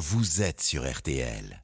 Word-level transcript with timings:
vous 0.00 0.40
êtes 0.40 0.62
sur 0.62 0.90
RTL. 0.90 1.62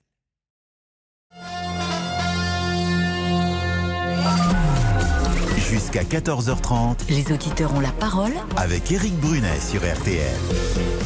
Jusqu'à 5.70 6.04
14h30, 6.04 7.08
Les 7.08 7.32
auditeurs 7.32 7.74
ont 7.74 7.80
la 7.80 7.90
parole. 7.90 8.32
avec 8.56 8.90
Eric 8.92 9.14
Brunet 9.18 9.58
sur 9.60 9.80
RTL. 9.80 10.36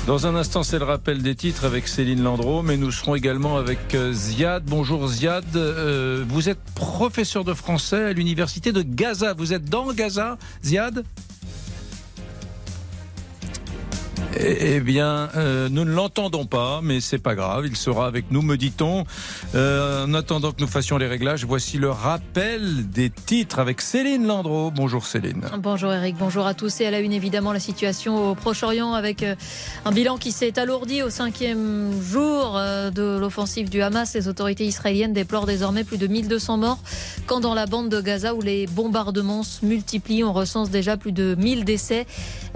Dans 0.07 0.27
un 0.27 0.35
instant, 0.35 0.63
c'est 0.63 0.79
le 0.79 0.85
rappel 0.85 1.23
des 1.23 1.35
titres 1.35 1.65
avec 1.65 1.89
Céline 1.89 2.23
Landreau, 2.23 2.63
mais 2.63 2.77
nous 2.77 2.91
serons 2.91 3.15
également 3.15 3.57
avec 3.57 3.95
euh, 3.95 4.13
Ziad. 4.13 4.65
Bonjour 4.67 5.09
Ziad, 5.09 5.45
Euh, 5.57 6.25
vous 6.29 6.49
êtes 6.51 6.61
professeur 6.75 7.45
de 7.45 7.55
français 7.55 8.05
à 8.05 8.13
l'université 8.13 8.73
de 8.73 8.83
Gaza. 8.83 9.33
Vous 9.35 9.53
êtes 9.55 9.65
dans 9.65 9.93
Gaza, 9.93 10.37
Ziad? 10.65 11.05
Eh 14.37 14.77
eh 14.77 14.81
bien, 14.81 15.29
euh, 15.35 15.69
nous 15.69 15.85
ne 15.85 15.91
l'entendons 15.91 16.47
pas, 16.47 16.81
mais 16.85 17.01
c'est 17.01 17.19
pas 17.19 17.35
grave. 17.35 17.67
Il 17.67 17.77
sera 17.77 18.07
avec 18.07 18.31
nous, 18.31 18.43
me 18.43 18.57
dit-on. 18.57 19.05
Euh, 19.57 20.07
en 20.07 20.15
attendant 20.15 20.53
que 20.53 20.61
nous 20.61 20.69
fassions 20.69 20.99
les 20.99 21.09
réglages, 21.09 21.45
voici 21.45 21.79
le 21.79 21.91
rappel 21.91 22.89
des 22.89 23.11
titres 23.11 23.59
avec 23.59 23.81
Céline 23.81 24.27
Landreau. 24.27 24.71
Bonjour 24.71 25.05
Céline. 25.05 25.47
Bonjour 25.59 25.93
Eric, 25.93 26.17
bonjour 26.17 26.47
à 26.47 26.55
tous. 26.55 26.81
Et 26.81 26.87
à 26.87 26.93
la 26.93 27.01
une, 27.01 27.13
évidemment, 27.13 27.53
la 27.53 27.59
situation 27.59 28.31
au 28.31 28.35
Proche-Orient 28.37 28.93
avec 28.93 29.25
euh, 29.25 29.35
un 29.85 29.91
bilan 29.91 30.17
qui 30.17 30.31
s'est 30.31 30.61
alourdi 30.61 31.03
au 31.03 31.11
cinquième 31.11 31.91
jour 32.01 32.53
de 32.95 33.19
l'offensive 33.19 33.69
du 33.69 33.83
Hamas. 33.83 34.15
Les 34.15 34.29
autorités 34.29 34.65
israéliennes 34.65 35.13
déplorent 35.13 35.47
désormais 35.47 35.83
plus 35.83 35.99
de 35.99 36.07
1200 36.07 36.57
morts, 36.57 36.79
quand 37.27 37.41
dans 37.41 37.55
la 37.55 37.67
bande 37.67 37.89
de 37.89 38.01
Gaza 38.01 38.35
où 38.35 38.43
les 38.43 38.69
bombardements 38.69 39.43
se 39.43 39.65
multiplient, 39.65 40.23
on 40.23 40.33
recense 40.33 40.71
déjà 40.71 40.97
plus 40.97 41.13
de 41.13 41.35
1000 41.37 41.65
décès. 41.65 42.07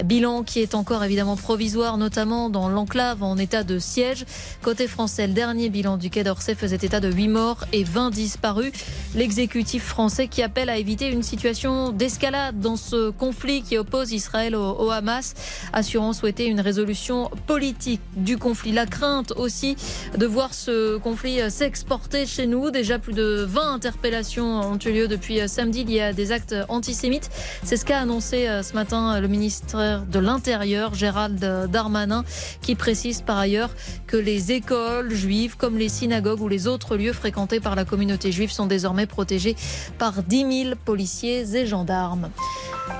Bilan 0.05 0.43
qui 0.43 0.59
est 0.59 0.73
encore 0.73 1.03
évidemment 1.03 1.35
provisoire, 1.35 1.64
notamment 1.73 2.49
dans 2.49 2.69
l'enclave 2.69 3.23
en 3.23 3.37
état 3.37 3.63
de 3.63 3.79
siège. 3.79 4.25
Côté 4.61 4.87
français, 4.87 5.27
le 5.27 5.33
dernier 5.33 5.69
bilan 5.69 5.97
du 5.97 6.09
Quai 6.09 6.23
d'Orsay 6.23 6.55
faisait 6.55 6.77
état 6.81 6.99
de 6.99 7.11
8 7.11 7.27
morts 7.27 7.65
et 7.73 7.83
20 7.83 8.11
disparus. 8.11 8.71
L'exécutif 9.15 9.83
français 9.83 10.27
qui 10.27 10.43
appelle 10.43 10.69
à 10.69 10.77
éviter 10.77 11.09
une 11.09 11.23
situation 11.23 11.91
d'escalade 11.91 12.59
dans 12.59 12.75
ce 12.75 13.09
conflit 13.09 13.63
qui 13.63 13.77
oppose 13.77 14.11
Israël 14.11 14.55
au, 14.55 14.91
Hamas, 14.91 15.33
assurant 15.73 16.13
souhaiter 16.13 16.45
une 16.45 16.59
résolution 16.59 17.31
politique 17.47 18.01
du 18.15 18.37
conflit. 18.37 18.71
La 18.71 18.85
crainte 18.85 19.33
aussi 19.35 19.75
de 20.17 20.25
voir 20.25 20.53
ce 20.53 20.97
conflit 20.97 21.39
s'exporter 21.49 22.25
chez 22.25 22.45
nous. 22.45 22.69
Déjà 22.69 22.99
plus 22.99 23.13
de 23.13 23.45
20 23.47 23.73
interpellations 23.73 24.61
ont 24.61 24.77
eu 24.77 24.91
lieu 24.91 25.07
depuis 25.07 25.47
samedi. 25.47 25.83
Y 25.87 25.99
a 25.99 26.13
des 26.13 26.31
actes 26.31 26.55
antisémites. 26.69 27.29
C'est 27.63 27.77
ce 27.77 27.85
qu'a 27.85 27.99
annoncé 27.99 28.47
euh, 28.47 28.61
ce 28.61 28.73
matin 28.73 29.19
le 29.19 29.27
ministre 29.27 30.03
de 30.11 30.19
l'Intérieur, 30.19 30.93
Gérald 30.93 31.43
Darmanin, 31.67 32.23
qui 32.61 32.75
précise 32.75 33.21
par 33.21 33.37
ailleurs 33.37 33.69
que 34.07 34.17
les 34.17 34.51
écoles 34.51 35.13
juives, 35.13 35.57
comme 35.57 35.77
les 35.77 35.89
synagogues 35.89 36.41
ou 36.41 36.47
les 36.47 36.67
autres 36.67 36.97
lieux 36.97 37.13
fréquentés 37.13 37.59
par 37.59 37.75
la 37.75 37.85
communauté 37.85 38.31
juive, 38.31 38.51
sont 38.51 38.67
désormais 38.67 39.05
protégés 39.05 39.55
par 39.97 40.23
10 40.23 40.63
000 40.63 40.75
policiers 40.83 41.55
et 41.55 41.65
gendarmes. 41.65 42.29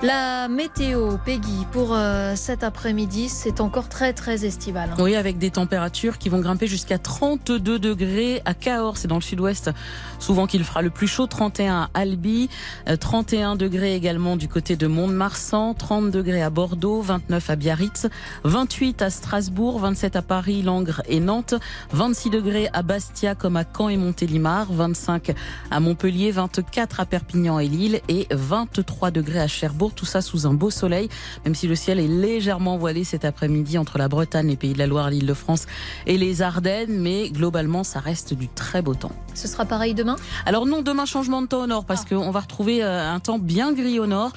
La 0.01 0.47
météo, 0.47 1.17
Peggy, 1.23 1.65
pour 1.71 1.93
euh, 1.93 2.35
cet 2.35 2.63
après-midi, 2.63 3.29
c'est 3.29 3.61
encore 3.61 3.87
très 3.87 4.13
très 4.13 4.45
estival. 4.45 4.89
Oui, 4.99 5.15
avec 5.15 5.37
des 5.37 5.51
températures 5.51 6.17
qui 6.17 6.29
vont 6.29 6.39
grimper 6.39 6.67
jusqu'à 6.67 6.97
32 6.97 7.79
degrés 7.79 8.41
à 8.45 8.53
Cahors, 8.53 8.97
c'est 8.97 9.07
dans 9.07 9.15
le 9.15 9.21
sud-ouest, 9.21 9.71
souvent 10.19 10.47
qu'il 10.47 10.63
fera 10.63 10.81
le 10.81 10.89
plus 10.89 11.07
chaud, 11.07 11.27
31 11.27 11.83
à 11.83 11.89
Albi, 11.93 12.49
euh, 12.89 12.97
31 12.97 13.55
degrés 13.55 13.95
également 13.95 14.37
du 14.37 14.47
côté 14.47 14.75
de 14.75 14.87
Mont-de-Marsan, 14.87 15.75
30 15.75 16.11
degrés 16.11 16.41
à 16.41 16.49
Bordeaux, 16.49 17.01
29 17.01 17.49
à 17.49 17.55
Biarritz, 17.55 18.07
28 18.45 19.01
à 19.01 19.09
Strasbourg, 19.09 19.79
27 19.79 20.15
à 20.15 20.21
Paris, 20.21 20.61
Langres 20.61 21.01
et 21.09 21.19
Nantes, 21.19 21.55
26 21.91 22.29
degrés 22.29 22.69
à 22.73 22.83
Bastia 22.83 23.33
comme 23.33 23.57
à 23.57 23.63
Caen 23.65 23.89
et 23.89 23.97
Montélimar, 23.97 24.71
25 24.71 25.33
à 25.71 25.79
Montpellier, 25.79 26.29
24 26.31 26.99
à 26.99 27.05
Perpignan 27.07 27.57
et 27.59 27.67
Lille 27.67 28.01
et 28.07 28.27
23 28.31 29.09
degrés 29.09 29.39
à 29.39 29.47
Cherbourg, 29.47 29.93
tout 29.95 30.05
ça 30.05 30.21
sous 30.21 30.45
un 30.45 30.53
beau 30.53 30.69
soleil, 30.69 31.09
même 31.43 31.55
si 31.55 31.67
le 31.67 31.75
ciel 31.75 31.99
est 31.99 32.07
légèrement 32.07 32.77
voilé 32.77 33.03
cet 33.03 33.25
après-midi 33.25 33.79
entre 33.79 33.97
la 33.97 34.07
Bretagne, 34.07 34.47
les 34.47 34.55
Pays 34.55 34.73
de 34.73 34.79
la 34.79 34.87
Loire, 34.87 35.09
l'île 35.09 35.25
de 35.25 35.33
France 35.33 35.65
et 36.05 36.17
les 36.19 36.43
Ardennes, 36.43 36.99
mais 36.99 37.29
globalement 37.31 37.83
ça 37.83 37.99
reste 37.99 38.35
du 38.35 38.47
très 38.47 38.83
beau 38.83 38.93
temps. 38.93 39.11
Ce 39.33 39.47
sera 39.47 39.65
pareil 39.65 39.95
demain? 39.95 40.17
Alors 40.45 40.67
non, 40.67 40.83
demain 40.83 41.05
changement 41.05 41.41
de 41.41 41.47
temps 41.47 41.63
au 41.63 41.67
nord 41.67 41.83
parce 41.85 42.03
Ah. 42.05 42.09
qu'on 42.15 42.29
va 42.31 42.41
retrouver 42.41 42.83
euh, 42.83 43.11
un 43.11 43.19
temps 43.19 43.39
bien 43.39 43.73
gris 43.73 43.99
au 43.99 44.05
nord 44.05 44.31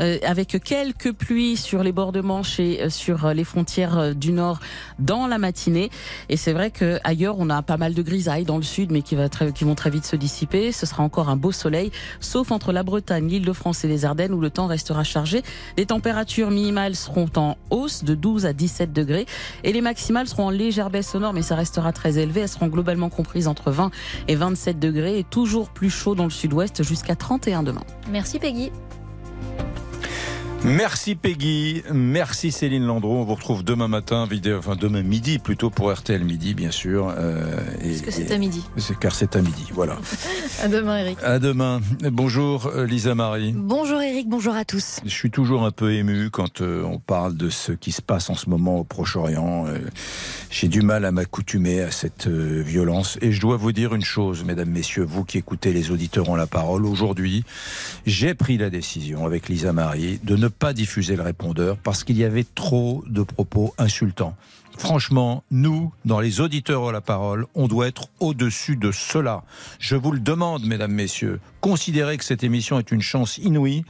euh, 0.00 0.18
avec 0.26 0.62
quelques 0.62 1.12
pluies 1.12 1.56
sur 1.56 1.82
les 1.82 1.92
bords 1.92 2.12
de 2.12 2.20
Manche 2.20 2.60
et 2.60 2.82
euh, 2.82 2.90
sur 2.90 3.32
les 3.32 3.42
frontières 3.44 3.53
euh, 3.78 4.14
du 4.14 4.32
nord 4.32 4.60
dans 4.98 5.26
la 5.26 5.38
matinée. 5.38 5.90
Et 6.28 6.36
c'est 6.36 6.52
vrai 6.52 6.70
que 6.70 6.98
ailleurs 7.04 7.36
on 7.38 7.50
a 7.50 7.62
pas 7.62 7.76
mal 7.76 7.94
de 7.94 8.02
grisailles 8.02 8.44
dans 8.44 8.56
le 8.56 8.62
sud 8.62 8.90
mais 8.90 9.02
qui, 9.02 9.14
va 9.14 9.28
qui 9.28 9.64
vont 9.64 9.74
très 9.74 9.90
vite 9.90 10.04
se 10.04 10.16
dissiper. 10.16 10.72
Ce 10.72 10.86
sera 10.86 11.02
encore 11.02 11.28
un 11.28 11.36
beau 11.36 11.52
soleil, 11.52 11.90
sauf 12.20 12.50
entre 12.50 12.72
la 12.72 12.82
Bretagne, 12.82 13.28
l'île 13.28 13.44
de 13.44 13.52
France 13.52 13.84
et 13.84 13.88
les 13.88 14.04
Ardennes 14.04 14.32
où 14.32 14.40
le 14.40 14.50
temps 14.50 14.66
restera 14.66 15.04
chargé. 15.04 15.42
Les 15.76 15.86
températures 15.86 16.50
minimales 16.50 16.96
seront 16.96 17.30
en 17.36 17.56
hausse 17.70 18.04
de 18.04 18.14
12 18.14 18.46
à 18.46 18.52
17 18.52 18.92
degrés 18.92 19.26
et 19.62 19.72
les 19.72 19.80
maximales 19.80 20.28
seront 20.28 20.46
en 20.46 20.50
légère 20.50 20.90
baisse 20.90 21.14
au 21.14 21.20
nord 21.20 21.32
mais 21.32 21.42
ça 21.42 21.54
restera 21.54 21.92
très 21.92 22.18
élevé. 22.18 22.42
Elles 22.42 22.48
seront 22.48 22.68
globalement 22.68 23.08
comprises 23.08 23.48
entre 23.48 23.70
20 23.70 23.90
et 24.28 24.34
27 24.34 24.78
degrés 24.78 25.18
et 25.18 25.24
toujours 25.24 25.70
plus 25.70 25.90
chaud 25.90 26.14
dans 26.14 26.24
le 26.24 26.30
sud-ouest 26.30 26.82
jusqu'à 26.82 27.16
31 27.16 27.62
demain. 27.62 27.84
Merci 28.10 28.38
Peggy. 28.38 28.70
Merci 30.64 31.14
Peggy, 31.14 31.82
merci 31.92 32.50
Céline 32.50 32.86
Landreau. 32.86 33.18
On 33.18 33.24
vous 33.24 33.34
retrouve 33.34 33.62
demain 33.62 33.86
matin, 33.86 34.26
vidéo, 34.26 34.56
enfin 34.58 34.76
demain 34.76 35.02
midi 35.02 35.38
plutôt 35.38 35.68
pour 35.68 35.92
RTL 35.92 36.24
midi 36.24 36.54
bien 36.54 36.70
sûr. 36.70 37.12
Euh, 37.18 37.44
et- 37.82 37.90
Parce 37.90 38.00
que 38.00 38.10
c'est 38.10 38.32
à 38.32 38.38
midi. 38.38 38.62
c'est- 38.78 38.98
car 38.98 39.14
c'est 39.14 39.36
à 39.36 39.42
midi, 39.42 39.66
voilà. 39.72 39.98
À 40.62 40.68
demain 40.68 40.98
Eric. 40.98 41.18
À 41.22 41.38
demain. 41.38 41.80
Bonjour 42.10 42.68
euh, 42.68 42.86
Lisa 42.86 43.14
Marie. 43.14 43.52
Bonjour 43.54 44.00
Eric, 44.00 44.26
bonjour 44.28 44.54
à 44.54 44.64
tous. 44.64 45.00
Je 45.04 45.10
suis 45.10 45.30
toujours 45.30 45.64
un 45.66 45.70
peu 45.70 45.92
ému 45.92 46.30
quand 46.30 46.62
euh, 46.62 46.82
on 46.84 46.98
parle 46.98 47.36
de 47.36 47.50
ce 47.50 47.72
qui 47.72 47.92
se 47.92 48.00
passe 48.00 48.30
en 48.30 48.34
ce 48.34 48.48
moment 48.48 48.78
au 48.78 48.84
Proche-Orient. 48.84 49.66
Euh, 49.66 49.78
J'ai 50.50 50.68
du 50.68 50.80
mal 50.82 51.04
à 51.04 51.10
m'accoutumer 51.12 51.82
à 51.82 51.90
cette 51.90 52.28
euh, 52.28 52.62
violence. 52.64 53.18
Et 53.20 53.32
je 53.32 53.40
dois 53.40 53.56
vous 53.58 53.72
dire 53.72 53.94
une 53.94 54.04
chose, 54.04 54.44
mesdames, 54.44 54.70
messieurs, 54.70 55.04
vous 55.04 55.24
qui 55.24 55.36
écoutez 55.38 55.72
les 55.74 55.90
auditeurs 55.90 56.28
ont 56.30 56.36
la 56.36 56.46
parole. 56.46 56.86
Aujourd'hui, 56.86 57.44
j'ai 58.06 58.32
pris 58.34 58.56
la 58.56 58.70
décision 58.70 59.26
avec 59.26 59.48
Lisa 59.48 59.72
Marie 59.72 60.20
de 60.22 60.36
ne 60.36 60.46
pas 60.58 60.72
diffuser 60.72 61.16
le 61.16 61.22
répondeur 61.22 61.76
parce 61.76 62.04
qu'il 62.04 62.16
y 62.16 62.24
avait 62.24 62.44
trop 62.54 63.02
de 63.06 63.22
propos 63.22 63.74
insultants. 63.78 64.36
Franchement, 64.76 65.44
nous, 65.52 65.92
dans 66.04 66.18
les 66.18 66.40
auditeurs 66.40 66.82
ont 66.82 66.90
la 66.90 67.00
parole, 67.00 67.46
on 67.54 67.68
doit 67.68 67.86
être 67.86 68.08
au-dessus 68.18 68.76
de 68.76 68.90
cela. 68.90 69.44
Je 69.78 69.94
vous 69.94 70.10
le 70.10 70.18
demande, 70.18 70.64
mesdames, 70.66 70.92
messieurs, 70.92 71.38
considérez 71.60 72.16
que 72.16 72.24
cette 72.24 72.42
émission 72.42 72.78
est 72.80 72.90
une 72.90 73.00
chance 73.02 73.38
inouïe 73.38 73.84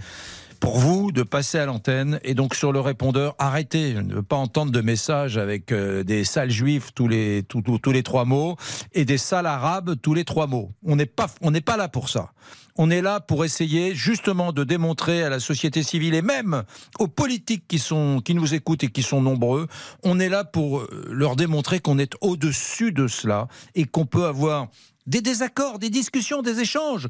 pour 0.60 0.78
vous 0.78 1.10
de 1.10 1.22
passer 1.22 1.58
à 1.58 1.66
l'antenne 1.66 2.20
et 2.22 2.34
donc 2.34 2.54
sur 2.54 2.70
le 2.72 2.80
répondeur, 2.80 3.34
arrêtez. 3.38 3.94
Ne 3.94 4.20
pas 4.20 4.36
entendre 4.36 4.72
de 4.72 4.80
messages 4.80 5.36
avec 5.38 5.72
euh, 5.72 6.04
des 6.04 6.24
sales 6.24 6.50
juifs 6.50 6.90
tous 6.94 7.08
les, 7.08 7.42
tous, 7.48 7.60
tous- 7.62 7.92
les 7.92 8.02
trois 8.02 8.24
mots 8.24 8.56
et 8.92 9.04
des 9.04 9.18
sales 9.18 9.46
arabes 9.46 9.94
tous 10.00 10.14
les 10.14 10.24
trois 10.24 10.46
mots. 10.46 10.70
On 10.84 10.96
n'est 10.96 11.06
pas, 11.06 11.26
pas 11.64 11.76
là 11.76 11.88
pour 11.88 12.08
ça. 12.08 12.30
On 12.76 12.90
est 12.90 13.02
là 13.02 13.20
pour 13.20 13.44
essayer 13.44 13.94
justement 13.94 14.52
de 14.52 14.64
démontrer 14.64 15.22
à 15.22 15.28
la 15.28 15.38
société 15.38 15.84
civile 15.84 16.14
et 16.14 16.22
même 16.22 16.64
aux 16.98 17.06
politiques 17.06 17.68
qui 17.68 17.78
sont 17.78 18.20
qui 18.24 18.34
nous 18.34 18.52
écoutent 18.52 18.82
et 18.82 18.90
qui 18.90 19.02
sont 19.02 19.22
nombreux, 19.22 19.68
on 20.02 20.18
est 20.18 20.28
là 20.28 20.42
pour 20.44 20.80
euh, 20.80 21.04
leur 21.08 21.36
démontrer 21.36 21.78
qu'on 21.78 21.98
est 21.98 22.14
au-dessus 22.20 22.90
de 22.90 23.06
cela 23.06 23.46
et 23.76 23.84
qu'on 23.84 24.06
peut 24.06 24.24
avoir 24.24 24.68
des 25.06 25.20
désaccords, 25.20 25.78
des 25.78 25.90
discussions, 25.90 26.42
des 26.42 26.60
échanges, 26.60 27.08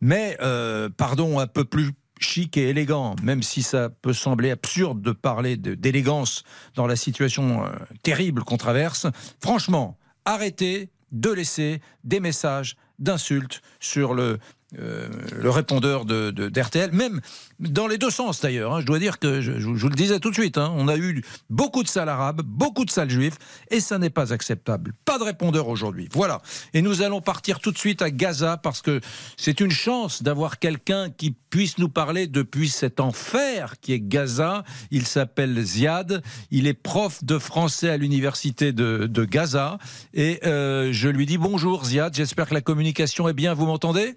mais 0.00 0.36
euh, 0.40 0.88
pardon 0.88 1.38
un 1.38 1.46
peu 1.46 1.64
plus 1.64 1.92
chic 2.18 2.56
et 2.56 2.70
élégant, 2.70 3.14
même 3.22 3.42
si 3.42 3.62
ça 3.62 3.90
peut 3.90 4.12
sembler 4.12 4.50
absurde 4.50 5.00
de 5.00 5.12
parler 5.12 5.56
d'élégance 5.56 6.42
dans 6.74 6.86
la 6.86 6.96
situation 6.96 7.64
euh, 7.64 7.68
terrible 8.02 8.42
qu'on 8.42 8.56
traverse. 8.56 9.06
Franchement, 9.40 9.96
arrêtez 10.24 10.90
de 11.12 11.30
laisser 11.30 11.80
des 12.02 12.20
messages 12.20 12.76
d'insultes 13.04 13.62
sur 13.78 14.14
le, 14.14 14.38
euh, 14.78 15.08
le 15.40 15.50
répondeur 15.50 16.04
de, 16.04 16.30
d'RTL, 16.30 16.90
même 16.92 17.20
dans 17.60 17.86
les 17.86 17.98
deux 17.98 18.10
sens 18.10 18.40
d'ailleurs. 18.40 18.74
hein. 18.74 18.80
Je 18.80 18.86
dois 18.86 18.98
dire 18.98 19.18
que, 19.18 19.40
je, 19.40 19.52
vous 19.52 19.88
le 19.88 19.94
disais 19.94 20.18
tout 20.18 20.30
de 20.30 20.34
suite, 20.34 20.58
hein, 20.58 20.72
on 20.76 20.88
a 20.88 20.96
eu 20.96 21.22
beaucoup 21.48 21.82
de 21.84 21.88
salles 21.88 22.08
arabes, 22.08 22.42
beaucoup 22.44 22.84
de 22.84 22.90
salles 22.90 23.10
juifs, 23.10 23.36
et 23.70 23.78
ça 23.78 23.98
n'est 23.98 24.10
pas 24.10 24.32
acceptable. 24.32 24.94
Pas 25.04 25.18
de 25.18 25.22
répondeur 25.24 25.68
aujourd'hui. 25.68 26.08
Voilà. 26.12 26.42
Et 26.72 26.82
nous 26.82 27.02
allons 27.02 27.20
partir 27.20 27.60
tout 27.60 27.70
de 27.70 27.78
suite 27.78 28.02
à 28.02 28.10
Gaza 28.10 28.56
parce 28.56 28.82
que 28.82 29.00
c'est 29.36 29.60
une 29.60 29.70
chance 29.70 30.22
d'avoir 30.22 30.58
quelqu'un 30.58 31.10
qui 31.10 31.36
puisse 31.50 31.78
nous 31.78 31.88
parler 31.88 32.26
depuis 32.26 32.68
cet 32.68 32.98
enfer 32.98 33.74
qui 33.80 33.92
est 33.92 34.00
Gaza. 34.00 34.64
Il 34.90 35.06
s'appelle 35.06 35.62
Ziad. 35.62 36.20
Il 36.50 36.66
est 36.66 36.74
prof 36.74 37.22
de 37.22 37.38
français 37.38 37.90
à 37.90 37.96
l'université 37.96 38.72
de, 38.72 39.06
de 39.06 39.24
Gaza. 39.24 39.78
Et 40.14 40.40
euh, 40.44 40.88
je 40.92 41.08
lui 41.08 41.26
dis 41.26 41.38
bonjour 41.38 41.84
Ziad. 41.84 42.12
J'espère 42.12 42.48
que 42.48 42.54
la 42.54 42.60
communication 42.60 42.93
est 43.00 43.32
bien. 43.32 43.54
Vous 43.54 43.66
m'entendez? 43.66 44.16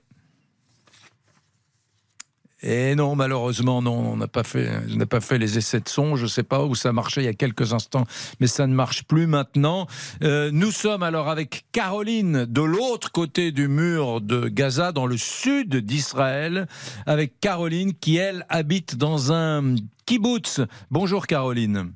Et 2.63 2.95
non, 2.95 3.15
malheureusement, 3.15 3.83
non, 3.83 4.13
on 4.13 4.18
n'a 4.18 4.27
pas 4.27 4.44
fait, 4.44 4.68
on 4.91 4.95
n'a 4.95 5.06
pas 5.06 5.21
fait 5.21 5.38
les 5.38 5.59
essais 5.59 5.79
de 5.79 5.88
son. 5.88 6.15
Je 6.15 6.24
ne 6.24 6.27
sais 6.27 6.41
pas 6.44 6.65
où 6.65 6.74
ça 6.74 6.91
marchait 6.91 7.21
il 7.21 7.25
y 7.25 7.29
a 7.29 7.35
quelques 7.35 7.74
instants, 7.74 8.06
mais 8.39 8.47
ça 8.47 8.65
ne 8.65 8.74
marche 8.74 9.03
plus 9.03 9.27
maintenant. 9.27 9.85
Euh, 10.24 10.50
nous 10.51 10.71
sommes 10.71 11.03
alors 11.03 11.29
avec 11.29 11.65
Caroline 11.71 12.45
de 12.45 12.62
l'autre 12.62 13.12
côté 13.12 13.51
du 13.51 13.68
mur 13.68 14.21
de 14.21 14.47
Gaza, 14.47 14.91
dans 14.91 15.06
le 15.06 15.18
sud 15.18 15.75
d'Israël, 15.75 16.68
avec 17.06 17.39
Caroline 17.39 17.94
qui 17.94 18.18
elle 18.18 18.44
habite 18.50 18.95
dans 18.95 19.31
un 19.31 19.75
kibbutz. 20.07 20.62
Bonjour 20.89 21.27
Caroline. 21.27 21.94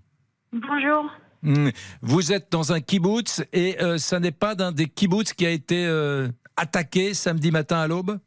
Bonjour. 0.54 1.10
Hmm. 1.44 1.70
Vous 2.04 2.32
êtes 2.32 2.52
dans 2.52 2.72
un 2.72 2.82
kibbutz 2.82 3.42
et 3.52 3.82
euh, 3.82 3.98
ça 3.98 4.20
n'est 4.20 4.32
pas 4.32 4.54
d'un 4.54 4.72
des 4.72 4.86
kibbutz 4.86 5.34
qui 5.34 5.48
a 5.48 5.50
été 5.50 5.88
euh, 5.88 6.30
attaqué 6.62 7.14
samedi 7.14 7.52
matin 7.52 7.80
à 7.80 7.88
l'aube 7.88 8.20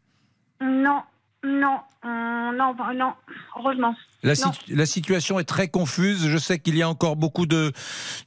Non, 0.61 1.03
non, 1.45 1.79
euh, 2.05 2.53
non, 2.53 2.75
non, 2.95 3.13
heureusement. 3.57 3.95
La, 4.23 4.31
Non. 4.35 4.53
situ- 4.53 4.75
la 4.75 4.87
situation 4.87 5.39
est 5.39 5.45
très 5.45 5.69
confuse. 5.69 6.27
Je 6.29 6.39
sais 6.39 6.59
qu'il 6.59 6.77
y 6.77 6.83
a 6.83 6.89
encore 6.89 7.17
beaucoup 7.17 7.47
de 7.47 7.73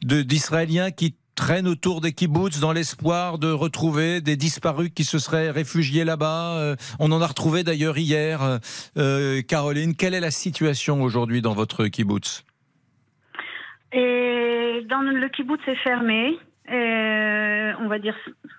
de- 0.04 0.22
d'Israéliens 0.22 0.92
qui 0.92 1.16
traînent 1.36 1.68
autour 1.68 2.02
des 2.02 2.14
kibbutz 2.14 2.60
dans 2.60 2.72
l'espoir 2.74 3.38
de 3.38 3.52
retrouver 3.52 4.22
des 4.22 4.36
disparus 4.36 4.90
qui 4.96 5.04
se 5.04 5.20
seraient 5.20 5.52
réfugiés 5.52 6.04
là-bas. 6.04 6.58
Euh, 6.58 6.76
on 7.00 7.12
en 7.12 7.22
a 7.22 7.28
retrouvé 7.28 7.64
d'ailleurs 7.64 7.98
hier. 7.98 8.60
Euh, 8.98 9.42
Caroline, 9.44 9.96
quelle 9.96 10.14
est 10.16 10.20
la 10.20 10.32
situation 10.32 11.02
aujourd'hui 11.04 11.42
dans 11.42 11.54
votre 11.54 11.86
kibbutz? 11.88 12.44
Et 13.94 14.86
dans 14.90 15.02
le 15.02 15.30
kibbutz, 15.30 15.62
c'est 15.66 15.76
fermé, 15.78 16.38
euh, 16.70 17.74
on 17.80 17.88
va 17.88 18.00
dire 18.00 18.16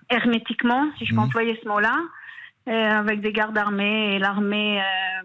hermétiquement, 0.09 0.89
si 0.97 1.05
je 1.05 1.11
peux 1.11 1.21
Mhm. 1.21 1.25
employer 1.25 1.59
ce 1.61 1.67
mot-là, 1.67 1.95
euh, 2.67 2.71
avec 2.71 3.21
des 3.21 3.31
gardes 3.31 3.57
armés 3.57 4.15
et 4.15 4.19
l'armée 4.19 4.81
euh, 4.81 5.23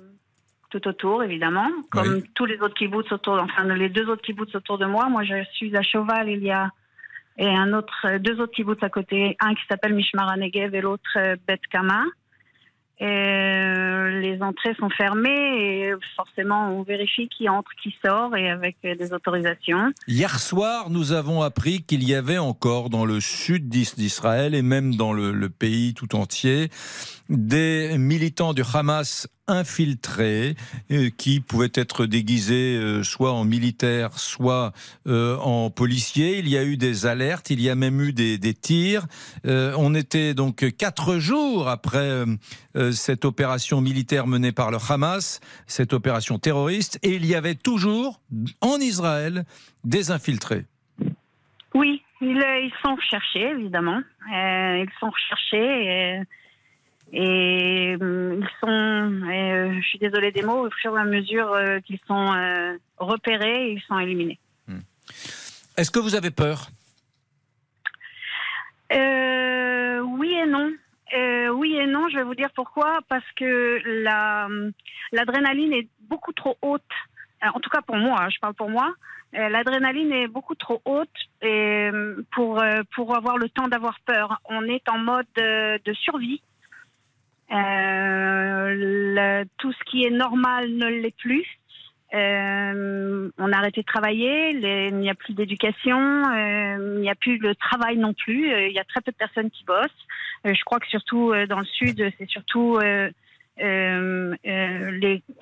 tout 0.70 0.86
autour, 0.88 1.22
évidemment, 1.22 1.68
comme 1.90 2.14
Oui. 2.14 2.30
tous 2.34 2.46
les 2.46 2.58
autres 2.60 2.74
kibbutz 2.74 3.10
autour, 3.12 3.34
enfin 3.40 3.64
les 3.74 3.88
deux 3.88 4.08
autres 4.08 4.22
kibbutz 4.22 4.54
autour 4.54 4.78
de 4.78 4.86
moi. 4.86 5.08
Moi, 5.08 5.24
je 5.24 5.44
suis 5.52 5.76
à 5.76 5.82
Cheval, 5.82 6.28
il 6.28 6.42
y 6.42 6.50
a 6.50 6.70
et 7.36 7.48
un 7.48 7.72
autre, 7.72 8.18
deux 8.18 8.40
autres 8.40 8.52
kibbutz 8.52 8.82
à 8.82 8.88
côté, 8.88 9.36
un 9.40 9.54
qui 9.54 9.62
s'appelle 9.68 9.94
Mishmar 9.94 10.36
Negev 10.36 10.74
et 10.74 10.80
l'autre 10.80 11.02
euh, 11.16 11.36
Bet 11.46 11.60
Kama. 11.70 12.04
Et, 13.00 13.04
euh, 13.06 14.20
les 14.20 14.40
entrées 14.42 14.74
sont 14.78 14.88
fermées 14.90 15.30
et 15.88 15.92
forcément 16.16 16.68
on 16.78 16.82
vérifie 16.82 17.28
qui 17.28 17.48
entre, 17.48 17.70
qui 17.82 17.94
sort 18.04 18.36
et 18.36 18.48
avec 18.50 18.76
des 18.82 19.12
autorisations. 19.12 19.92
Hier 20.06 20.38
soir, 20.38 20.90
nous 20.90 21.12
avons 21.12 21.42
appris 21.42 21.82
qu'il 21.82 22.08
y 22.08 22.14
avait 22.14 22.38
encore 22.38 22.90
dans 22.90 23.04
le 23.04 23.20
sud 23.20 23.68
d'Is- 23.68 23.96
d'Israël 23.96 24.54
et 24.54 24.62
même 24.62 24.94
dans 24.94 25.12
le, 25.12 25.32
le 25.32 25.48
pays 25.50 25.94
tout 25.94 26.14
entier 26.14 26.68
des 27.28 27.96
militants 27.98 28.52
du 28.52 28.62
Hamas 28.72 29.26
infiltrés 29.46 30.54
euh, 30.90 31.10
qui 31.16 31.40
pouvaient 31.40 31.72
être 31.74 32.06
déguisés 32.06 32.76
euh, 32.76 33.02
soit 33.02 33.32
en 33.32 33.44
militaires, 33.44 34.18
soit 34.18 34.72
euh, 35.06 35.36
en 35.38 35.70
policiers. 35.70 36.38
Il 36.38 36.48
y 36.48 36.56
a 36.56 36.64
eu 36.64 36.76
des 36.76 37.06
alertes, 37.06 37.50
il 37.50 37.60
y 37.60 37.68
a 37.68 37.74
même 37.74 38.00
eu 38.00 38.12
des, 38.12 38.38
des 38.38 38.54
tirs. 38.54 39.06
On 39.44 39.94
était 39.94 40.34
donc 40.34 40.76
quatre 40.76 41.18
jours 41.18 41.68
après 41.68 42.24
cette 42.92 43.24
opération 43.24 43.80
militaire 43.80 44.26
menée 44.26 44.52
par 44.52 44.70
le 44.70 44.78
Hamas, 44.88 45.40
cette 45.66 45.92
opération 45.92 46.38
terroriste, 46.38 46.98
et 47.02 47.14
il 47.14 47.26
y 47.26 47.34
avait 47.34 47.54
toujours 47.54 48.20
en 48.60 48.78
Israël 48.78 49.44
des 49.84 50.10
infiltrés. 50.10 50.64
Oui, 51.74 52.02
ils, 52.20 52.72
sont 52.84 52.94
recherchés, 52.94 53.50
évidemment. 53.50 54.00
Ils 54.30 54.90
sont 55.00 55.10
recherchés 55.10 56.24
et, 57.16 57.96
hum, 58.00 58.42
ils 58.42 58.48
sont, 58.60 58.66
euh, 58.68 59.72
je 59.80 59.86
suis 59.88 59.98
désolée 59.98 60.32
des 60.32 60.42
mots, 60.42 60.66
au 60.66 60.70
fur 60.70 60.96
et 60.98 61.00
à 61.00 61.04
mesure 61.04 61.52
euh, 61.52 61.78
qu'ils 61.80 62.00
sont 62.08 62.34
euh, 62.34 62.76
repérés, 62.98 63.70
ils 63.70 63.80
sont 63.82 63.98
éliminés. 63.98 64.38
Est-ce 65.76 65.90
que 65.90 66.00
vous 66.00 66.14
avez 66.14 66.30
peur? 66.30 66.68
Oui 68.90 70.32
et 70.32 70.46
non. 70.46 70.72
Oui 71.56 71.76
et 71.76 71.86
non, 71.86 72.08
je 72.10 72.16
vais 72.16 72.22
vous 72.22 72.34
dire 72.34 72.50
pourquoi. 72.54 73.00
Parce 73.08 73.24
que 73.36 73.80
la, 74.02 74.48
l'adrénaline 75.12 75.72
est 75.72 75.88
beaucoup 76.08 76.32
trop 76.32 76.56
haute. 76.62 76.82
En 77.42 77.60
tout 77.60 77.70
cas 77.70 77.82
pour 77.82 77.96
moi, 77.96 78.22
hein, 78.22 78.28
je 78.30 78.38
parle 78.38 78.54
pour 78.54 78.70
moi. 78.70 78.92
L'adrénaline 79.32 80.12
est 80.12 80.28
beaucoup 80.28 80.54
trop 80.54 80.80
haute 80.84 81.08
et, 81.42 81.90
euh, 81.92 82.24
pour, 82.32 82.62
pour 82.94 83.16
avoir 83.16 83.36
le 83.36 83.48
temps 83.48 83.66
d'avoir 83.66 83.98
peur. 84.06 84.40
On 84.44 84.64
est 84.64 84.88
en 84.88 84.98
mode 84.98 85.26
de 85.36 85.92
survie. 85.94 86.40
Euh, 87.52 88.74
le- 88.76 89.44
tout 89.58 89.72
ce 89.72 89.84
qui 89.90 90.04
est 90.04 90.10
normal 90.10 90.70
ne 90.70 90.86
l'est 90.88 91.16
plus. 91.16 91.44
Euh, 92.14 93.28
on 93.38 93.52
a 93.52 93.56
arrêté 93.56 93.80
de 93.80 93.86
travailler, 93.86 94.52
les- 94.52 94.88
il 94.88 94.96
n'y 94.98 95.10
a 95.10 95.14
plus 95.14 95.34
d'éducation, 95.34 95.98
euh, 95.98 96.94
il 96.96 97.00
n'y 97.00 97.10
a 97.10 97.14
plus 97.16 97.38
de 97.38 97.52
travail 97.54 97.96
non 97.98 98.14
plus. 98.14 98.52
euh, 98.52 98.68
il 98.68 98.72
y 98.72 98.78
a 98.78 98.84
très 98.84 99.00
peu 99.00 99.10
de 99.10 99.16
personnes 99.16 99.50
qui 99.50 99.64
bossent. 99.64 100.06
Je 100.44 100.62
crois 100.64 100.78
que 100.78 100.86
surtout 100.88 101.32
dans 101.48 101.58
le 101.58 101.64
sud, 101.64 102.12
c'est 102.18 102.28
surtout 102.28 102.78
les. 102.78 103.10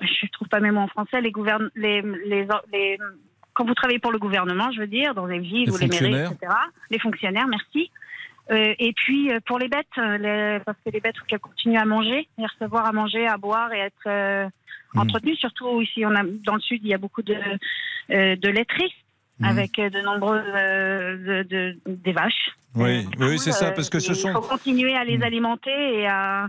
Je 0.01 0.27
trouve 0.31 0.47
pas 0.47 0.59
mes 0.59 0.71
mots 0.71 0.81
en 0.81 0.87
français. 0.87 1.21
Les 1.21 1.31
gouvern, 1.31 1.69
les, 1.75 2.01
les, 2.25 2.47
les- 2.71 2.97
quand 3.53 3.65
vous 3.65 3.75
travaillez 3.75 3.99
pour 3.99 4.11
le 4.11 4.17
gouvernement, 4.17 4.71
je 4.71 4.79
veux 4.79 4.87
dire, 4.87 5.13
dans 5.13 5.27
les 5.27 5.39
villes 5.39 5.65
Les 5.67 5.71
ou 5.71 5.77
les 5.77 5.87
mairies, 5.87 5.99
etc. 6.33 6.51
Les 6.89 6.99
fonctionnaires, 6.99 7.47
merci. 7.47 7.91
Euh, 8.51 8.73
et 8.77 8.93
puis 8.93 9.31
euh, 9.31 9.39
pour 9.45 9.57
les 9.57 9.69
bêtes, 9.69 9.87
euh, 9.97 10.17
les- 10.17 10.59
parce 10.65 10.77
que 10.85 10.91
les 10.91 10.99
bêtes, 10.99 11.17
faut 11.17 11.25
qu'elles 11.25 11.39
continuent 11.39 11.77
à 11.79 11.85
manger, 11.85 12.27
et 12.37 12.45
recevoir 12.45 12.85
à 12.85 12.91
manger, 12.91 13.25
à 13.27 13.37
boire 13.37 13.71
et 13.73 13.79
être 13.79 14.07
euh, 14.07 14.45
Mhm. 14.93 15.01
entretenues. 15.01 15.35
Surtout 15.37 15.81
ici, 15.81 16.05
on 16.05 16.13
a 16.13 16.23
dans 16.23 16.55
le 16.55 16.61
sud, 16.61 16.81
il 16.83 16.89
y 16.89 16.93
a 16.93 16.97
beaucoup 16.97 17.21
de 17.21 17.35
euh, 18.11 18.35
de 18.35 18.49
laiteries 18.49 18.93
Mhm. 19.39 19.47
avec 19.49 19.79
euh, 19.79 19.89
de 19.89 20.01
nombreuses 20.01 20.43
euh, 20.55 21.43
de, 21.43 21.43
de- 21.49 21.79
des 21.87 22.11
vaches. 22.11 22.49
Oui, 22.75 23.05
oui, 23.19 23.39
c'est 23.39 23.51
ça, 23.51 23.71
parce 23.71 23.89
que 23.89 23.99
ce 23.99 24.11
il 24.11 24.15
sont. 24.15 24.33
faut 24.33 24.41
continuer 24.41 24.95
à 24.95 25.03
les 25.03 25.17
Mhm. 25.17 25.23
alimenter 25.23 25.99
et 25.99 26.07
à- 26.07 26.47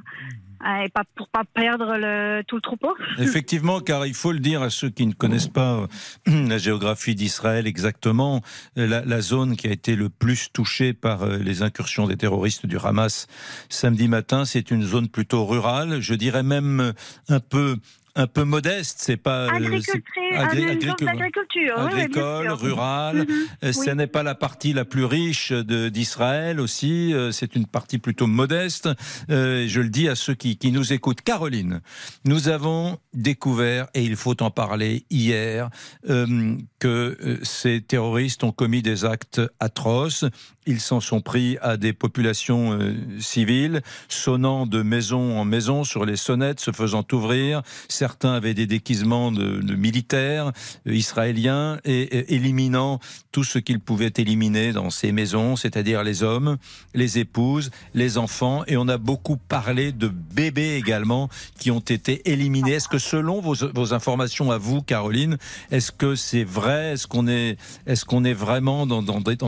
et 0.65 0.89
pas 0.89 1.05
pour 1.15 1.29
pas 1.29 1.45
perdre 1.45 1.97
le, 1.97 2.43
tout 2.47 2.57
le 2.57 2.63
troupeau. 2.63 2.95
Effectivement, 3.19 3.81
car 3.81 4.07
il 4.07 4.15
faut 4.15 4.33
le 4.33 4.39
dire 4.39 4.63
à 4.63 4.71
ceux 4.71 4.91
qui 4.91 5.07
ne 5.07 5.13
connaissent 5.13 5.49
pas 5.49 5.87
euh, 6.29 6.47
la 6.49 6.59
géographie 6.59 7.15
d'Israël 7.15 7.67
exactement, 7.67 8.41
euh, 8.79 8.87
la, 8.87 9.05
la 9.05 9.21
zone 9.21 9.57
qui 9.57 9.69
a 9.69 9.73
été 9.73 9.97
le 9.97 10.09
plus 10.09 10.51
touchée 10.53 10.93
par 10.93 11.23
euh, 11.23 11.37
les 11.39 11.63
incursions 11.63 12.07
des 12.07 12.17
terroristes 12.17 12.67
du 12.67 12.79
Hamas 12.79 13.27
samedi 13.69 14.09
matin, 14.09 14.45
c'est 14.45 14.71
une 14.71 14.83
zone 14.83 15.09
plutôt 15.09 15.45
rurale, 15.45 16.01
je 16.01 16.15
dirais 16.15 16.43
même 16.43 16.93
un 17.29 17.41
peu 17.41 17.77
un 18.17 18.27
peu 18.27 18.45
modeste, 18.45 18.99
c'est 19.01 19.17
pas 19.17 19.47
euh, 19.47 19.49
Agriculture, 19.49 21.09
agricole. 21.09 22.47
oui, 22.49 22.69
rural. 22.69 23.17
Mhm. 23.19 23.27
Euh, 23.65 23.73
Ce 23.73 23.91
Oui. 23.91 23.97
n'est 23.97 24.07
pas 24.07 24.23
la 24.23 24.35
partie 24.35 24.73
la 24.73 24.85
plus 24.85 25.05
riche 25.05 25.53
d'Israël 25.53 26.61
aussi. 26.61 27.13
euh, 27.13 27.33
C'est 27.33 27.57
une 27.57 27.67
partie 27.67 27.99
plutôt 27.99 28.27
modeste. 28.27 28.89
Euh, 29.31 29.67
Je 29.69 29.81
le 29.81 29.89
dis 29.89 30.09
à 30.09 30.15
ceux 30.15 30.35
qui, 30.35 30.57
qui 30.59 30.71
nous 30.73 30.93
écoutent. 30.93 31.23
Caroline, 31.23 31.81
nous 32.25 32.49
avons 32.49 32.99
découvert, 33.13 33.89
et 33.95 34.03
il 34.05 34.17
faut 34.17 34.41
en 34.43 34.51
parler 34.51 35.05
hier, 35.11 35.69
euh, 36.09 36.57
que 36.79 37.41
ces 37.43 37.81
terroristes 37.81 38.45
ont 38.45 38.53
commis 38.53 38.83
des 38.83 39.05
actes 39.05 39.41
atroces. 39.61 40.25
Ils 40.67 40.81
s'en 40.81 41.01
sont 41.01 41.21
pris 41.21 41.59
à 41.61 41.77
des 41.77 41.93
populations 41.93 42.73
euh, 42.73 42.95
civiles, 43.21 43.83
sonnant 44.09 44.67
de 44.67 44.83
maison 44.83 45.39
en 45.39 45.45
maison 45.45 45.85
sur 45.85 46.05
les 46.07 46.17
sonnettes, 46.17 46.61
se 46.61 46.71
faisant 46.73 47.05
ouvrir. 47.13 47.63
Certains 48.05 48.35
avaient 48.35 48.53
des 48.53 48.67
déguisements 48.67 49.33
de, 49.33 49.75
militaires 49.77 50.53
euh, 50.87 50.93
israéliens 50.93 51.79
et, 51.87 52.35
éliminant 52.35 53.01
tout 53.33 53.45
ce 53.45 53.59
qu'ils 53.59 53.81
pouvaient 53.81 54.13
éliminer 54.19 54.73
dans 54.75 54.91
ces 54.91 55.11
maisons, 55.11 55.57
c'est-à-dire 55.57 56.05
les 56.05 56.23
hommes, 56.23 56.59
les 56.93 57.19
épouses, 57.19 57.71
les 57.95 58.19
enfants. 58.19 58.63
Et 58.67 58.77
on 58.77 58.89
a 58.89 58.99
beaucoup 58.99 59.39
parlé 59.39 59.91
de 59.91 60.09
bébés 60.09 60.75
également 60.75 61.31
qui 61.59 61.71
ont 61.71 61.81
été 61.81 62.31
éliminés. 62.31 62.73
Est-ce 62.73 62.89
que 62.91 62.99
selon 62.99 63.41
vos, 63.41 63.95
informations 63.95 64.51
à 64.51 64.59
vous, 64.59 64.83
Caroline, 64.83 65.39
est-ce 65.71 65.91
que 65.91 66.15
c'est 66.15 66.45
vrai? 66.45 66.93
Est-ce 66.93 67.07
qu'on 67.07 67.27
est, 67.27 67.57
est, 67.87 68.05
est 68.27 68.35
vraiment 68.35 68.87
dans, 68.87 69.01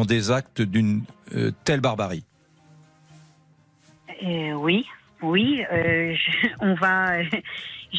des- 0.04 0.30
actes 0.30 0.62
d'une 0.62 1.02
euh, 1.34 1.50
telle 1.64 1.80
barbarie? 1.82 2.24
Euh, 4.22 4.52
oui, 4.52 4.86
oui, 5.20 5.62
on 6.60 6.74
va. 6.74 7.18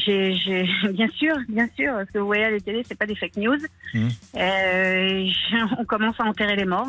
J'ai, 0.04 0.68
bien 0.92 1.08
sûr, 1.08 1.36
bien 1.48 1.68
sûr, 1.76 1.92
parce 1.92 2.10
que 2.10 2.18
vous 2.18 2.26
voyez 2.26 2.44
à 2.44 2.50
la 2.50 2.60
télé, 2.60 2.82
c'est 2.86 2.98
pas 2.98 3.06
des 3.06 3.16
fake 3.16 3.36
news. 3.36 3.58
Mhm. 3.94 4.08
Euh, 4.36 5.26
on 5.78 5.84
commence 5.84 6.18
à 6.20 6.24
enterrer 6.24 6.56
les 6.56 6.64
morts 6.64 6.88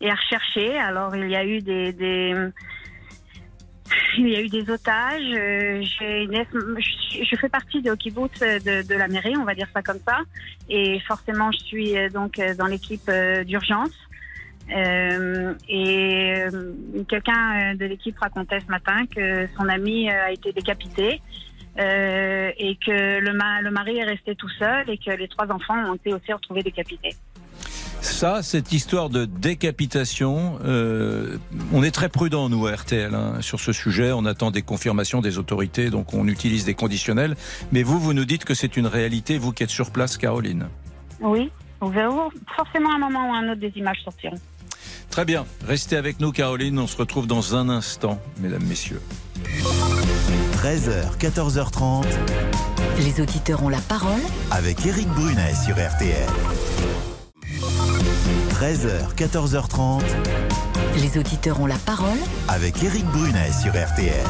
et 0.00 0.10
à 0.10 0.14
rechercher. 0.14 0.76
Alors 0.78 1.14
il 1.16 1.30
y 1.30 1.36
a 1.36 1.44
eu 1.44 1.60
des, 1.60 1.92
des 1.92 2.34
il 4.18 4.28
y 4.28 4.36
a 4.36 4.40
eu 4.40 4.48
des 4.48 4.68
otages. 4.70 5.22
euh, 5.36 5.82
une 6.00 6.44
je, 7.22 7.36
fais 7.36 7.48
partie 7.48 7.82
de 7.82 7.94
kibbutz 7.94 8.40
de, 8.40 8.86
de 8.86 8.94
la 8.94 9.08
mairie, 9.08 9.36
on 9.36 9.44
va 9.44 9.54
dire 9.54 9.68
ça 9.72 9.82
comme 9.82 9.98
ça, 10.06 10.18
et 10.68 11.00
forcément 11.00 11.50
je 11.52 11.58
suis 11.58 11.96
euh, 11.96 12.08
donc 12.08 12.38
euh, 12.38 12.54
dans 12.54 12.66
l'équipe 12.66 13.08
euh, 13.08 13.44
d'urgence. 13.44 13.92
Euh, 14.74 15.52
et 15.68 16.34
euh, 16.38 16.72
quelqu'un 17.06 17.72
euh, 17.72 17.76
de 17.76 17.84
l'équipe 17.84 18.18
racontait 18.18 18.60
ce 18.60 18.70
matin 18.70 19.04
que 19.14 19.46
son 19.58 19.68
ami 19.68 20.08
euh, 20.08 20.24
a 20.24 20.32
été 20.32 20.52
décapité 20.52 21.20
euh, 21.78 22.50
et 22.56 22.76
que 22.76 23.18
le, 23.20 23.32
ma- 23.32 23.60
le 23.62 23.70
mari 23.70 23.98
est 23.98 24.04
resté 24.04 24.34
tout 24.34 24.48
seul 24.58 24.88
et 24.88 24.98
que 24.98 25.10
les 25.10 25.28
trois 25.28 25.50
enfants 25.50 25.76
ont 25.90 25.94
été 25.94 26.12
aussi 26.12 26.32
retrouvés 26.32 26.62
décapités. 26.62 27.14
Ça, 28.00 28.42
cette 28.42 28.72
histoire 28.72 29.08
de 29.08 29.24
décapitation, 29.24 30.58
euh, 30.64 31.38
on 31.72 31.82
est 31.82 31.90
très 31.90 32.10
prudent, 32.10 32.50
nous, 32.50 32.66
à 32.66 32.72
RTL, 32.74 33.14
hein, 33.14 33.40
sur 33.40 33.60
ce 33.60 33.72
sujet. 33.72 34.12
On 34.12 34.26
attend 34.26 34.50
des 34.50 34.60
confirmations 34.60 35.22
des 35.22 35.38
autorités, 35.38 35.88
donc 35.88 36.12
on 36.12 36.28
utilise 36.28 36.66
des 36.66 36.74
conditionnels. 36.74 37.34
Mais 37.72 37.82
vous, 37.82 37.98
vous 37.98 38.12
nous 38.12 38.26
dites 38.26 38.44
que 38.44 38.52
c'est 38.52 38.76
une 38.76 38.86
réalité, 38.86 39.38
vous 39.38 39.52
qui 39.52 39.62
êtes 39.62 39.70
sur 39.70 39.90
place, 39.90 40.18
Caroline. 40.18 40.68
Oui, 41.20 41.50
vous 41.80 41.88
verrez 41.88 42.14
forcément 42.54 42.92
à 42.92 42.96
un 42.96 42.98
moment 42.98 43.30
ou 43.30 43.34
à 43.34 43.38
un 43.38 43.48
autre 43.52 43.60
des 43.60 43.72
images 43.76 44.02
sortiront. 44.04 44.36
Très 45.10 45.24
bien. 45.24 45.46
Restez 45.66 45.96
avec 45.96 46.20
nous, 46.20 46.32
Caroline. 46.32 46.78
On 46.78 46.86
se 46.86 46.96
retrouve 46.96 47.26
dans 47.26 47.54
un 47.54 47.68
instant, 47.68 48.18
mesdames, 48.40 48.64
messieurs. 48.64 49.00
13h, 50.56 51.18
14h30, 51.18 52.06
Les 52.98 53.20
auditeurs 53.20 53.62
ont 53.62 53.68
la 53.68 53.80
parole 53.80 54.20
avec 54.50 54.84
Eric 54.86 55.06
Brunet 55.08 55.54
sur 55.54 55.74
RTL. 55.74 56.28
13h, 58.50 59.14
14h30, 59.16 60.02
Les 60.96 61.18
auditeurs 61.18 61.60
ont 61.60 61.66
la 61.66 61.76
parole 61.76 62.18
avec 62.48 62.82
Eric 62.82 63.04
Brunet 63.06 63.52
sur 63.52 63.72
RTL. 63.72 64.24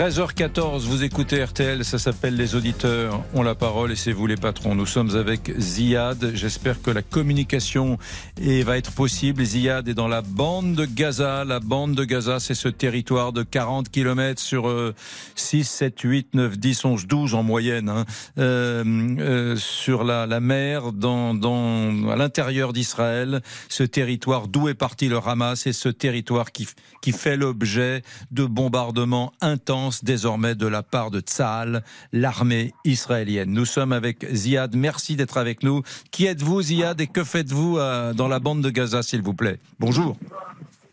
13h14, 0.00 0.78
vous 0.84 1.04
écoutez 1.04 1.44
RTL, 1.44 1.84
ça 1.84 1.98
s'appelle 1.98 2.34
Les 2.34 2.54
auditeurs 2.54 3.22
ont 3.34 3.42
la 3.42 3.54
parole 3.54 3.92
et 3.92 3.96
c'est 3.96 4.12
vous 4.12 4.26
les 4.26 4.38
patrons. 4.38 4.74
Nous 4.74 4.86
sommes 4.86 5.14
avec 5.14 5.52
Ziad. 5.58 6.30
J'espère 6.32 6.80
que 6.80 6.90
la 6.90 7.02
communication 7.02 7.98
va 8.40 8.78
être 8.78 8.92
possible. 8.92 9.44
Ziad 9.44 9.88
est 9.88 9.94
dans 9.94 10.08
la 10.08 10.22
bande 10.22 10.74
de 10.74 10.86
Gaza. 10.86 11.44
La 11.44 11.60
bande 11.60 11.94
de 11.94 12.04
Gaza, 12.04 12.40
c'est 12.40 12.54
ce 12.54 12.68
territoire 12.68 13.34
de 13.34 13.42
40 13.42 13.90
km 13.90 14.40
sur 14.40 14.70
euh, 14.70 14.94
6, 15.34 15.64
7, 15.68 16.00
8, 16.00 16.28
9, 16.32 16.58
10, 16.58 16.84
11, 16.86 17.06
12 17.06 17.34
en 17.34 17.42
moyenne, 17.42 17.90
hein, 17.90 18.06
euh, 18.38 18.82
euh, 19.18 19.56
sur 19.56 20.02
la, 20.02 20.26
la 20.26 20.40
mer, 20.40 20.94
dans, 20.94 21.34
dans, 21.34 22.08
à 22.08 22.16
l'intérieur 22.16 22.72
d'Israël. 22.72 23.42
Ce 23.68 23.82
territoire 23.82 24.48
d'où 24.48 24.70
est 24.70 24.74
parti 24.74 25.08
le 25.08 25.18
Hamas 25.18 25.66
et 25.66 25.74
ce 25.74 25.90
territoire 25.90 26.52
qui, 26.52 26.66
qui 27.02 27.12
fait 27.12 27.36
l'objet 27.36 28.00
de 28.30 28.46
bombardements 28.46 29.34
intenses 29.42 29.89
désormais 30.02 30.54
de 30.54 30.66
la 30.66 30.82
part 30.82 31.10
de 31.10 31.20
Tsahal, 31.20 31.82
l'armée 32.12 32.72
israélienne. 32.84 33.50
Nous 33.50 33.64
sommes 33.64 33.92
avec 33.92 34.24
Ziad. 34.32 34.74
Merci 34.74 35.16
d'être 35.16 35.36
avec 35.36 35.62
nous. 35.62 35.82
Qui 36.10 36.26
êtes-vous, 36.26 36.62
Ziad, 36.62 37.00
et 37.00 37.06
que 37.06 37.24
faites-vous 37.24 37.78
euh, 37.78 38.12
dans 38.12 38.28
la 38.28 38.38
bande 38.38 38.62
de 38.62 38.70
Gaza, 38.70 39.02
s'il 39.02 39.22
vous 39.22 39.34
plaît? 39.34 39.58
Bonjour. 39.78 40.16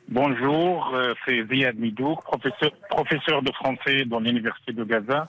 Bonjour, 0.10 0.92
euh, 0.96 1.13
c'est 1.25 1.46
Ziad 1.48 1.75
professeur, 2.24 2.72
professeur 2.89 3.42
de 3.42 3.51
français 3.51 4.06
dans 4.06 4.20
l'université 4.20 4.72
de 4.72 4.84
Gaza. 4.84 5.25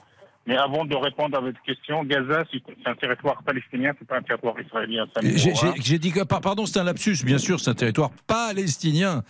Mais 0.49 0.57
avant 0.57 0.87
de 0.87 0.97
répondre 0.97 1.37
à 1.37 1.41
votre 1.41 1.61
question, 1.63 2.05
Gaza, 2.05 2.43
c'est 2.51 2.63
un 2.87 2.95
territoire 2.95 3.43
palestinien, 3.45 3.93
c'est 3.99 4.09
pas 4.09 4.17
un 4.17 4.23
territoire 4.23 4.55
israélien. 4.59 5.05
J'ai- 5.23 5.53
hein. 5.53 5.75
J'ai 5.79 5.99
dit 5.99 6.11
que, 6.11 6.21
par- 6.25 6.41
pardon, 6.41 6.65
c'est 6.65 6.79
un 6.81 6.85
lapsus, 6.85 7.19
bien 7.23 7.37
sûr, 7.37 7.61
c'est 7.61 7.69
un 7.71 7.75
territoire 7.75 8.11
palestinien. 8.27 9.23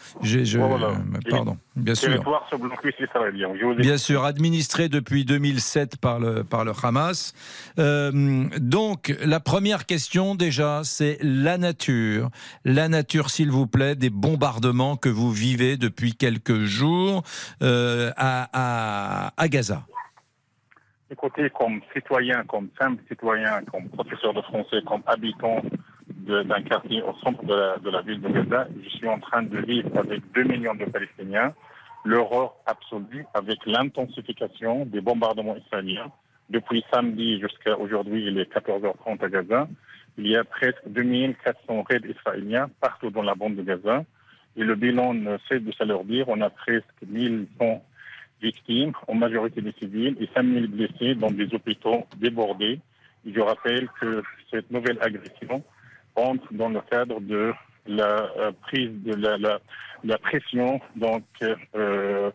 Voilà. 0.68 0.86
euh, 0.90 1.18
pardon, 1.28 1.58
bien 1.74 1.96
sûr. 1.96 2.08
Territoire 2.12 2.46
sous 2.48 2.58
blocus 2.58 2.94
israélien. 3.00 3.48
Bien 3.82 3.98
sûr, 3.98 4.24
administré 4.24 4.88
depuis 4.88 5.24
2007 5.24 5.96
par 5.96 6.20
le, 6.20 6.44
par 6.44 6.64
le 6.64 6.72
Hamas. 6.82 7.34
Euh, 7.80 8.44
donc, 8.60 9.12
la 9.24 9.40
première 9.40 9.86
question 9.86 10.36
déjà, 10.36 10.82
c'est 10.84 11.18
la 11.20 11.58
nature. 11.58 12.30
La 12.64 12.88
nature, 12.88 13.30
s'il 13.30 13.50
vous 13.50 13.66
plaît, 13.66 13.96
des 13.96 14.10
bombardements 14.10 14.96
que 14.96 15.08
vous 15.08 15.32
vivez 15.32 15.76
depuis 15.76 16.14
quelques 16.14 16.60
jours 16.62 17.24
euh, 17.62 18.12
à, 18.16 18.48
à, 18.52 19.32
à 19.36 19.48
Gaza. 19.48 19.82
Écoutez, 21.10 21.48
comme 21.48 21.80
citoyen, 21.94 22.44
comme 22.44 22.68
simple 22.78 23.02
citoyen, 23.08 23.62
comme 23.72 23.88
professeur 23.88 24.34
de 24.34 24.42
français, 24.42 24.82
comme 24.86 25.02
habitant 25.06 25.62
d'un 26.06 26.62
quartier 26.62 27.00
au 27.00 27.14
centre 27.24 27.42
de 27.46 27.90
la, 27.90 28.02
ville 28.02 28.20
de 28.20 28.28
Gaza, 28.28 28.68
je 28.84 28.88
suis 28.90 29.08
en 29.08 29.18
train 29.18 29.42
de 29.42 29.56
vivre 29.58 29.88
avec 29.96 30.20
2 30.32 30.42
millions 30.42 30.74
de 30.74 30.84
Palestiniens 30.84 31.54
l'horreur 32.04 32.56
absolue 32.66 33.24
avec 33.32 33.64
l'intensification 33.64 34.84
des 34.84 35.00
bombardements 35.00 35.56
israéliens. 35.56 36.12
Depuis 36.50 36.84
samedi 36.92 37.40
jusqu'à 37.40 37.78
aujourd'hui, 37.78 38.26
il 38.26 38.38
est 38.38 38.52
14h30 38.52 39.24
à 39.24 39.28
Gaza. 39.30 39.68
Il 40.18 40.26
y 40.26 40.36
a 40.36 40.44
presque 40.44 40.86
2400 40.88 41.84
raids 41.88 42.02
israéliens 42.06 42.68
partout 42.82 43.10
dans 43.10 43.22
la 43.22 43.34
bande 43.34 43.56
de 43.56 43.62
Gaza. 43.62 44.04
Et 44.56 44.62
le 44.62 44.74
bilan 44.74 45.14
ne 45.14 45.38
cesse 45.48 45.62
de 45.62 46.04
dire. 46.04 46.28
On 46.28 46.40
a 46.42 46.50
presque 46.50 46.84
1100 47.06 47.82
victimes, 48.40 48.92
en 49.06 49.14
majorité 49.14 49.60
des 49.60 49.72
civils, 49.72 50.16
et 50.20 50.28
5000 50.34 50.66
blessés 50.68 51.14
dans 51.14 51.30
des 51.30 51.52
hôpitaux 51.54 52.06
débordés. 52.16 52.80
Je 53.26 53.40
rappelle 53.40 53.88
que 54.00 54.22
cette 54.50 54.70
nouvelle 54.70 54.98
agression 55.00 55.62
entre 56.14 56.52
dans 56.52 56.68
le 56.68 56.80
cadre 56.90 57.20
de 57.20 57.52
la 57.86 58.30
euh, 58.38 58.52
prise 58.62 58.90
de 59.02 59.14
la, 60.04 60.18
pression 60.18 60.80
donc 60.96 61.24
euh, 61.42 62.30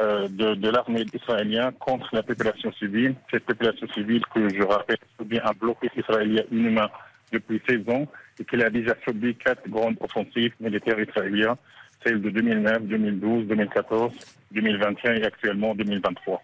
euh, 0.00 0.28
de, 0.28 0.70
l'armée 0.70 1.06
israélienne 1.12 1.72
contre 1.78 2.08
la 2.12 2.22
population 2.22 2.72
civile. 2.72 3.14
Cette 3.30 3.44
population 3.44 3.86
civile 3.88 4.22
que 4.34 4.48
je 4.48 4.62
rappelle 4.62 4.98
subit 5.18 5.40
un 5.42 5.52
blocus 5.58 5.90
israélien 5.96 6.42
inhumain 6.50 6.90
depuis 7.32 7.60
16 7.68 7.88
ans 7.88 8.06
et 8.38 8.44
qu'elle 8.44 8.64
a 8.64 8.70
déjà 8.70 8.94
subi 9.04 9.34
quatre 9.34 9.66
grandes 9.68 9.96
offensives 10.00 10.52
militaires 10.60 11.00
israéliennes, 11.00 11.56
celles 12.04 12.20
de 12.20 12.30
2009, 12.30 12.84
2012, 12.84 13.46
2014, 13.46 14.12
2021 14.52 15.14
et 15.14 15.24
actuellement 15.24 15.74
2023. 15.74 16.42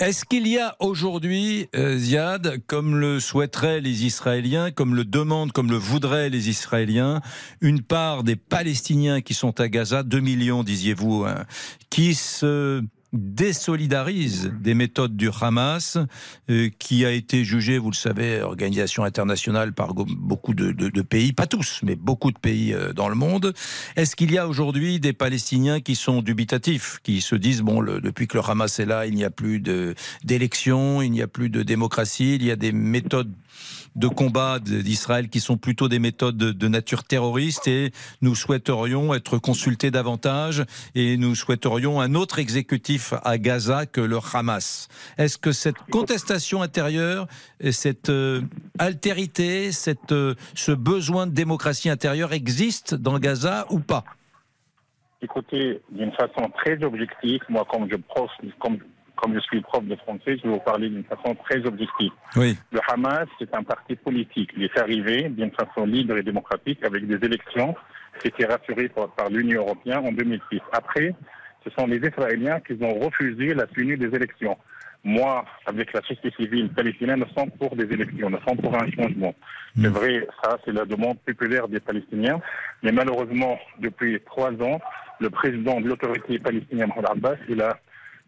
Est-ce 0.00 0.24
qu'il 0.24 0.48
y 0.48 0.58
a 0.58 0.74
aujourd'hui, 0.80 1.68
euh, 1.76 1.96
Ziad, 1.96 2.60
comme 2.66 2.96
le 2.96 3.20
souhaiteraient 3.20 3.80
les 3.80 4.04
Israéliens, 4.04 4.70
comme 4.70 4.94
le 4.94 5.04
demandent, 5.04 5.52
comme 5.52 5.70
le 5.70 5.76
voudraient 5.76 6.30
les 6.30 6.48
Israéliens, 6.48 7.20
une 7.60 7.80
part 7.80 8.24
des 8.24 8.36
Palestiniens 8.36 9.20
qui 9.20 9.34
sont 9.34 9.60
à 9.60 9.68
Gaza, 9.68 10.02
2 10.02 10.20
millions 10.20 10.64
disiez-vous, 10.64 11.24
hein, 11.24 11.44
qui 11.90 12.14
se 12.14 12.82
désolidarisent 13.14 14.52
des 14.60 14.74
méthodes 14.74 15.16
du 15.16 15.30
Hamas, 15.40 15.98
euh, 16.50 16.68
qui 16.78 17.04
a 17.04 17.10
été 17.10 17.44
jugé, 17.44 17.78
vous 17.78 17.90
le 17.90 17.96
savez, 17.96 18.42
organisation 18.42 19.04
internationale 19.04 19.72
par 19.72 19.94
beaucoup 19.94 20.54
de, 20.54 21.02
pays, 21.02 21.32
pas 21.32 21.46
tous, 21.46 21.80
mais 21.82 21.96
beaucoup 21.96 22.32
de 22.32 22.38
pays 22.38 22.74
euh, 22.74 22.92
dans 22.92 23.08
le 23.08 23.14
monde. 23.14 23.54
Est-ce 23.96 24.16
qu'il 24.16 24.32
y 24.32 24.38
a 24.38 24.48
aujourd'hui 24.48 25.00
des 25.00 25.12
Palestiniens 25.12 25.80
qui 25.80 25.94
sont 25.94 26.22
dubitatifs, 26.22 26.98
qui 27.02 27.20
se 27.20 27.36
disent, 27.36 27.62
bon, 27.62 27.82
depuis 27.82 28.26
que 28.26 28.36
le 28.36 28.44
Hamas 28.44 28.78
est 28.78 28.86
là, 28.86 29.06
il 29.06 29.14
n'y 29.14 29.24
a 29.24 29.30
plus 29.30 29.60
d'élections, 30.24 31.00
il 31.00 31.10
n'y 31.10 31.22
a 31.22 31.28
plus 31.28 31.50
de 31.50 31.62
démocratie, 31.62 32.34
il 32.34 32.44
y 32.44 32.50
a 32.50 32.56
des 32.56 32.72
méthodes 32.72 33.32
de 33.96 34.08
combat 34.08 34.58
d'Israël 34.58 35.28
qui 35.28 35.40
sont 35.40 35.56
plutôt 35.56 35.88
des 35.88 35.98
méthodes 35.98 36.36
de, 36.36 36.52
de 36.52 36.68
nature 36.68 37.04
terroriste 37.04 37.68
et 37.68 37.92
nous 38.22 38.34
souhaiterions 38.34 39.14
être 39.14 39.38
consultés 39.38 39.90
davantage 39.90 40.64
et 40.94 41.16
nous 41.16 41.34
souhaiterions 41.34 42.00
un 42.00 42.14
autre 42.14 42.38
exécutif 42.38 43.14
à 43.22 43.38
Gaza 43.38 43.86
que 43.86 44.00
le 44.00 44.18
Hamas. 44.32 44.88
Est-ce 45.18 45.38
que 45.38 45.52
cette 45.52 45.78
contestation 45.90 46.62
intérieure 46.62 47.26
et 47.60 47.72
cette 47.72 48.10
euh, 48.10 48.42
altérité, 48.78 49.72
cette, 49.72 50.12
euh, 50.12 50.34
ce 50.54 50.72
besoin 50.72 51.26
de 51.26 51.32
démocratie 51.32 51.88
intérieure 51.88 52.32
existe 52.32 52.94
dans 52.94 53.18
Gaza 53.18 53.66
ou 53.70 53.80
pas? 53.80 54.04
Écoutez, 55.22 55.80
d'une 55.90 56.12
façon 56.12 56.50
très 56.54 56.82
objective, 56.84 57.40
moi, 57.48 57.66
comme 57.70 57.88
je, 57.90 57.96
prof, 57.96 58.30
comme, 58.58 58.78
comme 59.16 59.34
je 59.34 59.40
suis 59.40 59.60
prof 59.60 59.84
de 59.84 59.96
français, 59.96 60.36
je 60.38 60.42
vais 60.42 60.48
vous 60.48 60.60
parler 60.60 60.88
d'une 60.88 61.04
façon 61.04 61.34
très 61.44 61.64
objective. 61.66 62.10
Oui. 62.36 62.56
Le 62.72 62.80
Hamas, 62.88 63.26
c'est 63.38 63.54
un 63.54 63.62
parti 63.62 63.96
politique. 63.96 64.50
Il 64.56 64.64
est 64.64 64.78
arrivé 64.78 65.28
d'une 65.28 65.52
façon 65.52 65.86
libre 65.86 66.16
et 66.16 66.22
démocratique 66.22 66.84
avec 66.84 67.06
des 67.06 67.24
élections 67.24 67.74
qui 68.20 68.28
étaient 68.28 68.46
rassurées 68.46 68.88
par, 68.88 69.08
par 69.10 69.30
l'Union 69.30 69.62
européenne 69.62 70.06
en 70.06 70.12
2006. 70.12 70.60
Après, 70.72 71.14
ce 71.64 71.70
sont 71.70 71.86
les 71.86 71.96
Israéliens 71.96 72.60
qui 72.60 72.74
ont 72.82 72.98
refusé 72.98 73.54
la 73.54 73.66
tenue 73.66 73.96
des 73.96 74.14
élections. 74.14 74.56
Moi, 75.06 75.44
avec 75.66 75.92
la 75.92 76.00
société 76.00 76.30
civile 76.30 76.70
palestinienne, 76.70 77.20
nous 77.20 77.34
sommes 77.36 77.50
pour 77.50 77.76
des 77.76 77.84
élections, 77.84 78.30
nous 78.30 78.38
sommes 78.46 78.56
pour 78.56 78.74
un 78.74 78.90
changement. 78.90 79.34
C'est 79.78 79.88
vrai, 79.88 80.26
ça, 80.42 80.56
c'est 80.64 80.72
la 80.72 80.86
demande 80.86 81.18
populaire 81.20 81.68
des 81.68 81.80
Palestiniens. 81.80 82.40
Mais 82.82 82.90
malheureusement, 82.90 83.58
depuis 83.80 84.18
trois 84.24 84.52
ans, 84.62 84.80
le 85.20 85.28
président 85.28 85.80
de 85.80 85.88
l'autorité 85.88 86.38
palestinienne, 86.38 86.88
Mahmoud 86.88 87.06
Abbas, 87.10 87.36
il 87.48 87.60
a 87.60 87.78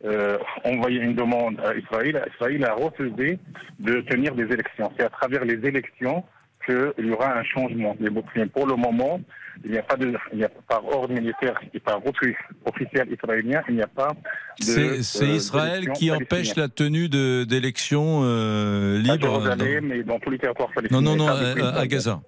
euh, 0.05 0.39
envoyé 0.65 1.01
une 1.01 1.15
demande 1.15 1.59
à 1.61 1.75
Israël. 1.75 2.23
Israël 2.35 2.65
a 2.65 2.75
refusé 2.75 3.39
de 3.81 4.01
tenir 4.03 4.35
des 4.35 4.45
élections. 4.45 4.93
C'est 4.97 5.05
à 5.05 5.09
travers 5.11 5.45
les 5.45 5.55
élections 5.67 6.25
qu'il 6.65 7.07
y 7.07 7.11
aura 7.11 7.39
un 7.39 7.45
changement. 7.45 7.97
Mais 8.01 8.11
bon, 8.11 8.23
pour 8.53 8.67
le 8.67 8.77
moment, 8.77 9.21
il 9.65 9.71
n'y 9.71 9.79
a 9.79 9.83
pas 9.83 9.97
de, 9.97 10.13
il 10.33 10.39
n'y 10.39 10.45
a 10.45 10.51
par 10.69 10.85
ordre 10.85 11.15
militaire 11.15 11.59
et 11.73 11.81
par 11.81 12.03
refus 12.03 12.37
officiel 12.67 13.09
israélien, 13.11 13.63
il 13.69 13.77
n'y 13.77 13.83
a 13.83 13.87
pas 13.87 14.13
de. 14.61 14.65
C'est 15.03 15.25
euh, 15.25 15.29
Israël 15.37 15.89
qui 15.93 16.11
empêche 16.11 16.55
la 16.57 16.69
tenue 16.69 17.09
d'élections 17.09 18.21
euh, 18.25 18.97
À 18.97 18.99
libres 18.99 19.17
dans- 19.19 19.45
Jérusalem 19.45 19.93
et 19.93 20.03
dans 20.03 20.19
tous 20.19 20.31
les 20.31 20.39
territoires 20.39 20.69
Non, 20.69 20.75
palestiniens. 20.75 21.01
non, 21.03 21.17
non, 21.17 21.27
depuis 21.41 21.63
à. 21.63 21.87
Gaza. 21.87 22.21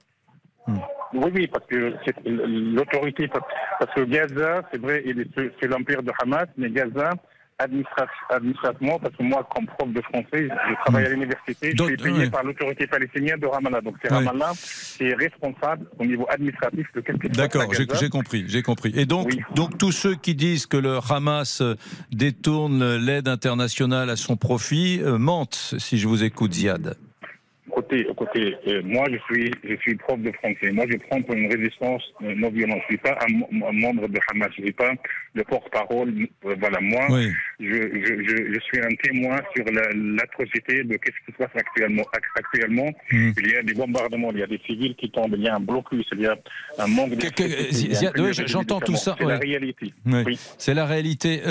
Oui, 1.14 1.30
oui, 1.34 1.46
parce 1.48 1.64
que 1.66 1.94
l'autorité, 2.26 3.28
parce 3.28 3.94
que 3.94 4.02
Gaza, 4.04 4.62
c'est 4.70 4.80
vrai, 4.80 5.02
c'est 5.60 5.66
l'empire 5.66 6.02
de 6.02 6.12
Hamas, 6.22 6.46
mais 6.58 6.70
Gaza, 6.70 7.10
administrativement, 7.58 8.98
parce 8.98 9.14
que 9.16 9.22
moi, 9.22 9.46
comme 9.54 9.66
prof 9.66 9.92
de 9.92 10.00
français, 10.02 10.48
je 10.48 10.74
travaille 10.84 11.06
à 11.06 11.10
l'université, 11.10 11.72
je 11.76 11.84
suis 11.84 11.96
payé 11.96 12.30
par 12.30 12.44
l'autorité 12.44 12.86
palestinienne 12.86 13.40
de 13.40 13.46
Ramallah. 13.46 13.80
Donc 13.80 13.96
c'est 14.02 14.12
Ramallah 14.12 14.52
qui 14.96 15.04
est 15.04 15.14
responsable 15.14 15.86
au 15.98 16.04
niveau 16.04 16.26
administratif 16.30 16.86
de 16.94 17.00
quelque 17.00 17.28
chose. 17.28 17.36
D'accord, 17.36 17.72
j'ai 17.74 18.08
compris, 18.08 18.44
j'ai 18.48 18.62
compris. 18.62 18.92
Et 18.94 19.06
donc, 19.06 19.34
donc 19.54 19.76
tous 19.78 19.92
ceux 19.92 20.14
qui 20.14 20.34
disent 20.34 20.66
que 20.66 20.76
le 20.76 20.98
Hamas 21.10 21.62
détourne 22.12 22.96
l'aide 22.96 23.28
internationale 23.28 24.10
à 24.10 24.16
son 24.16 24.36
profit 24.36 25.00
euh, 25.02 25.18
mentent, 25.18 25.74
si 25.78 25.98
je 25.98 26.08
vous 26.08 26.24
écoute, 26.24 26.52
Ziad 26.52 26.96
côté, 27.80 28.06
côté 28.16 28.56
euh, 28.66 28.82
moi, 28.84 29.04
je 29.10 29.18
suis, 29.26 29.50
je 29.64 29.76
suis 29.76 29.94
prof 29.96 30.18
de 30.20 30.32
français. 30.32 30.72
Moi, 30.72 30.84
je 30.90 30.96
prends 31.08 31.22
pour 31.22 31.34
une 31.34 31.50
résistance 31.52 32.02
euh, 32.22 32.34
non 32.34 32.50
violente. 32.50 32.80
Je 32.88 32.94
ne 32.94 32.98
suis 32.98 32.98
pas 32.98 33.18
un, 33.22 33.72
membre 33.72 34.08
de 34.08 34.18
Hamas. 34.30 34.50
Je 34.56 34.62
ne 34.62 34.66
suis 34.66 34.72
pas 34.72 34.92
le 35.34 35.44
porte-parole. 35.44 36.12
Euh, 36.46 36.56
voilà, 36.58 36.78
moi, 36.80 37.06
je, 37.60 37.64
je, 37.64 38.52
je, 38.54 38.60
suis 38.60 38.80
un 38.80 38.94
témoin 39.02 39.38
sur 39.54 39.64
l'atrocité 39.72 40.84
de 40.84 40.98
ce 41.04 41.26
qui 41.26 41.32
se 41.32 41.36
passe 41.38 41.54
actuellement. 41.54 42.04
Actuellement, 42.34 42.90
hmm. 43.12 43.30
il 43.38 43.50
y 43.50 43.56
a 43.56 43.62
des 43.62 43.74
bombardements, 43.74 44.30
il 44.32 44.38
y 44.38 44.42
a 44.42 44.46
des 44.46 44.60
civils 44.66 44.94
qui 44.96 45.10
tombent, 45.10 45.34
il 45.36 45.42
y 45.42 45.48
a 45.48 45.56
un 45.56 45.60
blocus, 45.60 46.06
il 46.12 46.20
y 46.20 46.26
a 46.26 46.36
un 46.78 46.86
manque 46.86 47.14
de. 47.16 48.46
J'entends 48.46 48.80
tout 48.80 48.96
ça. 48.96 49.16
C'est 49.18 49.26
la 49.26 49.38
réalité. 49.38 49.92
C'est 50.58 50.74
la 50.74 50.86
réalité. 50.86 51.42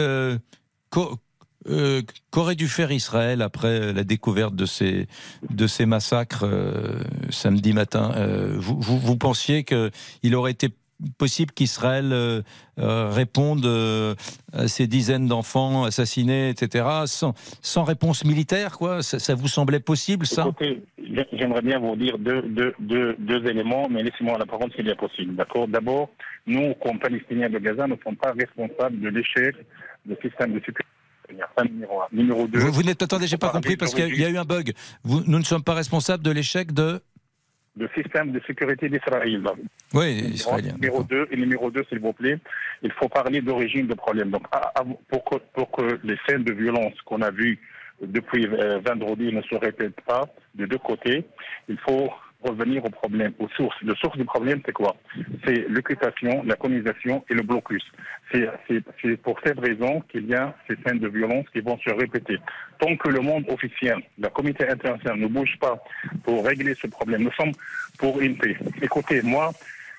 Euh, 1.70 2.02
qu'aurait 2.32 2.56
dû 2.56 2.68
faire 2.68 2.92
Israël 2.92 3.42
après 3.42 3.92
la 3.92 4.04
découverte 4.04 4.56
de 4.56 4.66
ces, 4.66 5.86
massacres 5.86 6.46
euh, 6.46 7.00
samedi 7.30 7.74
matin 7.74 8.14
euh, 8.16 8.56
vous, 8.58 9.18
pensiez 9.18 9.64
qu'il 9.64 10.36
aurait 10.36 10.52
été 10.52 10.70
possible 11.18 11.52
qu'Israël 11.52 12.44
réponde 12.78 13.66
à 14.54 14.68
ces 14.68 14.88
dizaines 14.88 15.28
d'enfants 15.28 15.84
assassinés, 15.84 16.50
etc., 16.50 16.86
sans, 17.06 17.84
réponse 17.84 18.24
militaire 18.26 18.78
quoi? 18.78 19.04
Ça, 19.04 19.36
vous 19.36 19.48
semblait 19.48 19.80
possible, 19.80 20.26
ça? 20.26 20.48
J'aimerais 21.34 21.62
bien 21.62 21.80
vous 21.80 21.96
dire 21.96 22.18
deux, 22.18 23.48
éléments, 23.48 23.88
mais 23.90 24.04
laissez-moi 24.04 24.38
la 24.40 24.46
parole 24.46 24.72
s'il 24.74 24.88
est 24.90 24.96
possible. 24.96 25.36
D'abord, 25.68 26.10
nous, 26.46 26.74
comme 26.76 27.00
Palestiniens 27.00 27.50
de 27.50 27.60
Gaza, 27.60 27.88
ne 27.88 27.96
sommes 28.04 28.16
pas 28.16 28.32
responsables 28.32 29.00
de 29.00 29.10
l'échec 29.10 29.56
du 30.06 30.16
système 30.22 30.54
de 30.54 30.60
sécurité 30.60 30.97
Numéro 32.12 32.48
2. 32.48 32.60
Vous, 32.60 32.72
vous 32.72 32.84
n'êtes, 32.84 33.02
attendez, 33.02 33.28
j'ai 33.28 33.38
pas 33.38 33.50
compris 33.50 33.78
parce 33.78 33.94
qu'il 33.94 34.16
y, 34.18 34.26
a 34.26 34.30
eu 34.30 34.38
un 34.38 34.46
bug. 34.46 34.74
nous 35.06 35.40
ne 35.40 35.44
sommes 35.44 35.64
pas 35.64 35.74
responsables 35.74 36.24
de 36.24 36.32
l'échec 36.32 36.72
de 36.72 37.02
le 37.78 37.88
système 37.96 38.32
de 38.32 38.42
sécurité 38.48 38.90
d'Israël. 38.90 39.44
Oui, 39.94 40.32
israélien. 40.34 40.74
Numéro 40.74 41.04
2, 41.04 41.28
et 41.32 41.38
numéro 41.38 41.70
2, 41.70 41.86
s'il 41.90 42.00
vous 42.00 42.14
plaît, 42.14 42.38
il 42.82 42.92
faut 42.94 43.08
parler 43.08 43.42
d'origine 43.42 43.88
de 43.88 43.94
problème. 43.94 44.32
Donc, 44.32 44.48
pour 45.10 45.24
que, 45.24 45.36
pour 45.54 45.72
que 45.72 46.00
les 46.04 46.18
scènes 46.28 46.44
de 46.44 46.54
violence 46.54 47.00
qu'on 47.06 47.22
a 47.22 47.32
vues 47.32 47.60
depuis 48.02 48.48
euh, 48.48 48.80
vendredi 48.80 49.32
ne 49.34 49.42
se 49.42 49.56
répètent 49.56 50.02
pas 50.02 50.28
de 50.56 50.66
deux 50.66 50.78
côtés, 50.78 51.26
il 51.68 51.78
faut 51.80 52.12
revenir 52.44 52.86
au 52.86 52.90
problème, 52.90 53.34
aux 53.40 53.50
sources. 53.50 53.76
Le 53.82 53.96
source 53.96 54.18
du 54.18 54.26
problème, 54.26 54.62
c'est 54.66 54.72
quoi? 54.72 54.96
C'est 55.46 55.68
l'occupation, 55.70 56.44
la 56.46 56.56
colonisation 56.56 57.24
et 57.30 57.34
le 57.34 57.42
blocus. 57.42 57.84
C'est 58.32 59.18
pour 59.24 59.40
cette 59.44 59.60
raison 59.60 60.02
qu'il 60.12 60.28
y 60.28 60.36
a 60.36 60.56
ces 60.68 60.76
scènes 60.86 61.00
de 61.00 61.08
violence 61.08 61.46
qui 61.52 61.62
vont 61.62 61.78
se 61.80 61.90
répéter. 61.90 62.38
Tant 62.80 62.96
que 62.96 63.10
le 63.10 63.22
monde 63.22 63.46
officiel, 63.50 63.98
la 64.20 64.30
communauté 64.30 64.70
internationale 64.70 65.20
ne 65.20 65.28
bouge 65.28 65.58
pas 65.60 65.84
pour 66.24 66.46
régler 66.46 66.76
ce 66.76 66.88
problème, 66.88 67.24
nous 67.24 67.34
sommes 67.34 67.54
pour 67.98 68.22
une 68.22 68.38
paix. 68.38 68.56
Écoutez, 68.82 69.22
moi, 69.24 69.52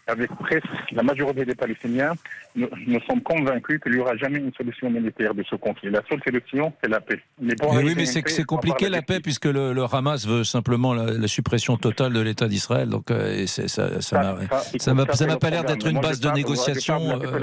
avec 0.08 0.30
presque 0.36 0.64
la 0.92 1.02
majorité 1.02 1.44
des 1.44 1.54
Palestiniens, 1.54 2.14
nous, 2.56 3.00
sommes 3.06 3.22
convaincus 3.22 3.80
qu'il 3.80 3.92
n'y 3.92 3.98
aura 3.98 4.16
jamais 4.16 4.38
une 4.38 4.52
solution 4.54 4.90
militaire 4.90 5.34
de 5.34 5.44
ce 5.44 5.54
conflit. 5.54 5.90
La 5.90 6.02
seule 6.08 6.20
solution, 6.24 6.72
c'est 6.82 6.88
la 6.88 7.00
paix. 7.00 7.20
Mais, 7.40 7.54
oui, 7.62 7.94
mais 7.94 8.06
c'est 8.06 8.44
compliqué 8.44 8.88
la 8.88 9.02
paix 9.02 9.20
puisque 9.20 9.44
le, 9.44 9.84
Hamas 9.92 10.26
veut 10.26 10.44
simplement 10.44 10.94
la, 10.94 11.28
suppression 11.28 11.76
totale 11.76 12.14
de 12.14 12.20
l'État 12.20 12.48
d'Israël. 12.48 12.88
Donc 12.88 13.10
euh, 13.10 13.46
ça, 13.46 14.00
ça, 14.00 14.94
m'a 14.94 15.36
pas 15.36 15.50
l'air 15.50 15.64
d'être 15.64 15.86
une 15.86 16.00
base 16.00 16.20
de 16.20 16.30
négociation. 16.30 17.20
Euh, 17.22 17.40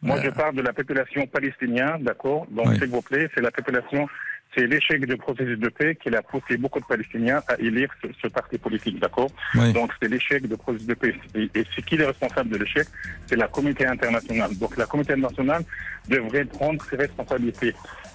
Moi, 0.00 0.20
je 0.22 0.30
parle 0.30 0.54
de 0.54 0.62
la 0.62 0.72
population 0.72 1.26
palestinienne, 1.26 2.02
d'accord? 2.02 2.46
Donc, 2.50 2.74
s'il 2.74 2.88
vous 2.88 3.02
plaît, 3.02 3.28
c'est 3.34 3.42
la 3.42 3.50
population 3.50 4.08
c'est 4.54 4.66
l'échec 4.66 5.04
du 5.06 5.16
processus 5.16 5.58
de 5.58 5.68
paix 5.68 5.96
qui 5.96 6.14
a 6.14 6.22
poussé 6.22 6.56
beaucoup 6.56 6.80
de 6.80 6.84
Palestiniens 6.84 7.40
à 7.48 7.54
élire 7.58 7.88
ce, 8.20 8.26
parti 8.28 8.58
politique, 8.58 8.98
d'accord 8.98 9.30
Donc 9.72 9.92
c'est 10.00 10.08
l'échec 10.08 10.46
du 10.46 10.56
processus 10.56 10.86
de 10.86 10.94
paix. 10.94 11.14
Et, 11.34 11.48
et 11.54 11.64
ce 11.74 11.80
qui 11.80 11.94
est 11.94 12.04
responsable 12.04 12.50
de 12.50 12.56
l'échec, 12.58 12.86
c'est 13.26 13.36
la 13.36 13.48
communauté 13.48 13.86
internationale. 13.86 14.56
Donc 14.58 14.76
la 14.76 14.86
communauté 14.86 15.12
internationale 15.12 15.62
devrait 16.08 16.44
prendre 16.44 16.82
ses 16.84 16.96
responsabilités. 16.96 17.74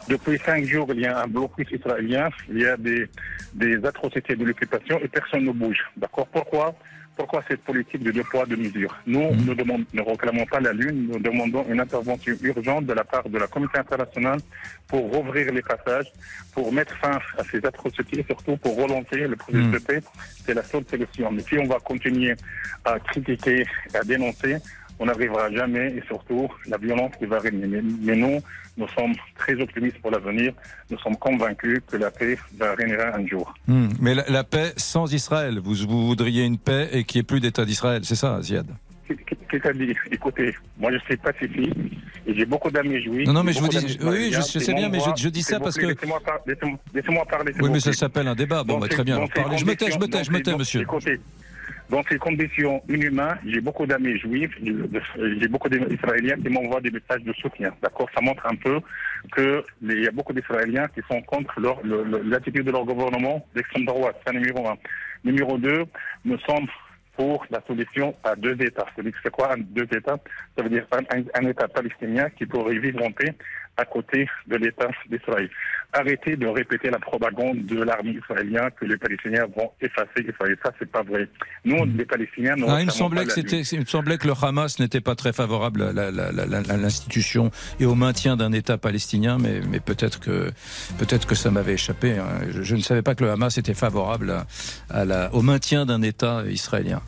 Depuis 0.09 0.37
cinq 0.39 0.65
jours, 0.65 0.87
il 0.93 1.01
y 1.01 1.05
a 1.05 1.23
un 1.23 1.27
blocus 1.27 1.67
israélien, 1.71 2.29
il 2.49 2.59
y 2.59 2.67
a 2.67 2.77
des, 2.77 3.07
des 3.53 3.83
atrocités 3.85 4.35
de 4.35 4.43
l'occupation 4.43 4.99
et 4.99 5.07
personne 5.07 5.45
ne 5.45 5.51
bouge, 5.51 5.83
d'accord? 5.97 6.27
Pourquoi? 6.27 6.75
Pourquoi 7.15 7.43
cette 7.47 7.61
politique 7.61 8.03
de 8.03 8.11
deux 8.11 8.23
poids, 8.23 8.45
deux 8.45 8.57
mesures? 8.57 8.95
Nous 9.07 9.31
mmh. 9.31 9.55
ne 9.93 10.01
réclamons 10.01 10.45
pas 10.45 10.59
la 10.59 10.73
Lune, 10.73 11.07
nous 11.11 11.19
demandons 11.19 11.65
une 11.69 11.79
intervention 11.79 12.33
urgente 12.41 12.85
de 12.85 12.93
la 12.93 13.03
part 13.03 13.27
de 13.27 13.37
la 13.37 13.47
communauté 13.47 13.79
internationale 13.79 14.39
pour 14.87 15.11
rouvrir 15.11 15.51
les 15.53 15.61
passages, 15.61 16.11
pour 16.53 16.71
mettre 16.71 16.95
fin 16.97 17.19
à 17.37 17.43
ces 17.49 17.65
atrocités 17.65 18.19
et 18.19 18.23
surtout 18.23 18.57
pour 18.57 18.75
relancer 18.75 19.27
le 19.27 19.35
processus 19.35 19.67
mmh. 19.67 19.71
de 19.71 19.79
paix. 19.79 20.01
C'est 20.45 20.53
la 20.53 20.63
seule 20.63 20.85
solution. 20.89 21.31
Mais 21.31 21.41
si 21.41 21.57
on 21.57 21.67
va 21.67 21.79
continuer 21.79 22.35
à 22.83 22.99
critiquer, 22.99 23.65
à 23.93 24.03
dénoncer, 24.03 24.57
on 24.99 25.05
n'arrivera 25.05 25.51
jamais 25.51 25.87
et 25.87 26.03
surtout 26.07 26.47
la 26.67 26.77
violence 26.77 27.11
qui 27.17 27.25
va 27.25 27.39
régner. 27.39 27.81
Mais, 28.01 28.15
nous, 28.15 28.39
nous 28.77 28.87
sommes 28.89 29.13
très 29.37 29.55
optimistes 29.59 29.99
pour 30.01 30.11
l'avenir. 30.11 30.53
Nous 30.89 30.97
sommes 30.99 31.17
convaincus 31.17 31.79
que 31.87 31.97
la 31.97 32.11
paix 32.11 32.37
va 32.57 32.75
régner 32.75 32.97
un 32.99 33.25
jour. 33.27 33.53
Hmm. 33.67 33.89
mais 33.99 34.15
la, 34.15 34.43
paix 34.43 34.73
sans 34.77 35.11
Israël, 35.13 35.59
vous, 35.59 35.75
vous 35.87 36.07
voudriez 36.07 36.43
une 36.43 36.57
paix 36.57 36.89
et 36.91 37.03
qu'il 37.03 37.19
n'y 37.19 37.21
ait 37.21 37.23
plus 37.23 37.39
d'État 37.39 37.65
d'Israël, 37.65 38.01
c'est 38.03 38.15
ça, 38.15 38.41
Ziad? 38.41 38.67
C'est-à-dire, 39.51 39.95
écoutez, 40.11 40.55
moi 40.77 40.91
je 40.91 40.97
suis 40.99 41.17
pacifique 41.17 41.73
et 42.25 42.33
j'ai 42.33 42.45
beaucoup 42.45 42.71
d'amis 42.71 42.99
juifs. 43.01 43.27
Non, 43.27 43.33
non, 43.33 43.43
mais 43.43 43.53
je 43.53 43.59
vous 43.59 43.67
dis, 43.67 43.97
oui, 44.01 44.31
je, 44.33 44.41
sais 44.41 44.73
bien, 44.73 44.89
mais 44.89 44.99
je, 45.15 45.29
dis 45.29 45.43
ça 45.43 45.59
parce 45.59 45.75
que. 45.75 45.85
Laissez-moi 45.85 47.25
parler. 47.25 47.53
oui, 47.61 47.69
mais 47.71 47.79
ça 47.79 47.93
s'appelle 47.93 48.27
un 48.27 48.35
débat. 48.35 48.63
Bon, 48.63 48.79
bah, 48.79 48.87
très 48.87 49.03
bien. 49.03 49.19
Je 49.55 49.65
me 49.65 49.75
tais, 49.75 49.91
je 49.91 49.99
me 49.99 50.07
tais, 50.07 50.23
je 50.23 50.31
me 50.31 50.41
tais, 50.41 50.55
monsieur. 50.55 50.81
Écoutez, 50.81 51.19
dans 51.89 52.01
ces 52.09 52.17
conditions 52.17 52.81
inhumaines, 52.89 53.37
j'ai 53.45 53.61
beaucoup 53.61 53.85
d'amis 53.85 54.17
juifs, 54.17 54.51
j'ai 54.61 55.47
beaucoup 55.47 55.69
d'Israéliens 55.69 56.37
qui 56.37 56.49
m'envoient 56.49 56.81
des 56.81 56.91
messages 56.91 57.23
de 57.23 57.33
soutien. 57.33 57.73
D'accord? 57.81 58.09
Ça 58.15 58.21
montre 58.21 58.45
un 58.47 58.55
peu 58.55 58.79
qu'il 59.35 60.03
y 60.03 60.07
a 60.07 60.11
beaucoup 60.11 60.33
d'Israéliens 60.33 60.87
qui 60.87 61.01
sont 61.09 61.21
contre 61.21 61.59
l'attitude 62.23 62.65
de 62.65 62.71
leur 62.71 62.85
gouvernement 62.85 63.45
d'extrême 63.55 63.85
droite. 63.85 64.19
C'est 64.25 64.33
numéro 64.33 64.67
un. 64.67 64.77
Numéro 65.23 65.57
deux, 65.57 65.85
nous 66.23 66.37
sommes 66.39 66.67
pour 67.15 67.45
la 67.49 67.61
solution 67.67 68.15
à 68.23 68.35
deux 68.35 68.61
États. 68.61 68.85
C'est 69.23 69.31
quoi 69.31 69.55
deux 69.57 69.87
États? 69.95 70.17
Ça 70.57 70.63
veut 70.63 70.69
dire 70.69 70.85
un, 70.91 71.47
État 71.47 71.67
palestinien 71.67 72.29
qui 72.37 72.45
pourrait 72.45 72.77
vivre 72.77 73.03
en 73.03 73.11
paix 73.11 73.33
à 73.77 73.85
côté 73.85 74.27
de 74.47 74.55
l'État 74.55 74.87
d'Israël. 75.09 75.49
Arrêtez 75.93 76.35
de 76.35 76.47
répéter 76.47 76.89
la 76.89 76.99
propagande 76.99 77.65
de 77.65 77.81
l'armée 77.81 78.17
israélienne 78.21 78.69
que 78.77 78.85
les 78.85 78.97
Palestiniens 78.97 79.45
vont 79.55 79.71
effacer 79.79 80.27
Israël. 80.27 80.57
Ça, 80.63 80.71
c'est 80.77 80.91
pas 80.91 81.03
vrai. 81.03 81.29
Nous, 81.63 81.85
hmm. 81.85 81.97
les 81.97 82.05
Palestiniens, 82.05 82.55
ah, 82.67 82.81
il, 82.81 82.87
me 82.87 82.91
semblait 82.91 83.25
que 83.25 83.31
c'était, 83.31 83.61
il 83.61 83.79
me 83.79 83.85
semblait 83.85 84.17
que 84.17 84.27
le 84.27 84.33
Hamas 84.41 84.79
n'était 84.79 84.99
pas 84.99 85.15
très 85.15 85.31
favorable 85.31 85.83
à, 85.83 86.77
l'institution 86.77 87.49
et 87.79 87.85
au 87.85 87.95
maintien 87.95 88.35
d'un 88.35 88.51
État 88.51 88.77
palestinien, 88.77 89.37
mais, 89.39 89.61
mais 89.69 89.79
peut-être 89.79 90.19
que, 90.19 90.51
peut-être 90.97 91.27
que 91.27 91.35
ça 91.35 91.49
m'avait 91.49 91.73
échappé. 91.73 92.17
Hein. 92.17 92.27
Je, 92.49 92.75
ne 92.75 92.81
savais 92.81 93.01
pas 93.01 93.15
que 93.15 93.23
le 93.23 93.31
Hamas 93.31 93.57
était 93.57 93.73
favorable 93.73 94.45
à, 94.89 95.05
la, 95.05 95.33
au 95.33 95.41
maintien 95.41 95.85
d'un 95.85 96.01
État 96.01 96.43
israélien. 96.49 97.01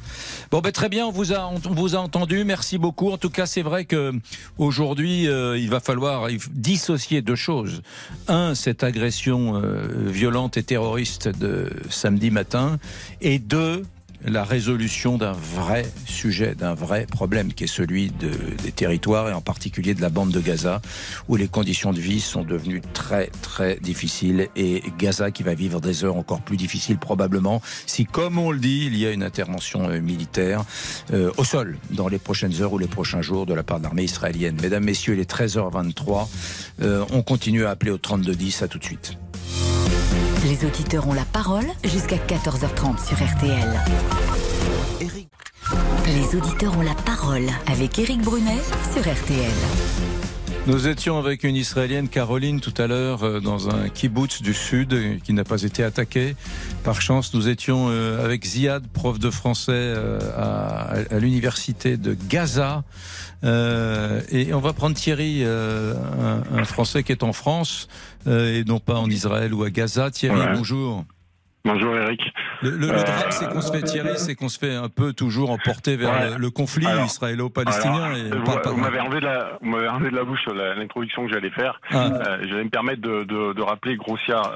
Bon, 0.50 0.60
ben, 0.60 0.72
très 0.72 0.88
bien, 0.88 1.06
on 1.06 1.12
vous 1.12 1.34
a, 1.34 1.46
on 1.46 1.58
vous 1.58 1.96
a 1.96 2.00
entendu. 2.00 2.46
Merci 2.46 2.78
beaucoup. 2.78 3.12
En 3.12 3.18
tout 3.18 3.30
cas, 3.30 3.46
c'est 3.46 3.64
vrai 3.64 3.84
que 3.84 4.14
aujourd'hui, 4.58 5.28
euh, 5.28 5.58
il 5.58 5.70
va 5.70 5.82
falloir 5.82 6.30
dissocier 6.58 7.22
deux 7.22 7.36
choses. 7.36 7.82
Un, 8.28 8.56
cette 8.56 8.84
agression 8.84 9.56
euh, 9.56 9.88
violente 10.08 10.58
et 10.58 10.64
terroriste 10.64 11.30
de 11.30 11.70
samedi 11.90 12.32
matin, 12.32 12.78
et 13.22 13.40
deux, 13.40 13.84
la 14.26 14.44
résolution 14.44 15.18
d'un 15.18 15.34
vrai 15.34 15.86
sujet, 16.06 16.56
d'un 16.56 16.74
vrai 16.74 17.06
problème 17.06 17.54
qui 17.54 17.66
est 17.66 17.68
celui 17.68 18.10
de, 18.10 18.32
des 18.64 18.72
territoires 18.72 19.30
et 19.30 19.34
en 19.34 19.42
particulier 19.42 19.94
de 19.94 20.02
la 20.02 20.10
bande 20.10 20.32
de 20.32 20.40
Gaza 20.40 20.82
où 21.28 21.36
les 21.36 21.48
conditions 21.48 21.94
de 21.94 22.00
vie 22.00 22.20
sont 22.20 22.44
devenues 22.44 22.82
très 22.94 23.28
très 23.42 23.78
difficiles 23.78 24.50
et 24.56 24.84
Gaza 24.98 25.32
qui 25.32 25.44
va 25.44 25.54
vivre 25.54 25.82
des 25.82 26.04
heures 26.04 26.18
encore 26.18 26.42
plus 26.42 26.58
difficiles 26.58 26.98
probablement 26.98 27.62
si 27.86 28.06
comme 28.06 28.38
on 28.38 28.52
le 28.52 28.60
dit 28.60 28.86
il 28.88 28.98
y 28.98 29.06
a 29.06 29.12
une 29.12 29.24
intervention 29.24 29.90
euh, 29.90 30.00
militaire 30.00 30.64
euh, 31.14 31.32
au 31.38 31.44
sol 31.44 31.78
dans 31.92 32.08
les 32.08 32.20
prochaines 32.20 32.62
heures 32.62 32.74
ou 32.74 32.78
les 32.78 32.88
prochains 32.88 33.22
jours 33.22 33.46
de 33.46 33.54
la 33.54 33.64
part 33.64 33.80
de 33.80 33.84
l'armée 33.84 34.04
israélienne. 34.04 34.58
Mesdames, 34.62 34.84
Messieurs, 34.84 35.14
il 35.14 35.20
est 35.20 35.30
13h23. 35.30 36.28
Euh, 36.82 37.06
on 37.12 37.22
continue 37.22 37.66
à 37.66 37.72
appeler 37.72 37.92
au 37.92 37.98
3210. 37.98 38.62
À 38.62 38.68
tout 38.68 38.80
de 38.80 38.84
suite. 38.84 39.18
Les 40.46 40.66
auditeurs 40.66 41.08
ont 41.08 41.14
la 41.14 41.26
parole 41.26 41.66
jusqu'à 41.84 42.18
14h30 42.18 43.06
sur 43.06 43.18
RTL. 43.18 43.82
Les 46.06 46.36
auditeurs 46.38 46.78
ont 46.78 46.82
la 46.82 46.94
parole 46.94 47.48
avec 47.68 47.98
Éric 48.00 48.22
Brunet 48.22 48.62
sur 48.94 49.02
RTL. 49.02 49.52
Nous 50.68 50.88
étions 50.90 51.18
avec 51.18 51.46
une 51.46 51.56
Israélienne, 51.56 52.10
Caroline, 52.10 52.60
tout 52.60 52.74
à 52.78 52.88
l'heure, 52.88 53.24
euh, 53.24 53.40
dans 53.40 53.70
un 53.70 53.88
kibbutz 53.88 54.42
du 54.42 54.54
Sud 54.54 54.94
euh, 54.94 55.16
qui 55.24 55.32
n'a 55.32 55.46
pas 55.46 55.64
été 55.64 55.82
attaqué. 55.82 56.36
Par 56.84 57.02
chance, 57.02 57.34
nous 57.34 57.48
étions 57.48 57.88
euh, 57.90 58.24
avec 58.24 58.46
Ziad, 58.46 58.86
prof 58.88 59.18
de 59.18 59.30
français 59.30 59.94
à 60.38 61.20
l'université 61.20 61.96
de 61.96 62.18
Gaza. 62.28 62.84
Euh, 63.44 64.22
et 64.32 64.54
on 64.54 64.60
va 64.60 64.74
prendre 64.74 64.96
Thierry, 64.96 65.42
euh, 65.44 65.94
un, 66.54 66.58
un, 66.60 66.64
Français 66.66 67.04
qui 67.04 67.12
est 67.12 67.24
en 67.24 67.34
France 67.34 67.88
euh, 68.28 68.60
et 68.60 68.64
non 68.64 68.80
pas 68.80 68.96
en 68.96 69.10
Israël 69.10 69.54
ou 69.54 69.64
à 69.64 69.70
Gaza. 69.70 70.10
Thierry, 70.12 70.40
Ouais. 70.40 70.54
bonjour. 70.56 71.04
Bonjour 71.66 71.96
Eric. 71.98 72.22
Le, 72.62 72.70
le- 72.72 72.78
le 72.88 72.88
drame, 72.88 73.30
c'est 73.32 73.50
qu'on 73.50 73.60
se 73.62 73.72
fait 73.74 73.82
Thierry, 73.82 74.14
c'est 74.18 74.36
qu'on 74.36 74.48
se 74.48 74.58
fait 74.58 74.74
un 74.74 74.88
peu 74.88 75.12
toujours 75.12 75.52
emporter 75.52 75.98
vers 75.98 76.12
Ouais. 76.14 76.30
le, 76.32 76.38
le 76.38 76.50
conflit 76.50 76.86
israélo-palestinien. 77.06 78.14
Vous 78.66 78.78
m'avez 78.78 79.00
enlevé 79.02 79.20
de 79.20 79.26
la, 79.26 79.58
vous 79.62 79.70
m'avez 79.70 79.90
enlevé 79.90 80.10
de 80.12 80.16
la 80.16 80.24
bouche 80.24 80.46
l'introduction 80.78 81.26
que 81.28 81.34
j'allais 81.34 81.50
faire. 81.52 81.82
Ah. 81.92 82.06
Euh, 82.06 82.38
j'allais 82.48 82.64
me 82.64 82.70
permettre 82.70 83.02
de, 83.02 83.24
de, 83.24 83.54
de 83.54 83.62
rappeler 83.62 83.98
grossière 83.98 84.50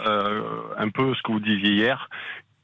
un 0.78 0.89
peu 0.89 1.13
ce 1.13 1.22
que 1.22 1.34
vous 1.34 1.39
disiez 1.41 1.74
hier, 1.74 2.10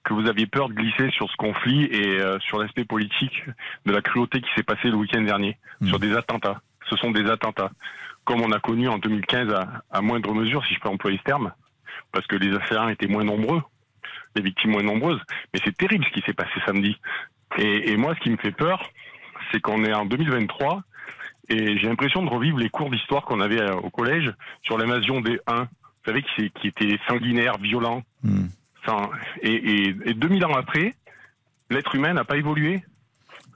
que 0.07 0.13
vous 0.13 0.27
aviez 0.27 0.47
peur 0.47 0.69
de 0.69 0.73
glisser 0.73 1.09
sur 1.11 1.29
ce 1.29 1.35
conflit 1.35 1.83
et 1.85 2.19
euh, 2.21 2.39
sur 2.39 2.59
l'aspect 2.59 2.85
politique 2.85 3.43
de 3.85 3.91
la 3.91 4.01
cruauté 4.01 4.39
qui 4.39 4.49
s'est 4.55 4.63
passée 4.63 4.89
le 4.89 4.95
week-end 4.95 5.21
dernier, 5.21 5.57
Mm. 5.81 5.87
sur 5.89 5.99
des 5.99 6.15
attentats. 6.15 6.61
Ce 6.89 6.95
sont 6.95 7.11
des 7.11 7.29
attentats, 7.29 7.71
comme 8.23 8.41
on 8.41 8.51
a 8.53 8.59
connu 8.59 8.87
en 8.87 8.97
2015 8.97 9.53
à, 9.53 9.83
à 9.91 10.01
moindre 10.01 10.33
mesure, 10.33 10.65
si 10.65 10.73
je 10.75 10.79
peux 10.79 10.87
employer 10.89 11.17
ce 11.17 11.23
terme, 11.23 11.51
parce 12.13 12.25
que 12.25 12.37
les 12.37 12.55
assaillants 12.55 12.87
étaient 12.89 13.07
moins 13.07 13.25
nombreux, 13.25 13.61
les 14.35 14.41
victimes 14.41 14.71
moins 14.71 14.83
nombreuses. 14.83 15.19
Mais 15.53 15.59
c'est 15.65 15.75
terrible 15.75 16.05
ce 16.05 16.11
qui 16.11 16.25
s'est 16.25 16.33
passé 16.33 16.53
samedi. 16.65 16.95
Et, 17.57 17.91
et 17.91 17.97
moi, 17.97 18.15
ce 18.15 18.21
qui 18.21 18.29
me 18.29 18.37
fait 18.37 18.51
peur, 18.51 18.81
c'est 19.51 19.59
qu'on 19.59 19.83
est 19.83 19.93
en 19.93 20.05
2023 20.05 20.83
et 21.49 21.77
j'ai 21.77 21.87
l'impression 21.87 22.23
de 22.23 22.29
revivre 22.29 22.57
les 22.57 22.69
cours 22.69 22.89
d'histoire 22.89 23.23
qu'on 23.23 23.39
avait 23.41 23.61
euh, 23.61 23.75
au 23.75 23.89
collège 23.89 24.33
sur 24.63 24.77
l'invasion 24.77 25.21
des 25.21 25.39
Huns. 25.47 25.67
Vous 26.05 26.13
savez, 26.13 26.23
qui, 26.23 26.49
qui 26.51 26.67
était 26.67 26.97
sanguinaire, 27.07 27.57
violent. 27.57 28.03
Hmm. 28.23 28.47
Et, 29.41 29.51
et, 29.53 29.95
et 30.05 30.13
2000 30.13 30.45
ans 30.45 30.53
après, 30.55 30.93
l'être 31.69 31.93
humain 31.95 32.13
n'a 32.13 32.23
pas 32.25 32.37
évolué. 32.37 32.83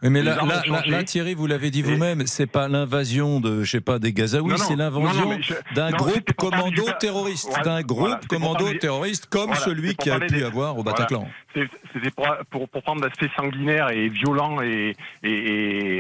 Mais 0.04 0.24
là, 0.24 1.04
Thierry, 1.04 1.36
vous 1.36 1.46
l'avez 1.46 1.70
dit 1.70 1.84
vous-même, 1.84 2.26
c'est 2.26 2.48
pas 2.48 2.68
l'invasion 2.68 3.40
de, 3.40 3.64
je 3.64 3.70
sais 3.70 3.82
pas, 3.82 4.00
des 4.00 4.14
Gazaouis, 4.14 4.58
c'est 4.58 4.76
l'invasion 4.76 5.38
d'un 5.76 5.92
groupe 5.92 6.34
commando 6.34 6.84
terroriste, 7.00 7.50
Voilà, 7.50 7.64
d'un 7.64 7.82
groupe 7.84 8.00
voilà, 8.08 8.20
commando 8.28 8.64
parler- 8.64 8.80
terroriste 8.80 9.28
comme 9.28 9.52
Voilà, 9.52 9.60
celui 9.62 9.96
qui 9.96 10.10
a 10.10 10.20
pu 10.20 10.26
des- 10.26 10.44
avoir 10.44 10.76
au. 10.80 10.84
Bataclan. 10.84 11.28
C'était 11.54 12.10
pour, 12.16 12.26
pour, 12.50 12.68
pour 12.70 12.82
prendre 12.82 13.04
l'aspect 13.04 13.30
sanguinaire 13.38 13.92
et 13.92 14.08
violent 14.10 14.60
et, 14.64 14.96
et, 15.22 15.30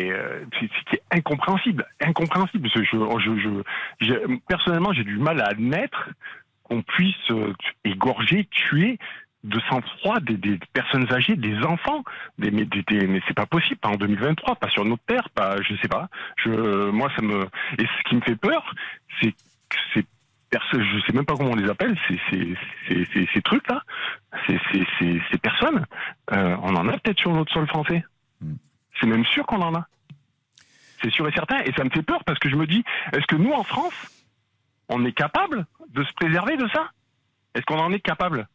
et, 0.07 0.11
euh, 0.11 0.45
c'est- 0.59 0.69
c'était 0.89 1.03
incompréhensible, 1.11 1.85
incompréhensible. 2.03 2.63
Parce 2.73 2.73
que 2.73 2.83
Je, 2.83 3.37
je, 3.39 4.07
je, 4.07 4.13
personnellement, 4.47 4.93
j'ai 4.93 5.03
du 5.03 5.19
mal 5.19 5.39
à 5.41 5.45
admettre 5.49 6.09
qu'on 6.71 6.81
puisse 6.83 7.31
euh, 7.31 7.53
égorger, 7.83 8.45
tuer 8.49 8.97
de 9.43 9.59
sang-froid 9.69 10.21
des, 10.21 10.37
des 10.37 10.57
personnes 10.71 11.11
âgées, 11.11 11.35
des 11.35 11.57
enfants. 11.63 12.03
Des, 12.37 12.49
mais 12.49 12.63
des- 12.63 12.83
des- 12.83 13.07
mais 13.07 13.19
c'est 13.27 13.33
pas 13.33 13.45
possible, 13.45 13.77
pas 13.81 13.89
en 13.89 13.95
2023, 13.97 14.55
pas 14.55 14.69
sur 14.69 14.85
notre 14.85 15.03
terre, 15.03 15.29
pas, 15.31 15.61
je 15.61 15.75
sais 15.81 15.89
pas. 15.89 16.07
Je, 16.37 16.89
moi, 16.91 17.11
ça 17.15 17.21
me. 17.21 17.41
Et 17.77 17.83
ce 17.85 18.09
qui 18.09 18.15
me 18.15 18.21
fait 18.21 18.37
peur, 18.37 18.73
c'est 19.19 19.31
que 19.31 19.77
ces 19.93 20.05
personnes, 20.49 20.83
je 20.83 20.99
sais 21.05 21.13
même 21.13 21.25
pas 21.25 21.35
comment 21.35 21.51
on 21.51 21.55
les 21.55 21.69
appelle, 21.69 21.97
ces, 22.07 22.17
ces, 22.29 23.27
ces, 23.33 23.41
trucs-là, 23.41 23.83
ces, 24.47 24.57
ces, 24.71 24.87
ces, 24.97 25.21
ces 25.29 25.37
personnes, 25.39 25.85
euh, 26.31 26.55
on 26.61 26.73
en 26.75 26.87
a 26.87 26.93
peut-être 26.99 27.19
sur 27.19 27.33
notre 27.33 27.51
sol 27.51 27.67
français. 27.67 28.05
Hmm. 28.39 28.53
C'est 28.99 29.07
même 29.07 29.25
sûr 29.25 29.45
qu'on 29.45 29.61
en 29.61 29.75
a. 29.75 29.85
C'est 31.01 31.11
sûr 31.11 31.27
et 31.27 31.31
certain. 31.33 31.59
Et 31.65 31.73
ça 31.73 31.83
me 31.83 31.89
fait 31.89 32.03
peur 32.03 32.23
parce 32.23 32.39
que 32.39 32.47
je 32.49 32.55
me 32.55 32.65
dis, 32.67 32.83
est-ce 33.11 33.25
que 33.27 33.35
nous, 33.35 33.51
en 33.51 33.63
France, 33.63 33.93
on 34.91 35.03
est 35.05 35.13
capable 35.13 35.65
de 35.93 36.03
se 36.03 36.13
préserver 36.13 36.57
de 36.57 36.67
ça? 36.73 36.89
Est-ce 37.55 37.65
qu'on 37.65 37.79
en 37.79 37.91
est 37.91 37.99
capable? 37.99 38.47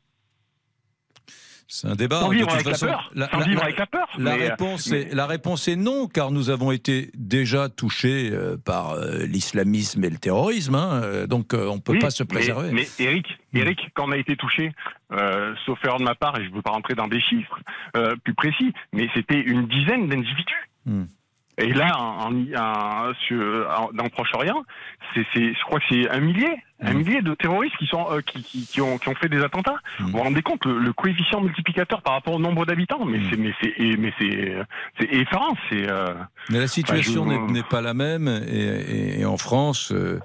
C'est 1.69 1.89
un 1.89 1.97
débat. 1.97 2.21
Sans 2.21 2.29
de 2.29 2.35
vivre 2.35 2.47
toute 2.47 2.65
avec 2.67 2.81
la 2.81 2.87
peur. 2.87 3.11
La- 3.17 3.29
Sans 3.29 3.39
la- 3.39 3.45
vivre 3.45 3.59
la- 3.59 3.65
avec 3.65 3.79
la 3.79 3.87
peur. 3.87 4.09
La 4.19 4.37
Mais, 4.37 4.49
réponse, 4.51 4.89
mais- 4.89 5.01
est, 5.03 5.15
la 5.15 5.27
réponse 5.27 5.67
est 5.67 5.75
non, 5.75 6.07
car 6.07 6.31
nous 6.31 6.49
avons 6.51 6.71
été 6.71 7.11
déjà 7.15 7.69
touchés 7.69 8.31
euh, 8.33 8.57
par 8.57 8.93
euh, 8.93 9.27
l'islamisme 9.27 10.05
et 10.05 10.09
le 10.11 10.17
terrorisme, 10.19 10.77
hein, 10.77 11.01
euh, 11.03 11.27
donc 11.27 11.55
on 11.55 11.81
peut 11.81 11.95
Oui, 11.95 11.99
pas 11.99 12.11
se 12.11 12.23
préserver. 12.23 12.71
Mais, 12.71 12.87
Eric, 13.01 13.27
Mm. 13.53 13.59
Eric, 13.59 13.81
quand 13.95 14.07
on 14.09 14.13
a 14.13 14.17
été 14.17 14.37
touché, 14.37 14.73
sauf 15.65 15.85
erreur 15.85 15.99
de 15.99 16.05
ma 16.05 16.15
part, 16.15 16.39
et 16.39 16.45
je 16.45 16.51
ne 16.51 16.55
veux 16.55 16.63
pas 16.63 16.71
rentrer 16.71 16.95
dans 16.95 17.09
des 17.09 17.21
chiffres 17.21 17.59
plus 18.23 18.35
précis, 18.35 18.73
mais 18.93 19.09
c'était 19.15 19.41
une 19.41 19.67
dizaine 19.67 20.09
d'individus. 20.09 20.71
Mm. 20.85 21.05
Et 21.59 21.73
là, 21.73 21.99
en, 21.99 22.35
en- 22.35 23.13
en- 23.13 23.91
dans 23.95 24.09
Proche-Orient, 24.11 24.63
c'est, 25.15 25.25
c'est- 25.33 25.55
je 25.55 25.65
crois 25.65 25.79
que 25.81 25.87
c'est 25.89 26.09
un 26.11 26.21
millier, 26.21 26.51
un 26.83 26.93
Mm. 26.93 26.97
millier 26.99 27.23
de 27.23 27.33
terroristes 27.35 27.77
qui 27.79 27.87
sont 27.87 28.07
euh, 28.11 28.21
qui, 28.21 28.43
qui, 28.43 28.67
qui 28.67 28.81
ont, 28.83 28.99
qui 28.99 29.09
ont 29.09 29.15
fait 29.15 29.31
des 29.31 29.43
attentats. 29.43 29.77
Mm. 29.99 30.05
Vous 30.05 30.11
vous 30.11 30.19
rendez 30.19 30.43
compte 30.43 30.65
le, 30.67 30.79
le 30.79 30.93
coefficient 30.93 31.41
multiplicateur 31.41 32.03
par 32.03 32.13
rapport 32.13 32.35
au 32.35 32.39
nombre 32.39 32.67
d'habitants 32.67 33.05
Mais 33.07 33.19
Mm. 33.19 33.31
c'est 33.31 33.37
mais 33.39 33.55
c'est 33.63 33.73
et- 33.79 33.97
mais 33.97 34.13
c'est 34.19 34.57
c'est 35.01 35.15
effarant. 35.15 35.57
C'est 35.71 35.89
euh, 35.89 36.13
Mais 36.51 36.59
la 36.61 36.67
situation 36.69 37.25
je- 37.25 37.29
n'est- 37.31 37.53
n'est 37.53 37.63
pas 37.63 37.81
la 37.81 37.95
même. 37.95 38.29
Et, 38.47 39.21
et- 39.21 39.25
en 39.25 39.39
France, 39.39 39.93
euh, 39.93 40.21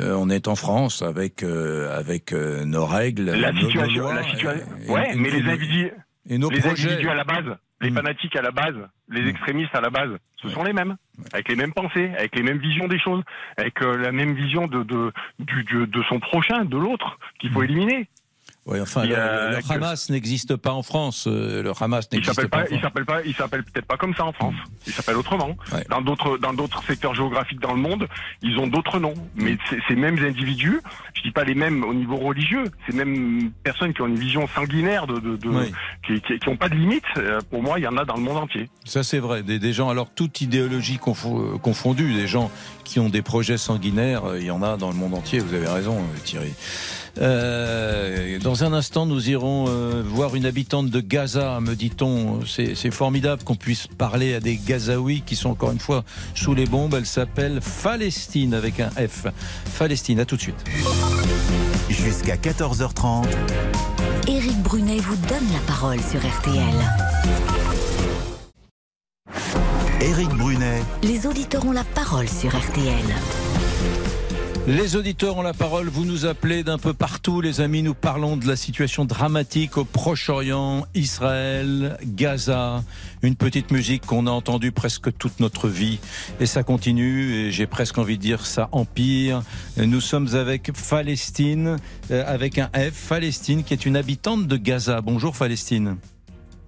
euh, 0.00 0.16
on 0.18 0.28
est 0.30 0.48
en 0.48 0.56
France 0.56 1.02
avec 1.02 1.44
euh, 1.44 1.96
avec 1.96 2.32
euh, 2.32 2.64
nos 2.64 2.86
règles, 2.86 3.26
la 3.30 3.52
situation. 3.54 4.10
La 4.12 4.24
situation. 4.24 4.66
ouais, 4.88 5.14
mais 5.14 5.30
les 5.30 5.48
individus. 5.48 5.92
et 6.28 6.38
nos 6.38 6.50
les 6.50 6.58
projets. 6.60 6.88
individus 6.88 7.08
à 7.08 7.14
la 7.14 7.24
base, 7.24 7.56
les 7.82 7.90
Mm. 7.90 7.94
fanatiques 7.96 8.36
à 8.36 8.42
la 8.42 8.50
base, 8.52 8.76
les 9.08 9.22
Mm. 9.22 9.28
extrémistes 9.28 9.74
à 9.74 9.80
la 9.80 9.90
base, 9.90 10.10
ce 10.36 10.46
Ouais. 10.46 10.52
sont 10.54 10.62
les 10.64 10.72
mêmes, 10.72 10.96
avec 11.32 11.48
les 11.48 11.56
mêmes 11.56 11.72
pensées, 11.72 12.10
avec 12.16 12.34
les 12.36 12.42
mêmes 12.42 12.58
visions 12.58 12.86
des 12.88 12.98
choses, 12.98 13.22
avec 13.56 13.82
euh, 13.82 13.96
la 13.98 14.12
même 14.12 14.34
vision 14.34 14.66
de, 14.68 14.82
de, 14.84 15.12
du- 15.40 15.64
du- 15.64 15.86
de 15.86 16.02
son 16.04 16.20
prochain, 16.20 16.64
de 16.64 16.76
l'autre, 16.78 17.18
qu'il 17.38 17.50
faut 17.50 17.60
Mm. 17.60 17.64
éliminer. 17.64 18.08
Oui, 18.64 18.80
enfin, 18.80 19.04
le, 19.04 19.08
que- 19.60 19.72
Hamas 19.72 20.08
n'existe 20.08 20.54
pas 20.54 20.72
en 20.72 20.84
France. 20.84 21.24
euh, 21.26 21.64
Le 21.64 21.72
Hamas 21.80 22.08
n'existe 22.12 22.46
pas. 22.46 22.64
il 22.70 22.80
s'appelle 22.80 23.04
pas, 23.04 23.20
il 23.24 23.34
s'appelle 23.34 23.64
peut-être 23.64 23.86
pas 23.86 23.96
comme 23.96 24.14
ça 24.14 24.24
en 24.24 24.32
France. 24.32 24.54
Il 24.86 24.92
s'appelle 24.92 25.16
autrement. 25.16 25.56
Ouais. 25.72 25.84
Dans 25.90 26.00
d'autres, 26.00 26.38
dans 26.38 26.52
d'autres 26.52 26.80
secteurs 26.84 27.12
géographiques 27.12 27.58
dans 27.58 27.72
le 27.74 27.80
monde, 27.80 28.06
ils 28.40 28.56
ont 28.58 28.68
d'autres 28.68 29.00
noms. 29.00 29.14
Mais 29.34 29.58
ces- 29.88 29.96
mêmes 29.96 30.16
individus, 30.24 30.80
je 31.14 31.22
dis 31.22 31.32
pas 31.32 31.42
les 31.42 31.56
mêmes 31.56 31.82
au 31.82 31.92
niveau 31.92 32.16
religieux, 32.16 32.64
ces 32.88 32.94
mêmes 32.94 33.50
personnes 33.64 33.92
qui 33.94 34.02
ont 34.02 34.06
une 34.06 34.18
vision 34.18 34.46
sanguinaire 34.54 35.08
de, 35.08 35.18
de, 35.18 35.36
de- 35.36 35.48
Oui. 35.48 35.72
qui, 36.06 36.20
qui, 36.20 36.38
qui 36.38 36.48
ont 36.48 36.56
pas 36.56 36.68
de 36.68 36.76
limite. 36.76 37.02
euh, 37.16 37.40
Pour 37.50 37.62
moi, 37.64 37.80
il 37.80 37.82
y 37.82 37.88
en 37.88 37.96
a 37.96 38.04
dans 38.04 38.14
le 38.16 38.22
monde 38.22 38.36
entier. 38.36 38.70
Ça 38.84 39.02
c'est 39.02 39.18
vrai, 39.18 39.42
des, 39.42 39.58
des 39.58 39.72
gens, 39.72 39.90
alors 39.90 40.08
toute 40.14 40.40
idéologie 40.40 40.98
confo- 40.98 41.58
confondue, 41.58 42.14
des 42.14 42.28
gens 42.28 42.48
qui 42.84 43.00
ont 43.00 43.08
des 43.08 43.22
projets 43.22 43.58
sanguinaires, 43.58 44.24
euh, 44.24 44.38
il 44.38 44.46
y 44.46 44.50
en 44.52 44.62
a 44.62 44.76
dans 44.76 44.90
le 44.90 44.96
monde 44.96 45.14
entier, 45.14 45.40
vous 45.40 45.52
avez 45.52 45.66
raison 45.68 46.00
Thierry. 46.24 46.52
Euh, 47.20 48.38
dans 48.38 48.51
un 48.60 48.72
instant, 48.72 49.06
nous 49.06 49.30
irons 49.30 49.66
euh, 49.68 50.02
voir 50.04 50.34
une 50.34 50.44
habitante 50.44 50.90
de 50.90 51.00
Gaza, 51.00 51.58
me 51.60 51.74
dit-on. 51.74 52.44
C'est 52.44 52.74
c'est 52.74 52.90
formidable 52.90 53.42
qu'on 53.44 53.54
puisse 53.56 53.86
parler 53.86 54.34
à 54.34 54.40
des 54.40 54.56
Gazaouis 54.56 55.22
qui 55.24 55.36
sont 55.36 55.50
encore 55.50 55.72
une 55.72 55.78
fois 55.78 56.04
sous 56.34 56.54
les 56.54 56.66
bombes. 56.66 56.94
Elle 56.94 57.06
s'appelle 57.06 57.60
Palestine 57.82 58.52
avec 58.52 58.80
un 58.80 58.90
F. 58.90 59.26
Palestine, 59.78 60.20
à 60.20 60.26
tout 60.26 60.36
de 60.36 60.42
suite. 60.42 60.64
Jusqu'à 61.88 62.36
14h30, 62.36 63.26
Éric 64.28 64.58
Brunet 64.62 64.98
vous 64.98 65.16
donne 65.16 65.52
la 65.52 65.60
parole 65.66 66.00
sur 66.00 66.20
RTL. 66.20 66.62
Éric 70.00 70.28
Brunet, 70.30 70.82
Les 71.02 71.26
auditeurs 71.26 71.64
ont 71.64 71.72
la 71.72 71.84
parole 71.84 72.28
sur 72.28 72.50
RTL. 72.50 74.11
Les 74.68 74.94
auditeurs 74.94 75.36
ont 75.38 75.42
la 75.42 75.54
parole, 75.54 75.88
vous 75.88 76.04
nous 76.04 76.24
appelez 76.24 76.62
d'un 76.62 76.78
peu 76.78 76.94
partout, 76.94 77.40
les 77.40 77.60
amis, 77.60 77.82
nous 77.82 77.94
parlons 77.94 78.36
de 78.36 78.46
la 78.46 78.54
situation 78.54 79.04
dramatique 79.04 79.76
au 79.76 79.84
Proche-Orient, 79.84 80.86
Israël, 80.94 81.98
Gaza, 82.04 82.84
une 83.22 83.34
petite 83.34 83.72
musique 83.72 84.06
qu'on 84.06 84.28
a 84.28 84.30
entendue 84.30 84.70
presque 84.70 85.16
toute 85.18 85.40
notre 85.40 85.66
vie, 85.68 85.98
et 86.38 86.46
ça 86.46 86.62
continue, 86.62 87.32
et 87.34 87.50
j'ai 87.50 87.66
presque 87.66 87.98
envie 87.98 88.16
de 88.18 88.22
dire 88.22 88.46
ça 88.46 88.68
empire. 88.70 89.42
Nous 89.78 90.00
sommes 90.00 90.32
avec 90.36 90.70
Palestine, 90.88 91.78
euh, 92.12 92.22
avec 92.24 92.58
un 92.58 92.68
F, 92.72 93.08
Palestine, 93.08 93.64
qui 93.64 93.74
est 93.74 93.84
une 93.84 93.96
habitante 93.96 94.46
de 94.46 94.56
Gaza. 94.56 95.00
Bonjour 95.00 95.34
Palestine. 95.36 95.96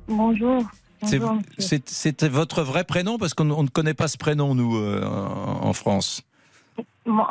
Bonjour. 0.09 0.65
C'est- 1.07 1.21
Bonjour, 1.21 2.31
votre 2.33 2.63
vrai 2.65 2.83
prénom, 2.83 3.19
parce 3.19 3.35
qu'on 3.35 3.51
on 3.53 3.63
ne 3.63 3.69
connaît 3.69 3.95
pas 3.95 4.09
ce 4.09 4.19
prénom, 4.19 4.57
nous, 4.57 4.77
euh, 4.79 5.05
en 5.05 5.73
France. 5.75 6.23
Mon, 7.07 7.25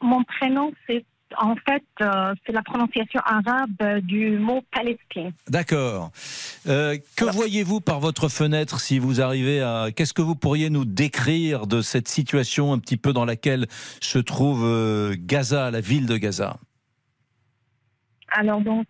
mon 0.00 0.22
prénom, 0.24 0.72
c'est 0.86 1.04
en 1.36 1.54
fait 1.56 1.84
euh, 2.00 2.34
c'est 2.44 2.52
la 2.52 2.62
prononciation 2.62 3.20
arabe 3.24 4.00
du 4.02 4.38
mot 4.38 4.62
Palestine. 4.72 5.32
D'accord. 5.48 6.10
Euh, 6.68 6.96
que 7.16 7.24
voyez-vous 7.24 7.80
par 7.80 8.00
votre 8.00 8.28
fenêtre 8.28 8.80
si 8.80 8.98
vous 8.98 9.20
arrivez 9.20 9.60
à... 9.60 9.88
Qu'est-ce 9.94 10.14
que 10.14 10.22
vous 10.22 10.36
pourriez 10.36 10.70
nous 10.70 10.84
décrire 10.84 11.66
de 11.66 11.82
cette 11.82 12.08
situation 12.08 12.72
un 12.72 12.78
petit 12.78 12.96
peu 12.96 13.12
dans 13.12 13.24
laquelle 13.24 13.66
se 14.00 14.18
trouve 14.18 14.64
euh, 14.64 15.16
Gaza, 15.18 15.70
la 15.70 15.80
ville 15.80 16.06
de 16.06 16.16
Gaza? 16.16 16.56
Alors 18.30 18.60
donc 18.60 18.86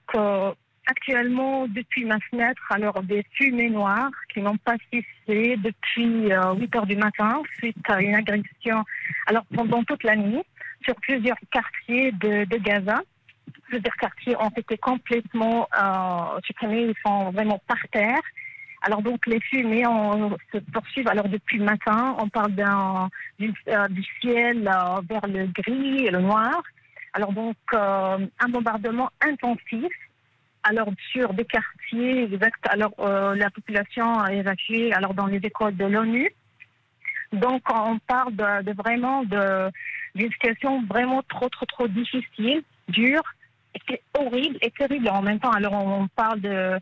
actuellement 0.86 1.66
depuis 1.68 2.04
ma 2.04 2.18
fenêtre, 2.30 2.62
alors 2.70 3.02
des 3.02 3.24
fumées 3.32 3.70
noires 3.70 4.10
qui 4.32 4.40
n'ont 4.40 4.56
pas 4.56 4.76
cessé 4.92 5.56
depuis 5.56 6.32
euh, 6.32 6.54
8 6.54 6.76
heures 6.76 6.86
du 6.86 6.96
matin 6.96 7.42
suite 7.58 7.76
à 7.88 8.00
une 8.00 8.14
agression. 8.14 8.84
Alors 9.26 9.44
pendant 9.54 9.82
toute 9.84 10.04
la 10.04 10.16
nuit, 10.16 10.42
sur 10.84 10.94
plusieurs 10.96 11.38
quartiers 11.50 12.12
de, 12.12 12.44
de 12.44 12.56
Gaza. 12.58 13.00
Plusieurs 13.68 13.96
quartiers 13.96 14.36
ont 14.36 14.50
été 14.50 14.78
complètement 14.78 15.68
euh, 15.76 16.40
supprimés, 16.44 16.82
ils 16.82 16.94
sont 17.04 17.30
vraiment 17.30 17.60
par 17.66 17.78
terre. 17.90 18.20
Alors 18.82 19.02
donc 19.02 19.26
les 19.26 19.40
fumées 19.40 19.84
se 20.52 20.58
poursuivent. 20.72 21.08
Alors 21.08 21.28
depuis 21.28 21.58
le 21.58 21.64
matin, 21.64 22.16
on 22.18 22.28
parle 22.28 22.52
du, 23.38 23.52
euh, 23.68 23.88
du 23.88 24.04
ciel 24.20 24.68
euh, 24.68 25.00
vers 25.08 25.26
le 25.26 25.46
gris 25.46 26.06
et 26.06 26.10
le 26.10 26.20
noir. 26.20 26.62
Alors 27.12 27.32
donc 27.32 27.56
euh, 27.74 28.18
un 28.38 28.48
bombardement 28.48 29.10
intensif. 29.20 29.92
Alors 30.68 30.88
sur 31.12 31.32
des 31.32 31.44
quartiers. 31.44 32.28
Alors 32.68 32.92
euh, 32.98 33.34
la 33.36 33.50
population 33.50 34.18
a 34.18 34.32
évacué. 34.32 34.92
Alors 34.92 35.14
dans 35.14 35.26
les 35.26 35.38
écoles 35.38 35.76
de 35.76 35.84
l'ONU. 35.84 36.30
Donc 37.32 37.62
on 37.72 37.98
parle 37.98 38.34
de, 38.34 38.72
vraiment 38.72 39.22
de 39.24 39.70
d'une 40.14 40.30
situation 40.32 40.82
vraiment 40.86 41.22
trop 41.28 41.48
trop 41.48 41.66
trop 41.66 41.88
difficile, 41.88 42.62
dure, 42.88 43.22
et 43.74 44.00
horrible 44.18 44.56
et 44.60 44.70
terrible 44.70 45.08
en 45.08 45.22
même 45.22 45.38
temps. 45.38 45.50
Alors 45.50 45.74
on 45.74 46.08
parle 46.08 46.40
de 46.40 46.48
euh, 46.48 46.78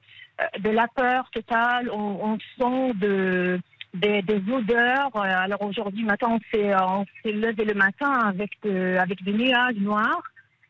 de 0.60 0.70
la 0.70 0.88
peur 0.88 1.30
totale, 1.30 1.90
on, 1.92 2.38
sent 2.58 2.92
de, 2.94 3.60
des, 3.94 4.22
odeurs. 4.50 5.14
Euh, 5.14 5.20
Alors 5.20 5.62
aujourd'hui 5.62 6.04
matin, 6.04 6.28
on 6.30 6.40
s'est 6.50 6.74
on 6.74 7.04
levé 7.24 7.64
le 7.64 7.74
matin 7.74 8.12
avec 8.12 8.52
avec 8.64 9.22
des 9.22 9.32
nuages 9.32 9.76
noirs. 9.76 10.22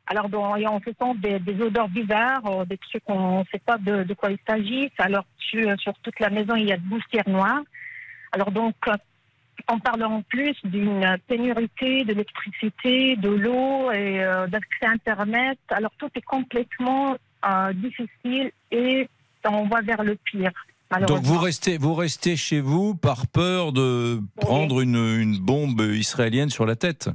Alors 0.06 0.28
bon, 0.28 0.54
et 0.56 0.66
on 0.68 0.80
se 0.80 0.90
sent 0.90 1.14
des, 1.18 1.38
des 1.38 1.62
odeurs 1.62 1.88
bizarres, 1.88 2.46
euh, 2.46 2.64
des 2.66 2.76
trucs 2.78 3.04
qu'on 3.04 3.38
ne 3.40 3.44
sait 3.50 3.62
pas 3.64 3.78
de, 3.78 4.02
de 4.04 4.14
quoi 4.14 4.30
il 4.30 4.38
s'agit. 4.46 4.90
Alors 4.98 5.24
sur, 5.38 5.80
sur 5.80 5.94
toute 6.02 6.20
la 6.20 6.30
maison, 6.30 6.54
il 6.56 6.68
y 6.68 6.72
a 6.72 6.76
de 6.76 6.88
poussière 6.88 7.28
noire. 7.28 7.62
Alors 8.32 8.50
donc 8.50 8.74
euh, 8.86 8.92
on 9.68 9.78
parle 9.78 10.04
en 10.04 10.20
plus 10.22 10.54
d'une 10.64 11.16
pénurité 11.26 12.04
de 12.04 12.08
l'électricité, 12.08 13.16
de 13.16 13.30
l'eau 13.30 13.90
et 13.92 14.22
euh, 14.22 14.46
d'accès 14.46 14.86
à 14.86 14.90
Internet. 14.90 15.58
Alors 15.70 15.92
tout 15.96 16.10
est 16.14 16.26
complètement 16.26 17.16
euh, 17.46 17.72
difficile 17.72 18.50
et 18.70 19.08
on 19.48 19.66
va 19.68 19.80
vers 19.80 20.02
le 20.02 20.16
pire. 20.16 20.52
Donc 21.08 21.22
vous 21.22 21.38
restez, 21.38 21.78
vous 21.78 21.94
restez 21.94 22.36
chez 22.36 22.60
vous 22.60 22.94
par 22.94 23.26
peur 23.26 23.72
de 23.72 24.20
prendre 24.36 24.80
une, 24.80 24.96
une 24.96 25.38
bombe 25.38 25.80
israélienne 25.80 26.50
sur 26.50 26.66
la 26.66 26.76
tête? 26.76 27.08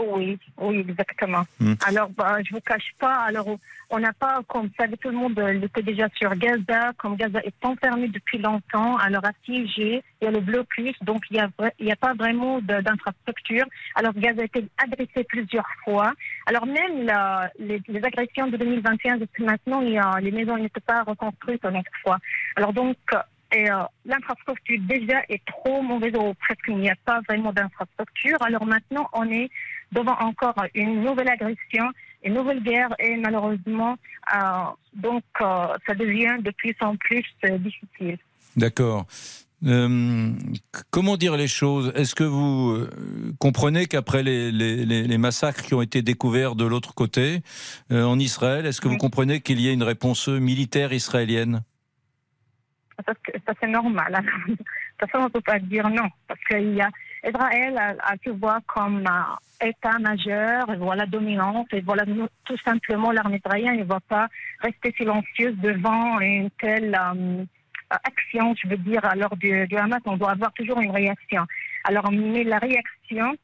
Oui, 0.00 0.38
oui, 0.58 0.78
exactement. 0.88 1.42
Hmm. 1.58 1.74
Alors, 1.86 2.08
bah, 2.10 2.38
je 2.44 2.52
vous 2.54 2.60
cache 2.60 2.92
pas. 2.98 3.14
Alors, 3.26 3.46
on 3.90 3.98
n'a 3.98 4.12
pas, 4.12 4.40
comme 4.46 4.70
savait 4.78 4.96
tout 4.96 5.08
le 5.10 5.16
monde, 5.16 5.38
euh, 5.38 5.54
il 5.54 5.64
était 5.64 5.82
déjà 5.82 6.08
sur 6.14 6.34
Gaza. 6.36 6.92
Comme 6.96 7.16
Gaza 7.16 7.40
est 7.44 7.64
enfermé 7.64 8.08
depuis 8.08 8.38
longtemps, 8.38 8.96
alors 8.98 9.24
assiégé, 9.24 10.02
il 10.20 10.24
y 10.24 10.28
a 10.28 10.30
le 10.30 10.40
blocus, 10.40 10.94
donc 11.02 11.22
il 11.30 11.34
n'y 11.34 11.40
a, 11.40 11.48
y 11.80 11.90
a 11.90 11.96
pas 11.96 12.14
vraiment 12.14 12.60
d'infrastructure. 12.60 13.64
Alors, 13.96 14.12
Gaza 14.14 14.42
a 14.42 14.44
été 14.44 14.64
agressé 14.78 15.24
plusieurs 15.24 15.68
fois. 15.84 16.12
Alors, 16.46 16.66
même 16.66 17.04
la- 17.04 17.50
les, 17.58 17.82
les 17.88 18.04
agressions 18.04 18.46
de 18.46 18.56
2021 18.56 19.16
depuis 19.18 19.44
maintenant, 19.44 19.80
il 19.82 19.90
y 19.94 19.98
a, 19.98 20.18
les 20.20 20.30
maisons 20.30 20.56
n'étaient 20.56 20.80
pas 20.80 21.02
reconstruites 21.02 21.64
une 21.64 21.78
autre 21.78 21.90
fois. 22.02 22.18
Alors, 22.56 22.72
donc, 22.72 22.96
et, 23.52 23.68
euh, 23.68 23.82
l'infrastructure 24.04 24.78
déjà 24.82 25.22
est 25.28 25.44
trop 25.44 25.82
mauvaise, 25.82 26.14
ou 26.14 26.32
presque 26.34 26.62
il 26.68 26.76
n'y 26.76 26.90
a 26.90 26.94
pas 27.04 27.20
vraiment 27.28 27.52
d'infrastructure. 27.52 28.40
Alors 28.42 28.64
maintenant, 28.64 29.08
on 29.12 29.28
est 29.28 29.50
devant 29.92 30.16
encore 30.20 30.54
une 30.74 31.02
nouvelle 31.02 31.28
agression, 31.28 31.84
une 32.24 32.34
nouvelle 32.34 32.62
guerre, 32.62 32.90
et 32.98 33.16
malheureusement, 33.16 33.96
euh, 34.34 34.38
donc 34.94 35.24
euh, 35.40 35.66
ça 35.86 35.94
devient 35.94 36.36
de 36.42 36.50
plus 36.50 36.74
en 36.80 36.96
plus 36.96 37.24
euh, 37.44 37.58
difficile. 37.58 38.18
D'accord. 38.56 39.06
Euh, 39.66 40.30
comment 40.90 41.16
dire 41.18 41.36
les 41.36 41.46
choses? 41.48 41.92
Est-ce 41.94 42.14
que 42.14 42.24
vous 42.24 42.86
comprenez 43.38 43.84
qu'après 43.86 44.22
les, 44.22 44.50
les- 44.50 44.86
les- 44.86 45.06
les 45.06 45.18
massacres 45.18 45.62
qui 45.62 45.74
ont 45.74 45.82
été 45.82 46.00
découverts 46.00 46.54
de 46.54 46.64
l'autre 46.64 46.94
côté, 46.94 47.42
euh, 47.92 48.04
en 48.04 48.18
Israël, 48.18 48.64
est-ce 48.64 48.80
que 48.80 48.88
vous 48.88 48.96
comprenez 48.96 49.40
qu'il 49.40 49.60
y 49.60 49.68
ait 49.68 49.74
une 49.74 49.82
réponse 49.82 50.28
militaire 50.28 50.92
israélienne? 50.94 51.62
Que 53.24 53.32
ça 53.46 53.54
c'est 53.60 53.66
normal. 53.68 54.12
De 54.48 54.54
toute 55.06 55.10
façon, 55.12 55.22
on 55.22 55.24
ne 55.24 55.28
peut 55.30 55.40
pas 55.40 55.58
dire 55.58 55.88
non, 55.88 56.08
parce 56.28 56.40
qu'il 56.44 56.74
y 56.74 56.80
a 56.82 56.90
Israël 57.26 57.76
a, 57.76 58.12
a 58.12 58.16
se 58.24 58.30
voit 58.30 58.60
comme 58.66 59.04
État 59.60 59.98
majeur, 59.98 60.70
et 60.72 60.76
voilà 60.76 61.06
dominante, 61.06 61.68
et 61.72 61.80
voilà 61.80 62.04
nous, 62.06 62.26
tout 62.44 62.56
simplement 62.58 63.12
l'armée 63.12 63.40
israélienne 63.44 63.78
ne 63.78 63.84
va 63.84 64.00
pas 64.00 64.28
rester 64.60 64.92
silencieuse 64.96 65.56
devant 65.58 66.18
une 66.20 66.50
telle 66.52 66.94
euh, 66.94 67.44
action, 67.90 68.54
je 68.62 68.68
veux 68.68 68.76
dire, 68.78 69.04
alors 69.04 69.36
du, 69.36 69.66
du 69.66 69.76
Hamas, 69.76 70.00
on 70.06 70.16
doit 70.16 70.30
avoir 70.30 70.52
toujours 70.54 70.80
une 70.80 70.90
réaction. 70.90 71.44
Alors, 71.84 72.10
mais 72.10 72.44
la 72.44 72.58
réaction, 72.58 73.34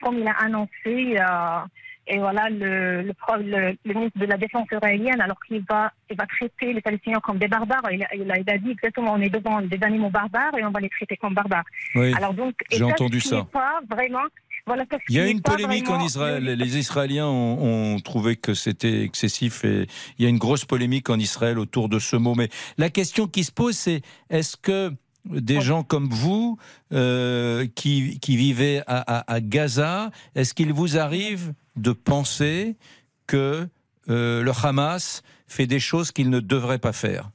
comme 0.00 0.18
il 0.18 0.28
a 0.28 0.36
annoncé, 0.42 1.18
euh, 1.18 1.60
et 2.06 2.18
voilà 2.18 2.48
le, 2.50 3.02
le, 3.02 3.12
pro- 3.14 3.36
le, 3.36 3.76
le 3.84 3.94
ministre 3.94 4.18
de 4.18 4.26
la 4.26 4.36
Défense 4.36 4.66
israélienne, 4.72 5.20
alors 5.20 5.38
qu'il 5.46 5.62
va, 5.68 5.92
il 6.10 6.16
va 6.16 6.26
traiter 6.26 6.72
les 6.72 6.80
Palestiniens 6.80 7.20
comme 7.20 7.38
des 7.38 7.48
barbares. 7.48 7.90
Il 7.92 8.02
a, 8.02 8.14
il 8.14 8.30
a, 8.30 8.38
il 8.38 8.50
a 8.50 8.58
dit 8.58 8.70
exactement, 8.70 9.12
on 9.14 9.20
est 9.20 9.30
devant 9.30 9.60
des 9.62 9.78
animaux 9.82 10.10
barbares 10.10 10.56
et 10.58 10.64
on 10.64 10.70
va 10.70 10.80
les 10.80 10.88
traiter 10.88 11.16
comme 11.16 11.34
barbares. 11.34 11.64
Oui. 11.94 12.12
Alors 12.14 12.34
donc, 12.34 12.54
et 12.70 12.76
j'ai 12.78 12.84
entendu 12.84 13.20
ça. 13.20 13.46
Pas 13.52 13.80
vraiment. 13.88 14.22
Voilà, 14.66 14.84
Il 15.08 15.14
y 15.16 15.20
a 15.20 15.26
une 15.26 15.40
polémique 15.40 15.88
en 15.88 16.00
Israël. 16.00 16.44
le- 16.44 16.54
Les 16.54 16.76
Israéliens 16.76 17.26
ont, 17.26 17.94
ont 17.94 17.98
trouvé 18.00 18.36
que 18.36 18.52
c'était 18.54 19.02
excessif 19.02 19.64
et 19.64 19.86
il 20.18 20.22
y 20.22 20.26
a 20.26 20.28
une 20.28 20.38
grosse 20.38 20.64
polémique 20.66 21.08
en 21.10 21.18
Israël 21.18 21.58
autour 21.58 21.88
de 21.88 21.98
ce 21.98 22.16
mot. 22.16 22.34
Mais 22.34 22.48
la 22.76 22.90
question 22.90 23.26
qui 23.26 23.42
se 23.42 23.52
pose, 23.52 23.76
c'est 23.76 24.02
est-ce 24.28 24.56
que 24.56 24.92
des 25.24 25.60
gens 25.60 25.82
comme 25.82 26.08
vous, 26.08 26.58
euh, 26.92 27.66
qui, 27.74 28.18
qui 28.20 28.36
vivez 28.36 28.80
à, 28.86 29.18
à- 29.18 29.32
à 29.32 29.40
Gaza, 29.40 30.10
est-ce 30.34 30.54
qu'il 30.54 30.72
vous 30.72 30.98
arrive 30.98 31.52
de 31.76 31.92
penser 31.92 32.76
que 33.26 33.68
euh, 34.08 34.42
le 34.42 34.52
Hamas 34.64 35.22
fait 35.46 35.66
des 35.66 35.80
choses 35.80 36.10
qu'il 36.12 36.30
ne 36.30 36.40
devrait 36.40 36.78
pas 36.78 36.92
faire? 36.92 37.30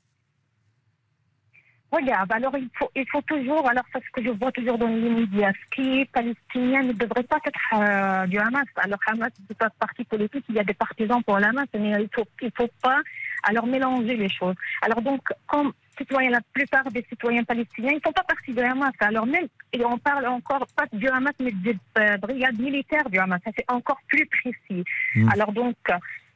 Regarde, 1.92 2.30
alors 2.34 2.58
il 2.58 2.68
faut, 2.78 2.90
il 2.94 3.06
faut 3.10 3.22
toujours, 3.22 3.70
alors 3.70 3.86
c'est 3.94 4.04
ce 4.04 4.10
que 4.12 4.22
je 4.22 4.32
vois 4.32 4.52
toujours 4.52 4.78
dans 4.78 4.88
les 4.88 5.10
médias, 5.10 5.54
ce 5.54 5.76
qui 5.76 6.00
est 6.02 6.12
palestinien 6.12 6.82
ne 6.84 6.92
devrait 6.92 7.24
pas 7.24 7.38
être 7.46 7.60
euh, 7.74 8.28
du 8.28 8.38
Hamas. 8.38 8.66
Alors 8.76 9.00
Hamas, 9.08 9.30
c'est 9.48 9.58
pas 9.58 9.70
parti 9.80 10.04
politique, 10.04 10.44
il 10.50 10.56
y 10.56 10.60
a 10.60 10.66
des 10.66 10.74
partisans 10.74 11.24
pour 11.24 11.38
le 11.38 11.46
Hamas, 11.46 11.68
mais 11.74 11.92
il 12.02 12.10
faut, 12.14 12.26
il 12.42 12.52
faut 12.58 12.70
pas 12.82 13.00
alors 13.46 13.66
mélanger 13.68 14.16
les 14.16 14.30
choses. 14.30 14.56
Alors 14.82 15.02
donc, 15.02 15.22
comme 15.48 15.72
citoyens, 15.98 16.32
la 16.32 16.42
plupart 16.54 16.90
des 16.92 17.06
citoyens 17.10 17.44
palestiniens, 17.44 17.92
ils 17.92 17.96
ne 17.96 18.02
font 18.02 18.12
pas 18.12 18.24
partie 18.24 18.54
du 18.54 18.60
Hamas. 18.60 18.94
Alors 19.00 19.26
même, 19.26 19.48
et 19.72 19.84
on 19.86 19.98
parle 19.98 20.28
encore 20.28 20.66
pas 20.76 20.86
du 20.92 21.08
Hamas, 21.08 21.34
mais 21.40 21.52
des 21.52 21.78
euh, 21.98 22.18
brigades 22.18 22.60
militaires 22.60 23.10
du 23.10 23.18
Hamas. 23.18 23.40
Ça 23.46 23.52
c'est 23.58 23.72
encore 23.72 24.00
plus 24.08 24.26
précis. 24.26 24.84
Mm. 25.16 25.30
Alors 25.30 25.52
donc, 25.52 25.76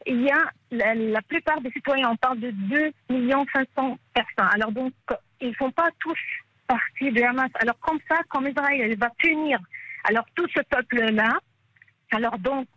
il 0.06 0.22
y 0.22 0.32
a 0.32 0.52
la, 0.72 0.96
la 0.96 1.22
plupart 1.22 1.60
des 1.62 1.72
citoyens, 1.72 2.12
on 2.12 2.16
parle 2.16 2.40
de 2.40 2.52
2 2.52 2.92
500 3.10 3.98
personnes. 4.14 4.50
Alors 4.54 4.72
donc, 4.72 4.94
ils 5.42 5.50
ne 5.50 5.54
font 5.54 5.72
pas 5.72 5.90
tous 6.00 6.20
partie 6.68 7.12
du 7.12 7.22
Hamas. 7.22 7.50
Alors 7.56 7.78
comme 7.80 8.00
ça, 8.10 8.18
comme 8.30 8.48
Israël 8.48 8.96
va 8.98 9.10
punir 9.18 9.60
alors 10.04 10.26
tout 10.36 10.48
ce 10.56 10.62
peuple-là, 10.62 11.40
alors 12.12 12.38
donc, 12.40 12.68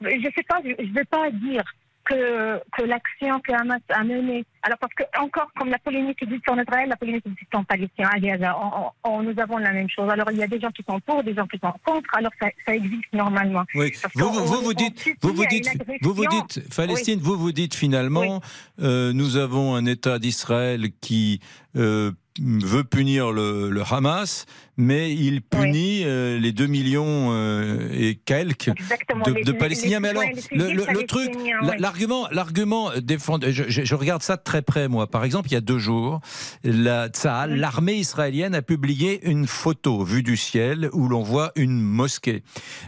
je 0.00 0.06
ne 0.06 0.30
sais 0.34 0.42
pas, 0.48 0.60
je 0.64 0.82
ne 0.82 0.94
vais 0.94 1.04
pas 1.04 1.30
dire 1.30 1.64
que, 2.04 2.58
que 2.76 2.82
l'action 2.82 3.38
que 3.40 3.52
Hamas 3.52 3.80
a 3.88 4.02
menée, 4.04 4.44
alors 4.62 4.78
parce 4.78 4.92
que 4.94 5.04
encore 5.20 5.50
comme 5.58 5.70
la 5.70 5.78
polémique 5.78 6.22
existe 6.22 6.48
en 6.48 6.60
Israël, 6.60 6.88
la 6.88 6.96
polémique 6.96 7.24
existe 7.26 7.54
en 7.54 7.64
Palestine, 7.64 8.06
à 8.12 8.18
Gaza, 8.18 8.56
on- 8.58 8.90
on- 9.06 9.10
on- 9.18 9.22
nous 9.22 9.38
avons 9.40 9.58
la 9.58 9.72
même 9.72 9.88
chose. 9.88 10.08
Alors 10.10 10.30
il 10.30 10.38
y 10.38 10.42
a 10.42 10.46
des 10.46 10.60
gens 10.60 10.70
qui 10.70 10.84
sont 10.88 11.00
pour, 11.00 11.22
des 11.22 11.34
gens 11.34 11.46
qui 11.46 11.58
sont 11.58 11.72
contre, 11.84 12.08
alors 12.14 12.32
ça, 12.40 12.48
ça 12.66 12.74
existe 12.74 13.12
normalement. 13.12 13.64
Oui, 13.74 13.92
vous, 14.14 14.24
qu'on- 14.24 14.30
vous, 14.32 14.38
on- 14.40 14.44
vous 14.62 14.70
on 14.70 14.72
dites, 14.72 15.08
vous, 15.22 15.32
vous 15.34 15.46
dites, 15.46 15.68
vous, 16.02 16.14
vous 16.14 16.26
dites, 16.26 16.74
Palestine, 16.76 17.20
vous, 17.20 17.36
vous 17.38 17.52
dites 17.52 17.74
finalement, 17.74 18.40
euh, 18.80 19.12
nous 19.12 19.36
avons 19.36 19.74
un 19.74 19.86
État 19.86 20.18
d'Israël 20.18 20.88
qui 21.00 21.40
euh, 21.76 22.12
veut 22.40 22.84
punir 22.84 23.30
le, 23.32 23.68
le 23.70 23.82
Hamas, 23.90 24.46
mais 24.78 25.12
il 25.14 25.42
punit 25.42 26.02
euh, 26.04 26.38
les 26.38 26.52
2 26.52 26.66
millions 26.66 27.28
euh, 27.32 27.88
et 27.92 28.14
quelques 28.14 28.68
Exactement, 28.68 29.24
de, 29.26 29.32
les- 29.32 29.42
de 29.44 29.52
les- 29.52 29.58
Palestiniens. 29.58 29.98
les 29.98 30.02
Mais 30.02 30.08
alors, 30.08 30.22
le, 30.50 30.72
le- 30.72 30.86
le 31.00 31.06
truc, 31.06 31.30
l'argument, 31.78 32.26
l'argument 32.32 32.90
défendu, 33.02 33.52
je, 33.52 33.64
je- 33.68 33.84
je 33.84 33.94
regarde 33.94 34.22
ça 34.22 34.36
de 34.36 34.42
très 34.42 34.62
près, 34.62 34.88
moi. 34.88 35.08
Par 35.10 35.24
exemple, 35.24 35.48
il 35.50 35.52
y 35.52 35.56
a 35.56 35.60
deux 35.60 35.78
jours, 35.78 36.20
la 36.64 37.08
l'armée 37.46 37.94
israélienne 37.96 38.54
a 38.54 38.62
publié 38.62 39.20
une 39.28 39.46
photo 39.46 40.02
vue 40.02 40.22
du 40.22 40.36
ciel 40.38 40.88
où 40.94 41.08
l'on 41.08 41.22
voit 41.22 41.52
une 41.56 41.80
mosquée 41.80 42.42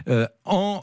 euh, 0.09 0.27
en, 0.43 0.81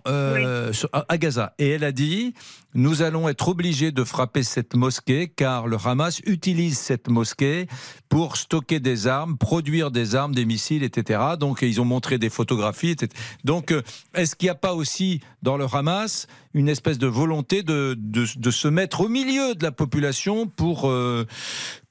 à 1.08 1.18
Gaza. 1.18 1.54
Et 1.58 1.68
elle 1.70 1.84
a 1.84 1.92
dit, 1.92 2.34
nous 2.74 3.02
allons 3.02 3.28
être 3.28 3.48
obligés 3.48 3.92
de 3.92 4.04
frapper 4.04 4.42
cette 4.42 4.74
mosquée 4.74 5.28
car 5.28 5.66
le 5.66 5.76
Hamas 5.84 6.20
utilise 6.24 6.78
cette 6.78 7.08
mosquée 7.08 7.66
pour 8.08 8.36
stocker 8.36 8.80
des 8.80 9.06
armes, 9.06 9.36
produire 9.36 9.90
des 9.90 10.14
armes, 10.14 10.34
des 10.34 10.44
missiles, 10.44 10.82
etc. 10.82 11.20
Donc 11.38 11.62
ils 11.62 11.80
ont 11.80 11.84
montré 11.84 12.18
des 12.18 12.30
photographies. 12.30 12.90
etc. 12.90 13.08
Donc 13.44 13.72
euh, 13.72 13.82
est-ce 14.14 14.36
qu'il 14.36 14.46
n'y 14.46 14.50
a 14.50 14.54
pas 14.54 14.74
aussi 14.74 15.20
dans 15.42 15.56
le 15.56 15.66
Hamas 15.70 16.26
une 16.54 16.68
espèce 16.68 16.98
de 16.98 17.06
volonté 17.06 17.62
de, 17.62 17.96
de, 17.98 18.50
se 18.50 18.68
mettre 18.68 19.00
au 19.00 19.08
milieu 19.08 19.54
de 19.54 19.62
la 19.62 19.72
population 19.72 20.46
pour, 20.46 20.86
euh, 20.86 21.26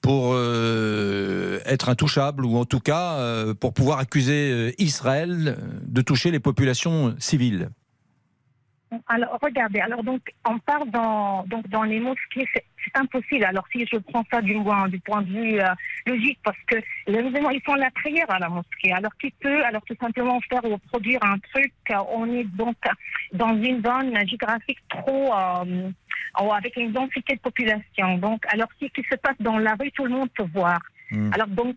pour 0.01 0.33
euh, 0.33 1.59
être 1.65 1.89
intouchable 1.89 2.45
ou 2.45 2.57
en 2.57 2.65
tout 2.65 2.79
cas 2.79 3.17
pour 3.59 3.73
pouvoir 3.73 3.97
accuser 3.97 4.75
Israël 4.77 5.57
de 5.83 6.01
toucher 6.01 6.29
les 6.29 6.39
populations 6.39 7.15
civiles? 7.17 7.69
Alors, 9.07 9.37
regardez, 9.41 9.79
alors 9.79 10.03
donc, 10.03 10.21
on 10.47 10.59
part 10.59 10.85
dans, 10.85 11.43
donc, 11.45 11.67
dans 11.69 11.83
les 11.83 11.99
mosquées, 11.99 12.45
c'est 12.53 12.65
impossible. 12.95 13.45
Alors, 13.45 13.65
si 13.71 13.85
je 13.91 13.97
prends 13.97 14.23
ça 14.31 14.41
du, 14.41 14.53
point- 14.53 14.89
du 14.89 14.99
point 14.99 15.21
de 15.21 15.29
vue 15.29 15.59
euh, 15.61 15.67
logique, 16.05 16.39
parce 16.43 16.57
que 16.67 16.75
les 17.07 17.21
musulmans, 17.21 17.51
ils 17.51 17.61
font 17.61 17.75
la 17.75 17.89
prière 17.91 18.29
à 18.29 18.39
la 18.39 18.49
mosquée. 18.49 18.91
Alors, 18.91 19.15
qui 19.17 19.31
peut, 19.31 19.63
alors 19.63 19.81
tout 19.83 19.95
simplement 19.99 20.39
faire 20.49 20.65
ou 20.65 20.77
produire 20.77 21.19
un 21.23 21.37
truc, 21.39 21.71
euh, 21.91 21.95
on 22.11 22.25
est 22.33 22.43
donc 22.43 22.75
dans 23.33 23.55
une 23.55 23.81
zone 23.83 24.13
géographique 24.27 24.79
trop, 24.89 25.33
euh, 25.33 25.89
avec 26.53 26.75
une 26.75 26.91
densité 26.91 27.35
de 27.35 27.39
population. 27.41 28.17
Donc, 28.17 28.43
alors, 28.49 28.67
ce 28.79 28.85
qui 28.87 29.03
se 29.09 29.15
passe 29.15 29.39
dans 29.39 29.57
la 29.57 29.75
rue, 29.75 29.91
tout 29.91 30.05
le 30.05 30.11
monde 30.11 30.29
peut 30.35 30.47
voir. 30.53 30.79
Hmm. 31.11 31.29
Alors 31.33 31.47
donc, 31.47 31.75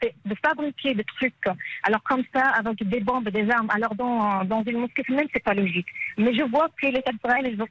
c'est 0.00 0.14
de 0.24 0.34
fabriquer 0.44 0.94
des 0.94 1.04
trucs, 1.04 1.34
alors 1.82 2.02
comme 2.04 2.22
ça, 2.32 2.50
avec 2.50 2.82
des 2.88 3.00
bombes, 3.00 3.28
des 3.30 3.50
armes, 3.50 3.68
alors 3.70 3.94
dans, 3.96 4.44
dans 4.44 4.62
une 4.64 4.78
mosquée 4.78 5.02
même, 5.08 5.26
c'est 5.32 5.42
pas 5.42 5.54
logique. 5.54 5.88
Mais 6.18 6.32
je 6.34 6.42
vois 6.42 6.68
que 6.80 6.86
l'État 6.86 7.10
d'Israël, 7.12 7.50
ils 7.52 7.60
ont- 7.60 7.66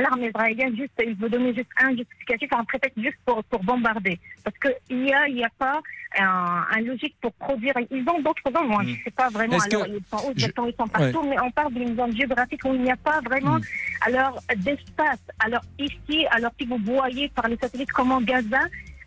l'armée 0.00 0.28
israélienne, 0.28 0.76
juste, 0.76 0.92
il 1.06 1.14
veut 1.14 1.30
donner 1.30 1.54
juste 1.54 1.70
un 1.82 1.96
justificatif, 1.96 2.50
un 2.52 2.64
prétexte 2.64 3.00
juste 3.00 3.16
pour, 3.24 3.42
pour 3.44 3.62
bombarder. 3.64 4.18
Parce 4.44 4.56
qu'il 4.58 4.98
n'y 5.04 5.14
a, 5.14 5.26
y 5.28 5.42
a 5.44 5.48
pas 5.58 5.80
un, 6.18 6.66
un 6.70 6.80
logique 6.82 7.14
pour 7.22 7.32
produire. 7.32 7.72
Ils 7.90 8.04
ont 8.10 8.20
d'autres 8.20 8.42
zones, 8.54 8.68
moi, 8.68 8.82
je 8.84 8.90
ne 8.90 8.96
sais 9.04 9.10
pas 9.12 9.28
vraiment. 9.30 9.56
Alors, 9.58 9.86
que- 9.86 9.90
ils 9.90 10.04
sont 10.10 10.28
où, 10.28 10.32
je- 10.36 10.46
ils 10.46 10.74
sont, 10.76 10.88
partout, 10.88 11.22
mais 11.22 11.36
on 11.40 11.50
parle 11.50 11.72
d'une 11.72 11.96
zone 11.96 12.14
géographique 12.14 12.60
où 12.66 12.74
il 12.74 12.82
n'y 12.82 12.90
a 12.90 12.96
pas 12.96 13.20
vraiment 13.20 13.56
Hmm. 13.56 13.62
alors 14.02 14.38
d'espace. 14.56 15.22
Alors 15.38 15.62
ici, 15.78 16.26
alors 16.30 16.50
si 16.60 16.66
vous 16.66 16.78
voyez 16.84 17.28
par 17.30 17.48
les 17.48 17.56
satellites 17.56 17.92
comment 17.92 18.20
Gaza, 18.20 18.60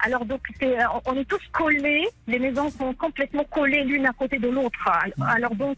alors 0.05 0.25
donc 0.25 0.41
euh, 0.63 0.77
on 1.05 1.15
est 1.17 1.25
tous 1.25 1.41
collés, 1.51 2.07
les 2.27 2.39
maisons 2.39 2.69
sont 2.69 2.93
complètement 2.93 3.43
collées 3.45 3.83
l'une 3.83 4.05
à 4.05 4.13
côté 4.13 4.37
de 4.39 4.47
l'autre. 4.47 4.79
Alors, 5.27 5.53
donc 5.55 5.77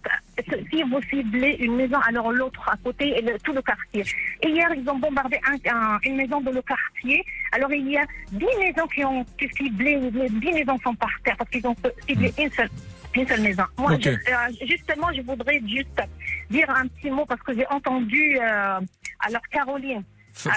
si 0.70 0.84
vous 0.84 1.02
ciblez 1.10 1.56
une 1.60 1.76
maison, 1.76 1.98
alors 2.08 2.32
l'autre 2.32 2.68
à 2.70 2.78
côté 2.84 3.18
et 3.18 3.22
le- 3.22 3.40
tout 3.40 3.54
le 3.54 3.62
quartier. 3.62 4.04
Et 4.42 4.50
hier 4.50 4.70
ils 4.76 4.88
ont 4.90 4.98
bombardé 5.00 5.40
un- 5.48 5.72
un- 5.76 6.00
une 6.04 6.18
maison 6.18 6.40
de 6.42 6.52
le 6.52 6.62
quartier. 6.62 7.24
Alors 7.52 7.74
il 7.74 7.90
y 7.90 7.98
a 7.98 8.06
10 8.32 8.46
maisons 8.60 8.88
qui 8.94 9.04
ont 9.04 9.24
été 9.40 9.50
ciblées, 9.56 9.98
les 10.00 10.30
10 10.30 10.52
maisons 10.54 10.78
sont 10.84 10.96
par 10.96 11.10
terre 11.24 11.36
parce 11.38 11.50
qu'ils 11.50 11.66
ont 11.68 11.76
ciblé 12.08 12.34
une 12.38 12.52
seule. 12.52 12.70
Une 13.14 13.28
seule 13.28 13.42
maison. 13.42 13.64
Moi, 13.78 13.92
Ok. 13.94 14.04
je- 14.04 14.10
euh, 14.10 14.66
justement, 14.66 15.08
je 15.14 15.22
voudrais 15.22 15.60
juste 15.68 16.02
dire 16.50 16.70
un 16.70 16.88
petit 16.88 17.10
mot 17.10 17.26
parce 17.26 17.42
que 17.42 17.54
j'ai 17.54 17.68
entendu, 17.68 18.38
euh, 18.42 18.80
alors 19.20 19.42
Caroline, 19.52 20.04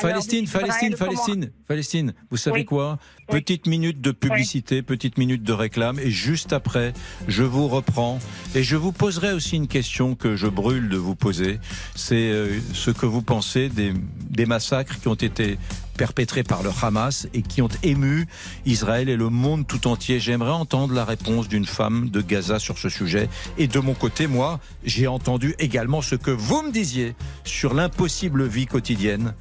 Palestine, 0.00 0.48
Palestine, 0.48 0.94
Palestine, 0.96 1.50
Palestine. 1.66 2.14
Vous 2.30 2.36
savez 2.36 2.60
Oui. 2.60 2.64
quoi? 2.64 2.98
Oui. 3.28 3.40
Petite 3.40 3.66
minute 3.66 4.00
de 4.00 4.12
publicité, 4.12 4.82
petite 4.82 5.18
minute 5.18 5.42
de 5.42 5.52
réclame, 5.52 5.98
et 5.98 6.10
juste 6.10 6.52
après, 6.52 6.92
je 7.28 7.42
vous 7.42 7.68
reprends 7.68 8.18
et 8.54 8.62
je 8.62 8.76
vous 8.76 8.92
poserai 8.92 9.32
aussi 9.32 9.56
une 9.56 9.68
question 9.68 10.14
que 10.14 10.36
je 10.36 10.46
brûle 10.46 10.88
de 10.88 10.96
vous 10.96 11.14
poser. 11.14 11.58
C'est 11.94 12.30
euh, 12.30 12.58
ce 12.72 12.90
que 12.90 13.06
vous 13.06 13.22
pensez 13.22 13.68
des, 13.68 13.92
des 14.30 14.46
massacres 14.46 14.98
qui 15.00 15.08
ont 15.08 15.14
été 15.14 15.58
perpétrés 15.96 16.42
par 16.42 16.62
le 16.62 16.70
Hamas 16.82 17.28
et 17.34 17.42
qui 17.42 17.62
ont 17.62 17.68
ému 17.82 18.26
Israël 18.66 19.08
et 19.08 19.16
le 19.16 19.28
monde 19.28 19.66
tout 19.66 19.86
entier. 19.86 20.18
J'aimerais 20.18 20.50
entendre 20.50 20.92
la 20.92 21.04
réponse 21.04 21.48
d'une 21.48 21.66
femme 21.66 22.10
de 22.10 22.20
Gaza 22.20 22.58
sur 22.58 22.78
ce 22.78 22.88
sujet. 22.88 23.28
Et 23.58 23.68
de 23.68 23.78
mon 23.78 23.94
côté, 23.94 24.26
moi, 24.26 24.60
j'ai 24.84 25.06
entendu 25.06 25.54
également 25.58 26.02
ce 26.02 26.16
que 26.16 26.32
vous 26.32 26.62
me 26.62 26.72
disiez 26.72 27.14
sur 27.44 27.74
l'impossible 27.74 28.44
vie 28.46 28.66
quotidienne 28.66 29.34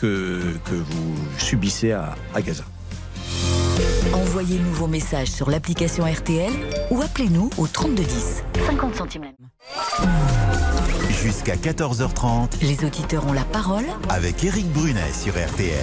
que, 0.00 0.40
que 0.64 0.74
vous 0.74 1.14
subissez 1.38 1.92
à, 1.92 2.14
à 2.34 2.42
Gaza. 2.42 2.64
Envoyez-nous 4.12 4.72
vos 4.72 4.86
messages 4.86 5.28
sur 5.30 5.50
l'application 5.50 6.04
RTL 6.04 6.52
ou 6.90 7.00
appelez-nous 7.02 7.50
au 7.58 7.66
3210. 7.66 8.42
50 8.66 8.94
centimes. 8.94 9.24
Jusqu'à 11.22 11.54
14h30 11.56 12.62
Les 12.62 12.84
auditeurs 12.84 13.26
ont 13.26 13.32
la 13.32 13.44
parole 13.44 13.84
avec 14.08 14.42
Éric 14.42 14.66
Brunet 14.72 15.12
sur 15.12 15.34
RTL. 15.34 15.76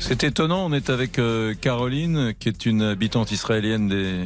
C'est 0.00 0.24
étonnant, 0.24 0.64
on 0.64 0.72
est 0.72 0.90
avec 0.90 1.18
euh, 1.18 1.54
Caroline, 1.54 2.32
qui 2.38 2.48
est 2.48 2.64
une 2.66 2.82
habitante 2.82 3.30
israélienne 3.30 3.88
des, 3.88 4.24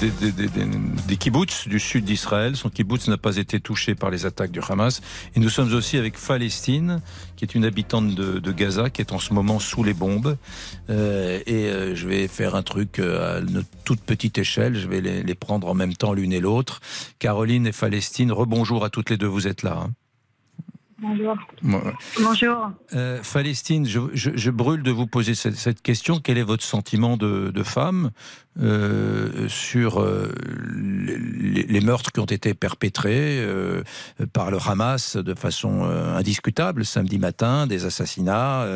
des, 0.00 0.10
des, 0.30 0.46
des, 0.46 0.64
des- 1.08 1.16
kibbutz 1.16 1.66
du 1.66 1.80
sud 1.80 2.04
d'Israël. 2.04 2.56
Son 2.56 2.68
kibbutz 2.70 3.08
n'a 3.08 3.16
pas 3.16 3.36
été 3.36 3.58
touché 3.58 3.94
par 3.96 4.10
les 4.10 4.26
attaques 4.26 4.52
du 4.52 4.60
Hamas. 4.66 5.00
Et 5.34 5.40
nous 5.40 5.48
sommes 5.48 5.72
aussi 5.74 5.96
avec 5.96 6.16
Palestine, 6.18 7.00
qui 7.36 7.44
est 7.44 7.54
une 7.54 7.64
habitante 7.64 8.14
de, 8.14 8.38
de 8.38 8.52
Gaza, 8.52 8.90
qui 8.90 9.00
est 9.00 9.12
en 9.12 9.18
ce 9.18 9.34
moment 9.34 9.58
sous 9.58 9.82
les 9.82 9.94
bombes. 9.94 10.36
Euh, 10.88 11.40
et 11.46 11.64
euh, 11.66 11.96
je 11.96 12.06
vais 12.06 12.28
faire 12.28 12.54
un 12.54 12.62
truc 12.62 12.98
euh, 13.00 13.38
à 13.38 13.40
une 13.40 13.64
toute 13.84 14.00
petite 14.02 14.38
échelle, 14.38 14.78
je 14.78 14.86
vais 14.86 15.00
les, 15.00 15.22
les 15.24 15.34
prendre 15.34 15.66
en 15.68 15.74
même 15.74 15.94
temps 15.94 16.12
l'une 16.12 16.32
et 16.32 16.40
l'autre. 16.40 16.80
Caroline 17.18 17.66
et 17.66 17.72
Palestine, 17.72 18.30
rebonjour 18.30 18.84
à 18.84 18.90
toutes 18.90 19.10
les 19.10 19.16
deux, 19.16 19.26
vous 19.26 19.48
êtes 19.48 19.62
là. 19.64 19.78
hein. 19.86 19.90
Bonjour. 21.02 21.36
Bonjour. 22.22 22.70
euh, 22.94 23.20
Palestine, 23.32 23.86
je, 23.86 24.00
je- 24.14 24.30
je 24.34 24.50
brûle 24.50 24.82
de 24.82 24.90
vous 24.90 25.06
poser 25.06 25.34
cette, 25.34 25.56
cette 25.56 25.82
question. 25.82 26.20
Quel 26.20 26.38
est 26.38 26.42
votre 26.42 26.64
sentiment 26.64 27.16
de, 27.16 27.50
de 27.50 27.62
femme 27.62 28.10
euh, 28.60 29.48
sur 29.48 30.00
euh, 30.00 30.30
les, 30.76 31.62
les 31.64 31.80
meurtres 31.80 32.12
qui 32.12 32.20
ont 32.20 32.26
été 32.26 32.54
perpétrés 32.54 33.38
euh, 33.40 33.82
par 34.32 34.50
le 34.50 34.58
Hamas 34.64 35.16
de 35.16 35.34
façon 35.34 35.82
indiscutable 35.84 36.84
samedi 36.84 37.18
matin, 37.18 37.66
des 37.66 37.84
assassinats 37.86 38.66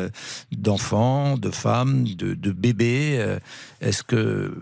d'enfants, 0.51 1.37
de 1.37 1.49
femmes, 1.51 2.03
de, 2.05 2.33
de 2.33 2.51
bébés. 2.51 3.37
Est-ce 3.81 4.03
que, 4.03 4.53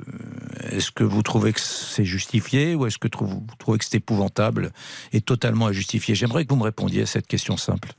est-ce 0.63 0.91
que 0.91 1.04
vous 1.04 1.21
trouvez 1.23 1.54
que 1.54 1.60
c'est 1.62 2.06
justifié 2.06 2.75
ou 2.75 2.86
est-ce 2.86 2.97
que 2.97 3.08
vous 3.19 3.45
trouvez 3.58 3.78
que 3.80 3.86
c'est 3.86 3.97
épouvantable 3.97 4.71
et 5.13 5.21
totalement 5.21 5.67
injustifié? 5.67 6.13
J'aimerais 6.15 6.43
que 6.45 6.49
vous 6.49 6.60
me 6.60 6.63
répondiez 6.63 7.04
à 7.04 7.06
cette 7.06 7.28
question 7.28 7.54
simple. 7.57 7.89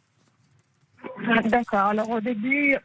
D'accord. 1.44 1.86
Alors 1.90 2.10
au 2.10 2.20
début, 2.20 2.76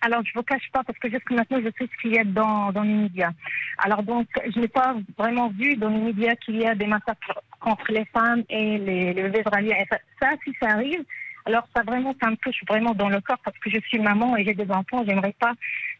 alors 0.00 0.22
je 0.24 0.30
ne 0.30 0.40
vous 0.40 0.42
cache 0.42 0.70
pas 0.72 0.82
parce 0.84 0.98
que 0.98 1.10
jusqu'à 1.10 1.34
maintenant 1.34 1.58
je 1.60 1.70
sais 1.78 1.90
ce 1.90 2.00
qu'il 2.00 2.14
y 2.14 2.18
a 2.18 2.24
dans, 2.24 2.72
dans 2.72 2.82
les 2.82 2.94
médias. 2.94 3.32
Alors 3.78 4.02
donc 4.02 4.26
je 4.52 4.60
n'ai 4.60 4.68
pas 4.68 4.96
vraiment 5.18 5.48
vu 5.48 5.76
dans 5.76 5.88
les 5.88 6.00
médias 6.00 6.34
qu'il 6.36 6.56
y 6.56 6.66
a 6.66 6.74
des 6.74 6.86
massacres 6.86 7.42
contre 7.60 7.90
les 7.92 8.04
femmes 8.06 8.42
et 8.48 8.78
les, 8.78 9.12
les 9.12 9.42
ça, 9.42 10.28
si 10.44 10.54
ça 10.60 10.70
arrive, 10.70 11.04
alors 11.46 11.66
ça 11.74 11.82
vraiment 11.82 12.14
ça 12.22 12.30
me 12.30 12.36
touche 12.36 12.62
vraiment 12.68 12.94
dans 12.94 13.08
le 13.08 13.20
corps 13.20 13.40
parce 13.44 13.58
que 13.58 13.70
je 13.70 13.80
suis 13.88 13.98
maman 13.98 14.36
et 14.36 14.44
j'ai 14.44 14.54
des 14.54 14.70
enfants. 14.70 15.04
J'aimerais 15.06 15.34
pas 15.38 15.52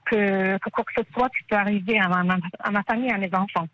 que, 0.06 0.58
que 0.58 0.70
quoi 0.70 0.84
que 0.84 1.02
ce 1.02 1.12
soit 1.12 1.28
qui 1.30 1.44
peut 1.48 1.56
arriver 1.56 1.98
à 1.98 2.08
ma, 2.08 2.36
à 2.60 2.70
ma 2.70 2.82
famille, 2.84 3.10
à 3.10 3.18
mes 3.18 3.34
enfants. 3.34 3.68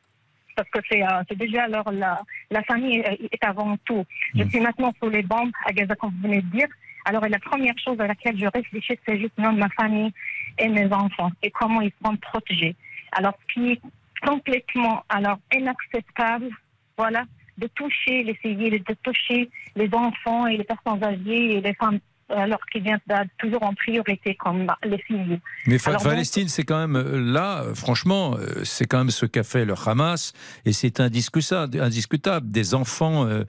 Parce 0.56 0.68
que 0.70 0.80
c'est 0.90 1.02
euh, 1.02 1.22
c'est 1.28 1.38
déjà 1.38 1.64
alors 1.64 1.92
la, 1.92 2.20
la 2.50 2.62
famille 2.62 2.98
est, 2.98 3.28
est 3.30 3.44
avant 3.44 3.76
tout. 3.84 4.04
Je 4.34 4.42
suis 4.48 4.60
maintenant 4.60 4.92
sous 5.00 5.10
les 5.10 5.22
bombes 5.22 5.52
à 5.66 5.72
Gaza, 5.72 5.94
comme 5.94 6.10
vous 6.10 6.28
venez 6.28 6.42
de 6.42 6.50
dire. 6.50 6.68
Alors, 7.08 7.24
la 7.28 7.38
première 7.38 7.78
chose 7.78 8.00
à 8.00 8.08
laquelle 8.08 8.36
je 8.36 8.46
réfléchis, 8.46 8.98
c'est 9.06 9.18
justement 9.20 9.52
ma 9.52 9.68
famille 9.70 10.12
et 10.58 10.68
mes 10.68 10.92
enfants 10.92 11.30
et 11.40 11.52
comment 11.52 11.80
ils 11.80 11.92
seront 12.02 12.16
protégés. 12.16 12.74
Alors, 13.12 13.34
ce 13.40 13.54
qui 13.54 13.72
est 13.72 13.80
complètement 14.26 15.04
alors 15.08 15.38
inacceptable, 15.54 16.48
voilà, 16.98 17.24
de 17.58 17.68
toucher 17.68 18.24
les 18.24 18.36
civils, 18.42 18.82
de 18.82 18.94
toucher 19.04 19.48
les 19.76 19.88
enfants 19.94 20.48
et 20.48 20.56
les 20.56 20.64
personnes 20.64 21.02
âgées 21.04 21.58
et 21.58 21.60
les 21.60 21.74
femmes, 21.74 22.00
alors 22.28 22.58
qui 22.72 22.80
viennent 22.80 22.98
toujours 23.38 23.62
en 23.62 23.72
priorité 23.74 24.34
comme 24.34 24.66
les 24.84 25.00
civils. 25.06 25.40
Mais 25.66 25.76
Alors 25.86 26.00
donc- 26.02 26.10
Palestine, 26.10 26.48
c'est 26.48 26.64
quand 26.64 26.78
même 26.78 26.96
euh, 26.96 27.20
là, 27.20 27.62
euh, 27.62 27.74
franchement, 27.74 28.36
euh, 28.36 28.64
c'est 28.64 28.86
quand 28.86 28.98
même 28.98 29.10
ce 29.10 29.26
qu'a 29.26 29.44
fait 29.44 29.64
le 29.64 29.74
Hamas, 29.86 30.32
et 30.64 30.72
c'est 30.72 30.98
indiscutable, 31.00 31.80
indiscutable. 31.80 32.48
Des 32.50 32.74
enfants 32.74 33.26
euh, 33.26 33.44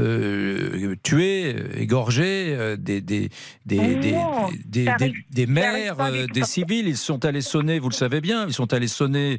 euh, 0.00 0.94
tués, 1.02 1.54
égorgés, 1.80 2.76
des 2.78 3.00
des 3.00 3.28
des 3.64 3.94
des, 3.96 4.12
non, 4.12 4.48
des, 4.64 4.82
des- 4.84 4.88
arrive- 4.88 5.24
des 5.30 5.46
ça 5.46 5.52
mères, 5.52 6.00
euh, 6.00 6.26
des 6.26 6.42
civils. 6.44 6.88
Ils 6.88 6.96
sont 6.96 7.24
allés 7.24 7.40
sonner, 7.40 7.78
vous 7.78 7.88
le 7.88 7.94
savez 7.94 8.20
bien, 8.20 8.46
ils 8.46 8.52
sont 8.52 8.72
allés 8.72 8.88
sonner 8.88 9.38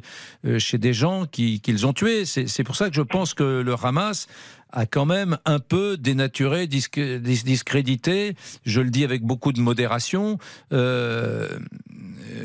chez 0.58 0.78
des 0.78 0.92
gens 0.92 1.26
qui 1.26 1.60
qu'ils 1.60 1.86
ont 1.86 1.92
tués. 1.92 2.24
C'est 2.24 2.64
pour 2.64 2.76
ça 2.76 2.88
que 2.88 2.96
je 2.96 3.02
pense 3.02 3.34
que 3.34 3.60
le 3.62 3.74
Hamas 3.82 4.28
a 4.72 4.86
quand 4.86 5.06
même 5.06 5.38
un 5.44 5.58
peu 5.58 5.96
dénaturé, 5.96 6.66
discrédité, 6.66 8.34
je 8.64 8.80
le 8.80 8.90
dis 8.90 9.04
avec 9.04 9.22
beaucoup 9.22 9.52
de 9.52 9.60
modération, 9.60 10.38
euh, 10.72 11.48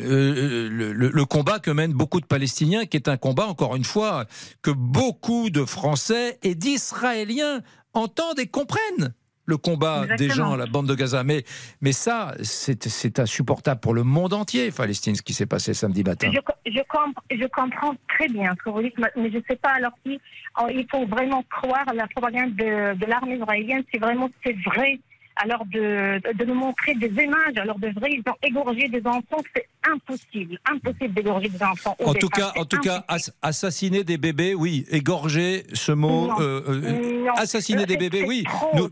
euh, 0.05 0.69
le, 0.69 0.93
le- 0.93 1.09
le 1.09 1.25
combat 1.25 1.59
que 1.59 1.71
mènent 1.71 1.93
beaucoup 1.93 2.19
de 2.21 2.25
Palestiniens, 2.25 2.85
qui 2.85 2.98
est 2.98 3.08
un 3.08 3.17
combat, 3.17 3.48
encore 3.48 3.75
une 3.75 3.83
fois, 3.83 4.25
que 4.62 4.71
beaucoup 4.71 5.50
de 5.50 5.65
Français 5.65 6.39
et 6.43 6.56
d'Israéliens 6.56 7.62
entendent 7.93 8.39
et 8.39 8.48
comprennent 8.48 9.13
le 9.46 9.58
combat 9.58 10.06
des 10.17 10.29
gens 10.29 10.54
à 10.54 10.58
la 10.58 10.65
bande 10.65 10.87
de 10.87 10.96
Gaza. 10.96 11.23
Mais, 11.23 11.44
mais 11.81 11.91
ça, 11.91 12.33
c'est 12.41 12.87
c'est 12.87 13.19
insupportable 13.19 13.79
pour 13.81 13.94
le 13.94 14.04
monde 14.04 14.33
entier, 14.33 14.71
Palestine, 14.71 15.15
ce 15.15 15.21
qui 15.21 15.33
s'est 15.33 15.46
passé 15.46 15.73
samedi 15.73 16.04
matin. 16.04 16.31
Je, 16.33 16.71
je, 16.71 16.81
comp- 16.87 17.17
je 17.29 17.46
comprends 17.48 17.96
très 18.08 18.27
bien 18.29 18.52
ce 18.58 18.63
que 18.63 18.69
vous 18.69 18.81
dites, 18.81 18.98
mais 18.98 19.31
je 19.31 19.37
ne 19.37 19.44
sais 19.50 19.58
pas 19.58 19.71
alors 19.71 19.91
si 20.06 20.19
oh, 20.62 20.67
il 20.69 20.85
faut 20.89 21.06
vraiment 21.08 21.44
croire 21.50 21.87
à 21.87 21.94
la 21.94 22.08
propagande 22.08 22.56
de, 22.56 22.96
de 22.96 23.06
l'armée 23.06 23.35
israélienne, 23.35 23.83
si 23.94 24.00
vraiment 24.00 24.29
c'est 24.46 24.56
vrai. 24.65 25.00
Alors 25.36 25.65
de, 25.65 26.19
de 26.34 26.46
nous 26.46 26.54
montrer 26.54 26.96
des 26.96 27.08
images, 27.08 27.58
alors 27.58 27.79
de 27.79 27.90
vrai, 27.90 28.12
ils 28.12 28.23
ont 28.29 28.36
égorgé 28.44 28.88
des 28.88 29.06
enfants, 29.06 29.42
c'est 29.56 29.67
impossible, 29.90 30.58
impossible 30.65 31.13
d'égorger 31.13 31.50
des 31.50 31.63
enfants. 31.63 31.96
En 32.04 32.13
tout 32.13 32.29
cas, 32.29 32.52
en 32.56 32.65
tout 32.65 32.79
cas, 32.79 33.06
assassiner 33.42 34.04
des 34.04 34.17
bébés, 34.17 34.54
oui. 34.56 34.86
Égorger, 34.90 35.63
ce 35.73 35.92
mot, 35.92 36.29
euh, 36.40 36.62
euh, 36.67 37.25
assassiner 37.36 37.86
des 37.86 37.98
bébés, 37.98 38.23
oui. 38.25 38.44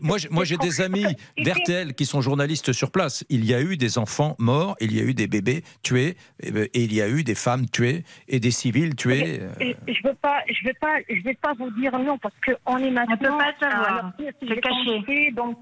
moi, 0.02 0.18
moi, 0.30 0.44
j'ai 0.44 0.56
des 0.58 0.80
amis 0.80 1.06
d'RTL 1.38 1.94
qui 1.94 2.06
sont 2.06 2.20
journalistes 2.20 2.72
sur 2.72 2.90
place. 2.90 3.24
Il 3.28 3.44
y 3.44 3.54
a 3.54 3.60
eu 3.60 3.76
des 3.76 3.98
enfants 3.98 4.36
morts, 4.38 4.76
il 4.80 4.94
y 4.94 5.00
a 5.00 5.04
eu 5.04 5.14
des 5.14 5.26
bébés 5.26 5.62
tués, 5.82 6.16
et 6.42 6.82
il 6.82 6.92
y 6.94 7.00
a 7.02 7.08
eu 7.08 7.24
des 7.24 7.34
femmes 7.34 7.68
tuées 7.68 8.04
et 8.28 8.40
des 8.40 8.50
civils 8.50 8.94
tués. 8.94 9.40
Je 9.60 10.08
veux 10.08 10.14
pas, 10.14 10.42
je 10.48 10.64
vais 10.64 10.74
pas, 10.74 10.98
je 11.08 11.22
vais 11.22 11.34
pas 11.34 11.52
vous 11.54 11.70
dire 11.70 11.98
non 11.98 12.18
parce 12.18 12.34
qu'on 12.44 12.78
est 12.78 12.90
maintenant. 12.90 13.16
On 13.34 13.38
peut 13.38 13.44
pas 13.44 13.70
savoir. 13.70 14.12
C'est 14.18 14.60
caché. 14.60 15.30
Donc. 15.32 15.58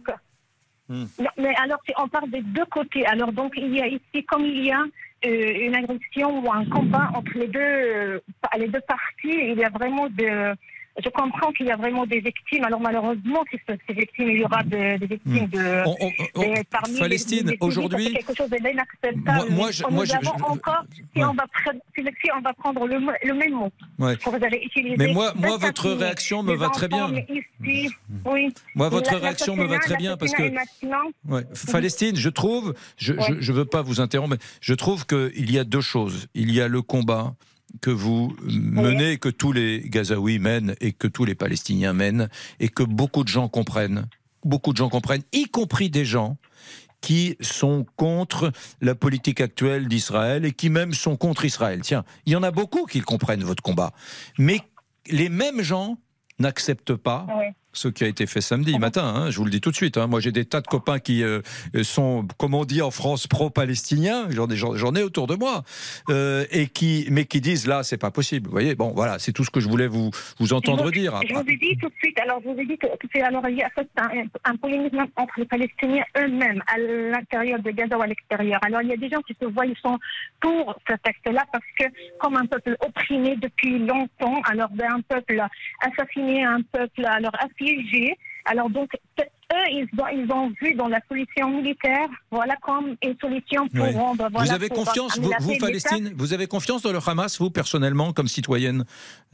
Hmm. 0.91 1.05
mais 1.39 1.55
alors, 1.63 1.81
on 1.99 2.09
parle 2.09 2.31
des 2.31 2.43
deux 2.43 2.65
côtés. 2.65 3.07
Alors, 3.07 3.33
donc, 3.33 3.53
il 3.57 3.73
y 3.73 3.81
a 3.81 3.87
ici, 3.87 4.25
comme 4.27 4.45
il 4.45 4.65
y 4.65 4.73
a 4.73 4.83
euh, 5.25 5.53
une 5.67 5.77
agression 5.77 6.45
ou 6.45 6.53
un 6.53 6.65
combat 6.65 7.13
entre 7.15 7.31
les 7.39 7.47
deux, 7.47 7.61
euh, 7.61 8.19
les 8.59 8.67
deux 8.67 8.81
parties, 8.81 9.53
il 9.53 9.57
y 9.57 9.65
a 9.65 9.69
vraiment 9.69 10.09
de, 10.09 10.53
je 10.99 11.09
comprends 11.11 11.53
qu'il 11.53 11.67
y 11.67 11.71
a 11.71 11.77
vraiment 11.77 12.07
des 12.07 12.21
victimes. 12.21 12.65
Alors 12.65 12.81
malheureusement, 12.81 13.45
ces 13.67 13.95
victimes, 13.95 14.31
il 14.31 14.41
y 14.41 14.45
aura 14.45 14.63
des, 14.63 14.97
victimes 14.99 15.47
de, 15.49 15.83
on, 15.87 16.55
parmi 16.71 16.99
Palestine 16.99 17.53
aujourd'hui. 17.61 18.13
Quelque 18.13 18.37
chose 18.37 18.51
d'inacceptable. 18.51 19.51
Moi, 19.51 19.71
je, 19.71 19.85
moi, 19.85 20.05
encore, 20.43 20.85
si, 21.15 21.25
on 21.25 21.33
va, 21.33 21.45
si 21.97 22.31
on 22.37 22.41
va 22.41 22.53
prendre 22.55 22.87
le, 22.87 22.99
le 23.25 23.35
même 23.35 23.53
mot, 23.53 23.71
ouais. 23.99 24.17
vous 24.25 24.45
allez 24.45 24.63
utiliser. 24.65 24.97
Mais 24.97 25.13
moi, 25.13 25.33
moi 25.37 25.57
votre 25.57 25.91
réaction 25.91 26.43
me 26.43 26.55
va 26.55 26.69
très 26.69 26.89
bien. 26.89 27.13
Ici, 27.29 27.91
oui. 28.25 28.53
Moi, 28.75 28.89
votre 28.89 29.15
réaction 29.17 29.57
me 29.57 29.65
va 29.65 29.79
très 29.79 29.97
bien 29.97 30.17
parce 30.17 30.33
que. 30.33 30.43
Ouais. 31.29 31.43
Palestine, 31.71 32.17
je 32.17 32.29
trouve, 32.29 32.75
je 32.97 33.13
ne 33.13 33.53
veux 33.53 33.65
pas 33.65 33.83
vous 33.83 34.01
interrompre, 34.01 34.33
mais 34.33 34.59
je 34.61 34.75
trouve 34.75 35.07
qu'il 35.07 35.51
y 35.51 35.59
a 35.59 35.65
deux 35.65 35.81
choses. 35.81 36.29
Il 36.35 36.51
y 36.53 36.61
a 36.61 36.69
le 36.69 36.83
combat 36.83 37.35
que 37.81 37.91
vous 37.91 38.35
menez, 38.43 39.19
que 39.19 39.29
tous 39.29 39.53
les 39.53 39.81
Gazaouis 39.81 40.39
mènent 40.39 40.75
et 40.81 40.93
que 40.93 41.07
tous 41.07 41.25
les 41.25 41.35
Palestiniens 41.35 41.93
mènent 41.93 42.29
et 42.59 42.69
que 42.69 42.83
beaucoup 42.83 43.25
de 43.25 43.29
gens 43.29 43.49
comprennent. 43.49 44.07
Beaucoup 44.45 44.73
de 44.73 44.79
gens 44.79 44.89
comprennent, 44.89 45.23
y 45.33 45.45
compris 45.45 45.91
des 45.91 46.05
gens 46.05 46.37
qui 47.01 47.37
sont 47.41 47.87
contre 47.97 48.53
la 48.81 48.95
politique 48.95 49.41
actuelle 49.41 49.89
d'Israël 49.89 50.45
et 50.45 50.53
qui 50.53 50.71
même 50.71 50.93
sont 50.93 51.17
contre 51.17 51.45
Israël. 51.45 51.81
Tiens, 51.83 52.05
il 52.27 52.33
y 52.33 52.37
en 52.37 52.43
a 52.43 52.51
beaucoup 52.51 52.87
qui 52.87 53.01
comprennent 53.01 53.45
votre 53.45 53.63
combat. 53.63 53.93
Mais 54.39 54.61
les 55.09 55.29
mêmes 55.29 55.63
gens 55.63 55.99
n'acceptent 56.39 56.95
pas 56.95 57.27
ce 57.73 57.89
qui 57.89 58.05
a 58.05 58.07
été 58.07 58.27
fait 58.27 58.41
samedi 58.41 58.79
matin. 58.79 59.05
Hein, 59.05 59.31
je 59.31 59.39
vous 59.39 59.45
le 59.45 59.51
dis 59.51 59.61
tout 59.61 59.71
de 59.71 59.77
suite. 59.77 59.97
Hein. 59.97 60.07
Moi, 60.07 60.21
j'ai 60.21 60.33
des 60.33 60.45
tas 60.45 60.61
de 60.61 60.67
copains 60.67 60.99
qui 60.99 61.23
euh, 61.23 61.41
sont, 61.83 62.27
comme 62.39 62.55
on 62.55 62.65
dit 62.65 62.83
en 62.83 62.91
France, 62.91 63.27
pro-palestiniens. 63.27 64.29
J'en 64.31 64.49
ai, 64.49 65.01
ai 65.01 65.03
autour 65.03 65.27
de 65.27 65.35
moi, 65.35 65.63
euh, 66.09 66.45
et 66.51 66.67
qui, 66.67 67.07
mais 67.11 67.25
qui 67.25 67.41
disent 67.41 67.67
là, 67.67 67.83
c'est 67.83 67.99
pas 67.99 68.11
possible. 68.11 68.47
Vous 68.47 68.53
voyez, 68.53 68.75
bon, 68.75 68.93
voilà, 68.95 69.19
c'est 69.19 69.33
tout 69.33 69.45
ce 69.45 69.51
que 69.51 69.61
je 69.61 69.69
voulais 69.69 69.87
vous 69.87 70.11
vous 70.39 70.53
entendre 70.53 70.91
dire. 70.91 71.21
Je 71.29 71.35
vous 71.35 71.41
ai 71.41 71.57
dit 71.57 71.77
tout 71.81 71.89
de 71.89 71.95
suite. 72.03 72.19
Alors, 72.21 72.41
je 72.45 72.51
vous 72.51 72.59
ai 72.59 72.67
dit 72.67 72.77
que, 72.79 72.87
alors 73.23 73.49
il 73.49 73.57
y 73.57 73.63
a 73.63 73.71
un, 73.99 74.25
un 74.45 74.57
polémisme 74.57 75.07
entre 75.17 75.35
les 75.39 75.47
Palestiniens 75.47 76.05
eux-mêmes, 76.19 76.63
à 76.67 76.79
l'intérieur 76.79 77.61
de 77.61 77.71
Gaza 77.71 77.97
ou 77.97 78.03
à 78.03 78.07
l'extérieur. 78.07 78.61
Alors, 78.65 78.83
il 78.83 78.89
y 78.89 78.93
a 78.93 78.97
des 78.97 79.09
gens 79.09 79.23
qui 79.23 79.37
se 79.41 79.47
voient, 79.47 79.67
ils 79.67 79.77
sont 79.83 79.99
pour 80.41 80.77
ce 80.89 80.95
texte-là 81.03 81.45
parce 81.53 81.65
que, 81.79 81.85
comme 82.19 82.37
un 82.37 82.47
peuple 82.47 82.77
opprimé 82.81 83.37
depuis 83.37 83.79
longtemps, 83.79 84.41
alors 84.45 84.71
ben, 84.71 84.93
un 84.93 85.01
peuple 85.03 85.43
assassiné, 85.81 86.45
un 86.45 86.63
peuple 86.63 87.05
alors 87.05 87.35
alors 88.45 88.71
donc, 88.71 88.91
eux, 89.19 89.71
ils 89.71 89.89
ont, 89.99 90.09
ils 90.13 90.33
ont, 90.33 90.53
vu 90.61 90.75
dans 90.75 90.89
la 90.89 91.01
solution 91.09 91.51
militaire, 91.51 92.09
voilà, 92.31 92.57
comme 92.57 92.97
une 93.03 93.17
solution 93.21 93.69
pour 93.69 93.87
rendre. 93.93 94.29
vous 94.33 94.53
avez 94.53 94.69
confiance, 94.69 95.19
vous, 95.19 95.59
Palestine, 95.59 96.13
vous 96.17 96.33
avez 96.33 96.47
confiance 96.47 96.83
dans 96.83 96.93
le 96.93 96.99
Hamas, 97.05 97.39
vous 97.39 97.51
personnellement, 97.51 98.13
comme 98.13 98.29
citoyenne 98.29 98.85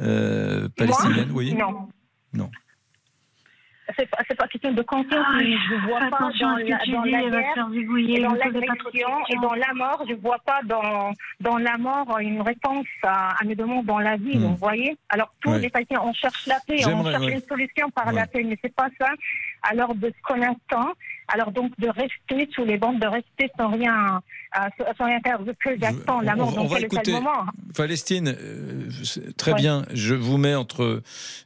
euh, 0.01 0.69
palestinienne, 0.77 1.31
oui. 1.33 1.55
Non. 1.55 1.89
Non 2.33 2.51
c'est 3.97 4.11
pas, 4.11 4.23
pas 4.37 4.49
question 4.49 4.73
de 4.73 4.83
confiance, 4.83 5.25
ah, 5.29 5.37
mais 5.39 5.57
je 5.57 5.75
ne 5.75 5.81
vois 5.87 6.01
pas 6.11 6.31
dans, 6.41 6.57
la, 6.57 6.79
dans 6.87 7.05
la 7.05 7.23
guerre, 7.23 7.69
et 8.09 8.21
dans 8.21 8.35
l'agression 8.35 9.09
et 9.29 9.37
dans 9.37 9.55
la 9.55 9.73
mort, 9.75 10.03
je 10.09 10.15
ne 10.15 10.19
vois 10.19 10.39
pas 10.45 10.61
dans, 10.65 11.13
dans 11.41 11.59
la 11.59 11.79
mort 11.79 12.19
une 12.19 12.41
réponse 12.41 12.87
à, 13.03 13.41
à 13.41 13.45
mes 13.45 13.55
demandes 13.55 13.87
dans 13.87 13.99
la 13.99 14.17
vie, 14.17 14.39
hmm. 14.39 14.43
vous 14.43 14.57
voyez? 14.57 14.97
Alors 15.09 15.31
tous 15.41 15.53
les 15.55 15.71
patients, 15.71 16.03
on 16.05 16.13
cherche 16.13 16.47
la 16.47 16.59
paix, 16.67 16.85
on 16.87 17.05
cherche 17.05 17.27
une 17.27 17.43
solution 17.43 17.91
par 17.91 18.13
la 18.13 18.27
paix, 18.27 18.43
mais 18.43 18.59
c'est 18.63 18.75
pas 18.75 18.89
ça. 18.99 19.09
Alors 19.63 19.95
de 19.95 20.09
ce 20.09 20.23
qu'on 20.23 20.43
attend, 20.43 20.93
alors 21.29 21.53
donc 21.53 21.73
de 21.79 21.89
rester 21.89 22.49
sous 22.55 22.65
les 22.65 22.79
bandes, 22.79 23.01
de 23.01 23.07
rester 23.07 23.51
sans 23.59 23.71
rien, 23.71 24.21
sans 24.99 25.05
rien 25.05 25.21
faire, 25.21 25.39
que 25.63 25.71
j'attends 25.79 26.21
la 26.21 26.37
mort, 26.37 26.53
dans 26.53 26.69
quel 26.69 27.13
moment 27.13 27.47
Palestine, 27.75 28.35
euh, 28.41 28.89
très 29.37 29.55
bien, 29.55 29.85
je 29.93 30.15
vous 30.15 30.39
mets 30.39 30.55
entre, 30.55 31.03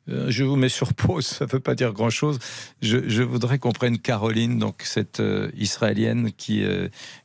euh, 0.09 0.27
je 0.29 0.45
vous 0.45 0.57
mets 0.57 0.69
sur 0.69 0.95
pause, 0.95 1.27
ça 1.27 1.47
ne 1.47 1.51
veut 1.51 1.61
pas 1.61 1.75
dire 1.75 1.93
grand-chose. 1.93 2.39
Je, 2.83 3.23
voudrais 3.23 3.59
qu'on 3.59 3.73
prenne 3.73 3.99
Caroline, 3.99 4.59
donc 4.59 4.83
cette 4.83 5.21
euh, 5.21 5.51
Israélienne 5.57 6.33
qui 6.33 6.65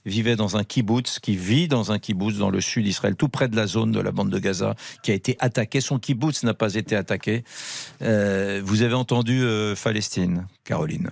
vivait 0.06 0.36
dans 0.36 0.58
un 0.58 0.64
kibbutz, 0.64 1.20
qui 1.20 1.36
vit 1.36 1.68
dans 1.68 1.92
un 1.92 2.00
kibbutz 2.00 2.38
dans 2.38 2.50
le 2.50 2.62
sud 2.62 2.86
d'Israël, 2.86 3.16
tout 3.16 3.30
près 3.30 3.48
de 3.48 3.56
la 3.56 3.68
zone 3.68 3.92
de 3.92 4.00
la 4.00 4.12
bande 4.12 4.30
de 4.30 4.40
Gaza, 4.40 4.76
qui 5.04 5.12
a 5.12 5.14
été 5.14 5.36
attaqué. 5.40 5.82
Son 5.82 6.00
kibbutz 6.00 6.44
n'a 6.44 6.54
pas 6.54 6.76
été 6.76 6.96
attaqué. 6.96 7.44
vous 8.02 8.82
avez 8.82 8.94
entendu 8.94 9.44
Palestine, 9.84 10.48
Caroline 10.64 11.12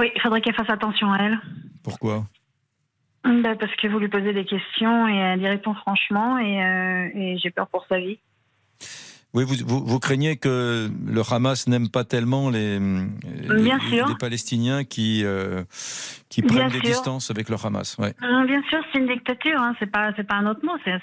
oui, 0.00 0.10
il 0.16 0.20
faudrait 0.22 0.40
qu'elle 0.40 0.54
fasse 0.54 0.70
attention 0.70 1.12
à 1.12 1.18
elle. 1.18 1.38
Pourquoi? 1.84 2.24
Bah, 3.22 3.54
Parce 3.54 3.74
que 3.76 3.86
vous 3.86 3.98
lui 3.98 4.08
posez 4.08 4.32
des 4.32 4.46
questions 4.46 5.06
et 5.06 5.16
elle 5.16 5.42
y 5.42 5.48
répond 5.48 5.74
franchement 5.74 6.38
et, 6.38 6.64
euh, 6.64 7.08
et 7.14 7.38
j'ai 7.38 7.50
peur 7.50 7.68
pour 7.68 7.84
sa 7.86 7.98
vie. 7.98 8.18
Oui, 9.32 9.44
vous, 9.44 9.84
vous, 9.84 10.00
craignez 10.00 10.36
que 10.36 10.90
le 11.06 11.22
Hamas 11.30 11.68
n'aime 11.68 11.88
pas 11.88 12.02
tellement 12.02 12.50
les, 12.50 12.80
les, 12.80 14.16
Palestiniens 14.18 14.82
qui, 14.82 15.22
euh, 15.24 15.62
qui 16.28 16.42
prennent 16.42 16.70
des 16.70 16.80
distances 16.80 17.30
avec 17.30 17.48
le 17.48 17.54
Hamas. 17.62 17.96
Ouais. 17.98 18.12
bien 18.20 18.60
sûr, 18.68 18.80
c'est 18.92 18.98
une 18.98 19.06
dictature, 19.06 19.60
hein. 19.60 19.76
c'est 19.78 19.88
pas 19.90 20.12
un 20.30 20.46
autre 20.46 20.64
mot. 20.64 20.72
Je, 20.84 20.98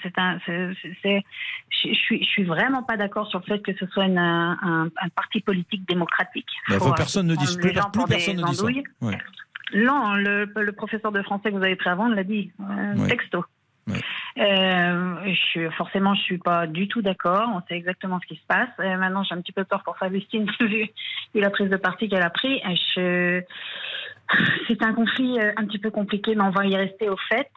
suis 1.94 2.22
suis 2.24 2.44
vraiment 2.44 2.82
pas 2.82 2.98
d'accord 2.98 3.28
sur 3.28 3.38
le 3.38 3.44
fait 3.44 3.60
que 3.60 3.72
ce 3.78 3.86
soit 3.86 4.04
un, 4.04 4.58
un, 4.60 4.90
parti 5.16 5.40
politique 5.40 5.88
démocratique. 5.88 6.48
Faut, 6.78 6.92
personne 6.92 7.28
ne 7.28 7.34
plus, 7.34 7.56
plus 7.56 7.72
personne 8.06 8.36
ne 8.36 8.44
dit 8.44 8.56
ça. 8.56 8.66
Non, 9.74 10.14
le, 10.14 10.44
le, 10.44 10.72
professeur 10.72 11.12
de 11.12 11.22
français 11.22 11.50
que 11.50 11.56
vous 11.56 11.62
avez 11.62 11.76
pris 11.76 11.90
avant 11.90 12.08
l'a 12.08 12.24
dit, 12.24 12.50
euh, 12.60 13.06
texto. 13.06 13.44
Euh, 14.38 15.34
je, 15.54 15.68
forcément, 15.70 16.14
je 16.14 16.22
suis 16.22 16.38
pas 16.38 16.66
du 16.66 16.86
tout 16.86 17.02
d'accord. 17.02 17.48
On 17.54 17.60
sait 17.66 17.76
exactement 17.76 18.20
ce 18.20 18.26
qui 18.26 18.36
se 18.36 18.46
passe. 18.46 18.68
Euh, 18.78 18.96
maintenant, 18.96 19.24
j'ai 19.24 19.34
un 19.34 19.40
petit 19.40 19.52
peu 19.52 19.64
peur 19.64 19.82
pour 19.82 19.96
Faustine 19.98 20.48
vu, 20.60 20.88
la 21.34 21.50
prise 21.50 21.68
de 21.68 21.76
parti 21.76 22.08
qu'elle 22.08 22.22
a 22.22 22.30
pris. 22.30 22.60
Je... 22.94 23.42
C'est 24.68 24.82
un 24.82 24.92
conflit 24.92 25.40
euh, 25.40 25.52
un 25.56 25.66
petit 25.66 25.78
peu 25.78 25.90
compliqué, 25.90 26.34
mais 26.34 26.42
on 26.42 26.50
va 26.50 26.66
y 26.66 26.76
rester 26.76 27.08
au 27.08 27.16
fait. 27.16 27.50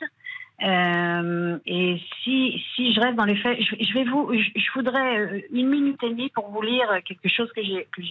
Euh, 0.64 1.58
et 1.66 2.00
si, 2.24 2.64
si 2.76 2.94
je 2.94 3.00
reste 3.00 3.16
dans 3.16 3.26
les 3.26 3.36
faits, 3.36 3.60
je, 3.60 3.94
vais 3.94 4.04
vous, 4.04 4.32
je, 4.34 4.72
voudrais 4.76 5.48
une 5.52 5.68
minute 5.68 6.02
et 6.04 6.10
demie 6.10 6.30
pour 6.30 6.50
vous 6.50 6.62
lire 6.62 6.88
quelque 7.04 7.28
chose 7.30 7.52
que 7.56 7.64
j'ai 7.64 7.88
que 7.92 8.04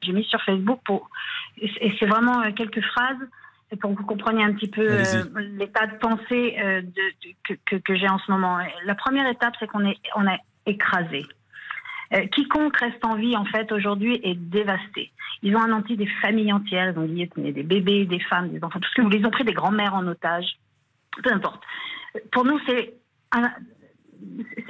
j'ai 0.00 0.12
mis 0.12 0.24
sur 0.24 0.40
Facebook 0.40 0.80
et 1.60 1.92
c'est 2.00 2.06
vraiment 2.06 2.50
quelques 2.52 2.80
phrases 2.80 3.28
pour 3.76 3.94
que 3.94 4.00
vous 4.00 4.06
compreniez 4.06 4.44
un 4.44 4.54
petit 4.54 4.68
peu 4.68 4.88
euh, 4.88 5.24
l'état 5.58 5.86
de 5.86 5.96
pensée 5.98 6.56
euh, 6.58 6.80
de, 6.80 7.54
que, 7.66 7.76
que, 7.76 7.94
j'ai 7.94 8.08
en 8.08 8.18
ce 8.18 8.30
moment. 8.30 8.58
La 8.84 8.94
première 8.94 9.28
étape, 9.28 9.54
c'est 9.60 9.66
qu'on 9.66 9.84
est, 9.84 9.98
on 10.16 10.26
est 10.26 10.40
écrasé. 10.66 11.26
Euh, 12.14 12.26
quiconque 12.28 12.76
reste 12.78 13.04
en 13.04 13.16
vie, 13.16 13.36
en 13.36 13.44
fait, 13.44 13.70
aujourd'hui, 13.70 14.20
est 14.22 14.34
dévasté. 14.34 15.12
Ils 15.42 15.54
ont 15.54 15.60
anéanti 15.60 15.96
des 15.96 16.06
familles 16.22 16.52
entières, 16.52 16.94
ils 16.94 16.98
ont 16.98 17.04
des 17.36 17.62
bébés, 17.62 18.06
des 18.06 18.20
femmes, 18.20 18.48
des 18.48 18.64
enfants, 18.64 18.80
tout 18.80 18.88
ce 18.88 18.94
que 18.94 19.02
vous 19.02 19.10
Ils 19.12 19.26
ont 19.26 19.30
pris 19.30 19.44
des 19.44 19.52
grands-mères 19.52 19.94
en 19.94 20.06
otage. 20.06 20.58
Peu 21.22 21.30
importe. 21.32 21.62
Pour 22.32 22.44
nous, 22.44 22.58
c'est. 22.66 22.94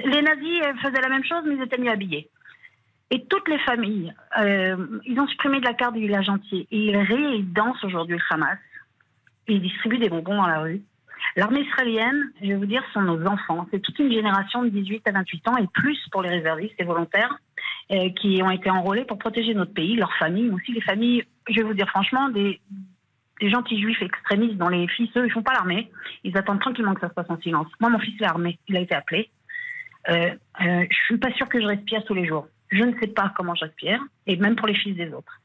Les 0.03 0.21
nazis 0.21 0.61
faisaient 0.81 1.01
la 1.01 1.09
même 1.09 1.23
chose, 1.23 1.43
mais 1.45 1.55
ils 1.55 1.61
étaient 1.61 1.77
mieux 1.77 1.91
habillés. 1.91 2.29
Et 3.11 3.25
toutes 3.25 3.47
les 3.47 3.57
familles, 3.59 4.13
ils 4.37 5.19
ont 5.19 5.27
supprimé 5.27 5.59
de 5.59 5.65
la 5.65 5.73
carte 5.73 5.95
du 5.95 6.01
village 6.01 6.29
entier. 6.29 6.67
Et 6.69 6.89
ils 6.89 6.97
rient 6.97 7.37
ils 7.37 7.53
dansent 7.53 7.83
aujourd'hui 7.83 8.17
le 8.17 8.23
Hamas 8.29 8.57
ils 9.49 9.61
distribuent 9.61 9.97
des 9.97 10.09
bonbons 10.09 10.35
dans 10.35 10.47
la 10.47 10.59
rue. 10.59 10.81
L'armée 11.35 11.61
israélienne, 11.61 12.31
je 12.41 12.47
vais 12.47 12.55
vous 12.55 12.65
dire, 12.65 12.83
sont 12.93 13.01
nos 13.01 13.25
enfants. 13.25 13.67
C'est 13.71 13.81
toute 13.81 13.99
une 13.99 14.11
génération 14.11 14.63
de 14.63 14.69
18 14.69 15.07
à 15.07 15.11
28 15.11 15.47
ans 15.47 15.57
et 15.57 15.67
plus 15.67 15.97
pour 16.11 16.21
les 16.21 16.29
réservistes 16.29 16.75
et 16.79 16.83
volontaires 16.83 17.37
euh, 17.91 18.09
qui 18.19 18.41
ont 18.41 18.51
été 18.51 18.69
enrôlés 18.69 19.05
pour 19.05 19.17
protéger 19.17 19.53
notre 19.53 19.73
pays, 19.73 19.95
leurs 19.95 20.13
familles, 20.17 20.45
mais 20.49 20.55
aussi 20.55 20.71
les 20.71 20.81
familles, 20.81 21.23
je 21.49 21.55
vais 21.55 21.63
vous 21.63 21.73
dire 21.73 21.87
franchement, 21.89 22.29
des, 22.29 22.59
gentils 23.41 23.81
juifs 23.81 24.01
extrémistes 24.01 24.57
dont 24.57 24.67
les 24.67 24.87
fils, 24.87 25.09
eux, 25.15 25.25
ils 25.25 25.31
font 25.31 25.43
pas 25.43 25.53
l'armée. 25.53 25.89
Ils 26.23 26.37
attendent 26.37 26.59
tranquillement 26.59 26.93
que 26.93 27.01
ça 27.01 27.09
se 27.09 27.13
passe 27.13 27.29
en 27.29 27.39
silence. 27.39 27.67
Moi, 27.79 27.89
mon 27.89 27.99
fils 27.99 28.19
est 28.21 28.25
armé. 28.25 28.59
Il 28.67 28.75
a 28.75 28.81
été 28.81 28.95
appelé. 28.95 29.29
Euh, 30.09 30.31
euh, 30.61 30.85
je 30.89 30.97
suis 31.05 31.17
pas 31.17 31.31
sûre 31.33 31.47
que 31.47 31.61
je 31.61 31.65
respire 31.65 32.03
tous 32.03 32.13
les 32.13 32.25
jours. 32.27 32.47
Je 32.69 32.83
ne 32.83 32.97
sais 32.99 33.07
pas 33.07 33.33
comment 33.35 33.55
je 33.55 33.65
respire, 33.65 34.01
et 34.27 34.35
même 34.35 34.55
pour 34.55 34.67
les 34.67 34.75
fils 34.75 34.95
des 34.95 35.11
autres. 35.13 35.39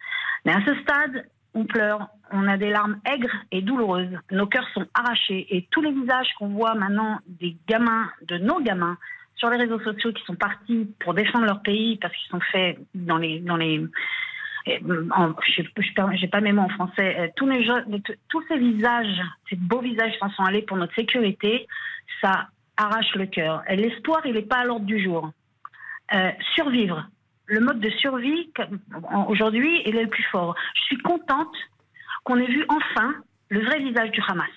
Mais 0.44 0.52
à 0.52 0.60
ce 0.64 0.74
stade, 0.82 1.26
on 1.54 1.64
pleure, 1.64 2.08
on 2.32 2.46
a 2.48 2.56
des 2.56 2.70
larmes 2.70 2.98
aigres 3.06 3.34
et 3.52 3.62
douloureuses. 3.62 4.16
Nos 4.30 4.46
cœurs 4.46 4.68
sont 4.74 4.86
arrachés 4.94 5.46
et 5.56 5.66
tous 5.70 5.80
les 5.82 5.92
visages 5.92 6.28
qu'on 6.38 6.48
voit 6.48 6.74
maintenant 6.74 7.18
des 7.26 7.56
gamins, 7.68 8.10
de 8.28 8.38
nos 8.38 8.60
gamins, 8.60 8.98
sur 9.36 9.50
les 9.50 9.56
réseaux 9.58 9.80
sociaux 9.80 10.12
qui 10.12 10.24
sont 10.24 10.36
partis 10.36 10.88
pour 11.00 11.14
défendre 11.14 11.44
leur 11.46 11.62
pays 11.62 11.96
parce 11.98 12.14
qu'ils 12.16 12.30
sont 12.30 12.40
faits 12.52 12.78
dans 12.94 13.16
les 13.18 13.40
euh, 14.66 15.08
en- 15.14 15.34
je 15.46 16.20
n'ai 16.22 16.28
pas 16.28 16.40
mes 16.40 16.52
mots 16.52 16.62
en 16.62 16.68
français. 16.70 17.16
euh, 17.20 17.28
Tous, 17.36 17.46
tous 18.30 18.42
ces 18.48 18.58
visages, 18.58 19.20
ces 19.50 19.56
beaux 19.56 19.80
visages 19.82 20.16
s'en 20.18 20.30
sont 20.30 20.44
allés 20.44 20.62
pour 20.62 20.76
notre 20.78 20.94
sécurité, 20.94 21.66
ça 22.22 22.48
arrache 22.76 23.14
le 23.14 23.26
cœur. 23.26 23.62
L'espoir, 23.68 24.22
il 24.24 24.32
n'est 24.34 24.42
pas 24.42 24.58
à 24.60 24.64
l'ordre 24.64 24.86
du 24.86 25.02
jour. 25.02 25.30
Euh, 26.14 26.30
survivre. 26.54 27.06
Le 27.46 27.60
mode 27.60 27.80
de 27.80 27.90
survie, 27.90 28.50
aujourd'hui, 29.28 29.82
est 29.84 29.90
le 29.90 30.06
plus 30.06 30.22
fort. 30.24 30.54
Je 30.74 30.80
suis 30.82 30.98
contente 30.98 31.54
qu'on 32.24 32.38
ait 32.38 32.46
vu 32.46 32.64
enfin 32.68 33.14
le 33.50 33.64
vrai 33.64 33.78
visage 33.80 34.10
du 34.10 34.20
Hamas. 34.26 34.48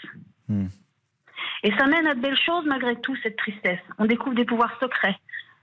Hmm. 0.47 0.67
Et 1.63 1.71
ça 1.77 1.85
mène 1.85 2.07
à 2.07 2.15
de 2.15 2.21
belles 2.21 2.39
choses 2.45 2.65
malgré 2.65 2.99
tout, 3.01 3.15
cette 3.23 3.35
tristesse. 3.35 3.79
On 3.97 4.05
découvre 4.05 4.35
des 4.35 4.45
pouvoirs 4.45 4.77
secrets. 4.79 5.17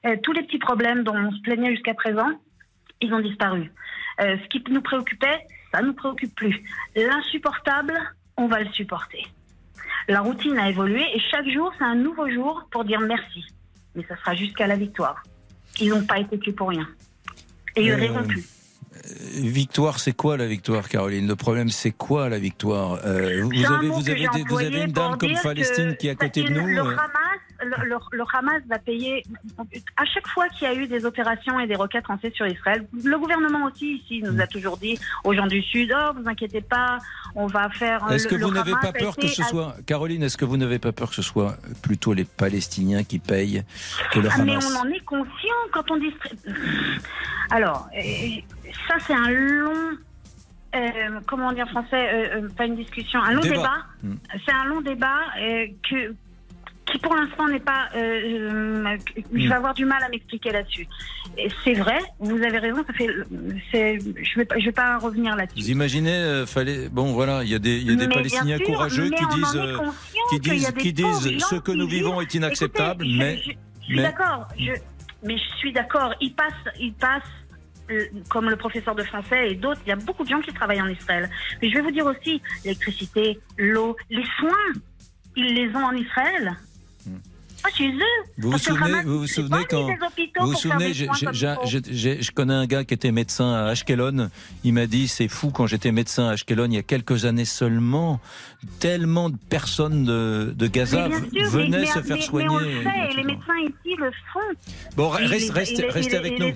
Euh, 0.07 0.17
tous 0.23 0.33
les 0.33 0.43
petits 0.43 0.59
problèmes 0.59 1.03
dont 1.03 1.17
on 1.17 1.33
se 1.33 1.41
plaignait 1.41 1.71
jusqu'à 1.71 1.95
présent, 1.95 2.29
ils 3.01 3.13
ont 3.15 3.21
disparu. 3.21 3.73
Euh, 4.21 4.37
ce 4.43 4.49
qui 4.49 4.63
nous 4.71 4.83
préoccupait, 4.83 5.47
ça 5.73 5.81
ne 5.81 5.89
nous 5.89 5.95
préoccupe 5.95 6.35
plus. 6.35 6.63
L'insupportable, 6.95 7.99
on 8.37 8.47
va 8.49 8.61
le 8.61 8.71
supporter. 8.73 9.27
La 10.09 10.21
routine 10.21 10.59
a 10.59 10.69
évolué 10.69 11.03
et 11.15 11.21
chaque 11.31 11.49
jour, 11.49 11.73
c'est 11.79 11.85
un 11.85 11.95
nouveau 11.95 12.29
jour 12.29 12.69
pour 12.71 12.85
dire 12.85 13.01
merci. 13.01 13.45
Mais 13.95 14.05
ça 14.05 14.17
sera 14.17 14.35
jusqu'à 14.35 14.67
la 14.67 14.77
victoire. 14.77 15.23
Ils 15.81 15.89
n'ont 15.89 16.05
pas 16.05 16.19
été 16.19 16.39
tués 16.39 16.53
pour 16.53 16.69
rien. 16.69 16.87
Et 17.77 17.91
Euh, 17.91 17.97
rêveront 17.97 18.25
plus. 18.25 18.45
Victoire, 19.35 19.99
c'est 19.99 20.13
quoi 20.15 20.37
la 20.37 20.47
victoire, 20.47 20.89
Caroline? 20.89 21.27
Le 21.27 21.37
problème, 21.37 21.69
c'est 21.69 21.91
quoi 21.91 22.29
la 22.29 22.39
victoire? 22.39 23.01
Euh, 23.05 23.43
Vous 23.43 23.65
avez, 23.73 23.89
mot 23.89 23.95
vous 23.97 24.03
que 24.05 24.11
avez, 24.11 24.21
j'ai 24.21 24.29
des- 24.29 24.39
vous 24.39 24.43
employé 24.45 24.67
avez 24.69 24.81
une 24.85 24.93
dame 24.93 25.19
comme 25.19 25.35
Palestine 25.43 25.93
que 25.93 25.97
qui 25.99 26.07
est 26.07 26.11
à 26.11 26.15
côté 26.15 26.43
de 26.45 26.49
nous. 26.51 26.67
Le 26.67 26.79
euh, 26.79 26.93
Hamas, 26.93 26.99
le, 27.65 27.89
le- 27.89 27.97
le 28.19 28.25
Hamas 28.33 28.63
va 28.69 28.79
payer. 28.79 29.23
À 29.97 30.05
chaque 30.05 30.27
fois 30.29 30.49
qu'il 30.49 30.69
y 30.69 30.71
a 30.71 30.75
eu 30.75 30.87
des 30.87 31.05
opérations 31.05 31.59
et 31.61 31.67
des 31.67 31.75
roquettes 31.75 32.07
lancées 32.09 32.33
sur 32.35 32.47
Israël, 32.47 32.87
le 33.05 33.19
gouvernement 33.19 33.65
aussi 33.67 33.97
ici 33.97 34.23
nous 34.23 34.41
a 34.41 34.47
toujours 34.47 34.77
dit 34.77 34.99
aux 35.25 35.35
gens 35.35 35.47
du 35.47 35.63
Sud 35.63 35.95
oh, 35.97 36.13
vous 36.17 36.29
inquiétez 36.29 36.61
pas, 36.61 36.99
on 37.35 37.47
va 37.47 37.69
faire. 37.71 38.11
Est-ce 38.11 38.29
le- 38.29 38.37
que 38.39 38.45
vous 38.45 38.51
n'avez 38.53 38.73
pas 38.73 38.93
peur 38.93 39.17
que 39.17 39.27
ce 39.27 39.43
à- 39.43 39.47
soit, 39.47 39.77
Caroline, 39.87 40.23
est-ce 40.23 40.37
que 40.37 40.45
vous 40.45 40.57
n'avez 40.57 40.79
pas 40.79 40.93
peur 40.93 41.09
que 41.09 41.15
ce 41.15 41.23
soit 41.23 41.57
plutôt 41.83 42.13
les 42.13 42.25
Palestiniens 42.25 43.05
qui 43.05 43.19
payent 43.19 43.63
que 44.13 44.21
le 44.21 44.29
Ah, 44.31 44.43
mais 44.45 44.53
Hamas 44.53 44.73
on 44.77 44.87
en 44.87 44.91
est 44.91 45.05
conscient 45.05 45.61
quand 45.73 45.91
on 45.91 45.97
dit. 45.97 46.13
Alors, 47.51 47.89
euh, 47.97 48.01
ça, 48.89 48.95
c'est 49.07 49.15
un 49.15 49.29
long. 49.31 49.91
euh, 50.75 51.21
comment 51.27 51.53
dire 51.53 51.67
en 51.67 51.71
français 51.71 52.09
euh, 52.13 52.43
euh, 52.43 52.49
Pas 52.57 52.67
une 52.67 52.77
discussion, 52.77 53.21
un 53.23 53.33
long 53.35 53.41
Débat. 53.43 53.57
débat. 53.57 53.77
Hmm. 54.03 54.15
C'est 54.45 54.53
un 54.53 54.65
long 54.65 54.81
débat 54.81 55.21
euh, 55.41 55.67
que, 55.89 56.15
qui, 56.87 56.99
pour 56.99 57.15
l'instant, 57.15 57.49
n'est 57.49 57.61
pas. 57.61 57.89
euh, 57.95 57.99
euh, 57.99 58.97
je 59.17 59.21
Hmm. 59.45 59.49
vais 59.49 59.55
avoir 59.55 59.75
du 59.75 59.85
mal 59.85 60.03
à 60.03 60.09
m'expliquer 60.09 60.51
là-dessus. 60.51 60.87
C'est 61.65 61.73
vrai, 61.75 61.99
vous 62.21 62.37
avez 62.43 62.59
raison, 62.59 62.85
ça 62.87 62.93
fait. 62.93 63.07
Je 63.09 63.77
ne 63.79 64.37
vais, 64.37 64.45
pas- 64.45 64.59
je 64.59 64.65
vais 64.67 64.73
pas 64.73 64.99
revenir 64.99 65.35
là-dessus. 65.37 65.61
Vous 65.61 65.71
imaginez, 65.71 66.13
euh, 66.15 66.47
fallait, 66.47 66.89
bon 66.91 67.13
voilà, 67.13 67.43
il 67.43 67.51
y 67.51 67.55
a 67.55 67.59
des, 67.59 67.79
y 67.81 67.91
a 67.93 67.97
des 67.97 68.09
Palestiniens 68.09 68.59
sûr, 68.59 68.67
courageux 68.67 69.11
qui 69.11 69.27
disent, 69.35 69.57
euh, 69.57 69.79
qui 70.31 70.41
disent, 70.41 70.73
qui 70.73 70.93
disent, 70.93 71.39
ce 71.49 71.57
que 71.57 71.73
nous 71.73 71.87
vivons 71.89 72.21
est 72.21 72.35
inacceptable, 72.35 73.05
Écoutez, 73.05 73.19
mais, 73.19 73.37
je, 73.39 73.43
suis 73.43 73.97
mais- 73.97 74.03
d'accord. 74.03 74.49
Mais 75.27 75.39
je 75.39 75.57
suis 75.57 75.73
d'accord. 75.73 76.15
Il 76.21 76.35
passe, 76.35 76.53
il 76.79 76.93
passe. 76.95 77.23
euh, 77.91 78.05
Comme 78.31 78.49
le 78.49 78.57
professeur 78.57 78.95
de 78.95 79.03
français 79.03 79.51
et 79.53 79.55
d'autres, 79.57 79.81
il 79.87 79.91
y 79.91 79.93
a 79.93 79.97
beaucoup 79.97 80.25
de 80.25 80.29
gens 80.31 80.41
qui 80.41 80.53
travaillent 80.53 80.81
en 80.83 80.89
Israël. 80.89 81.29
Mais 81.61 81.69
je 81.71 81.75
vais 81.75 81.83
vous 81.83 81.91
dire 81.91 82.07
aussi, 82.07 82.41
l'électricité, 82.65 83.39
l'eau, 83.59 83.95
les 84.11 84.25
soins, 84.39 84.73
ils 85.37 85.53
les 85.55 85.69
ont 85.77 85.85
en 85.85 85.93
Israël. 85.93 86.55
Pas 87.65 87.71
chez 87.71 87.89
eux. 87.89 87.99
Vous 88.37 88.51
vous 88.51 88.59
souvenez, 88.59 89.03
vous 89.05 89.21
vous 89.21 89.27
quand, 89.71 89.87
vous 90.41 90.47
vous 90.49 90.55
souvenez, 90.55 90.93
je 90.93 92.31
connais 92.31 92.53
un 92.53 92.67
gars 92.67 92.85
qui 92.85 92.93
était 92.93 93.11
médecin 93.11 93.55
à 93.55 93.65
Ashkelon. 93.71 94.29
Il 94.65 94.75
m'a 94.75 94.87
dit, 94.87 95.09
c'est 95.09 95.29
fou 95.29 95.51
quand 95.51 95.67
j'étais 95.67 95.91
médecin 95.91 96.29
à 96.29 96.33
Ashkelon 96.33 96.67
il 96.67 96.75
y 96.75 96.79
a 96.79 96.83
quelques 96.83 97.25
années 97.25 97.47
seulement, 97.47 98.21
tellement 98.81 99.31
de 99.31 99.37
personnes 99.49 100.05
de, 100.05 100.53
de 100.55 100.67
Gaza 100.67 101.09
sûr, 101.09 101.21
venaient 101.49 101.79
mais- 101.81 101.87
se 101.87 101.99
mais- 102.01 102.05
faire 102.05 102.17
mais 102.17 102.23
soigner. 102.23 102.49
on 102.51 102.59
le 102.59 102.83
fait, 102.83 103.13
et 103.13 103.17
les 103.17 103.25
médecins 103.25 103.59
ici 103.63 103.97
le 103.99 104.11
font. 104.33 104.41
Bon, 104.97 105.09
reste, 105.09 105.55
les- 105.55 105.89
restez 105.89 106.17
avec 106.19 106.39
nous. 106.39 106.53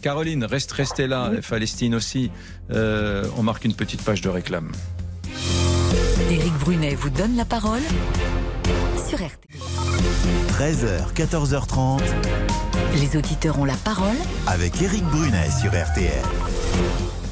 Caroline, 0.00 0.44
reste, 0.44 0.70
restez 0.72 1.08
là, 1.08 1.32
Palestine 1.48 1.96
aussi. 1.96 2.30
Euh, 2.70 3.24
on 3.36 3.42
marque 3.42 3.64
une 3.64 3.74
petite 3.74 4.04
page 4.04 4.20
de 4.20 4.28
réclame. 4.28 4.70
Éric 6.30 6.52
Brunet 6.60 6.94
vous 6.94 7.10
donne 7.10 7.34
la 7.36 7.44
parole 7.44 7.80
sur 9.16 9.26
RT. 9.26 9.48
13h, 10.58 11.12
14h30 11.14 12.02
Les 13.00 13.16
auditeurs 13.16 13.58
ont 13.58 13.64
la 13.64 13.76
parole 13.76 14.16
avec 14.46 14.80
Éric 14.80 15.04
Brunet 15.04 15.50
sur 15.60 15.70
RTL. 15.70 16.22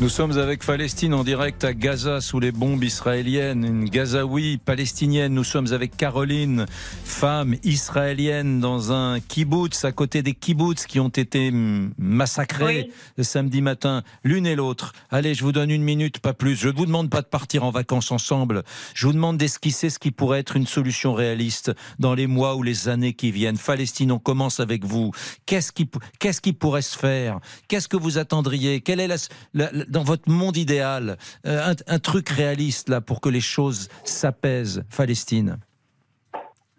Nous 0.00 0.08
sommes 0.08 0.36
avec 0.38 0.64
Palestine 0.66 1.14
en 1.14 1.22
direct 1.22 1.62
à 1.62 1.72
Gaza 1.72 2.20
sous 2.20 2.40
les 2.40 2.50
bombes 2.50 2.82
israéliennes, 2.82 3.64
une 3.64 3.84
Gazaoui 3.88 4.58
palestinienne. 4.58 5.32
Nous 5.32 5.44
sommes 5.44 5.72
avec 5.72 5.96
Caroline, 5.96 6.66
femme 7.04 7.54
israélienne 7.62 8.58
dans 8.58 8.92
un 8.92 9.20
kibbutz 9.20 9.84
à 9.84 9.92
côté 9.92 10.22
des 10.22 10.34
kibbutz 10.34 10.86
qui 10.86 10.98
ont 10.98 11.08
été 11.08 11.50
massacrés 11.96 12.86
Oui. 12.88 12.92
le 13.16 13.22
samedi 13.24 13.62
matin, 13.62 14.02
l'une 14.24 14.46
et 14.46 14.56
l'autre. 14.56 14.92
Allez, 15.10 15.32
je 15.32 15.44
vous 15.44 15.52
donne 15.52 15.70
une 15.70 15.84
minute, 15.84 16.18
pas 16.18 16.34
plus. 16.34 16.56
Je 16.56 16.68
ne 16.68 16.76
vous 16.76 16.86
demande 16.86 17.08
pas 17.08 17.22
de 17.22 17.28
partir 17.28 17.62
en 17.64 17.70
vacances 17.70 18.10
ensemble. 18.10 18.64
Je 18.94 19.06
vous 19.06 19.12
demande 19.12 19.38
d'esquisser 19.38 19.90
ce 19.90 20.00
qui 20.00 20.10
pourrait 20.10 20.40
être 20.40 20.56
une 20.56 20.66
solution 20.66 21.14
réaliste 21.14 21.70
dans 22.00 22.14
les 22.14 22.26
mois 22.26 22.56
ou 22.56 22.64
les 22.64 22.88
années 22.88 23.14
qui 23.14 23.30
viennent. 23.30 23.56
Palestine, 23.58 24.10
on 24.10 24.18
commence 24.18 24.58
avec 24.58 24.84
vous. 24.84 25.12
Qu'est-ce 25.46 25.70
qui, 25.72 25.84
pou- 25.86 26.00
qu'est-ce 26.18 26.40
qui 26.40 26.52
pourrait 26.52 26.82
se 26.82 26.98
faire? 26.98 27.38
Qu'est-ce 27.68 27.88
que 27.88 27.96
vous 27.96 28.18
attendriez? 28.18 28.80
Quelle 28.80 28.98
est 29.00 29.06
la, 29.08 29.16
la- 29.54 29.70
dans 29.88 30.04
votre 30.04 30.30
monde 30.30 30.56
idéal 30.56 31.16
euh, 31.46 31.74
un, 31.86 31.98
truc 31.98 32.28
réaliste 32.28 32.88
là 32.88 33.00
pour 33.00 33.20
que 33.20 33.28
les 33.28 33.40
choses 33.40 33.88
s'apaisent, 34.04 34.84
Palestine 34.96 35.58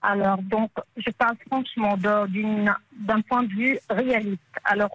Alors, 0.02 0.42
donc, 0.42 0.72
je 0.98 1.10
parle 1.12 1.36
franchement 1.48 1.98
d'un 1.98 3.22
point 3.22 3.44
de 3.44 3.54
vue 3.54 3.80
réaliste. 3.90 4.40
Alors, 4.64 4.92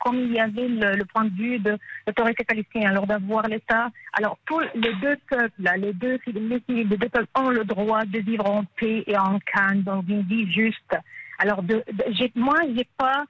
comme 0.00 0.16
il 0.16 0.32
y 0.32 0.40
avait 0.40 0.68
le, 0.68 1.04
point 1.04 1.24
de 1.24 1.34
vue 1.34 1.58
de 1.58 1.78
l'autorité 2.06 2.44
palestinienne, 2.44 2.90
alors 2.90 3.06
d'avoir 3.06 3.46
l'État, 3.46 3.90
alors 4.14 4.38
tous 4.46 4.60
les 4.74 4.94
deux 4.94 5.16
peuples, 5.28 5.70
les 5.76 5.92
deux, 5.92 6.18
les, 6.26 6.84
deux 6.84 6.96
peuples 6.96 7.26
ont 7.36 7.50
le 7.50 7.64
droit 7.64 8.04
de 8.04 8.18
vivre 8.18 8.48
en 8.48 8.64
paix 8.78 9.04
et 9.06 9.16
en 9.16 9.38
calme, 9.40 9.82
dans 9.82 10.02
une 10.08 10.22
vie 10.22 10.50
juste. 10.50 10.96
Alors, 11.38 11.62
de, 11.62 11.82
de- 11.92 12.30
moi, 12.34 12.56
j'ai 12.76 12.86
pas, 12.96 13.24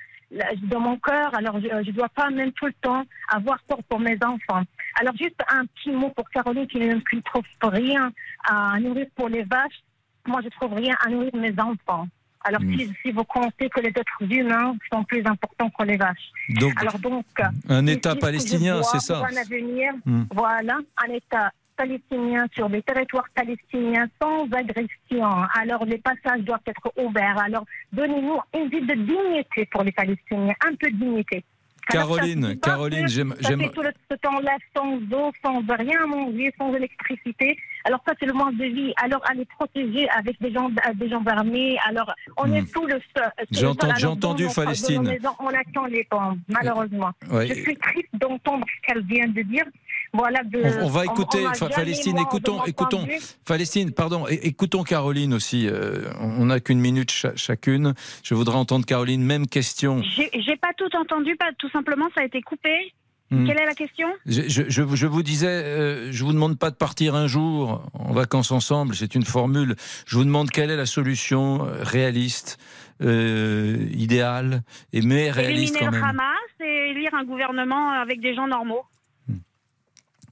dans 0.63 0.81
mon 0.81 0.97
cœur, 0.99 1.35
alors 1.35 1.59
je 1.61 1.67
ne 1.91 1.93
dois 1.93 2.09
pas 2.09 2.31
même 2.31 2.53
tout 2.53 2.67
le 2.67 2.73
temps 2.81 3.05
avoir 3.29 3.59
peur 3.65 3.79
pour 3.89 3.99
mes 3.99 4.17
enfants. 4.25 4.63
Alors, 5.01 5.17
juste 5.17 5.41
un 5.49 5.65
petit 5.67 5.91
mot 5.91 6.11
pour 6.11 6.29
Caroline 6.31 6.67
qui 6.67 6.79
ne 6.79 6.95
ne 6.95 7.21
trouve 7.23 7.45
rien 7.63 8.13
à 8.45 8.79
nourrir 8.81 9.07
pour 9.17 9.29
les 9.29 9.43
vaches 9.45 9.81
moi, 10.27 10.41
je 10.45 10.51
trouve 10.51 10.75
rien 10.75 10.95
à 11.05 11.09
nourrir 11.09 11.35
mes 11.35 11.55
enfants. 11.59 12.07
Alors, 12.45 12.61
Mm. 12.61 12.79
si, 12.79 12.93
si 13.03 13.11
vous 13.11 13.25
comptez 13.25 13.69
que 13.71 13.81
les 13.81 13.89
êtres 13.89 14.23
humains 14.31 14.77
sont 14.93 15.03
plus 15.05 15.23
importants 15.27 15.71
que 15.71 15.85
les 15.85 15.97
vaches. 15.97 16.31
Donc, 16.51 16.75
Alors, 16.81 16.99
donc. 16.99 17.25
un 17.69 17.87
État 17.87 18.15
palestinien, 18.17 18.83
c'est 18.83 19.01
ça 19.01 19.19
un 19.27 19.37
avenir, 19.37 19.93
Mm. 20.05 20.25
voilà, 20.33 20.79
un 21.07 21.13
État 21.13 21.51
palestinien 21.85 22.47
sur 22.55 22.69
des 22.69 22.83
territoires 22.83 23.29
palestiniens 23.35 24.07
sans 24.21 24.45
agression. 24.53 25.25
Alors, 25.61 25.85
les 25.87 25.99
passages 25.99 26.43
doivent 26.43 26.67
être 26.67 26.87
ouverts. 27.05 27.39
Alors, 27.39 27.65
donnez-nous 27.93 28.39
une 28.55 28.69
vie 28.69 28.83
de 28.87 28.95
dignité 28.95 29.67
pour 29.73 29.83
les 29.83 29.93
Palestiniens, 29.93 30.55
un 30.69 30.75
peu 30.75 30.91
de 30.91 30.97
dignité. 30.97 31.43
Caroline, 31.89 32.57
Caroline, 32.61 33.09
j'aime- 33.09 33.35
tout 33.75 33.83
le- 33.83 33.91
ce 34.11 34.17
temps-là 34.19 34.57
sans 34.77 34.95
eau, 35.19 35.33
sans 35.43 35.61
rien 35.77 36.07
manger, 36.07 36.53
sans 36.57 36.73
électricité. 36.75 37.59
Alors 37.85 38.01
ça, 38.07 38.13
c'est 38.21 38.27
le 38.27 38.33
manque 38.35 38.55
de 38.57 38.67
vie. 38.67 38.93
Alors, 39.03 39.21
aller 39.29 39.45
protéger 39.59 40.09
avec 40.11 40.41
des 40.41 40.53
gens, 40.53 40.71
des 40.95 41.09
gens 41.09 41.25
armés. 41.27 41.77
Alors, 41.89 42.13
on 42.37 42.47
Hmm. 42.47 42.55
est 42.59 42.73
tout 42.73 42.87
le 42.87 43.01
seul. 43.17 43.29
J'ai 43.51 43.67
entendu- 44.07 44.47
Palestine. 44.55 45.19
On 45.41 45.49
attend 45.49 45.87
les 45.87 46.07
bombes, 46.11 46.39
malheureusement. 46.49 47.11
Ouais. 47.29 47.49
Je 47.49 47.55
suis 47.55 47.77
triste 47.77 48.11
d'entendre 48.13 48.65
ce 48.73 48.87
qu'elle 48.87 49.05
vient 49.07 49.27
de 49.27 49.43
dire. 49.43 49.65
Voilà, 50.13 50.43
de, 50.43 50.61
On, 50.81 50.87
on 50.87 50.89
va 50.89 51.05
écouter, 51.05 51.45
Palestine, 51.75 52.19
écoutons, 52.19 52.65
écoutons, 52.65 53.07
Palestine, 53.47 53.93
pardon, 53.93 54.27
écoutons 54.29 54.83
Caroline 54.83 55.33
aussi. 55.35 55.69
euh, 55.69 56.11
on 56.21 56.47
n'a 56.47 56.59
qu'une 56.59 56.81
minute 56.81 57.11
cha- 57.13 57.37
chacune. 57.37 57.95
Je 58.25 58.35
voudrais 58.35 58.57
entendre 58.57 58.85
Caroline, 58.85 59.23
même 59.23 59.47
question. 59.47 60.03
J'ai 60.03 60.57
pas 60.57 60.73
tout 60.77 60.95
entendu, 60.97 61.37
pas 61.37 61.51
tout 61.59 61.71
simplement, 61.71 62.07
ça 62.15 62.23
a 62.23 62.25
été 62.25 62.43
coupé. 62.43 62.93
Hmm. 63.33 63.47
Quelle 63.47 63.61
est 63.61 63.67
la 63.67 63.75
question? 63.75 64.09
Je, 64.27 64.43
je- 64.49 64.63
je- 64.69 64.97
je 64.97 65.07
vous 65.07 65.23
disais, 65.23 65.47
euh, 65.47 66.11
je 66.11 66.25
vous 66.25 66.33
demande 66.33 66.59
pas 66.59 66.71
de 66.71 66.75
partir 66.75 67.15
un 67.15 67.29
jour 67.29 67.85
en 67.95 68.13
vacances 68.13 68.51
ensemble, 68.51 68.97
c'est 68.97 69.15
une 69.15 69.25
formule. 69.25 69.77
Je 70.07 70.17
vous 70.17 70.25
demande 70.25 70.51
quelle 70.51 70.73
est 70.73 70.77
la 70.77 70.87
solution 70.87 71.65
euh, 71.65 71.85
réaliste, 71.85 72.59
euh, 73.03 73.87
idéale, 73.93 74.63
et 74.93 75.03
mais 75.03 75.31
réaliste 75.31 75.77
Éliminer 75.77 75.79
quand 75.79 75.87
le 75.87 76.01
même. 76.01 76.11
Hamas 76.11 76.37
et 76.61 76.91
élire 76.91 77.15
un 77.15 77.23
gouvernement 77.25 77.91
avec 77.93 78.21
des 78.21 78.35
gens 78.35 78.49
normaux. 78.49 78.83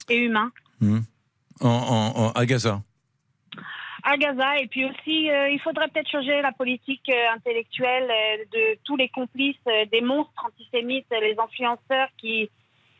Et 0.08 0.16
humain. 0.16 0.50
Hmm. 0.80 1.00
En, 1.60 1.68
en- 1.68 2.20
en- 2.26 2.30
à 2.32 2.46
Gaza. 2.46 2.80
à 4.04 4.16
Gaza. 4.16 4.58
Et 4.60 4.66
puis 4.68 4.84
aussi, 4.84 5.30
euh, 5.30 5.50
il 5.50 5.60
faudrait 5.60 5.88
peut-être 5.88 6.10
changer 6.10 6.40
la 6.40 6.52
politique 6.52 7.08
euh, 7.10 7.34
intellectuelle 7.36 8.08
euh, 8.10 8.44
de 8.52 8.78
tous 8.84 8.96
les 8.96 9.08
complices 9.08 9.56
des 9.92 10.00
monstres 10.00 10.32
antisémites, 10.46 11.06
les 11.10 11.36
influenceurs 11.38 12.08
qui, 12.16 12.48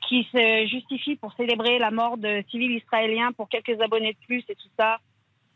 qui 0.09 0.26
se 0.32 0.66
justifient 0.66 1.16
pour 1.16 1.32
célébrer 1.34 1.78
la 1.78 1.90
mort 1.90 2.18
de 2.18 2.42
civils 2.50 2.72
israéliens 2.76 3.32
pour 3.32 3.48
quelques 3.48 3.80
abonnés 3.80 4.12
de 4.12 4.26
plus 4.26 4.44
et 4.48 4.54
tout 4.54 4.68
ça. 4.78 4.98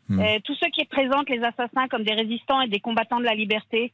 Hmm. 0.09 0.21
Tous 0.43 0.55
ceux 0.55 0.69
qui 0.69 0.85
présentent 0.85 1.29
les 1.29 1.43
assassins 1.43 1.87
comme 1.89 2.03
des 2.03 2.13
résistants 2.13 2.61
et 2.61 2.67
des 2.67 2.79
combattants 2.79 3.19
de 3.19 3.25
la 3.25 3.35
liberté. 3.35 3.93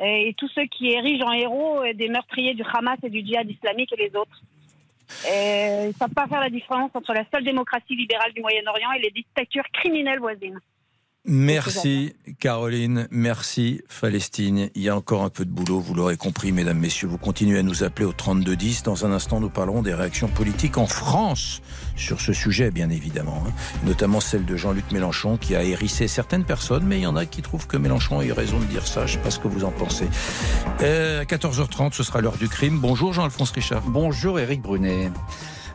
Et 0.00 0.32
tous 0.38 0.48
ceux 0.54 0.66
qui 0.66 0.90
érigent 0.92 1.24
en 1.26 1.32
héros 1.32 1.82
des 1.94 2.08
meurtriers 2.08 2.54
du 2.54 2.62
Hamas 2.62 2.98
et 3.02 3.10
du 3.10 3.20
djihad 3.26 3.50
islamique 3.50 3.92
et 3.92 3.96
les 4.08 4.14
autres. 4.14 4.40
Euh, 5.30 5.84
ils 5.84 5.88
ne 5.88 5.92
savent 5.92 6.14
pas 6.14 6.26
faire 6.26 6.40
la 6.40 6.50
différence 6.50 6.90
entre 6.94 7.12
la 7.12 7.24
seule 7.32 7.44
démocratie 7.44 7.96
libérale 7.96 8.32
du 8.32 8.40
Moyen-Orient 8.40 8.92
et 8.92 9.00
les 9.00 9.10
dictatures 9.10 9.68
criminelles 9.72 10.20
voisines. 10.20 10.60
Merci 11.30 12.14
Caroline, 12.40 13.06
merci 13.10 13.82
Palestine. 14.00 14.70
Il 14.74 14.80
y 14.80 14.88
a 14.88 14.96
encore 14.96 15.24
un 15.24 15.28
peu 15.28 15.44
de 15.44 15.50
boulot, 15.50 15.78
vous 15.78 15.92
l'aurez 15.92 16.16
compris, 16.16 16.52
mesdames, 16.52 16.78
messieurs. 16.78 17.06
Vous 17.06 17.18
continuez 17.18 17.58
à 17.58 17.62
nous 17.62 17.84
appeler 17.84 18.06
au 18.06 18.12
3210. 18.14 18.82
Dans 18.82 19.04
un 19.04 19.12
instant, 19.12 19.38
nous 19.38 19.50
parlerons 19.50 19.82
des 19.82 19.92
réactions 19.92 20.28
politiques 20.28 20.78
en 20.78 20.86
France 20.86 21.60
sur 21.96 22.22
ce 22.22 22.32
sujet, 22.32 22.70
bien 22.70 22.88
évidemment. 22.88 23.44
hein. 23.46 23.52
Notamment 23.84 24.20
celle 24.20 24.46
de 24.46 24.56
Jean-Luc 24.56 24.90
Mélenchon 24.90 25.36
qui 25.36 25.54
a 25.54 25.62
hérissé 25.62 26.08
certaines 26.08 26.44
personnes, 26.44 26.84
mais 26.86 26.96
il 26.96 27.02
y 27.02 27.06
en 27.06 27.16
a 27.16 27.26
qui 27.26 27.42
trouvent 27.42 27.66
que 27.66 27.76
Mélenchon 27.76 28.20
a 28.20 28.24
eu 28.24 28.32
raison 28.32 28.58
de 28.58 28.64
dire 28.64 28.86
ça. 28.86 29.04
Je 29.04 29.12
ne 29.12 29.18
sais 29.18 29.24
pas 29.24 29.30
ce 29.30 29.38
que 29.38 29.48
vous 29.48 29.64
en 29.64 29.70
pensez. 29.70 30.08
Euh, 30.80 31.20
à 31.20 31.24
14h30, 31.24 31.92
ce 31.92 32.04
sera 32.04 32.22
l'heure 32.22 32.38
du 32.38 32.48
crime. 32.48 32.78
Bonjour 32.78 33.12
Jean-Alphonse 33.12 33.50
Richard. 33.50 33.82
Bonjour 33.82 34.40
Eric 34.40 34.62
Brunet. 34.62 35.10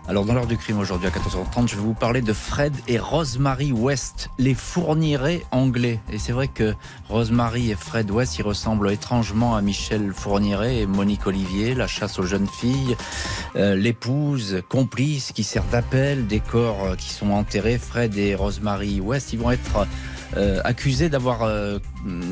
Alors 0.05 0.25
dans 0.25 0.33
l'heure 0.33 0.47
du 0.47 0.57
crime 0.57 0.79
aujourd'hui 0.79 1.07
à 1.07 1.11
14h30, 1.11 1.69
je 1.69 1.75
vais 1.75 1.81
vous 1.81 1.93
parler 1.93 2.21
de 2.21 2.33
Fred 2.33 2.73
et 2.89 2.99
Rosemary 2.99 3.71
West, 3.71 4.29
les 4.37 4.53
fournirés 4.53 5.45
anglais. 5.51 6.01
Et 6.11 6.19
c'est 6.19 6.33
vrai 6.33 6.49
que 6.49 6.73
Rosemary 7.07 7.71
et 7.71 7.75
Fred 7.75 8.11
West, 8.11 8.37
ils 8.37 8.41
ressemblent 8.41 8.91
étrangement 8.91 9.55
à 9.55 9.61
Michel 9.61 10.11
Fourniret 10.13 10.79
et 10.79 10.85
Monique 10.87 11.25
Olivier, 11.25 11.73
la 11.73 11.87
chasse 11.87 12.19
aux 12.19 12.25
jeunes 12.25 12.47
filles, 12.47 12.97
euh, 13.55 13.75
l'épouse, 13.75 14.61
complice 14.67 15.31
qui 15.31 15.43
sert 15.43 15.63
d'appel, 15.71 16.27
des 16.27 16.41
corps 16.41 16.83
euh, 16.83 16.95
qui 16.97 17.09
sont 17.09 17.31
enterrés. 17.31 17.77
Fred 17.77 18.17
et 18.17 18.35
Rosemary 18.35 18.99
West, 18.99 19.31
ils 19.31 19.39
vont 19.39 19.51
être 19.51 19.87
euh, 20.37 20.59
accusés 20.63 21.09
d'avoir 21.09 21.43
euh, 21.43 21.79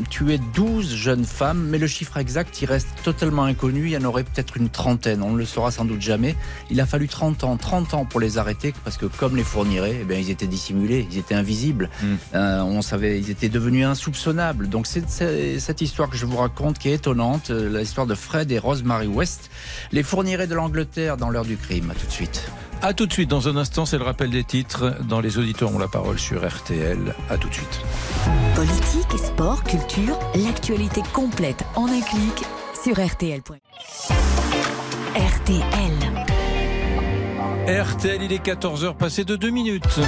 tué 0.10 0.40
12 0.54 0.96
jeunes 0.96 1.26
femmes, 1.26 1.68
mais 1.70 1.78
le 1.78 1.88
chiffre 1.88 2.18
exact, 2.18 2.62
il 2.62 2.66
reste 2.66 2.90
totalement 3.04 3.44
inconnu. 3.44 3.86
Il 3.86 3.92
y 3.92 3.98
en 3.98 4.04
aurait 4.04 4.24
peut-être 4.24 4.58
une 4.58 4.70
trentaine, 4.70 5.22
on 5.22 5.32
ne 5.32 5.38
le 5.38 5.46
saura 5.46 5.72
sans 5.72 5.86
doute 5.86 6.02
jamais. 6.02 6.36
Il 6.70 6.80
a 6.82 6.86
fallu 6.86 7.08
30 7.08 7.44
ans, 7.44 7.58
30 7.58 7.94
ans 7.94 8.06
pour 8.06 8.20
les 8.20 8.38
arrêter, 8.38 8.74
parce 8.84 8.98
que 8.98 9.06
comme 9.06 9.36
les 9.36 9.44
fournirait, 9.44 10.00
eh 10.02 10.04
bien, 10.04 10.18
ils 10.18 10.30
étaient 10.30 10.48
dissimulés, 10.48 11.08
ils 11.12 11.18
étaient 11.18 11.36
invisibles. 11.36 11.90
Mm. 12.02 12.06
Euh, 12.36 12.62
on 12.62 12.82
savait, 12.82 13.20
ils 13.20 13.30
étaient 13.30 13.50
devenus 13.50 13.86
insoupçonnables. 13.86 14.68
Donc 14.70 14.88
c'est 14.88 15.10
c'est 15.10 15.60
cette 15.60 15.82
histoire 15.82 16.10
que 16.10 16.18
je 16.18 16.26
vous 16.26 16.38
raconte 16.38 16.80
qui 16.80 16.90
est 16.90 16.94
étonnante, 16.94 17.52
euh, 17.52 17.80
l'histoire 17.80 18.08
de 18.08 18.16
Fred 18.16 18.52
et 18.52 18.60
Rosemary 18.60 19.08
West, 19.08 19.50
les 19.92 20.04
fournirait 20.04 20.48
de 20.48 20.56
l'Angleterre 20.56 21.18
dans 21.18 21.30
l'heure 21.30 21.46
du 21.46 21.58
crime. 21.58 21.92
À 21.92 21.96
tout 21.96 22.06
de 22.06 22.12
suite. 22.12 22.50
À 22.84 22.94
tout 22.94 23.06
de 23.06 23.14
suite. 23.14 23.30
Dans 23.30 23.48
un 23.48 23.58
instant, 23.58 23.86
c'est 23.86 24.00
le 24.00 24.04
rappel 24.04 24.32
des 24.32 24.44
titres. 24.44 24.96
Dans 25.08 25.22
les 25.22 25.38
auditeurs 25.38 25.74
ont 25.74 25.78
la 25.78 25.88
parole 25.88 26.18
sur 26.18 26.48
RTL. 26.48 27.16
À 27.30 27.38
tout 27.38 27.48
de 27.48 27.54
suite. 27.54 27.82
Politique, 28.56 29.20
sport, 29.20 29.64
culture, 29.64 30.18
l'actualité 30.36 31.02
complète 31.14 31.64
en 31.76 31.86
un 31.86 32.02
clic 32.02 32.44
sur 32.84 32.94
RTL. 32.94 33.42
RTL. 35.16 35.94
RTL, 37.68 38.24
il 38.24 38.34
est 38.34 38.44
14h 38.44 38.96
passé 38.98 39.26
de 39.26 39.36
2 39.36 39.50
minutes. 39.52 40.00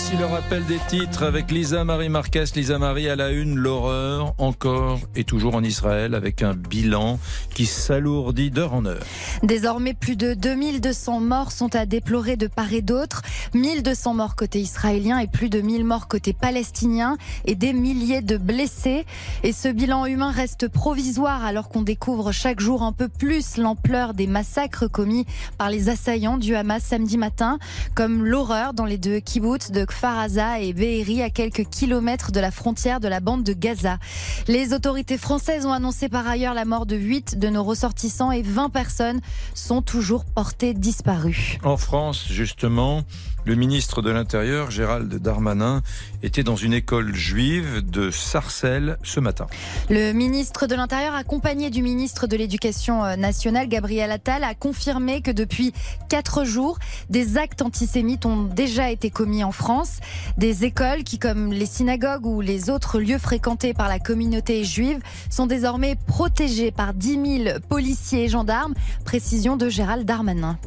Voici 0.00 0.16
le 0.16 0.26
rappel 0.26 0.64
des 0.66 0.78
titres 0.86 1.24
avec 1.24 1.50
Lisa 1.50 1.82
Marie 1.82 2.08
Marquez. 2.08 2.44
Lisa 2.54 2.78
Marie 2.78 3.08
à 3.08 3.16
la 3.16 3.30
une, 3.30 3.56
l'horreur 3.56 4.32
encore 4.38 5.00
et 5.16 5.24
toujours 5.24 5.56
en 5.56 5.64
Israël 5.64 6.14
avec 6.14 6.40
un 6.40 6.54
bilan 6.54 7.18
qui 7.52 7.66
s'alourdit 7.66 8.52
d'heure 8.52 8.74
en 8.74 8.86
heure. 8.86 9.02
Désormais, 9.42 9.94
plus 9.94 10.14
de 10.14 10.34
2200 10.34 11.18
morts 11.18 11.50
sont 11.50 11.74
à 11.74 11.84
déplorer 11.84 12.36
de 12.36 12.46
part 12.46 12.72
et 12.72 12.80
d'autre. 12.80 13.22
1200 13.54 14.14
morts 14.14 14.36
côté 14.36 14.60
israélien 14.60 15.18
et 15.18 15.26
plus 15.26 15.50
de 15.50 15.60
1000 15.60 15.84
morts 15.84 16.06
côté 16.06 16.32
palestinien 16.32 17.16
et 17.44 17.56
des 17.56 17.72
milliers 17.72 18.22
de 18.22 18.36
blessés. 18.36 19.04
Et 19.42 19.52
ce 19.52 19.66
bilan 19.66 20.06
humain 20.06 20.30
reste 20.30 20.68
provisoire 20.68 21.44
alors 21.44 21.68
qu'on 21.68 21.82
découvre 21.82 22.30
chaque 22.30 22.60
jour 22.60 22.84
un 22.84 22.92
peu 22.92 23.08
plus 23.08 23.56
l'ampleur 23.56 24.14
des 24.14 24.28
massacres 24.28 24.88
commis 24.88 25.26
par 25.58 25.70
les 25.70 25.88
assaillants 25.88 26.38
du 26.38 26.54
Hamas 26.54 26.84
samedi 26.84 27.18
matin, 27.18 27.58
comme 27.96 28.24
l'horreur 28.24 28.74
dans 28.74 28.86
les 28.86 28.98
deux 28.98 29.18
kibbutz 29.18 29.72
de 29.72 29.87
Kfar 29.88 30.18
Aza 30.18 30.60
et 30.60 30.72
Be'eri 30.72 31.22
à 31.22 31.30
quelques 31.30 31.64
kilomètres 31.68 32.30
de 32.30 32.40
la 32.40 32.50
frontière 32.50 33.00
de 33.00 33.08
la 33.08 33.20
bande 33.20 33.42
de 33.42 33.52
Gaza. 33.52 33.98
Les 34.46 34.72
autorités 34.74 35.18
françaises 35.18 35.66
ont 35.66 35.72
annoncé 35.72 36.08
par 36.08 36.28
ailleurs 36.28 36.54
la 36.54 36.64
mort 36.64 36.86
de 36.86 36.96
8 36.96 37.38
de 37.38 37.48
nos 37.48 37.64
ressortissants 37.64 38.30
et 38.30 38.42
20 38.42 38.68
personnes 38.68 39.20
sont 39.54 39.82
toujours 39.82 40.24
portées 40.24 40.74
disparues. 40.74 41.58
En 41.64 41.76
France, 41.76 42.26
justement, 42.28 43.02
le 43.44 43.54
ministre 43.54 44.02
de 44.02 44.10
l'Intérieur, 44.10 44.70
Gérald 44.70 45.14
Darmanin, 45.14 45.82
était 46.22 46.42
dans 46.42 46.56
une 46.56 46.72
école 46.72 47.14
juive 47.14 47.82
de 47.88 48.10
Sarcelles 48.10 48.98
ce 49.02 49.20
matin. 49.20 49.46
Le 49.88 50.12
ministre 50.12 50.66
de 50.66 50.74
l'Intérieur, 50.74 51.14
accompagné 51.14 51.70
du 51.70 51.82
ministre 51.82 52.26
de 52.26 52.36
l'Éducation 52.36 53.04
euh, 53.04 53.16
nationale, 53.16 53.68
Gabriel 53.68 54.10
Attal, 54.10 54.44
a 54.44 54.54
confirmé 54.54 55.22
que 55.22 55.30
depuis 55.30 55.72
quatre 56.08 56.44
jours, 56.44 56.78
des 57.08 57.36
actes 57.38 57.62
antisémites 57.62 58.26
ont 58.26 58.44
déjà 58.44 58.90
été 58.90 59.10
commis 59.10 59.44
en 59.44 59.52
France. 59.52 60.00
Des 60.36 60.64
écoles 60.64 61.04
qui, 61.04 61.18
comme 61.18 61.52
les 61.52 61.66
synagogues 61.66 62.26
ou 62.26 62.40
les 62.40 62.70
autres 62.70 62.98
lieux 63.00 63.18
fréquentés 63.18 63.74
par 63.74 63.88
la 63.88 63.98
communauté 63.98 64.64
juive, 64.64 65.00
sont 65.30 65.46
désormais 65.46 65.96
protégées 66.06 66.70
par 66.70 66.94
10 66.94 67.42
000 67.44 67.58
policiers 67.68 68.24
et 68.24 68.28
gendarmes. 68.28 68.74
Précision 69.04 69.56
de 69.56 69.68
Gérald 69.68 70.04
Darmanin. 70.04 70.58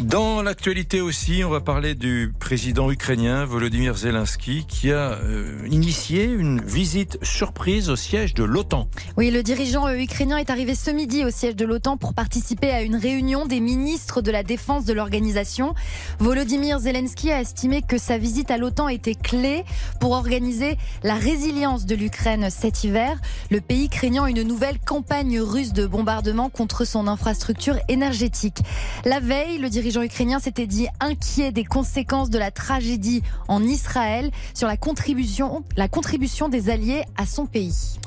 Dans 0.00 0.42
l'actualité 0.42 1.00
aussi, 1.00 1.44
on 1.44 1.50
va 1.50 1.60
parler 1.60 1.94
du 1.94 2.32
président 2.40 2.90
ukrainien 2.90 3.44
Volodymyr 3.44 3.96
Zelensky 3.96 4.64
qui 4.66 4.90
a 4.90 5.12
euh, 5.12 5.68
initié 5.70 6.24
une 6.24 6.60
visite 6.60 7.16
surprise 7.22 7.90
au 7.90 7.94
siège 7.94 8.34
de 8.34 8.42
l'OTAN. 8.42 8.88
Oui, 9.16 9.30
le 9.30 9.44
dirigeant 9.44 9.86
euh, 9.86 9.94
ukrainien 9.94 10.38
est 10.38 10.50
arrivé 10.50 10.74
ce 10.74 10.90
midi 10.90 11.24
au 11.24 11.30
siège 11.30 11.54
de 11.54 11.64
l'OTAN 11.64 11.96
pour 11.96 12.12
participer 12.12 12.72
à 12.72 12.82
une 12.82 12.96
réunion 12.96 13.46
des 13.46 13.60
ministres 13.60 14.20
de 14.20 14.32
la 14.32 14.42
défense 14.42 14.84
de 14.84 14.92
l'organisation. 14.92 15.74
Volodymyr 16.18 16.80
Zelensky 16.80 17.30
a 17.30 17.40
estimé 17.40 17.80
que 17.80 17.96
sa 17.96 18.18
visite 18.18 18.50
à 18.50 18.58
l'OTAN 18.58 18.88
était 18.88 19.14
clé 19.14 19.64
pour 20.00 20.10
organiser 20.10 20.76
la 21.04 21.14
résilience 21.14 21.86
de 21.86 21.94
l'Ukraine 21.94 22.48
cet 22.50 22.82
hiver, 22.82 23.16
le 23.48 23.60
pays 23.60 23.88
craignant 23.88 24.26
une 24.26 24.42
nouvelle 24.42 24.80
campagne 24.84 25.40
russe 25.40 25.72
de 25.72 25.86
bombardement 25.86 26.50
contre 26.50 26.84
son 26.84 27.06
infrastructure 27.06 27.78
énergétique. 27.88 28.58
La 29.04 29.20
veille, 29.20 29.58
le 29.58 29.68
dirigeant 29.68 29.83
ukrainien 29.90 30.38
s'était 30.38 30.66
dit 30.66 30.88
inquiet 31.00 31.52
des 31.52 31.64
conséquences 31.64 32.30
de 32.30 32.38
la 32.38 32.50
tragédie 32.50 33.22
en 33.48 33.62
Israël 33.62 34.30
sur 34.54 34.68
la 34.68 34.76
contribution, 34.76 35.64
la 35.76 35.88
contribution 35.88 36.48
des 36.48 36.70
alliés 36.70 37.02
à 37.16 37.26
son 37.26 37.46
pays. 37.46 37.98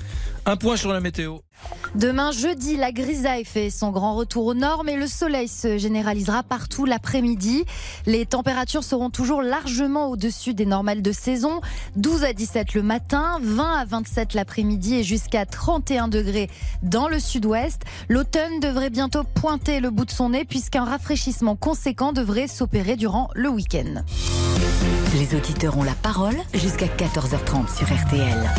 Un 0.50 0.56
point 0.56 0.78
sur 0.78 0.94
la 0.94 1.02
météo. 1.02 1.40
Demain 1.96 2.32
jeudi, 2.32 2.78
la 2.78 2.94
grisaille 2.94 3.44
fait 3.44 3.70
son 3.70 3.92
grand 3.92 4.16
retour 4.16 4.46
au 4.46 4.54
nord, 4.54 4.86
mais 4.86 4.96
le 4.96 5.06
soleil 5.06 5.50
se 5.50 5.78
généralisera 5.78 6.42
partout 6.42 6.86
l'après-midi. 6.86 7.66
Les 8.06 8.26
températures 8.26 8.86
seront 8.86 9.10
toujours 9.10 9.42
largement 9.42 10.10
au-dessus 10.10 10.54
des 10.54 10.66
normales 10.66 11.02
de 11.02 11.12
saison. 11.12 11.60
12 11.98 12.24
à 12.24 12.32
17 12.32 12.76
le 12.76 12.82
matin, 12.82 13.40
20 13.44 13.74
à 13.74 13.84
27 13.84 14.36
l'après-midi 14.36 14.96
et 14.96 15.04
jusqu'à 15.04 15.46
31 15.46 16.08
degrés 16.08 16.50
dans 16.82 17.10
le 17.10 17.20
sud-ouest. 17.20 17.82
L'automne 18.08 18.62
devrait 18.62 18.90
bientôt 18.90 19.26
pointer 19.26 19.82
le 19.82 19.90
bout 19.90 20.06
de 20.06 20.12
son 20.12 20.30
nez 20.30 20.46
puisqu'un 20.46 20.86
rafraîchissement 20.86 21.58
conséquent 21.58 22.14
devrait 22.14 22.48
s'opérer 22.48 22.96
durant 22.96 23.30
le 23.36 23.50
week-end. 23.50 24.02
Les 25.14 25.36
auditeurs 25.36 25.78
ont 25.78 25.84
la 25.84 25.96
parole 25.96 26.38
jusqu'à 26.54 26.88
14h30 26.88 27.76
sur 27.76 27.94
RTL. 27.94 28.50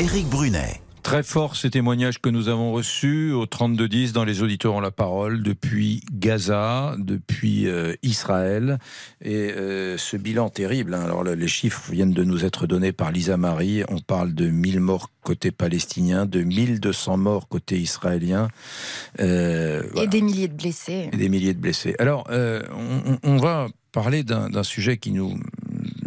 Éric 0.00 0.26
Brunet. 0.28 0.80
Très 1.02 1.22
fort 1.22 1.54
ces 1.54 1.70
témoignages 1.70 2.20
que 2.20 2.28
nous 2.28 2.48
avons 2.48 2.72
reçus 2.72 3.30
au 3.32 3.46
3210 3.46 4.12
dans 4.12 4.24
les 4.24 4.42
auditeurs 4.42 4.74
ont 4.74 4.80
la 4.80 4.90
parole 4.90 5.40
depuis 5.42 6.00
Gaza, 6.12 6.96
depuis 6.98 7.68
euh, 7.68 7.94
Israël 8.02 8.78
et 9.22 9.52
euh, 9.56 9.96
ce 9.98 10.16
bilan 10.16 10.48
terrible. 10.48 10.94
hein. 10.94 11.02
Alors 11.04 11.22
le- 11.22 11.34
les 11.34 11.46
chiffres 11.46 11.92
viennent 11.92 12.10
de 12.12 12.24
nous 12.24 12.44
être 12.44 12.66
donnés 12.66 12.90
par 12.90 13.12
Lisa 13.12 13.36
Marie. 13.36 13.84
On 13.88 14.00
parle 14.00 14.34
de 14.34 14.48
1000 14.48 14.80
morts 14.80 15.10
côté 15.22 15.52
palestinien, 15.52 16.26
de 16.26 16.40
1200 16.42 17.16
morts 17.18 17.46
côté 17.46 17.78
israélien. 17.78 18.48
Euh, 19.20 19.84
Et 19.94 20.08
des 20.08 20.20
milliers 20.22 20.48
de 20.48 20.54
blessés. 20.54 21.08
et 21.12 21.16
des 21.16 21.28
milliers 21.28 21.54
de 21.54 21.60
blessés. 21.60 21.94
Alors, 22.00 22.24
euh, 22.30 22.62
on, 22.76 23.18
on 23.22 23.36
va 23.36 23.68
parler 23.92 24.24
d'un 24.24 24.62
sujet 24.62 24.98
qui 24.98 25.10
nous 25.12 25.38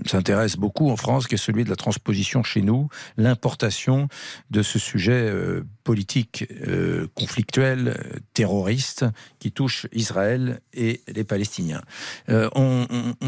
s'intéresse 0.10 0.57
beaucoup 0.57 0.89
en 0.89 0.97
France, 0.97 1.28
qui 1.28 1.36
est 1.36 1.38
celui 1.38 1.64
de 1.64 1.70
la 1.70 1.76
transposition 1.76 2.43
chez 2.43 2.62
nous, 2.62 2.89
l'importation 3.18 4.07
de 4.49 4.62
ce 4.62 4.80
sujet 4.80 5.12
euh, 5.30 5.64
politique, 5.84 6.45
euh, 6.68 7.07
conflictuel, 7.16 8.22
terroriste, 8.34 9.05
qui 9.39 9.51
touche 9.51 9.88
Israël 9.93 10.62
et 10.74 11.01
les 11.07 11.24
Palestiniens. 11.24 11.82
On, 12.28 12.86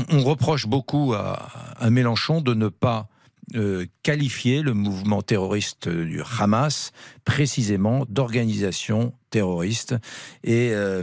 on, 0.09 0.23
reproche 0.23 0.67
beaucoup 0.67 1.13
à, 1.13 1.89
Mélenchon 1.89 2.41
de 2.41 2.53
ne 2.53 2.67
pas 2.67 3.09
euh, 3.55 3.85
qualifier 4.03 4.61
le 4.61 4.73
mouvement 4.73 5.21
terroriste 5.21 5.89
du 5.89 6.21
Hamas 6.39 6.93
précisément 7.25 8.05
d'organisation 8.07 9.13
terroriste. 9.31 9.95
Et 10.43 10.69
euh, 10.73 11.01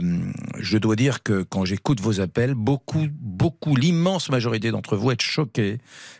je 0.57 0.77
dois 0.77 0.95
dire 0.95 1.21
que 1.21 1.43
quand 1.43 1.65
j'écoute 1.65 1.99
vos 1.99 2.21
appels, 2.21 2.53
beaucoup, 2.53 3.07
beaucoup, 3.19 3.75
l'immense 3.75 4.29
majorité 4.29 4.71
d'entre 4.71 4.95
vous 4.95 5.11
êtes 5.11 5.21
choqués 5.21 5.79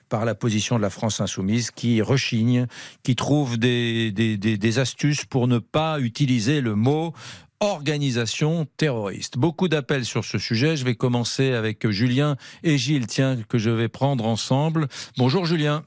par 0.10 0.26
la 0.26 0.36
position 0.36 0.76
de 0.76 0.82
la 0.82 0.90
France 0.90 1.22
insoumise 1.22 1.72
qui 1.72 2.02
rechigne, 2.02 2.68
qui 3.04 3.16
trouve 3.16 3.58
des, 3.58 4.12
des, 4.12 4.38
des 4.38 4.80
astuces 4.80 5.24
pour 5.24 5.48
ne 5.48 5.60
pas 5.60 6.02
utiliser 6.02 6.60
le 6.60 6.76
mot 6.76 7.14
organisation 7.62 8.68
terroriste. 8.78 9.38
Beaucoup 9.38 9.68
d'appels 9.68 10.06
sur 10.06 10.24
ce 10.24 10.38
sujet. 10.38 10.78
Je 10.78 10.86
vais 10.86 10.96
commencer 10.96 11.54
avec 11.54 11.90
Julien 11.90 12.38
et 12.64 12.78
Gilles, 12.78 13.08
tiens, 13.08 13.38
que 13.48 13.58
je 13.58 13.70
vais 13.70 13.90
prendre 13.90 14.26
ensemble. 14.26 14.88
Bonjour 15.18 15.46
Julien. 15.46 15.84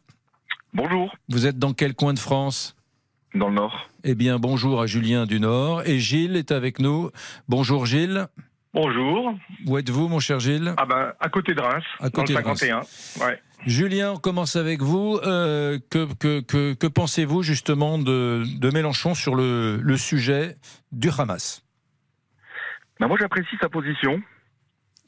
Bonjour. 0.74 1.14
Vous 1.28 1.46
êtes 1.46 1.58
dans 1.58 1.72
quel 1.72 1.94
coin 1.94 2.14
de 2.14 2.18
France? 2.18 2.76
Dans 3.34 3.48
le 3.48 3.54
Nord. 3.54 3.88
Eh 4.04 4.16
bien, 4.16 4.40
bonjour 4.40 4.82
à 4.82 4.86
Julien 4.86 5.26
du 5.26 5.38
Nord. 5.38 5.82
Et 5.86 6.00
Gilles 6.00 6.36
est 6.36 6.50
avec 6.50 6.80
nous. 6.80 7.10
Bonjour 7.48 7.86
Gilles. 7.86 8.26
Bonjour. 8.74 9.32
Où 9.66 9.78
êtes-vous, 9.78 10.08
mon 10.08 10.18
cher 10.18 10.40
Gilles? 10.40 10.74
Ah 10.76 10.86
ben, 10.86 11.12
à 11.20 11.28
côté 11.28 11.54
de 11.54 11.60
Reims, 11.60 11.84
à 12.00 12.10
côté 12.10 12.32
dans 12.34 12.40
le 12.40 12.56
51. 12.56 12.80
Ouais. 13.24 13.40
Julien, 13.64 14.12
on 14.12 14.16
commence 14.16 14.56
avec 14.56 14.82
vous. 14.82 15.20
Euh, 15.22 15.78
que, 15.88 16.12
que, 16.14 16.40
que, 16.40 16.74
que 16.74 16.86
pensez-vous 16.88 17.44
justement 17.44 17.96
de, 17.96 18.42
de, 18.58 18.70
Mélenchon 18.70 19.14
sur 19.14 19.36
le, 19.36 19.76
le 19.76 19.96
sujet 19.96 20.56
du 20.90 21.08
Hamas? 21.16 21.62
Ben 22.98 23.06
Moi, 23.06 23.16
j'apprécie 23.20 23.56
sa 23.60 23.68
position. 23.68 24.20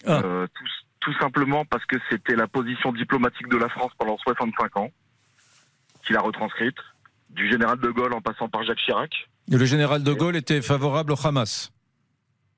Ah. 0.06 0.20
Euh, 0.24 0.46
tout, 0.54 0.64
tout 1.00 1.18
simplement 1.18 1.64
parce 1.64 1.84
que 1.86 1.96
c'était 2.10 2.36
la 2.36 2.46
position 2.46 2.92
diplomatique 2.92 3.48
de 3.48 3.56
la 3.56 3.68
France 3.68 3.90
pendant 3.98 4.18
65 4.18 4.76
ans 4.76 4.90
qu'il 6.06 6.16
a 6.16 6.20
retranscrite, 6.20 6.76
du 7.34 7.50
général 7.50 7.78
de 7.78 7.88
Gaulle 7.90 8.12
en 8.14 8.20
passant 8.20 8.48
par 8.48 8.64
Jacques 8.64 8.78
Chirac. 8.78 9.28
Et 9.50 9.56
le 9.56 9.64
général 9.64 10.02
de 10.02 10.12
Gaulle 10.12 10.36
était 10.36 10.62
favorable 10.62 11.12
au 11.12 11.26
Hamas 11.26 11.72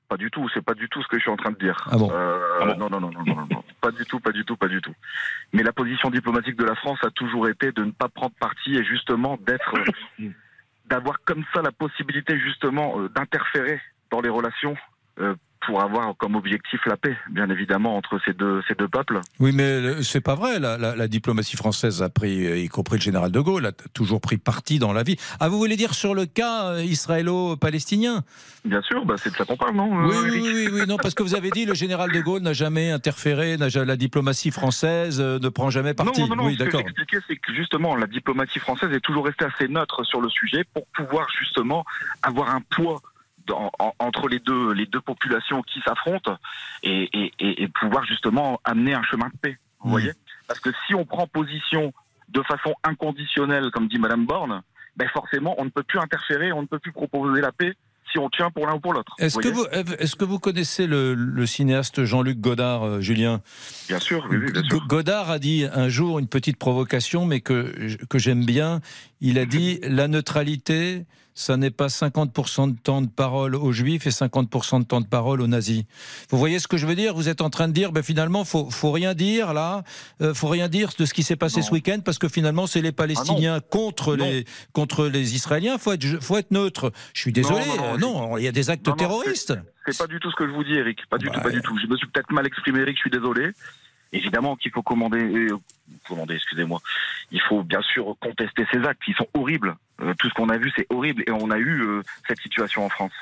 Pas 0.07 0.17
du 0.17 0.31
tout, 0.31 0.47
c'est 0.53 0.63
pas 0.63 0.73
du 0.73 0.87
tout 0.89 1.01
ce 1.01 1.07
que 1.07 1.17
je 1.17 1.21
suis 1.23 1.31
en 1.31 1.37
train 1.37 1.51
de 1.51 1.57
dire. 1.57 1.87
Ah 1.91 1.97
bon, 1.97 2.09
euh, 2.11 2.39
ah 2.61 2.65
Non, 2.77 2.89
non, 2.89 2.99
non, 3.01 3.11
non, 3.11 3.23
non, 3.25 3.47
non, 3.49 3.63
pas 3.81 3.91
du 3.91 4.05
tout, 4.05 4.19
pas 4.19 4.31
du 4.31 4.45
tout, 4.45 4.55
pas 4.55 4.67
du 4.67 4.81
tout. 4.81 4.93
Mais 5.53 5.63
la 5.63 5.73
position 5.73 6.09
diplomatique 6.09 6.55
de 6.55 6.65
la 6.65 6.75
France 6.75 6.99
a 7.03 7.11
toujours 7.11 7.47
été 7.49 7.71
de 7.71 7.83
ne 7.83 7.91
pas 7.91 8.09
prendre 8.09 8.35
parti 8.39 8.75
et 8.75 8.83
justement 8.83 9.37
d'être, 9.45 9.73
d'avoir 10.85 11.19
comme 11.25 11.43
ça 11.53 11.61
la 11.61 11.71
possibilité 11.71 12.39
justement 12.39 12.99
euh, 12.99 13.09
d'interférer 13.09 13.81
dans 14.11 14.21
les 14.21 14.29
relations 14.29 14.75
euh, 15.19 15.35
pour 15.65 15.81
avoir 15.81 16.15
comme 16.17 16.35
objectif 16.35 16.79
la 16.85 16.97
paix, 16.97 17.15
bien 17.31 17.49
évidemment, 17.49 17.97
entre 17.97 18.19
ces 18.25 18.33
deux, 18.33 18.61
ces 18.67 18.75
deux 18.75 18.87
peuples. 18.87 19.19
Oui, 19.39 19.51
mais 19.53 20.01
c'est 20.03 20.21
pas 20.21 20.35
vrai. 20.35 20.59
La, 20.59 20.77
la, 20.77 21.07
diplomatie 21.07 21.57
française 21.57 22.03
a 22.03 22.09
pris, 22.09 22.45
euh, 22.45 22.57
y 22.57 22.67
compris 22.67 22.97
le 22.97 23.01
général 23.01 23.31
de 23.31 23.39
Gaulle, 23.39 23.65
a 23.65 23.71
toujours 23.71 24.21
pris 24.21 24.37
parti 24.37 24.79
dans 24.79 24.93
la 24.93 25.03
vie. 25.03 25.17
Ah, 25.39 25.49
vous 25.49 25.57
voulez 25.57 25.75
dire 25.75 25.93
sur 25.93 26.13
le 26.13 26.25
cas 26.25 26.71
euh, 26.71 26.83
israélo-palestinien? 26.83 28.23
Bien 28.65 28.81
sûr, 28.81 29.05
bah 29.05 29.15
c'est 29.17 29.31
de 29.31 29.35
ça 29.35 29.45
qu'on 29.45 29.55
parle, 29.55 29.75
non 29.75 29.89
oui, 30.07 30.15
oui, 30.23 30.41
oui, 30.41 30.69
oui, 30.71 30.81
non, 30.87 30.97
parce 30.97 31.13
que 31.13 31.23
vous 31.23 31.35
avez 31.35 31.49
dit 31.51 31.65
le 31.65 31.73
général 31.73 32.11
de 32.11 32.19
Gaulle 32.19 32.41
n'a 32.41 32.53
jamais 32.53 32.91
interféré, 32.91 33.57
n'a 33.57 33.67
la 33.69 33.95
diplomatie 33.95 34.51
française 34.51 35.21
ne 35.21 35.49
prend 35.49 35.69
jamais 35.69 35.93
parti. 35.93 36.21
Non, 36.21 36.27
non, 36.27 36.35
non. 36.35 36.45
Oui, 36.47 36.57
ce 36.59 36.63
que 36.65 36.77
j'expliquais, 36.77 37.19
c'est 37.27 37.35
que 37.37 37.53
justement, 37.53 37.95
la 37.95 38.07
diplomatie 38.07 38.59
française 38.59 38.91
est 38.91 38.99
toujours 38.99 39.25
restée 39.25 39.45
assez 39.45 39.67
neutre 39.67 40.03
sur 40.03 40.21
le 40.21 40.29
sujet 40.29 40.63
pour 40.73 40.85
pouvoir 40.87 41.27
justement 41.39 41.85
avoir 42.21 42.49
un 42.49 42.61
poids 42.61 43.01
entre 43.99 44.27
les 44.27 44.39
deux, 44.39 44.73
les 44.73 44.85
deux 44.85 45.01
populations 45.01 45.61
qui 45.61 45.79
s'affrontent 45.85 46.37
et, 46.83 47.69
pouvoir 47.79 48.05
justement 48.05 48.59
amener 48.63 48.93
un 48.93 49.03
chemin 49.03 49.27
de 49.27 49.37
paix. 49.41 49.57
Vous 49.79 49.87
mmh. 49.87 49.91
voyez? 49.91 50.11
Parce 50.47 50.59
que 50.59 50.69
si 50.85 50.95
on 50.95 51.05
prend 51.05 51.27
position 51.27 51.93
de 52.29 52.41
façon 52.43 52.73
inconditionnelle, 52.83 53.69
comme 53.71 53.87
dit 53.87 53.99
Madame 53.99 54.25
Borne, 54.25 54.61
ben 54.95 55.07
forcément, 55.09 55.55
on 55.57 55.65
ne 55.65 55.69
peut 55.69 55.83
plus 55.83 55.99
interférer, 55.99 56.51
on 56.51 56.63
ne 56.63 56.67
peut 56.67 56.79
plus 56.79 56.91
proposer 56.91 57.41
la 57.41 57.51
paix 57.51 57.73
si 58.11 58.19
on 58.19 58.29
tient 58.29 58.49
pour 58.49 58.67
l'un 58.67 58.75
ou 58.75 58.79
pour 58.79 58.93
l'autre. 58.93 59.13
Est-ce 59.19 59.37
que, 59.37 59.47
vous, 59.47 59.65
est 59.65 60.15
que 60.15 60.25
vous 60.25 60.39
connaissez 60.39 60.87
le, 60.87 61.45
cinéaste 61.45 62.03
Jean-Luc 62.05 62.39
Godard, 62.39 62.83
euh, 62.83 63.01
Julien? 63.01 63.41
Bien 63.87 63.99
sûr, 63.99 64.25
oui, 64.29 64.51
bien 64.51 64.63
sûr. 64.63 64.85
Godard 64.87 65.29
a 65.29 65.39
dit 65.39 65.65
un 65.71 65.89
jour 65.89 66.19
une 66.19 66.27
petite 66.27 66.57
provocation, 66.57 67.25
mais 67.25 67.41
que, 67.41 67.97
que 68.05 68.17
j'aime 68.17 68.45
bien. 68.45 68.81
Il 69.21 69.39
a 69.39 69.45
dit 69.45 69.79
la 69.83 70.07
neutralité, 70.07 71.05
ça 71.33 71.55
n'est 71.55 71.71
pas 71.71 71.87
50% 71.87 72.73
de 72.73 72.79
temps 72.79 73.01
de 73.01 73.07
parole 73.07 73.55
aux 73.55 73.71
juifs 73.71 74.07
et 74.07 74.09
50% 74.09 74.81
de 74.81 74.85
temps 74.85 75.01
de 75.01 75.07
parole 75.07 75.41
aux 75.41 75.47
nazis. 75.47 75.83
Vous 76.29 76.37
voyez 76.37 76.59
ce 76.59 76.67
que 76.67 76.77
je 76.77 76.85
veux 76.85 76.95
dire? 76.95 77.13
Vous 77.13 77.29
êtes 77.29 77.41
en 77.41 77.49
train 77.49 77.67
de 77.67 77.73
dire, 77.73 77.91
ben 77.91 78.03
finalement, 78.03 78.43
faut, 78.43 78.69
faut 78.69 78.91
rien 78.91 79.13
dire 79.13 79.53
là, 79.53 79.83
euh, 80.21 80.33
faut 80.33 80.47
rien 80.47 80.67
dire 80.67 80.89
de 80.97 81.05
ce 81.05 81.13
qui 81.13 81.23
s'est 81.23 81.35
passé 81.35 81.61
ce 81.61 81.71
week-end 81.71 81.99
parce 82.03 82.17
que 82.17 82.27
finalement, 82.27 82.67
c'est 82.67 82.81
les 82.81 82.91
Palestiniens 82.91 83.57
ah 83.59 83.67
contre 83.69 84.15
les 84.15 84.45
contre 84.73 85.07
les 85.07 85.35
Israéliens. 85.35 85.77
Faut 85.77 85.93
être 85.93 86.21
faut 86.21 86.37
être 86.37 86.51
neutre. 86.51 86.91
Je 87.13 87.21
suis 87.21 87.33
désolé. 87.33 87.65
Non, 87.99 88.37
il 88.37 88.43
y 88.43 88.47
a 88.47 88.51
des 88.51 88.69
actes 88.69 88.95
terroristes. 88.97 89.53
C'est 89.85 89.97
pas 89.97 90.07
du 90.07 90.19
tout 90.19 90.29
ce 90.29 90.35
que 90.35 90.47
je 90.47 90.51
vous 90.51 90.63
dis, 90.63 90.73
Eric. 90.73 90.99
Pas 91.09 91.17
du 91.17 91.29
tout, 91.29 91.39
pas 91.39 91.51
du 91.51 91.61
tout. 91.61 91.77
Je 91.81 91.87
me 91.87 91.95
suis 91.97 92.07
peut-être 92.07 92.31
mal 92.31 92.45
exprimé, 92.45 92.81
Eric. 92.81 92.95
Je 92.97 93.01
suis 93.01 93.11
désolé. 93.11 93.51
Évidemment 94.13 94.55
qu'il 94.55 94.71
faut 94.71 94.81
commander, 94.81 95.23
euh, 95.23 95.57
commander, 96.07 96.35
excusez-moi. 96.35 96.81
Il 97.31 97.41
faut 97.41 97.63
bien 97.63 97.81
sûr 97.81 98.15
contester 98.19 98.65
ces 98.71 98.83
actes. 98.83 99.01
Ils 99.07 99.15
sont 99.15 99.27
horribles. 99.33 99.75
Euh, 100.01 100.13
tout 100.17 100.29
ce 100.29 100.33
qu'on 100.33 100.49
a 100.49 100.57
vu, 100.57 100.71
c'est 100.75 100.87
horrible. 100.89 101.23
Et 101.27 101.31
on 101.31 101.51
a 101.51 101.57
eu 101.57 101.81
euh, 101.81 102.03
cette 102.27 102.39
situation 102.39 102.85
en 102.85 102.89
France. 102.89 103.13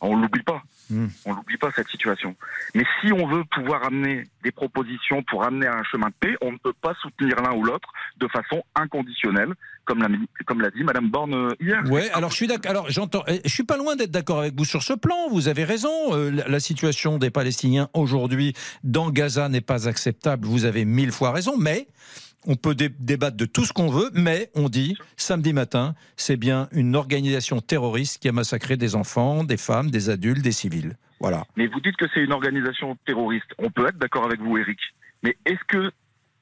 On 0.00 0.16
l'oublie 0.16 0.42
pas. 0.42 0.62
Hmm. 0.90 1.06
On 1.24 1.34
l'oublie 1.34 1.56
pas 1.56 1.70
cette 1.74 1.88
situation. 1.88 2.36
Mais 2.74 2.84
si 3.00 3.12
on 3.12 3.26
veut 3.26 3.44
pouvoir 3.44 3.84
amener 3.84 4.24
des 4.44 4.52
propositions 4.52 5.22
pour 5.24 5.42
amener 5.42 5.66
un 5.66 5.82
chemin 5.84 6.08
de 6.08 6.14
paix, 6.20 6.36
on 6.42 6.52
ne 6.52 6.58
peut 6.58 6.74
pas 6.80 6.94
soutenir 7.00 7.36
l'un 7.42 7.54
ou 7.54 7.64
l'autre 7.64 7.88
de 8.18 8.28
façon 8.28 8.62
inconditionnelle, 8.74 9.54
comme 9.84 10.00
l'a 10.00 10.08
comme 10.46 10.60
l'a 10.60 10.70
dit 10.70 10.84
Madame 10.84 11.08
Borne 11.10 11.34
euh, 11.34 11.54
hier. 11.60 11.82
Ouais, 11.90 12.10
alors 12.10 12.30
je 12.30 12.36
suis 12.36 12.46
d'accord. 12.46 12.70
Alors 12.70 12.90
j'entends. 12.90 13.24
Eh, 13.26 13.40
je 13.44 13.50
suis 13.50 13.64
pas 13.64 13.76
loin 13.76 13.96
d'être 13.96 14.10
d'accord 14.10 14.40
avec 14.40 14.54
vous 14.54 14.64
sur 14.64 14.82
ce 14.82 14.92
plan. 14.92 15.28
Vous 15.30 15.48
avez 15.48 15.64
raison. 15.64 15.90
la 16.30 16.60
situation 16.60 17.18
des 17.18 17.30
Palestiniens 17.30 17.88
aujourd'hui 17.94 18.54
dans 18.84 19.10
Gaza 19.10 19.48
n'est 19.48 19.60
pas 19.60 19.88
acceptable. 19.88 20.46
Vous 20.46 20.64
avez 20.64 20.84
mille 20.84 21.12
fois 21.12 21.32
raison. 21.32 21.56
Mais 21.56 21.86
on 22.46 22.56
peut 22.56 22.74
débattre 22.74 23.36
de 23.36 23.44
tout 23.44 23.64
ce 23.64 23.72
qu'on 23.72 23.90
veut, 23.90 24.10
mais 24.14 24.50
on 24.54 24.68
dit, 24.68 24.96
samedi 25.16 25.52
matin, 25.52 25.94
c'est 26.16 26.36
bien 26.36 26.68
une 26.72 26.96
organisation 26.96 27.60
terroriste 27.60 28.20
qui 28.22 28.28
a 28.28 28.32
massacré 28.32 28.76
des 28.76 28.94
enfants, 28.94 29.44
des 29.44 29.56
femmes, 29.56 29.90
des 29.90 30.10
adultes, 30.10 30.42
des 30.42 30.52
civils. 30.52 30.96
Voilà. 31.20 31.44
Mais 31.56 31.66
vous 31.66 31.80
dites 31.80 31.96
que 31.96 32.06
c'est 32.12 32.20
une 32.20 32.32
organisation 32.32 32.96
terroriste. 33.06 33.50
On 33.58 33.70
peut 33.70 33.86
être 33.86 33.98
d'accord 33.98 34.26
avec 34.26 34.40
vous, 34.40 34.58
Eric. 34.58 34.78
Mais 35.22 35.36
est-ce 35.46 35.64
que 35.68 35.90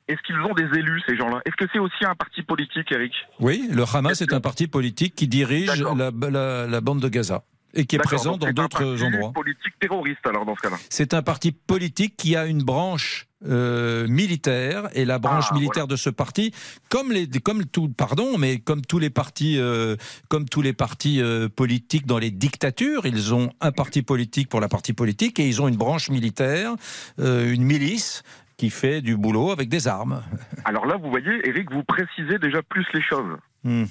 est-ce 0.07 0.21
qu'ils 0.27 0.39
ont 0.41 0.53
des 0.53 0.79
élus, 0.79 1.01
ces 1.09 1.17
gens-là? 1.17 1.41
Est-ce 1.47 1.57
que 1.57 1.65
c'est 1.73 1.79
aussi 1.79 2.05
un 2.05 2.15
parti 2.15 2.43
politique, 2.43 2.93
Eric 2.93 3.13
Oui, 3.41 3.69
le 3.73 3.85
Hamas 3.91 4.21
est, 4.21 4.35
un 4.35 4.41
parti 4.41 4.67
politique 4.67 5.15
qui 5.15 5.29
dirige 5.29 5.83
la, 5.97 6.81
bande 6.81 7.01
de 7.01 7.09
Gaza 7.09 7.45
et 7.75 7.87
qui 7.87 7.97
est 7.97 7.99
présent 7.99 8.37
dans 8.37 8.51
d'autres 8.51 9.03
endroits. 9.03 9.21
C'est 9.21 9.27
un 9.27 9.33
politique 9.33 9.79
terroriste, 9.81 10.27
alors, 10.27 10.45
dans 10.47 10.57
ce 10.57 10.63
cas-là. 10.63 10.77
C'est 10.89 11.15
un 11.15 11.23
parti 11.23 11.53
politique 11.53 12.17
qui 12.17 12.37
a 12.37 12.47
une 12.47 12.63
branche 12.63 13.27
euh, 13.47 14.09
militaire 14.09 14.89
et 14.95 15.05
la 15.05 15.19
branche 15.19 15.49
ah, 15.51 15.55
militaire 15.55 15.87
de 15.87 15.97
ce 15.97 16.09
parti, 16.09 16.55
comme 16.89 17.13
les, 17.13 17.29
comme 17.29 17.67
tout, 17.67 17.91
pardon, 17.91 18.39
mais 18.39 18.59
comme 18.59 18.81
tous 18.81 18.99
les 18.99 19.11
partis, 19.11 19.59
euh, 19.59 19.97
comme 20.29 20.49
tous 20.49 20.63
les 20.63 20.73
partis 20.73 21.21
euh, 21.21 21.51
politiques 21.51 22.07
dans 22.07 22.19
les 22.19 22.31
dictatures, 22.31 23.05
ils 23.05 23.35
ont 23.35 23.51
un 23.61 23.71
parti 23.71 24.03
politique 24.03 24.49
pour 24.49 24.61
la 24.61 24.69
partie 24.69 24.95
politique 24.95 25.39
et 25.41 25.47
ils 25.47 25.61
ont 25.61 25.69
une 25.69 25.77
branche 25.77 26.09
militaire, 26.09 26.75
une 27.19 27.65
milice 27.65 28.23
qui 28.57 28.71
fait 28.71 29.03
du 29.03 29.17
boulot 29.17 29.51
avec 29.51 29.69
des 29.69 29.89
armes. 29.89 30.23
Alors 30.65 30.87
là, 30.87 30.97
vous 30.97 31.11
voyez, 31.11 31.47
Eric, 31.47 31.71
vous 31.71 31.83
précisez 31.83 32.39
déjà 32.39 32.63
plus 32.63 32.87
les 32.95 33.03
choses. 33.03 33.37
Hmm. 33.65 33.85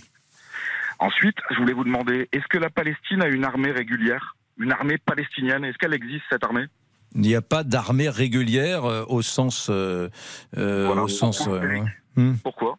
Ensuite, 1.03 1.35
je 1.51 1.57
voulais 1.57 1.73
vous 1.73 1.83
demander, 1.83 2.29
est-ce 2.31 2.47
que 2.49 2.57
la 2.57 2.69
Palestine 2.69 3.21
a 3.21 3.27
une 3.27 3.43
armée 3.43 3.71
régulière 3.71 4.37
Une 4.57 4.71
armée 4.71 4.97
palestinienne? 4.97 5.65
Est-ce 5.65 5.77
qu'elle 5.77 5.93
existe, 5.93 6.23
cette 6.31 6.45
armée? 6.45 6.67
Il 7.13 7.19
n'y 7.19 7.35
a 7.35 7.41
pas 7.41 7.65
d'armée 7.65 8.07
régulière 8.07 8.85
euh, 8.85 9.03
au 9.09 9.21
sens. 9.21 9.67
Euh, 9.69 10.07
euh, 10.57 10.95
au 10.95 11.09
sens. 11.09 11.49
Pourquoi? 12.41 12.77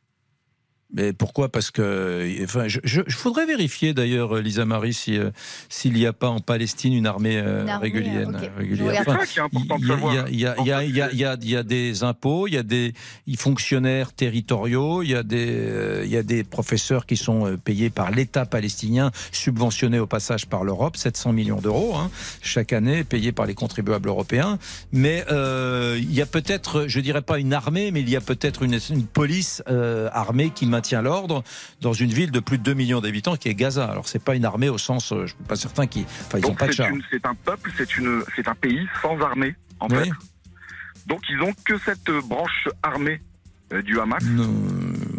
Mais 0.95 1.12
pourquoi 1.12 1.49
Parce 1.51 1.70
que, 1.70 2.24
enfin, 2.45 2.68
je, 2.68 2.78
je, 2.84 3.03
je 3.07 3.18
voudrais 3.18 3.47
vérifier 3.47 3.92
d'ailleurs, 3.95 4.36
Lisa 4.36 4.64
Marie, 4.64 4.95
si 4.95 5.18
euh, 5.18 5.30
s'il 5.68 5.92
n'y 5.95 6.07
a 6.07 6.12
pas 6.12 6.28
en 6.28 6.40
Palestine 6.40 6.92
une 6.95 7.07
armée, 7.07 7.36
euh, 7.36 7.62
Une 7.64 7.68
armée, 7.68 7.82
régulière. 7.92 8.28
ok. 8.28 8.51
régulière. 8.57 9.05
Enfin, 9.07 9.18
C'est 9.20 9.26
ça 9.26 9.26
qui 9.26 9.38
est 9.38 9.40
important 9.42 9.78
de 9.78 9.82
il 9.82 9.88
y 9.88 9.90
a- 9.90 9.95
savoir. 9.95 10.28
il 10.30 10.40
y 10.40 10.47
a- 10.47 10.55
il 10.61 10.66
y 10.66 10.72
a- 10.72 10.84
il 10.84 10.95
y 10.97 11.01
a- 11.03 11.11
il 11.12 11.18
y 11.18 11.24
a- 11.24 11.36
il 11.42 11.51
y 11.51 11.57
a 11.57 11.62
des 11.64 12.05
impôts, 12.05 12.47
il 12.47 12.55
y 12.55 12.59
a 12.59 12.62
des 12.62 12.95
fonctionnaires 13.36 14.12
territoriaux, 14.12 15.03
il 15.03 15.11
y 15.11 15.14
a 15.14 15.22
des, 15.22 15.47
euh, 15.51 16.03
il 16.05 16.11
y 16.11 16.16
a 16.16 16.22
des 16.22 16.45
professeurs 16.45 17.07
qui 17.07 17.16
sont 17.16 17.47
euh, 17.47 17.57
payés 17.57 17.90
par 17.90 18.11
l'État 18.11 18.47
palestinien, 18.47 19.11
subventionnés 19.32 19.99
au 19.99 20.07
passage 20.07 20.47
par 20.47 20.64
l'Europe, 20.64 20.97
700 20.97 21.32
millions 21.32 21.61
d'euros 21.61 21.95
hein, 21.97 22.11
chaque 22.40 22.72
année, 22.72 23.05
payés 23.05 23.32
par 23.32 23.47
les 23.47 23.55
contribuables 23.55 24.09
européens. 24.09 24.59
Mais 24.92 25.24
euh, 25.30 25.99
il 26.01 26.14
y 26.14 26.22
a 26.22 26.26
peut-être, 26.26 26.84
je 26.86 27.01
dirais 27.01 27.22
pas 27.22 27.38
une 27.38 27.53
armée, 27.53 27.90
mais 27.90 28.01
il 28.01 28.09
y 28.11 28.16
a 28.16 28.20
peut-être 28.20 28.62
une, 28.62 28.78
une 28.90 29.05
police 29.07 29.62
euh, 29.68 30.09
armée 30.12 30.51
qui 30.55 30.66
maintient 30.66 30.84
l'ordre 30.93 31.43
dans 31.80 31.93
une 31.93 32.11
ville 32.12 32.30
de 32.30 32.41
plus 32.41 32.59
de 32.59 32.62
2 32.62 32.74
millions 32.74 33.01
d'habitants 33.01 33.37
qui 33.37 33.49
est 33.49 33.55
Gaza. 33.55 33.85
Alors 33.87 34.09
c'est 34.09 34.22
pas 34.22 34.35
une 34.35 34.45
armée 34.45 34.68
au 34.68 34.78
sens, 34.78 35.12
euh, 35.12 35.22
je 35.26 35.35
suis 35.35 35.45
pas 35.45 35.57
certain 35.57 35.87
qu'ils, 35.87 36.05
enfin 36.05 36.39
ils 36.39 36.45
ont 36.47 36.49
Donc 36.51 36.59
pas 36.59 36.66
de 36.68 36.72
char. 36.72 36.89
c'est 37.11 37.24
un 37.26 37.35
peuple, 37.35 37.70
c'est 37.76 38.49
un 38.49 38.55
pays 38.55 38.87
sans 39.03 39.18
armée 39.20 39.55
en 39.80 39.89
Oui. 39.89 39.97
fait. 40.05 40.11
Donc 41.07 41.20
ils 41.28 41.41
ont 41.43 41.53
que 41.64 41.78
cette 41.78 42.09
euh, 42.09 42.20
branche 42.22 42.68
armée 42.82 43.20
du 43.84 43.98
Hamas. 43.98 44.22
Non, 44.24 44.44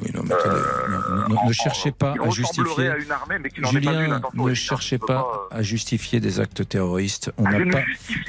oui, 0.01 0.11
non, 0.13 0.21
mais 0.23 0.29
ne- 0.29 1.29
ne, 1.29 1.35
en- 1.35 1.47
ne 1.47 1.51
cherchez 1.51 1.91
pas 1.91 2.13
à 2.23 2.29
justifier. 2.29 2.87
à 2.89 2.97
une 2.97 3.11
armée, 3.11 3.35
mais 3.41 3.49
une. 3.57 3.65
Julien, 3.67 4.21
ne 4.33 4.53
cherchez 4.53 4.97
pas 4.97 5.47
à 5.51 5.61
justifier 5.61 6.19
des 6.19 6.39
actes 6.39 6.67
terroristes. 6.69 7.31
On 7.37 7.45
Ah, 7.45 7.51
n'a 7.59 7.65
pas, 7.71 7.79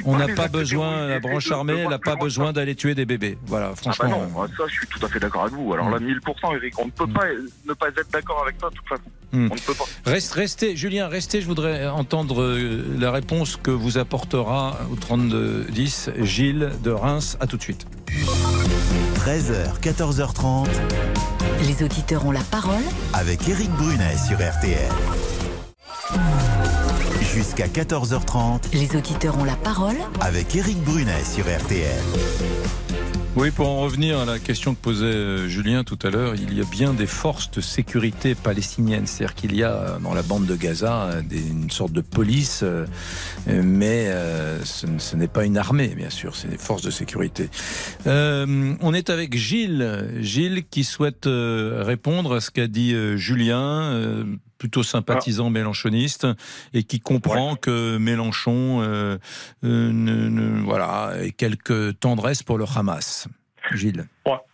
on 0.04 0.12
pas 0.18 0.26
n'a 0.42 0.48
besoin, 0.48 1.06
la 1.06 1.20
branche 1.20 1.50
armée, 1.52 1.74
elle 1.78 1.88
n'a 1.88 1.98
pas 1.98 2.16
besoin 2.16 2.52
d'aller 2.52 2.74
tuer 2.74 2.94
des 2.94 3.04
bébés. 3.06 3.38
Voilà, 3.46 3.66
Ah 3.66 3.70
bah 3.70 3.76
franchement. 3.92 4.26
non, 4.34 4.46
ça 4.56 4.64
je 4.66 4.72
suis 4.72 4.86
tout 4.88 5.04
à 5.04 5.08
fait 5.08 5.20
d'accord 5.20 5.42
avec 5.42 5.54
vous. 5.54 5.72
Alors 5.74 5.90
là, 5.90 5.98
1000%, 6.00 6.54
Eric, 6.56 6.78
on 6.78 6.86
ne 6.86 6.90
peut 6.90 7.06
pas 7.06 7.26
ne 7.68 7.74
pas 7.74 7.88
être 7.88 8.10
d'accord 8.12 8.42
avec 8.42 8.58
toi 8.58 8.70
de 8.70 8.74
toute 8.74 8.88
façon. 8.88 9.02
Hmm. 9.32 9.48
On 9.50 9.54
ne 9.54 9.60
peut 9.60 9.74
pas. 9.74 9.84
Reste, 10.10 10.32
restez, 10.32 10.76
Julien, 10.76 11.08
restez. 11.08 11.40
Je 11.40 11.46
voudrais 11.46 11.86
entendre 11.88 12.42
euh, 12.42 12.82
la 12.98 13.10
réponse 13.12 13.56
que 13.56 13.70
vous 13.70 13.98
apportera 13.98 14.78
au 14.90 14.96
32-10 14.96 16.10
Gilles 16.24 16.70
de 16.82 16.90
Reims. 16.90 17.36
À 17.40 17.46
tout 17.46 17.56
de 17.56 17.62
suite. 17.62 17.86
13h, 19.27 19.81
14h30 19.83 20.68
Les 21.66 21.83
auditeurs 21.83 22.24
ont 22.27 22.31
la 22.31 22.45
parole 22.49 22.85
avec 23.12 23.49
Éric 23.49 23.70
Brunet 23.72 24.16
sur 24.24 24.37
RTL. 24.37 24.89
Jusqu'à 27.35 27.66
14h30 27.66 28.72
Les 28.72 28.95
auditeurs 28.95 29.37
ont 29.37 29.45
la 29.45 29.57
parole 29.57 29.97
avec 30.20 30.55
Éric 30.55 30.81
Brunet 30.85 31.24
sur 31.24 31.43
RTL. 31.45 31.99
Oui, 33.37 33.51
pour 33.51 33.68
en 33.68 33.82
revenir 33.82 34.18
à 34.18 34.24
la 34.24 34.39
question 34.39 34.74
que 34.74 34.80
posait 34.80 35.05
euh, 35.05 35.47
Julien 35.47 35.84
tout 35.84 35.99
à 36.03 36.09
l'heure, 36.09 36.34
il 36.37 36.57
y 36.57 36.61
a 36.62 36.64
bien 36.64 36.95
des 36.95 37.07
forces 37.07 37.51
de 37.51 37.61
sécurité 37.61 38.34
palestiniennes. 38.34 39.07
C'est-à-dire 39.07 39.34
qu'il 39.34 39.55
y 39.55 39.62
a 39.62 39.72
euh, 39.72 39.99
dans 39.99 40.14
la 40.14 40.22
bande 40.22 40.47
de 40.47 40.57
Gaza 40.57 41.11
euh, 41.11 41.22
une 41.30 41.70
sorte 41.70 41.93
de 41.93 42.01
police, 42.01 42.64
mais 43.47 44.11
ce, 44.64 45.16
n'est 45.16 45.28
pas 45.28 45.45
une 45.45 45.59
armée, 45.59 45.89
bien 45.89 46.09
sûr, 46.09 46.34
c'est 46.34 46.49
des 46.49 46.57
forces 46.57 46.80
de 46.80 46.91
sécurité. 46.91 47.51
On 48.07 48.95
est 48.95 49.11
avec 49.11 49.37
Gilles, 49.37 50.14
Gilles 50.20 50.64
qui 50.70 50.82
souhaite 50.82 51.26
répondre 51.26 52.37
à 52.37 52.41
ce 52.41 52.51
qu'a 52.51 52.68
dit 52.68 52.95
Julien. 53.18 54.24
Plutôt 54.59 54.82
sympathisant 54.82 55.50
mélanchoniste 55.50 56.26
et 56.72 56.82
qui 56.82 57.00
comprend 57.00 57.57
que 57.57 57.98
Mélenchon 57.98 58.80
euh, 58.82 59.18
euh, 59.64 59.90
ne- 59.92 60.28
ne- 60.28 60.61
voilà 60.62 61.12
ait 61.22 61.30
quelques 61.32 61.98
tendresses 62.00 62.42
pour 62.42 62.59
le 62.59 62.64
Hamas. 62.76 63.28
Gilles. 63.72 64.07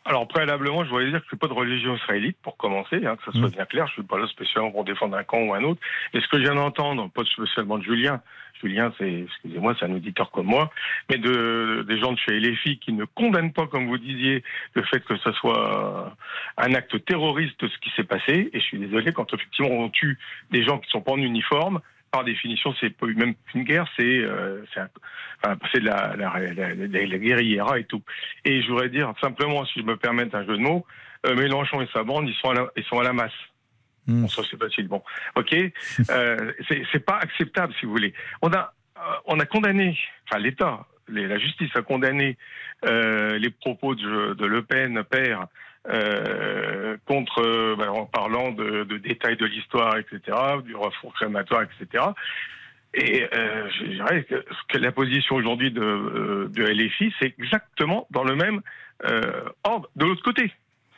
Alors 0.06 0.26
préalablement, 0.26 0.84
je 0.84 0.88
voudrais 0.88 1.04
dire 1.10 1.18
que 1.18 1.24
je 1.24 1.28
suis 1.28 1.36
pas 1.36 1.46
de 1.46 1.52
religion 1.52 1.94
israélite 1.96 2.36
pour 2.42 2.56
commencer, 2.56 2.96
hein, 3.06 3.16
que 3.16 3.30
ça 3.30 3.38
soit 3.38 3.48
Mm. 3.48 3.52
bien 3.52 3.64
clair. 3.66 3.86
Je 3.88 3.92
suis 3.92 4.02
pas 4.02 4.18
là 4.18 4.26
spécialement 4.26 4.70
pour 4.70 4.84
défendre 4.84 5.16
un 5.16 5.22
camp 5.22 5.38
ou 5.42 5.54
un 5.54 5.62
autre. 5.64 5.80
Et 6.14 6.20
ce 6.20 6.26
que 6.28 6.38
je 6.38 6.42
viens 6.44 6.54
d'entendre, 6.54 7.08
pas 7.10 7.22
spécialement 7.24 7.78
de 7.78 7.84
Julien. 7.84 8.20
Julien, 8.62 8.92
c'est, 8.98 9.24
excusez-moi, 9.24 9.74
c'est 9.78 9.86
un 9.86 9.94
auditeur 9.94 10.30
comme 10.30 10.46
moi, 10.46 10.70
mais 11.10 11.18
de 11.18 11.84
des 11.88 11.98
gens 11.98 12.12
de 12.12 12.18
chez 12.18 12.38
LFI 12.38 12.78
qui 12.78 12.92
ne 12.92 13.04
condamnent 13.04 13.52
pas, 13.52 13.66
comme 13.66 13.86
vous 13.86 13.98
disiez, 13.98 14.42
le 14.74 14.82
fait 14.82 15.04
que 15.04 15.16
ce 15.16 15.32
soit 15.32 16.14
un 16.56 16.74
acte 16.74 17.04
terroriste 17.04 17.66
ce 17.66 17.78
qui 17.78 17.90
s'est 17.96 18.04
passé. 18.04 18.50
Et 18.52 18.60
je 18.60 18.64
suis 18.64 18.78
désolé 18.78 19.12
quand 19.12 19.32
effectivement 19.32 19.70
on 19.70 19.88
tue 19.88 20.18
des 20.50 20.64
gens 20.64 20.78
qui 20.78 20.90
sont 20.90 21.00
pas 21.00 21.12
en 21.12 21.18
uniforme. 21.18 21.80
Par 22.10 22.24
définition, 22.24 22.74
c'est 22.78 22.90
pas 22.90 23.06
même 23.06 23.34
une 23.54 23.64
guerre, 23.64 23.86
c'est 23.96 24.18
euh, 24.18 24.62
c'est 25.72 25.80
de 25.80 25.86
la, 25.86 26.14
la, 26.16 26.38
la, 26.38 27.18
guérilla 27.18 27.78
et 27.78 27.84
tout. 27.84 28.02
Et 28.44 28.62
je 28.62 28.68
voudrais 28.68 28.90
dire 28.90 29.12
simplement, 29.20 29.64
si 29.64 29.80
je 29.80 29.84
me 29.84 29.96
permets 29.96 30.34
un 30.34 30.44
jeu 30.44 30.58
de 30.58 30.62
mots, 30.62 30.84
euh, 31.26 31.34
Mélenchon 31.34 31.80
et 31.80 31.88
sa 31.92 32.02
bande, 32.02 32.28
ils 32.28 32.34
sont 32.34 32.50
à 32.50 32.54
la, 32.54 32.66
ils 32.76 32.84
sont 32.84 32.98
à 32.98 33.02
la 33.02 33.14
masse. 33.14 33.32
Mm. 34.06 34.22
Bon, 34.22 34.28
ça 34.28 34.42
c'est 34.50 34.58
facile. 34.58 34.88
Bon, 34.88 35.02
ok. 35.36 35.54
Euh, 36.10 36.52
c'est 36.92 37.04
pas 37.04 37.18
acceptable, 37.18 37.72
si 37.78 37.86
vous 37.86 37.92
voulez. 37.92 38.14
On 38.42 38.52
a, 38.52 38.74
euh, 38.96 39.00
on 39.26 39.40
a 39.40 39.46
condamné, 39.46 39.98
enfin 40.28 40.40
l'État, 40.40 40.86
la 41.08 41.38
justice 41.38 41.70
a 41.74 41.82
condamné 41.82 42.36
euh, 42.84 43.38
les 43.38 43.50
propos 43.50 43.94
de, 43.94 44.34
de 44.34 44.46
Le 44.46 44.62
Pen, 44.62 45.02
père, 45.04 45.46
euh, 45.88 46.96
contre, 47.06 47.42
euh, 47.42 47.76
ben, 47.76 47.88
en 47.88 48.06
parlant 48.06 48.52
de, 48.52 48.84
de 48.84 48.98
détails 48.98 49.36
de 49.36 49.46
l'histoire, 49.46 49.96
etc., 49.98 50.36
du 50.64 50.74
reformatoire, 50.76 51.62
etc. 51.62 52.04
Et 52.94 53.26
euh, 53.34 53.68
je 53.78 53.84
dirais 53.86 54.24
que, 54.24 54.44
que 54.68 54.78
la 54.78 54.92
position 54.92 55.36
aujourd'hui 55.36 55.70
de, 55.70 55.80
euh, 55.80 56.48
de 56.50 56.62
LFI, 56.62 57.12
c'est 57.18 57.34
exactement 57.38 58.06
dans 58.10 58.24
le 58.24 58.36
même 58.36 58.60
euh, 59.08 59.44
ordre 59.64 59.88
de 59.96 60.04
l'autre 60.04 60.22
côté. 60.22 60.52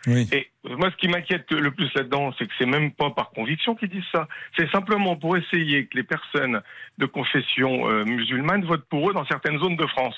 Oui. 0.06 0.28
Et 0.32 0.50
moi, 0.64 0.90
ce 0.90 0.96
qui 0.96 1.08
m'inquiète 1.08 1.50
le 1.50 1.70
plus 1.70 1.92
là-dedans, 1.94 2.32
c'est 2.38 2.46
que 2.46 2.52
c'est 2.58 2.66
même 2.66 2.92
pas 2.92 3.10
par 3.10 3.30
conviction 3.30 3.74
qu'ils 3.74 3.88
disent 3.88 4.02
ça. 4.12 4.28
C'est 4.56 4.70
simplement 4.70 5.16
pour 5.16 5.36
essayer 5.36 5.86
que 5.86 5.96
les 5.96 6.02
personnes 6.02 6.60
de 6.98 7.06
confession 7.06 7.88
euh, 7.88 8.04
musulmane 8.04 8.64
votent 8.64 8.86
pour 8.88 9.10
eux 9.10 9.14
dans 9.14 9.26
certaines 9.26 9.58
zones 9.58 9.76
de 9.76 9.86
France. 9.86 10.16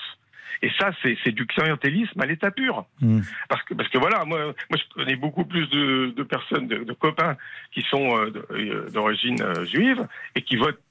Et 0.61 0.71
ça, 0.79 0.91
c'est 1.03 1.31
du 1.31 1.45
clientélisme 1.45 2.19
à 2.19 2.25
l'état 2.25 2.51
pur. 2.51 2.85
Mm. 3.01 3.21
Parce 3.49 3.63
que, 3.63 3.73
parce 3.73 3.89
que 3.89 3.97
voilà, 3.97 4.25
moi, 4.25 4.45
moi, 4.45 4.53
je 4.71 4.93
connais 4.93 5.15
beaucoup 5.15 5.45
plus 5.45 5.67
de, 5.69 6.13
de 6.15 6.23
personnes, 6.23 6.67
de, 6.67 6.83
de 6.83 6.93
copains 6.93 7.37
qui 7.71 7.81
sont 7.83 8.17
euh, 8.17 8.31
euh, 8.51 8.89
d'origine 8.89 9.41
euh, 9.41 9.65
juive 9.65 10.07
et 10.35 10.41
qui 10.41 10.55
votent 10.55 10.81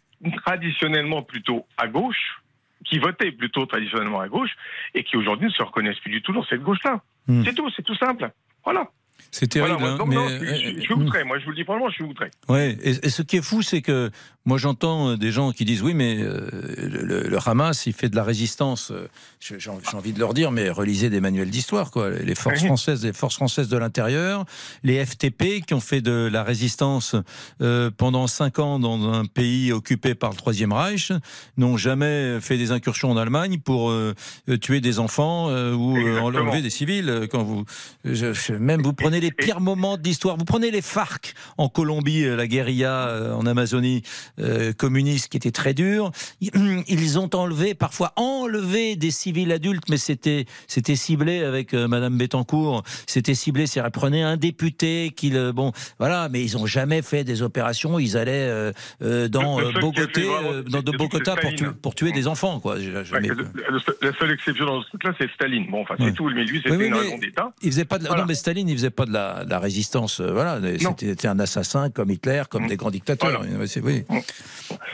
traditionnellement 0.44 1.22
plutôt 1.22 1.66
à 1.76 1.88
gauche, 1.88 2.42
qui 2.84 2.98
votaient 2.98 3.32
plutôt 3.32 3.66
traditionnellement 3.66 4.20
à 4.20 4.28
gauche 4.28 4.50
et 4.94 5.02
qui 5.02 5.16
aujourd'hui 5.16 5.48
ne 5.48 5.52
se 5.52 5.62
reconnaissent 5.62 5.98
plus 5.98 6.12
du 6.12 6.22
tout 6.22 6.32
dans 6.32 6.44
cette 6.44 6.62
gauche-là. 6.62 7.00
Mm. 7.26 7.44
C'est 7.44 7.54
tout, 7.54 7.70
c'est 7.74 7.82
tout 7.82 7.96
simple. 7.96 8.30
Voilà. 8.66 8.90
C'est 9.30 9.46
terrible, 9.48 9.76
Voilà, 9.78 9.96
moi, 9.96 10.04
hein, 10.04 10.06
non, 10.06 10.28
mais- 10.28 10.38
je, 10.38 10.44
je- 10.44 10.74
je 10.76 10.80
suis 10.80 10.92
euh, 10.92 10.96
outré, 10.96 11.24
moi 11.24 11.38
je 11.38 11.44
vous 11.44 11.50
le 11.50 11.56
dis 11.56 11.64
franchement, 11.64 11.88
je 11.88 11.94
suis 11.94 12.04
outré. 12.04 12.30
Ouais, 12.48 12.76
et, 12.82 13.06
et 13.06 13.08
ce 13.08 13.22
qui 13.22 13.36
est 13.38 13.42
fou, 13.42 13.62
c'est 13.62 13.80
que 13.80 14.10
moi 14.46 14.56
j'entends 14.58 15.10
euh, 15.10 15.16
des 15.16 15.30
gens 15.32 15.52
qui 15.52 15.64
disent 15.64 15.82
oui, 15.82 15.92
mais 15.92 16.16
euh, 16.20 16.48
le, 16.78 17.38
Hamas, 17.44 17.86
il 17.86 17.92
fait 17.92 18.08
de 18.08 18.16
la 18.16 18.24
résistance. 18.24 18.90
Euh, 18.90 19.08
J'ai 19.40 19.70
envie 19.94 20.12
de 20.12 20.18
leur 20.18 20.32
dire, 20.34 20.50
mais 20.52 20.70
relisez 20.70 21.10
des 21.10 21.20
manuels 21.20 21.50
d'histoire, 21.50 21.90
quoi. 21.90 22.10
Les 22.10 22.34
forces 22.34 22.60
françaises, 22.68 23.04
les 23.04 23.12
forces 23.12 23.34
françaises 23.36 23.68
de 23.68 23.76
l'intérieur, 23.76 24.44
les 24.82 25.04
FTP 25.04 25.64
qui 25.66 25.74
ont 25.74 25.80
fait 25.80 26.00
de 26.00 26.28
la 26.32 26.42
résistance 26.42 27.14
euh, 27.60 27.90
pendant 27.96 28.26
cinq 28.26 28.58
ans 28.58 28.78
dans 28.78 29.12
un 29.12 29.24
pays 29.26 29.72
occupé 29.72 30.14
par 30.14 30.30
le 30.30 30.36
Troisième 30.36 30.72
Reich, 30.72 31.12
n'ont 31.56 31.76
jamais 31.76 32.40
fait 32.40 32.56
des 32.56 32.70
incursions 32.72 33.10
en 33.10 33.16
Allemagne 33.16 33.58
pour 33.58 33.90
euh, 33.90 34.14
tuer 34.60 34.80
des 34.80 34.98
enfants 34.98 35.48
ou 35.74 35.96
enlever 36.20 36.62
des 36.62 36.70
civils. 36.70 37.28
Quand 37.30 37.42
vous, 37.42 37.64
je- 38.04 38.32
je- 38.32 38.52
même 38.54 38.82
vous 38.82 38.92
prenez 38.92 39.20
les 39.20 39.30
pires 39.32 39.60
moments 39.60 39.96
de 39.96 40.02
l'histoire, 40.02 40.36
vous 40.36 40.44
prenez 40.44 40.70
les 40.70 40.82
FARC 40.82 41.34
en 41.58 41.68
Colombie, 41.68 42.24
la 42.24 42.46
guérilla 42.46 43.32
en 43.36 43.44
Amazonie 43.46 44.02
euh, 44.38 44.72
communiste 44.72 45.28
qui 45.28 45.36
était 45.36 45.50
très 45.50 45.74
dure. 45.74 46.10
Ils 46.40 47.18
ont 47.18 47.30
enlevé, 47.34 47.74
parfois 47.74 48.12
enlevé 48.16 48.96
des 48.96 49.10
civils 49.10 49.52
adultes, 49.52 49.84
mais 49.88 49.96
c'était 49.96 50.44
c'était 50.66 50.96
ciblé 50.96 51.42
avec 51.42 51.74
euh, 51.74 51.88
Madame 51.88 52.16
Bettencourt. 52.18 52.82
C'était 53.06 53.34
ciblé, 53.34 53.66
c'est 53.66 53.82
prenez 53.92 54.22
un 54.22 54.36
député 54.36 55.12
qui 55.16 55.30
le 55.30 55.52
bon, 55.52 55.72
voilà, 55.98 56.28
mais 56.28 56.42
ils 56.42 56.56
ont 56.56 56.66
jamais 56.66 57.02
fait 57.02 57.24
des 57.24 57.42
opérations. 57.42 57.98
Ils 57.98 58.16
allaient 58.16 58.32
euh, 58.48 58.72
euh, 59.02 59.28
dans 59.28 59.58
Le- 59.60 59.66
euh, 59.68 59.80
Bogota, 59.80 60.20
euh, 60.20 60.62
dans 60.62 60.82
de 60.82 60.90
Bogota 60.92 61.36
pour 61.36 61.54
tuer, 61.54 61.66
pour 61.82 61.94
tuer 61.94 62.12
des 62.12 62.26
enfants, 62.26 62.60
quoi. 62.60 62.76
Ouais, 62.76 62.80
le- 62.82 63.02
le- 63.02 63.80
la 64.02 64.12
seule 64.18 64.32
exception 64.32 64.66
dans 64.66 64.82
ce 64.82 64.88
truc-là, 64.88 65.12
c'est 65.18 65.30
Staline. 65.32 65.66
Bon, 65.70 65.82
enfin, 65.82 65.94
c'est 65.98 66.04
Ouais. 66.04 66.12
tout, 66.12 66.30
mais 66.34 66.44
lui, 66.44 66.58
c'était 66.62 66.76
Oui, 66.76 66.86
une 66.86 66.94
raison 66.94 67.18
d'État. 67.18 67.50
Il 67.62 67.70
faisait 67.70 67.84
pas 67.84 67.98
de. 67.98 68.06
Voilà. 68.06 68.22
non 68.22 68.26
mais 68.28 68.34
Staline 68.34 68.68
il 68.68 68.76
faisait 68.76 68.90
pas 68.90 69.04
de 69.06 69.12
la, 69.12 69.44
de 69.44 69.50
la 69.50 69.58
résistance 69.58 70.20
euh, 70.20 70.32
voilà 70.32 70.60
c'était 71.00 71.28
un 71.28 71.38
assassin 71.40 71.90
comme 71.90 72.10
Hitler 72.10 72.42
comme 72.48 72.64
Mm. 72.64 72.68
des 72.68 72.76
grands 72.76 72.90
dictateurs 72.90 73.42
Voilà. 73.42 73.64
Oui 73.82 74.04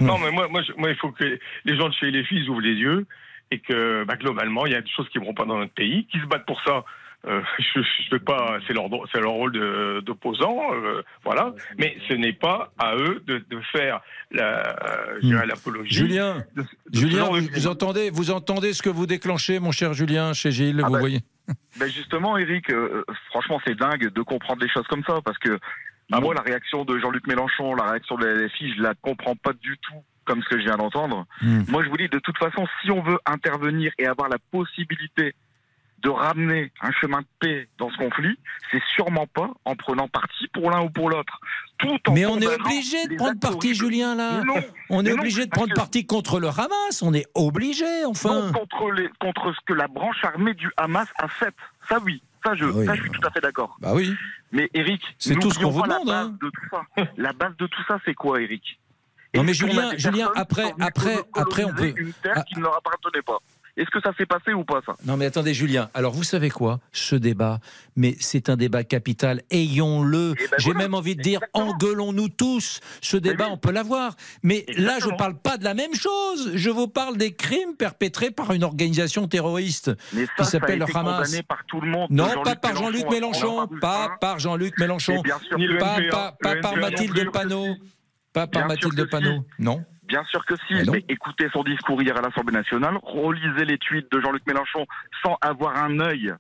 Non, 0.01 0.18
mais 0.18 0.30
moi, 0.30 0.49
moi, 0.49 0.62
je- 0.62 0.72
moi, 0.76 0.91
il 0.91 0.97
faut 0.97 1.11
que 1.12 1.39
les 1.64 1.76
gens 1.76 1.89
de 1.89 1.95
chez 1.95 2.11
les 2.11 2.24
filles 2.24 2.49
ouvrent 2.49 2.61
les 2.61 2.74
yeux 2.74 3.07
et 3.51 3.59
que, 3.61 4.05
bah, 4.05 4.16
globalement, 4.16 4.66
il 4.66 4.72
y 4.72 4.76
a 4.76 4.80
des 4.80 4.91
choses 4.91 5.09
qui 5.11 5.18
ne 5.18 5.24
vont 5.24 5.35
pas 5.35 5.45
dans 5.45 5.59
notre 5.59 5.72
pays, 5.74 6.07
qui 6.11 6.18
se 6.20 6.26
battent 6.26 6.47
pour 6.47 6.61
ça. 6.62 6.85
Euh, 7.24 7.41
je, 7.59 7.80
je 7.80 8.11
veux 8.11 8.18
pas, 8.18 8.59
c'est 8.66 8.72
leur, 8.72 8.87
c'est 9.12 9.20
leur 9.20 9.30
rôle 9.33 9.53
d'opposant, 10.03 10.59
euh, 10.74 11.03
voilà. 11.24 11.55
Mais 11.78 11.97
ce 12.09 12.14
n'est 12.14 12.33
pas 12.33 12.72
à 12.78 12.97
eux 12.97 13.22
de, 13.26 13.39
de 13.49 13.61
faire 13.70 14.01
la, 14.33 14.76
euh, 14.89 15.20
dirais, 15.22 15.47
l'apologie. 15.47 15.95
Julien 15.95 16.45
de- 16.57 16.62
de 16.62 16.66
ce 16.93 16.99
Julien 17.01 17.24
vous, 17.30 17.66
entendez 17.68 18.11
vous 18.11 18.30
entendez 18.33 18.72
ce 18.72 18.83
que 18.83 18.91
vous 18.91 19.07
déclenchez 19.07 19.61
mon 19.61 19.70
cher 19.70 19.95
Julien 19.95 20.33
chez 20.33 20.51
Gilles 20.51 20.80
Ah 20.83 20.87
vous 20.89 20.95
ben, 20.95 20.99
voyez? 20.99 21.20
Ben 21.78 21.89
justement, 21.89 22.37
Eric, 22.39 22.70
euh, 22.70 23.05
franchement, 23.28 23.61
c'est 23.66 23.76
dingue 23.76 24.12
de 24.12 24.22
comprendre 24.22 24.61
des 24.61 24.68
choses 24.68 24.87
comme 24.89 25.05
ça 25.05 25.20
parce 25.24 25.39
que 25.39 25.59
Ah 26.12 26.20
moi, 26.20 26.34
la 26.34 26.42
réaction 26.42 26.84
de 26.84 26.98
Jean-Luc 26.98 27.26
Mélenchon, 27.26 27.74
la 27.74 27.90
réaction 27.90 28.16
de 28.16 28.26
la 28.26 28.34
LFI, 28.34 28.74
je 28.76 28.82
la 28.82 28.94
comprends 28.94 29.34
pas 29.34 29.52
du 29.54 29.78
tout 29.78 30.02
comme 30.24 30.42
ce 30.42 30.48
que 30.48 30.58
je 30.58 30.64
viens 30.64 30.76
d'entendre. 30.76 31.26
Hmm. 31.40 31.62
Moi, 31.68 31.82
je 31.82 31.88
vous 31.88 31.96
dis, 31.96 32.08
de 32.08 32.18
toute 32.18 32.38
façon, 32.38 32.66
si 32.80 32.90
on 32.90 33.02
veut 33.02 33.18
intervenir 33.26 33.92
et 33.98 34.06
avoir 34.06 34.28
la 34.28 34.38
possibilité 34.50 35.34
de 36.02 36.10
ramener 36.10 36.72
un 36.80 36.90
chemin 37.00 37.20
de 37.20 37.26
paix 37.38 37.68
dans 37.78 37.90
ce 37.90 37.96
conflit, 37.96 38.36
c'est 38.70 38.82
sûrement 38.94 39.26
pas 39.26 39.50
en 39.64 39.76
prenant 39.76 40.08
parti 40.08 40.48
pour 40.52 40.70
l'un 40.70 40.82
ou 40.82 40.90
pour 40.90 41.08
l'autre. 41.08 41.40
Tout 41.78 41.96
en 42.08 42.12
Mais 42.12 42.26
on 42.26 42.38
est 42.38 42.46
obligé 42.46 43.06
de 43.06 43.16
prendre 43.16 43.38
parti. 43.38 43.74
Julien, 43.74 44.14
là. 44.14 44.42
Non, 44.44 44.54
On 44.90 45.04
est 45.04 45.10
non, 45.10 45.18
obligé 45.18 45.46
de 45.46 45.50
prendre 45.50 45.72
parti 45.74 46.04
contre 46.04 46.40
le 46.40 46.48
Hamas. 46.48 47.02
On 47.02 47.14
est 47.14 47.26
obligé, 47.34 48.04
enfin. 48.04 48.46
Non, 48.46 48.52
contre, 48.52 48.90
les, 48.90 49.08
contre 49.20 49.52
ce 49.54 49.60
que 49.64 49.72
la 49.72 49.86
branche 49.86 50.22
armée 50.24 50.54
du 50.54 50.70
Hamas 50.76 51.08
a 51.18 51.28
fait. 51.28 51.54
Ça, 51.88 51.98
oui. 52.04 52.20
Ça, 52.45 52.55
je, 52.57 52.64
Oui, 52.64 52.86
ça, 52.86 52.95
je 52.95 53.03
suis 53.03 53.11
tout 53.11 53.26
à 53.26 53.30
fait 53.30 53.40
d'accord. 53.40 53.76
Bah 53.80 53.93
oui. 53.95 54.14
Mais 54.51 54.68
Eric, 54.74 55.03
C'est 55.18 55.36
tout 55.36 55.51
ce 55.51 55.59
qu'on 55.59 55.70
vous 55.70 55.82
demande, 55.82 56.07
La 56.09 56.12
base, 56.24 56.26
hein. 56.26 56.38
de 56.43 56.51
tout 56.51 56.68
ça. 56.70 57.05
la 57.16 57.32
base 57.32 57.57
de 57.57 57.66
tout 57.66 57.82
ça, 57.86 57.99
c'est 58.05 58.14
quoi, 58.14 58.40
Eric? 58.40 58.78
Non, 59.34 59.45
mais 59.45 59.55
Julien, 59.55 59.93
Julien, 59.97 60.30
après- 60.34 60.74
après- 60.80 61.18
après, 61.34 61.64
on 61.64 61.72
peut- 61.72 61.95
Une 61.97 62.12
terre 62.14 62.34
Ah. 62.36 62.43
qui 62.43 62.57
ne 62.57 62.62
leur 62.62 62.76
appartenait 62.76 63.22
pas? 63.22 63.38
Est-ce 63.77 63.89
que 63.91 64.01
ça 64.03 64.12
s'est 64.18 64.27
passé 64.27 64.53
ou 64.53 64.64
pas, 64.64 64.81
ça? 64.85 64.95
Non 65.07 65.16
mais 65.16 65.25
attendez 65.25 65.55
Julien, 65.55 65.89
alors 65.95 66.12
vous 66.12 66.25
savez 66.25 66.51
quoi 66.51 66.79
Ce 66.93 67.14
débat, 67.16 67.59
mais 67.97 68.14
c'est 68.20 68.51
un 68.51 68.57
débat 68.57 68.85
capital, 68.85 69.41
ayons-le. 69.51 70.35
Eh 70.39 70.43
ben 70.49 70.57
J'ai 70.59 70.64
voilà, 70.73 70.79
même 70.81 70.95
envie 70.95 71.16
de 71.16 71.23
dire, 71.23 71.41
engueulons-nous 71.55 72.29
tous. 72.29 72.81
Ce 73.01 73.16
débat, 73.16 73.47
oui. 73.47 73.53
on 73.55 73.57
peut 73.57 73.73
l'avoir. 73.73 74.14
Mais 74.43 74.66
là, 74.68 74.75
je 74.75 74.81
Exactement. 74.97 75.16
parle 75.16 75.35
pas 75.39 75.57
de 75.57 75.64
la 75.64 75.73
même 75.73 75.95
chose. 75.95 76.53
Je 76.55 76.68
vous 76.70 76.87
parle 76.89 77.16
des 77.16 77.33
crimes 77.35 77.75
perpétrés 77.79 78.31
par 78.31 78.53
une 78.53 78.62
organisation 78.64 79.27
terroriste. 79.27 79.91
Mais 80.12 80.25
Qui 80.25 80.31
ça, 80.39 80.45
s'appelle 80.45 80.79
le 80.79 80.85
Hamas. 80.95 81.29
condamné 81.29 81.43
par 81.43 81.64
tout 81.66 81.81
le 81.81 81.89
monde. 81.91 82.11
de 82.11 82.14
Non, 82.14 82.29
pas 82.45 82.57
par 82.57 82.77
Jean-Luc 82.77 83.09
Mélenchon, 83.11 83.68
pas 83.81 84.11
par 84.20 84.39
Jean-Luc 84.39 84.79
Mélenchon, 84.79 85.23
pas, 85.79 86.03
par 86.61 86.77
Mathilde. 86.77 87.31
Panot, 87.33 87.77
pas 88.35 88.47
par 88.47 88.66
Mathilde 88.66 89.09
Panot, 89.11 89.45
non 89.59 89.83
Bien 90.12 90.24
sûr 90.24 90.44
que 90.44 90.54
si, 90.68 90.74
mais 90.90 91.02
écoutez 91.08 91.48
son 91.54 91.64
discours 91.64 92.02
hier 92.02 92.14
à 92.14 92.20
l'Assemblée 92.20 92.52
nationale, 92.52 92.98
relisez 93.02 93.64
les 93.64 93.78
tweets 93.78 94.12
de 94.12 94.20
Jean-Luc 94.20 94.46
Mélenchon 94.46 94.86
sans 95.22 95.38
avoir 95.40 95.82
un 95.82 96.00
œil 96.00 96.34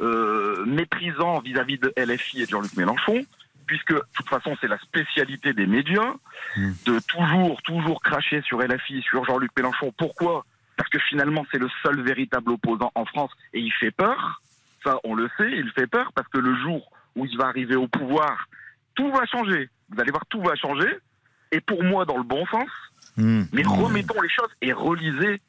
euh, 0.00 0.64
méprisant 0.64 1.38
vis-à-vis 1.40 1.76
de 1.78 1.92
LFI 1.98 2.40
et 2.40 2.46
de 2.46 2.50
Jean-Luc 2.50 2.74
Mélenchon, 2.78 3.26
puisque 3.66 3.92
de 3.92 4.02
toute 4.14 4.28
façon 4.30 4.56
c'est 4.62 4.68
la 4.68 4.78
spécialité 4.78 5.52
des 5.52 5.66
médias 5.66 6.14
Hmm. 6.56 6.72
de 6.86 6.98
toujours, 7.06 7.60
toujours 7.62 8.02
cracher 8.02 8.40
sur 8.40 8.62
LFI, 8.62 9.02
sur 9.02 9.22
Jean-Luc 9.26 9.50
Mélenchon. 9.54 9.92
Pourquoi? 9.98 10.46
Parce 10.78 10.88
que 10.88 10.98
finalement 10.98 11.44
c'est 11.52 11.58
le 11.58 11.68
seul 11.82 12.00
véritable 12.00 12.52
opposant 12.52 12.90
en 12.94 13.04
France 13.04 13.30
et 13.52 13.60
il 13.60 13.72
fait 13.74 13.90
peur. 13.90 14.40
Ça, 14.82 14.98
on 15.04 15.14
le 15.14 15.28
sait, 15.36 15.50
il 15.52 15.70
fait 15.72 15.86
peur 15.86 16.10
parce 16.14 16.26
que 16.28 16.38
le 16.38 16.56
jour 16.56 16.90
où 17.16 17.26
il 17.26 17.36
va 17.36 17.48
arriver 17.48 17.76
au 17.76 17.86
pouvoir, 17.86 18.48
tout 18.94 19.12
va 19.12 19.26
changer. 19.26 19.68
Vous 19.90 20.00
allez 20.00 20.10
voir, 20.10 20.24
tout 20.30 20.40
va 20.40 20.56
changer. 20.56 20.88
Et 21.52 21.60
pour 21.60 21.84
moi, 21.84 22.06
dans 22.06 22.16
le 22.16 22.22
bon 22.22 22.46
sens, 22.46 22.68
Hmm. 23.16 23.44
mais 23.52 23.62
Hmm. 23.62 23.68
remettons 23.68 24.20
les 24.20 24.28
choses 24.28 24.50
et 24.62 24.72
relisez 24.72 25.40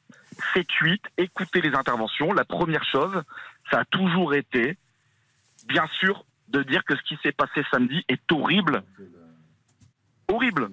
ces 0.54 0.64
tweets, 0.66 1.06
écoutez 1.18 1.62
les 1.62 1.74
interventions. 1.74 2.34
La 2.34 2.46
première 2.46 2.84
chose, 2.84 3.24
ça 3.70 3.82
a 3.82 3.86
toujours 3.86 4.34
été, 4.34 4.78
bien 5.68 5.88
sûr, 6.00 6.26
de 6.48 6.64
dire 6.64 6.84
que 6.84 6.96
ce 6.96 7.02
qui 7.04 7.18
s'est 7.22 7.32
passé 7.32 7.64
samedi 7.72 8.04
est 8.08 8.32
horrible. 8.32 8.84
Horrible. 10.28 10.70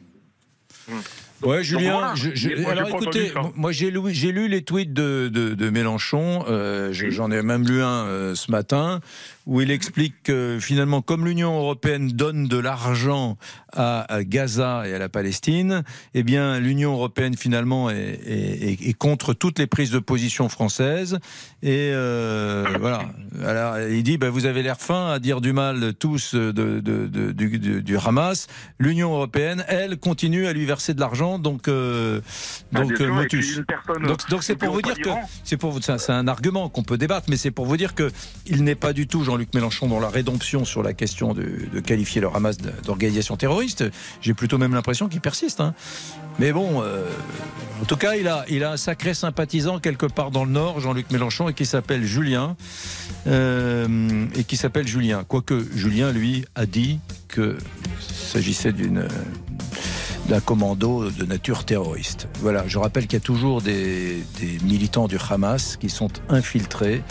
Ouais, 1.42 1.62
Julien, 1.62 1.92
voilà. 1.92 2.14
je- 2.16 2.34
je- 2.34 2.48
Mais 2.48 2.56
moi, 2.62 2.74
j'ai 2.74 2.78
alors 2.80 2.88
écoutez, 2.90 3.32
moi 3.54 3.72
j'ai 3.72 3.90
lu, 3.90 4.00
j'ai 4.10 4.32
lu 4.32 4.48
les 4.48 4.62
tweets 4.62 4.92
de, 4.92 5.28
de, 5.32 5.54
de 5.54 5.70
Mélenchon, 5.70 6.44
euh, 6.48 6.92
je- 6.92 7.10
j'en 7.10 7.30
ai 7.30 7.42
même 7.42 7.66
lu 7.66 7.80
un 7.82 8.04
euh, 8.06 8.34
ce 8.34 8.50
matin, 8.50 9.00
où 9.46 9.60
il 9.60 9.70
explique 9.70 10.14
que 10.24 10.58
finalement, 10.60 11.00
comme 11.00 11.24
l'Union 11.24 11.56
européenne 11.56 12.08
donne 12.08 12.48
de 12.48 12.58
l'argent 12.58 13.38
à, 13.72 14.00
à 14.12 14.24
Gaza 14.24 14.82
et 14.86 14.94
à 14.94 14.98
la 14.98 15.08
Palestine, 15.08 15.84
eh 16.14 16.22
bien 16.22 16.58
l'Union 16.58 16.92
européenne 16.92 17.36
finalement 17.36 17.88
est, 17.88 18.18
est- 18.26 18.70
est- 18.72 18.88
est 18.88 18.92
contre 18.94 19.32
toutes 19.32 19.58
les 19.58 19.66
prises 19.66 19.90
de 19.90 19.98
position 20.00 20.48
françaises. 20.48 21.18
Et 21.62 21.90
euh, 21.92 22.64
voilà. 22.80 23.02
Alors 23.44 23.78
il 23.88 24.02
dit, 24.02 24.18
bah, 24.18 24.28
vous 24.30 24.44
avez 24.46 24.62
l'air 24.62 24.80
fin 24.80 25.12
à 25.12 25.18
dire 25.18 25.40
du 25.40 25.52
mal 25.52 25.94
tous 25.94 26.34
de, 26.34 26.80
du 27.80 27.96
Hamas. 27.98 28.48
L'Union 28.78 29.12
européenne, 29.14 29.64
elle, 29.68 29.98
continue 29.98 30.46
à 30.46 30.52
lui 30.52 30.64
verser 30.66 30.94
de 30.94 31.00
l'argent. 31.00 31.27
Donc, 31.36 31.68
euh, 31.68 32.20
Ah, 32.74 32.80
donc 32.80 32.92
euh, 32.92 32.94
et 32.94 33.26
puis 33.26 33.38
motus. 33.38 33.60
Donc, 34.06 34.30
donc 34.30 34.42
c'est 34.44 34.56
pour 34.56 34.72
vous 34.72 34.80
dire 34.80 34.96
que 34.98 35.10
c'est 35.44 35.56
pour 35.58 35.72
vous, 35.72 35.80
c'est 35.82 36.10
un 36.10 36.28
argument 36.28 36.68
qu'on 36.70 36.84
peut 36.84 36.96
débattre, 36.96 37.26
mais 37.28 37.36
c'est 37.36 37.50
pour 37.50 37.66
vous 37.66 37.76
dire 37.76 37.94
que 37.94 38.10
il 38.46 38.64
n'est 38.64 38.74
pas 38.76 38.92
du 38.94 39.06
tout 39.06 39.24
Jean-Luc 39.24 39.52
Mélenchon 39.54 39.88
dans 39.88 40.00
la 40.00 40.08
rédemption 40.08 40.64
sur 40.64 40.82
la 40.82 40.94
question 40.94 41.34
de, 41.34 41.42
de 41.72 41.80
qualifier 41.80 42.20
le 42.22 42.28
Hamas 42.34 42.56
d'organisation 42.84 43.36
terroriste. 43.36 43.84
J'ai 44.22 44.32
plutôt 44.34 44.56
même 44.58 44.72
l'impression 44.74 45.08
qu'il 45.08 45.20
persiste. 45.20 45.60
hein. 45.60 45.74
Mais 46.38 46.52
bon, 46.52 46.82
euh, 46.82 47.04
en 47.82 47.84
tout 47.84 47.96
cas, 47.96 48.14
il 48.14 48.28
a, 48.28 48.44
il 48.48 48.62
a 48.62 48.70
un 48.72 48.76
sacré 48.76 49.12
sympathisant 49.12 49.80
quelque 49.80 50.06
part 50.06 50.30
dans 50.30 50.44
le 50.44 50.52
Nord, 50.52 50.78
Jean-Luc 50.78 51.10
Mélenchon, 51.10 51.48
et 51.48 51.54
qui 51.54 51.66
s'appelle 51.66 52.04
Julien. 52.04 52.56
euh, 53.26 54.24
et 54.36 54.44
qui 54.44 54.56
s'appelle 54.56 54.86
Julien. 54.86 55.24
Quoique 55.26 55.64
Julien, 55.74 56.12
lui, 56.12 56.44
a 56.54 56.64
dit 56.66 57.00
que 57.26 57.58
s'agissait 58.00 58.72
d'une 58.72 59.08
d'un 60.28 60.40
commando 60.40 61.10
de 61.10 61.24
nature 61.24 61.64
terroriste. 61.64 62.28
Voilà, 62.40 62.64
je 62.66 62.78
rappelle 62.78 63.06
qu'il 63.06 63.14
y 63.14 63.22
a 63.22 63.24
toujours 63.24 63.62
des, 63.62 64.22
militants 64.62 65.08
du 65.08 65.16
Hamas 65.30 65.76
qui 65.76 65.88
sont 65.88 66.10
infiltrés, 66.28 67.02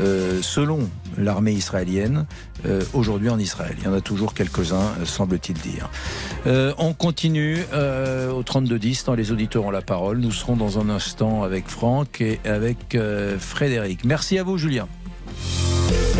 euh, 0.00 0.40
selon 0.42 0.90
l'armée 1.16 1.52
israélienne, 1.52 2.26
euh, 2.66 2.82
aujourd'hui 2.92 3.30
en 3.30 3.38
Israël. 3.38 3.76
Il 3.78 3.84
y 3.84 3.88
en 3.88 3.92
a 3.92 4.00
toujours 4.00 4.34
quelques-uns, 4.34 4.92
euh, 5.00 5.04
semble-t-il 5.04 5.58
dire. 5.58 5.88
On 6.78 6.92
continue 6.92 7.58
au 7.72 8.42
32-10, 8.42 9.06
dans 9.06 9.14
les 9.14 9.32
auditeurs 9.32 9.64
ont 9.64 9.70
la 9.70 9.82
parole. 9.82 10.18
Nous 10.18 10.32
serons 10.32 10.56
dans 10.56 10.78
un 10.78 10.90
instant 10.90 11.42
avec 11.42 11.68
Franck 11.68 12.20
et 12.20 12.40
avec 12.44 12.98
Frédéric. 13.38 14.04
Merci 14.04 14.38
à 14.38 14.42
vous, 14.42 14.58
Julien. 14.58 14.88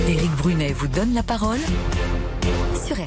Éric 0.08 0.30
Brunet 0.36 0.72
vous 0.72 0.88
donne 0.88 1.14
la 1.14 1.22
parole 1.22 1.60
sur 2.86 2.96
RTL. 2.96 3.06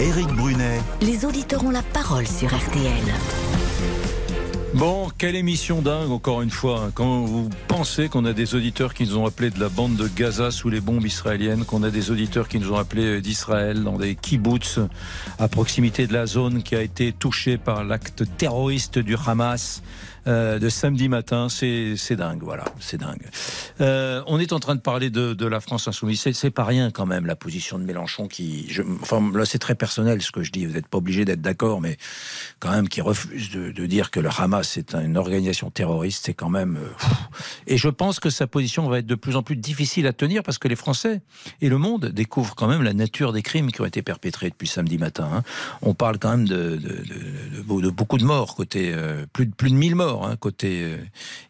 Éric 0.00 0.28
Brunet, 0.28 0.80
Les 1.00 1.24
auditeurs 1.24 1.64
ont 1.64 1.70
la 1.70 1.82
parole 1.82 2.26
sur 2.26 2.48
RTL. 2.48 3.14
Bon, 4.74 5.08
quelle 5.18 5.36
émission 5.36 5.82
dingue, 5.82 6.10
encore 6.10 6.42
une 6.42 6.50
fois. 6.50 6.90
Quand 6.94 7.24
vous 7.24 7.50
pensez 7.68 8.08
qu'on 8.08 8.24
a 8.24 8.32
des 8.32 8.54
auditeurs 8.54 8.94
qui 8.94 9.04
nous 9.04 9.18
ont 9.18 9.26
appelés 9.26 9.50
de 9.50 9.60
la 9.60 9.68
bande 9.68 9.96
de 9.96 10.08
Gaza 10.08 10.50
sous 10.50 10.70
les 10.70 10.80
bombes 10.80 11.06
israéliennes, 11.06 11.64
qu'on 11.64 11.82
a 11.82 11.90
des 11.90 12.10
auditeurs 12.10 12.48
qui 12.48 12.58
nous 12.58 12.72
ont 12.72 12.76
appelés 12.76 13.20
d'Israël 13.20 13.84
dans 13.84 13.98
des 13.98 14.14
kibbutz 14.16 14.80
à 15.38 15.46
proximité 15.46 16.06
de 16.06 16.14
la 16.14 16.26
zone 16.26 16.62
qui 16.62 16.74
a 16.74 16.82
été 16.82 17.12
touchée 17.12 17.58
par 17.58 17.84
l'acte 17.84 18.24
terroriste 18.36 18.98
du 18.98 19.14
Hamas? 19.26 19.82
Euh, 20.26 20.58
de 20.58 20.68
samedi 20.68 21.08
matin, 21.08 21.48
c'est 21.48 21.96
dingue, 22.16 22.42
voilà, 22.42 22.64
c'est 22.80 22.98
dingue. 22.98 23.26
Euh, 23.80 24.22
on 24.26 24.38
est 24.38 24.52
en 24.52 24.60
train 24.60 24.74
de 24.74 24.80
parler 24.80 25.10
de, 25.10 25.34
de 25.34 25.46
la 25.46 25.60
France 25.60 25.88
insoumise. 25.88 26.20
C'est- 26.20 26.50
pas 26.52 26.64
rien 26.64 26.90
quand 26.90 27.06
même 27.06 27.24
la 27.24 27.34
position 27.34 27.78
de 27.78 27.84
Mélenchon 27.84 28.28
qui, 28.28 28.68
enfin 29.00 29.22
là 29.34 29.46
c'est 29.46 29.58
très 29.58 29.74
personnel 29.74 30.20
ce 30.20 30.30
que 30.32 30.42
je 30.42 30.52
dis. 30.52 30.66
Vous 30.66 30.74
n'êtes 30.74 30.86
pas 30.86 30.98
obligé 30.98 31.24
d'être 31.24 31.40
d'accord, 31.40 31.80
mais 31.80 31.96
quand 32.60 32.70
même 32.70 32.88
qui 32.90 33.00
refuse 33.00 33.50
de, 33.50 33.86
dire 33.86 34.10
que 34.10 34.20
le 34.20 34.28
Hamas 34.36 34.76
est 34.76 34.94
une 34.94 35.16
organisation 35.16 35.70
terroriste, 35.70 36.26
c'est 36.26 36.34
quand 36.34 36.50
même. 36.50 36.76
euh, 36.76 36.88
et 37.66 37.78
je 37.78 37.88
pense 37.88 38.20
que 38.20 38.28
sa 38.28 38.46
position 38.46 38.86
va 38.88 38.98
être 38.98 39.06
de 39.06 39.14
plus 39.14 39.34
en 39.36 39.42
plus 39.42 39.56
difficile 39.56 40.06
à 40.06 40.12
tenir 40.12 40.42
parce 40.42 40.58
que 40.58 40.68
les 40.68 40.76
Français 40.76 41.22
et 41.62 41.70
le 41.70 41.78
monde 41.78 42.06
découvrent 42.06 42.54
quand 42.54 42.68
même 42.68 42.82
la 42.82 42.92
nature 42.92 43.32
des 43.32 43.42
crimes 43.42 43.72
qui 43.72 43.80
ont 43.80 43.86
été 43.86 44.02
perpétrés 44.02 44.50
depuis 44.50 44.68
samedi 44.68 44.98
matin. 44.98 45.28
hein. 45.32 45.42
On 45.80 45.94
parle 45.94 46.18
quand 46.18 46.30
même 46.36 46.46
de, 46.46 46.78
beaucoup 47.90 48.18
de 48.18 48.24
morts 48.24 48.54
côté 48.54 48.94
plus 49.32 49.46
de 49.46 49.52
plus 49.54 49.70
de 49.70 49.76
1000 49.76 49.94
morts 49.94 50.11
hein, 50.20 50.36
côté 50.36 50.82
euh, 50.82 50.96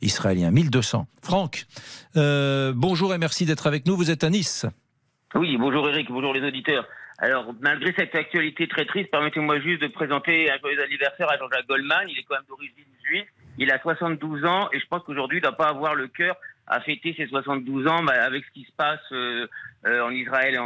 israélien, 0.01 0.51
1200. 0.51 1.07
Franck, 1.23 1.65
euh, 2.17 2.73
bonjour 2.75 3.13
et 3.15 3.19
merci 3.19 3.45
d'être 3.45 3.67
avec 3.67 3.87
nous. 3.87 3.97
Vous 3.97 4.11
êtes 4.11 4.25
à 4.25 4.31
Nice. 4.31 4.67
Oui, 5.35 5.57
bonjour 5.57 5.89
Eric, 5.89 6.09
bonjour 6.11 6.33
les 6.33 6.47
auditeurs. 6.47 6.87
Alors, 7.19 7.53
malgré 7.61 7.93
cette 7.97 8.15
actualité 8.15 8.69
très 8.69 8.85
triste, 8.85 9.11
permettez-moi 9.11 9.61
juste 9.61 9.83
de 9.83 9.89
présenter 9.89 10.51
un 10.51 10.59
joyeux 10.59 10.83
anniversaire 10.83 11.31
à 11.31 11.39
Jean-Jacques 11.39 11.67
Goldman. 11.69 12.07
Il 12.09 12.19
est 12.19 12.23
quand 12.23 12.37
même 12.37 12.45
d'origine 12.49 12.85
juive. 13.05 13.25
Il 13.59 13.71
a 13.71 13.81
72 13.81 14.45
ans 14.45 14.69
et 14.73 14.81
je 14.81 14.87
pense 14.87 15.03
qu'aujourd'hui, 15.05 15.39
il 15.39 15.43
ne 15.43 15.49
doit 15.49 15.57
pas 15.57 15.69
avoir 15.69 15.95
le 15.95 16.09
cœur 16.09 16.37
à 16.67 16.81
fêter 16.81 17.15
ses 17.17 17.27
72 17.27 17.87
ans 17.87 18.03
bah, 18.03 18.15
avec 18.25 18.45
ce 18.45 18.51
qui 18.53 18.65
se 18.65 18.73
passe 18.77 19.01
euh, 19.13 19.47
en 19.85 20.11
Israël. 20.11 20.59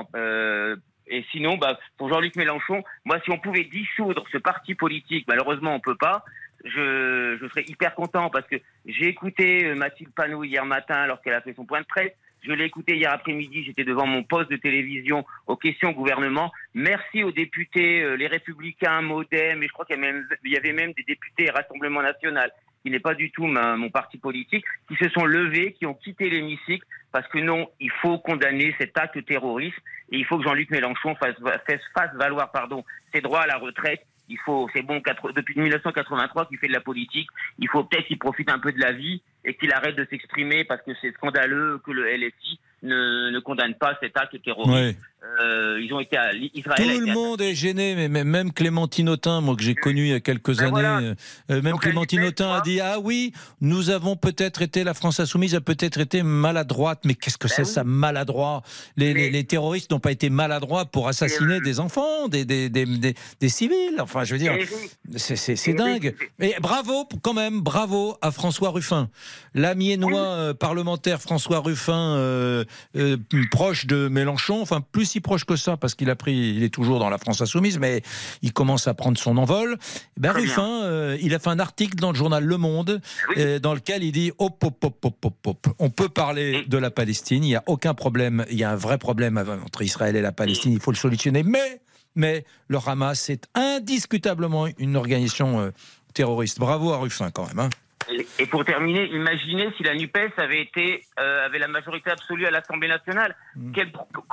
Et, 1.09 1.25
sinon, 1.31 1.57
bah, 1.57 1.79
pour 1.99 2.09
Jean-Luc 2.09 2.37
Mélenchon, 2.37 2.83
moi, 3.05 3.19
si 3.25 3.31
on 3.31 3.39
pouvait 3.39 3.65
dissoudre 3.65 4.25
ce 4.33 4.39
parti 4.39 4.75
politique, 4.75 5.27
malheureusement, 5.29 5.75
on 5.75 5.81
peut 5.81 5.97
pas. 5.97 6.25
Je, 6.65 7.39
serais 7.49 7.65
hyper 7.69 7.95
content 7.95 8.31
parce 8.31 8.47
que 8.47 8.57
j'ai 8.87 9.07
écouté 9.07 9.67
euh, 9.67 9.75
Mathilde 9.75 10.11
Panot 10.13 10.45
hier 10.45 10.65
matin 10.65 11.07
lorsqu'elle 11.07 11.35
a 11.35 11.41
fait 11.41 11.55
son 11.55 11.65
point 11.65 11.81
de 11.81 11.87
presse. 11.87 12.13
Je 12.43 12.53
l'ai 12.53 12.65
écouté 12.65 12.97
hier 12.97 13.13
après-midi, 13.13 13.65
j'étais 13.65 13.85
devant 13.85 14.07
mon 14.07 14.23
poste 14.23 14.51
de 14.51 14.57
télévision 14.57 15.25
aux 15.47 15.57
questions 15.57 15.91
au 15.91 15.95
gouvernement. 15.95 16.53
Merci 16.75 17.25
aux 17.25 17.33
députés, 17.33 18.03
euh, 18.03 18.15
les 18.15 18.27
Républicains, 18.27 19.03
Modem, 19.03 19.63
et 19.63 19.67
je 19.67 19.73
crois 19.73 19.85
qu'il 19.85 19.99
y, 20.45 20.57
avait 20.57 20.73
même 20.73 20.93
des 20.93 21.03
députés 21.03 21.51
Rassemblement 21.51 22.03
National, 22.03 22.53
qui 22.83 22.91
n'est 22.91 23.01
pas 23.01 23.15
du 23.15 23.31
tout 23.33 23.47
mon 23.47 23.91
parti 23.91 24.19
politique, 24.19 24.65
qui 24.89 24.97
se 24.97 25.09
sont 25.11 25.25
levés, 25.25 25.73
qui 25.73 25.87
ont 25.87 25.95
quitté 25.95 26.31
l'hémicycle 26.31 26.87
parce 27.17 27.29
que 27.29 27.39
non, 27.39 27.71
il 27.81 27.91
faut 28.03 28.19
condamner 28.19 28.75
cet 28.79 28.99
acte 28.99 29.25
terroriste 29.25 29.79
et 30.13 30.19
il 30.19 30.27
faut 30.27 30.37
que 30.37 30.45
Jean-Luc 30.45 30.71
Mélenchon 30.71 31.15
fasse, 31.15 31.35
valoir 32.15 32.53
ses 33.15 33.23
droits 33.23 33.41
à 33.41 33.47
la 33.47 33.57
retraite. 33.57 34.03
Il 34.29 34.39
faut, 34.39 34.69
c'est 34.73 34.83
bon, 34.83 35.01
quatre- 35.01 35.33
depuis 35.33 35.59
1983 35.59 36.47
qu'il 36.47 36.59
fait 36.59 36.69
de 36.69 36.73
la 36.73 36.81
politique. 36.81 37.29
Il 37.59 37.69
faut 37.69 37.85
peut-être 37.85 38.07
qu'il 38.07 38.19
profite 38.19 38.51
un 38.51 38.59
peu 38.59 38.73
de 38.73 38.81
la 38.81 38.93
vie 38.93 39.23
et 39.47 39.55
qu'il 39.55 39.73
arrête 39.73 39.97
de 39.97 40.07
s'exprimer 40.11 40.65
parce 40.65 40.83
que 40.83 40.91
c'est 41.01 41.13
scandaleux 41.15 41.81
que 41.87 41.93
le 41.93 42.05
LFI 42.15 42.59
ne, 42.83 43.31
ne 43.31 43.39
condamne 43.41 43.75
pas 43.75 43.97
cet 44.03 44.17
acte 44.19 44.37
terroriste. 44.45 44.75
Ouais. 44.75 44.97
Euh, 45.43 45.81
ils 45.83 45.93
ont 45.93 45.99
été 45.99 46.17
à, 46.17 46.33
Israël 46.55 46.77
Tout 46.77 46.91
été 46.93 47.01
le 47.01 47.13
monde 47.13 47.41
est 47.41 47.55
gêné, 47.55 47.97
mais 47.97 48.09
même- 48.09 48.29
même 48.29 48.53
Clémentine 48.53 49.09
Autain, 49.09 49.41
moi 49.41 49.57
que 49.57 49.63
j'ai 49.63 49.75
connu 49.75 50.03
il 50.03 50.09
y 50.11 50.13
a 50.15 50.21
quelques 50.21 50.57
Ben 50.59 50.61
années, 50.65 50.71
voilà. 50.71 50.99
euh, 50.99 51.15
euh, 51.51 51.63
même 51.63 51.79
Clémentine 51.79 52.23
Autain 52.23 52.53
a 52.53 52.61
dit 52.61 52.81
ah 52.81 53.01
oui, 53.01 53.33
nous 53.61 53.91
avons 53.91 54.15
peut-être 54.15 54.63
été 54.63 54.85
la 54.85 54.95
France 54.95 55.19
insoumise 55.19 55.55
a 55.57 55.61
peut-être 55.61 55.99
été 55.99 56.23
maladroite, 56.23 57.01
mais 57.05 57.15
qu'est-ce 57.15 57.39
que 57.39 57.49
c'est 57.49 57.65
ça 57.65 57.83
maladroit? 57.83 58.63
Les, 58.97 59.15
les- 59.15 59.31
les 59.31 59.45
terroristes 59.45 59.91
n'ont 59.91 59.99
pas 59.99 60.13
été 60.13 60.31
maladroits 60.31 60.85
pour 60.85 61.09
assassiner 61.09 61.61
des 61.61 61.81
enfants, 61.81 62.29
des, 62.29 62.45
des, 62.45 62.69
des, 62.69 62.85
des- 62.85 63.15
des 63.41 63.49
civils. 63.49 63.97
Enfin, 63.99 64.23
je 64.23 64.35
veux 64.35 64.39
dire, 64.39 64.55
c'est 65.17 65.75
dingue. 65.75 66.15
Et 66.41 66.55
bravo 66.61 67.09
quand 67.23 67.35
même, 67.35 67.63
bravo 67.63 68.17
à 68.23 68.31
François 68.31 68.71
Ruffin, 68.71 69.09
l'amiénois 69.55 70.21
euh, 70.21 70.55
parlementaire 70.55 71.21
François 71.21 71.61
Ruffin, 71.61 72.17
euh, 72.17 72.65
euh, 72.97 73.17
proche 73.51 73.87
de 73.87 74.09
Mélenchon, 74.09 74.61
enfin 74.61 74.81
plus 74.81 75.07
si 75.07 75.21
proche 75.21 75.45
que 75.45 75.57
ça 75.57 75.77
parce 75.77 75.95
qu'il 75.95 76.11
a 76.11 76.17
pris, 76.17 76.35
il 76.57 76.63
est 76.63 76.73
toujours 76.75 76.99
dans 76.99 77.11
la 77.11 77.19
France 77.19 77.41
insoumise, 77.41 77.79
mais 77.79 78.03
il 78.43 78.53
commence 78.53 78.87
à 78.89 78.95
prendre 78.95 79.19
son 79.19 79.37
envol. 79.37 79.77
Eh 80.17 80.21
Ben, 80.21 80.33
Ruffin, 80.33 80.83
euh, 80.85 81.17
il 81.21 81.35
a 81.35 81.39
fait 81.39 81.51
un 81.51 81.59
article 81.59 81.97
dans 81.97 82.11
le 82.13 82.17
journal 82.17 82.45
Le 82.45 82.57
Monde 82.57 83.01
dans 83.63 83.75
lequel 83.75 84.03
il 84.05 84.13
dit 84.13 84.33
hop, 84.39 84.63
hop, 84.65 84.85
hop, 84.85 85.05
hop, 85.05 85.25
hop, 85.25 85.47
hop. 85.47 85.67
on 85.79 85.91
peut 85.91 86.09
parler 86.09 86.65
de 86.67 86.79
la 86.79 86.91
Palestine, 86.91 87.45
il 87.45 87.49
n'y 87.49 87.57
a 87.57 87.63
aucun 87.67 87.95
problème, 87.95 88.45
il 88.51 88.59
y 88.59 88.65
a 88.65 88.71
un 88.71 88.77
vrai 88.77 88.99
problème 88.99 89.43
entre 89.65 89.83
Israël 89.83 90.17
et 90.17 90.23
la 90.23 90.33
Palestine, 90.33 90.73
il 90.73 90.81
faut 90.81 90.91
le 90.91 90.97
solutionner, 90.97 91.43
mais, 91.43 91.81
mais 92.15 92.45
le 92.69 92.79
Hamas 92.85 93.29
est 93.31 93.47
indiscutablement 93.55 94.67
une 94.79 94.97
organisation 94.97 95.61
euh, 95.61 95.71
terroriste. 96.15 96.59
Bravo 96.59 96.93
à 96.93 96.99
Ruffin 96.99 97.31
quand 97.31 97.47
même. 97.47 97.59
hein. 97.59 97.69
Et- 98.39 98.47
pour 98.47 98.65
terminer, 98.65 99.07
imaginez 99.13 99.69
si 99.77 99.83
la 99.83 99.95
NUPES 99.95 100.33
avait 100.39 100.63
été 100.63 101.03
euh, 101.19 101.45
avait 101.45 101.59
la 101.59 101.69
majorité 101.69 102.11
absolue 102.11 102.47
à 102.47 102.51
l'Assemblée 102.51 102.89
nationale. 102.89 103.35
Mm. 103.57 103.73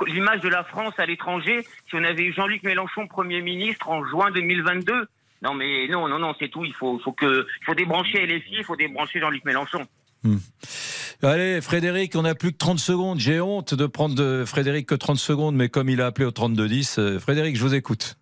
L'image 0.06 0.40
de 0.40 0.48
la 0.48 0.64
France 0.64 0.94
à 0.98 1.06
l'étranger, 1.06 1.66
si 1.88 1.96
on 1.96 2.04
avait 2.04 2.24
eu 2.24 2.32
Jean-Luc 2.32 2.62
Mélenchon 2.62 3.08
Premier 3.08 3.40
ministre 3.40 3.88
en 3.88 4.04
juin 4.04 4.30
2022. 4.30 5.06
Non 5.42 5.54
mais 5.54 5.88
non, 5.88 6.08
non, 6.08 6.18
non, 6.18 6.34
c'est 6.38 6.48
tout. 6.48 6.64
Il 6.64 6.74
faut, 6.74 6.98
faut 7.00 7.12
que, 7.12 7.46
il 7.60 7.64
faut 7.64 7.74
débrancher 7.74 8.26
LFI, 8.26 8.56
il 8.58 8.64
faut 8.64 8.76
débrancher 8.76 9.20
Jean-Luc 9.20 9.44
Mélenchon. 9.44 9.86
Allez, 11.22 11.60
Frédéric, 11.60 12.16
on 12.16 12.22
n'a 12.22 12.34
plus 12.34 12.52
que 12.52 12.58
30 12.58 12.78
secondes. 12.78 13.18
J'ai 13.18 13.40
honte 13.40 13.74
de 13.74 13.86
prendre 13.86 14.14
de 14.14 14.44
Frédéric 14.46 14.86
que 14.86 14.94
30 14.94 15.18
secondes, 15.18 15.54
mais 15.54 15.68
comme 15.68 15.88
il 15.88 16.00
a 16.00 16.06
appelé 16.06 16.26
au 16.26 16.30
32-10, 16.30 16.98
euh, 16.98 17.18
Frédéric, 17.18 17.56
je 17.56 17.62
vous 17.62 17.74
écoute. 17.74 18.16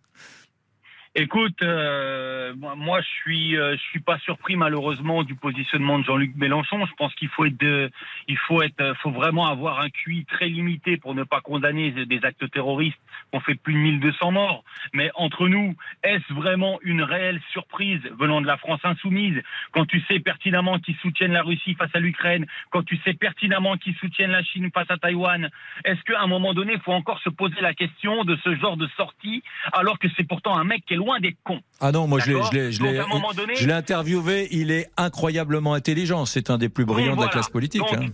Écoute, 1.15 1.63
euh, 1.63 2.55
moi, 2.57 3.03
je 3.03 3.07
suis, 3.07 3.55
euh, 3.59 3.77
je 3.77 3.83
suis 3.91 4.01
pas 4.01 4.19
surpris 4.21 4.57
malheureusement 4.57 5.25
du 5.25 5.35
positionnement 5.35 5.99
de 5.99 6.05
Jean-Luc 6.07 6.35
Mélenchon. 6.37 6.87
Je 6.87 6.93
pense 6.95 7.15
qu'il 7.17 7.29
faut 7.29 7.45
être, 7.45 7.59
de- 7.61 7.91
il 8.29 8.39
faut 8.39 8.63
être, 8.63 8.81
euh, 8.81 8.95
faut 9.03 9.11
vraiment 9.11 9.47
avoir 9.47 9.81
un 9.81 9.91
QI 9.91 10.25
très 10.25 10.49
limité 10.49 10.97
pour 10.97 11.15
ne 11.15 11.23
pas 11.25 11.43
condamner 11.43 11.91
des 11.91 12.25
actes 12.25 12.51
terroristes 12.51 12.97
qui 13.31 13.37
ont 13.37 13.41
fait 13.41 13.57
plus 13.57 13.75
de 13.75 13.79
1200 13.79 14.33
morts. 14.33 14.65
Mais 14.95 15.11
entre 15.15 15.49
nous, 15.49 15.77
est-ce 16.03 16.33
vraiment 16.33 16.79
une 16.81 17.03
réelle 17.03 17.43
surprise 17.53 18.01
venant 18.19 18.41
de 18.41 18.47
la 18.47 18.57
France 18.57 18.81
insoumise? 18.83 19.39
Quand 19.73 19.85
tu 19.85 20.01
sais 20.09 20.19
pertinemment 20.19 20.79
qu'ils 20.79 20.97
soutiennent 20.97 21.33
la 21.35 21.43
Russie 21.43 21.75
face 21.75 21.91
à 21.93 22.01
l'Ukraine, 22.01 22.47
quand 22.71 22.85
tu 22.85 22.97
sais 23.05 23.13
pertinemment 23.13 23.77
qu'ils 23.77 23.97
soutiennent 23.97 24.31
la 24.31 24.43
Chine 24.45 24.71
face 24.73 24.91
à 24.91 24.97
Taïwan 24.97 25.51
Est-ce 25.85 26.01
qu'à 26.05 26.23
un 26.23 26.27
moment 26.27 26.55
donné, 26.55 26.73
il 26.73 26.81
faut 26.81 26.93
encore 26.93 27.21
se 27.21 27.29
poser 27.29 27.61
la 27.61 27.75
question 27.75 28.25
de 28.25 28.35
ce 28.43 28.55
genre 28.57 28.79
de 28.79 28.89
sortie 28.97 29.43
alors 29.75 29.99
que 29.99 30.09
c'est 30.17 30.27
pourtant 30.27 30.57
un 30.57 30.65
mec 30.65 30.87
qui 30.87 30.95
est 30.95 31.02
loin 31.05 31.21
d'être 31.21 31.39
con 31.45 31.61
Ah 31.81 31.93
non, 31.93 32.07
moi 32.07 32.21
je 32.21 32.31
l'ai, 32.31 32.73
je 32.73 33.65
je 33.65 33.71
interviewé. 33.71 34.49
Il 34.51 34.71
est 34.71 34.89
incroyablement 34.97 35.75
intelligent. 35.75 36.25
C'est 36.27 36.51
un 36.51 36.59
des 36.59 36.69
plus 36.69 36.85
brillants 36.85 37.17
de 37.17 37.23
la 37.23 37.29
classe 37.29 37.49
politique. 37.49 37.81
Donc, 37.83 37.93
hein. 37.95 38.07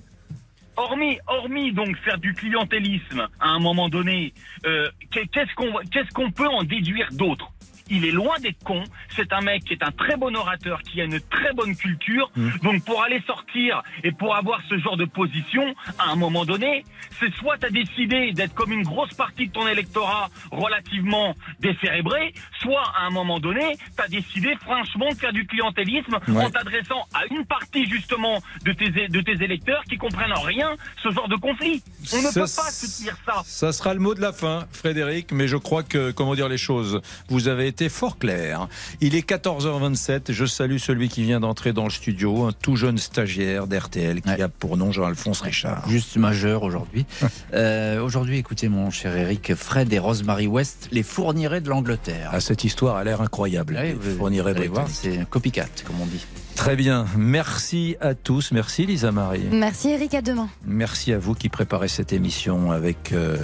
Hormis, 0.77 1.19
hormis 1.27 1.73
donc 1.73 1.97
faire 2.05 2.19
du 2.19 2.33
clientélisme 2.35 3.27
à 3.41 3.49
un 3.49 3.59
moment 3.59 3.89
donné, 3.89 4.33
euh, 4.65 4.89
qu'est- 5.11 5.27
qu'est-ce 5.27 5.53
qu'on 5.57 5.73
qu'est-ce 5.91 6.11
qu'on 6.15 6.31
peut 6.31 6.47
en 6.47 6.63
déduire 6.63 7.09
d'autre? 7.13 7.47
Il 7.91 8.05
est 8.05 8.11
loin 8.11 8.37
d'être 8.41 8.63
con. 8.65 8.83
C'est 9.17 9.33
un 9.33 9.41
mec 9.41 9.65
qui 9.65 9.73
est 9.75 9.83
un 9.83 9.91
très 9.93 10.17
bon 10.17 10.35
orateur, 10.37 10.83
qui 10.83 11.01
a 11.01 11.05
une 11.05 11.21
très 11.21 11.53
bonne 11.55 11.77
culture. 11.77 12.31
Donc 12.63 12.85
pour 12.85 13.03
aller 13.03 13.23
sortir 13.27 13.83
et 14.05 14.13
pour 14.13 14.35
avoir 14.37 14.61
ce 14.69 14.79
genre 14.79 14.97
de 14.97 15.05
position, 15.05 15.75
à 15.99 16.11
un 16.11 16.17
moment 16.17 16.45
donné, 16.45 16.85
c'est 17.21 17.33
soit 17.35 17.59
tu 17.59 17.67
as 17.67 17.71
décidé 17.71 18.33
d'être 18.33 18.55
comme 18.55 18.73
une 18.73 18.83
grosse 18.85 19.15
partie 19.15 19.49
de 19.49 19.53
ton 19.53 19.67
électorat 19.67 20.29
relativement 20.51 21.35
décérébré, 21.61 22.35
soit 22.61 22.83
à 22.99 23.07
un 23.07 23.11
moment 23.11 23.41
donné, 23.41 23.77
tu 23.97 24.03
as 24.03 24.09
décidé 24.09 24.55
franchement 24.61 25.09
de 25.11 25.15
faire 25.15 25.33
du 25.33 25.47
clientélisme 25.47 26.19
Ouais. 26.29 26.45
en 26.45 26.51
t'adressant 26.51 27.07
à 27.15 27.23
une 27.31 27.45
partie 27.47 27.87
justement 27.89 28.41
de 28.65 28.73
tes, 28.73 28.91
de 28.91 29.21
tes 29.21 29.43
électeurs 29.45 29.83
qui 29.85 29.97
comprennent 29.97 30.33
en 30.33 30.41
rien 30.41 30.77
ce 31.03 31.11
genre 31.11 31.29
de 31.29 31.37
conflit. 31.37 31.83
On 32.13 32.17
ne 32.19 32.23
Ça, 32.23 32.33
peut 32.41 32.41
pas 32.41 32.71
soutenir 32.71 33.17
ça. 33.25 33.43
Ça 33.45 33.73
sera 33.73 33.95
le 33.95 34.01
mot 34.01 34.15
de 34.15 34.21
la 34.21 34.33
fin, 34.33 34.67
Frédéric, 34.73 35.33
mais 35.33 35.49
je 35.49 35.57
crois 35.57 35.83
que, 35.83 36.11
comment 36.11 36.35
dire 36.35 36.49
les 36.49 36.59
choses, 36.59 37.01
vous 37.29 37.49
avez 37.49 37.67
été 37.67 37.78
fort 37.89 38.19
clair. 38.19 38.67
Il 39.01 39.15
est 39.15 39.29
14h27, 39.29 40.33
je 40.33 40.45
salue 40.45 40.79
celui 40.79 41.09
qui 41.09 41.23
vient 41.23 41.39
d'entrer 41.39 41.73
dans 41.73 41.85
le 41.85 41.91
studio, 41.91 42.45
un 42.45 42.53
tout 42.53 42.75
jeune 42.75 42.99
stagiaire 42.99 43.69
d'RTL 43.69 44.21
qui 44.21 44.43
a 44.43 44.49
pour 44.49 44.77
nom 44.77 44.91
Jean-Alphonse 44.91 45.41
Richard. 45.43 45.89
Juste 45.89 46.17
majeur 46.17 46.65
aujourd'hui. 46.65 47.07
Euh, 47.55 48.03
aujourd'hui, 48.03 48.37
écoutez 48.39 48.69
mon 48.69 48.91
cher 48.91 49.17
Eric, 49.17 49.55
Fred 49.55 49.93
et 49.93 49.99
Rosemary 49.99 50.47
West, 50.47 50.89
les 50.93 51.03
fourniraient 51.03 51.61
de 51.61 51.69
l'Angleterre. 51.71 52.31
Ah, 52.33 52.41
cette 52.41 52.65
histoire 52.65 52.97
a 52.97 53.05
l'air 53.05 53.21
incroyable. 53.23 53.79
les 53.83 53.95
vous, 53.95 54.17
fourniraient 54.19 54.53
vous 54.53 54.59
allez 54.59 54.69
voir, 54.69 54.87
c'est 54.89 55.29
copycat, 55.29 55.67
comme 55.85 56.01
on 56.01 56.07
dit. 56.07 56.25
Très 56.57 56.75
bien, 56.77 57.07
merci 57.17 57.97
à 58.01 58.15
tous, 58.15 58.51
merci 58.53 58.85
Lisa 58.87 59.13
Marie. 59.13 59.47
Merci 59.51 59.91
Eric, 59.91 60.15
à 60.15 60.23
demain. 60.23 60.49
Merci 60.67 61.13
à 61.13 61.19
vous 61.19 61.35
qui 61.35 61.49
préparez 61.49 61.89
cette 61.89 62.13
émission 62.13 62.71
avec 62.73 63.13
euh, 63.13 63.37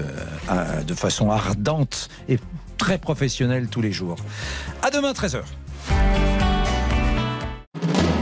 à- 0.48 0.82
de 0.82 0.94
façon 0.94 1.30
ardente 1.30 2.08
et 2.28 2.38
très 2.76 2.98
professionnelle 2.98 3.68
tous 3.68 3.80
les 3.80 3.92
jours. 3.92 4.16
À 4.82 4.90
demain 4.90 5.12
13h. 5.12 5.42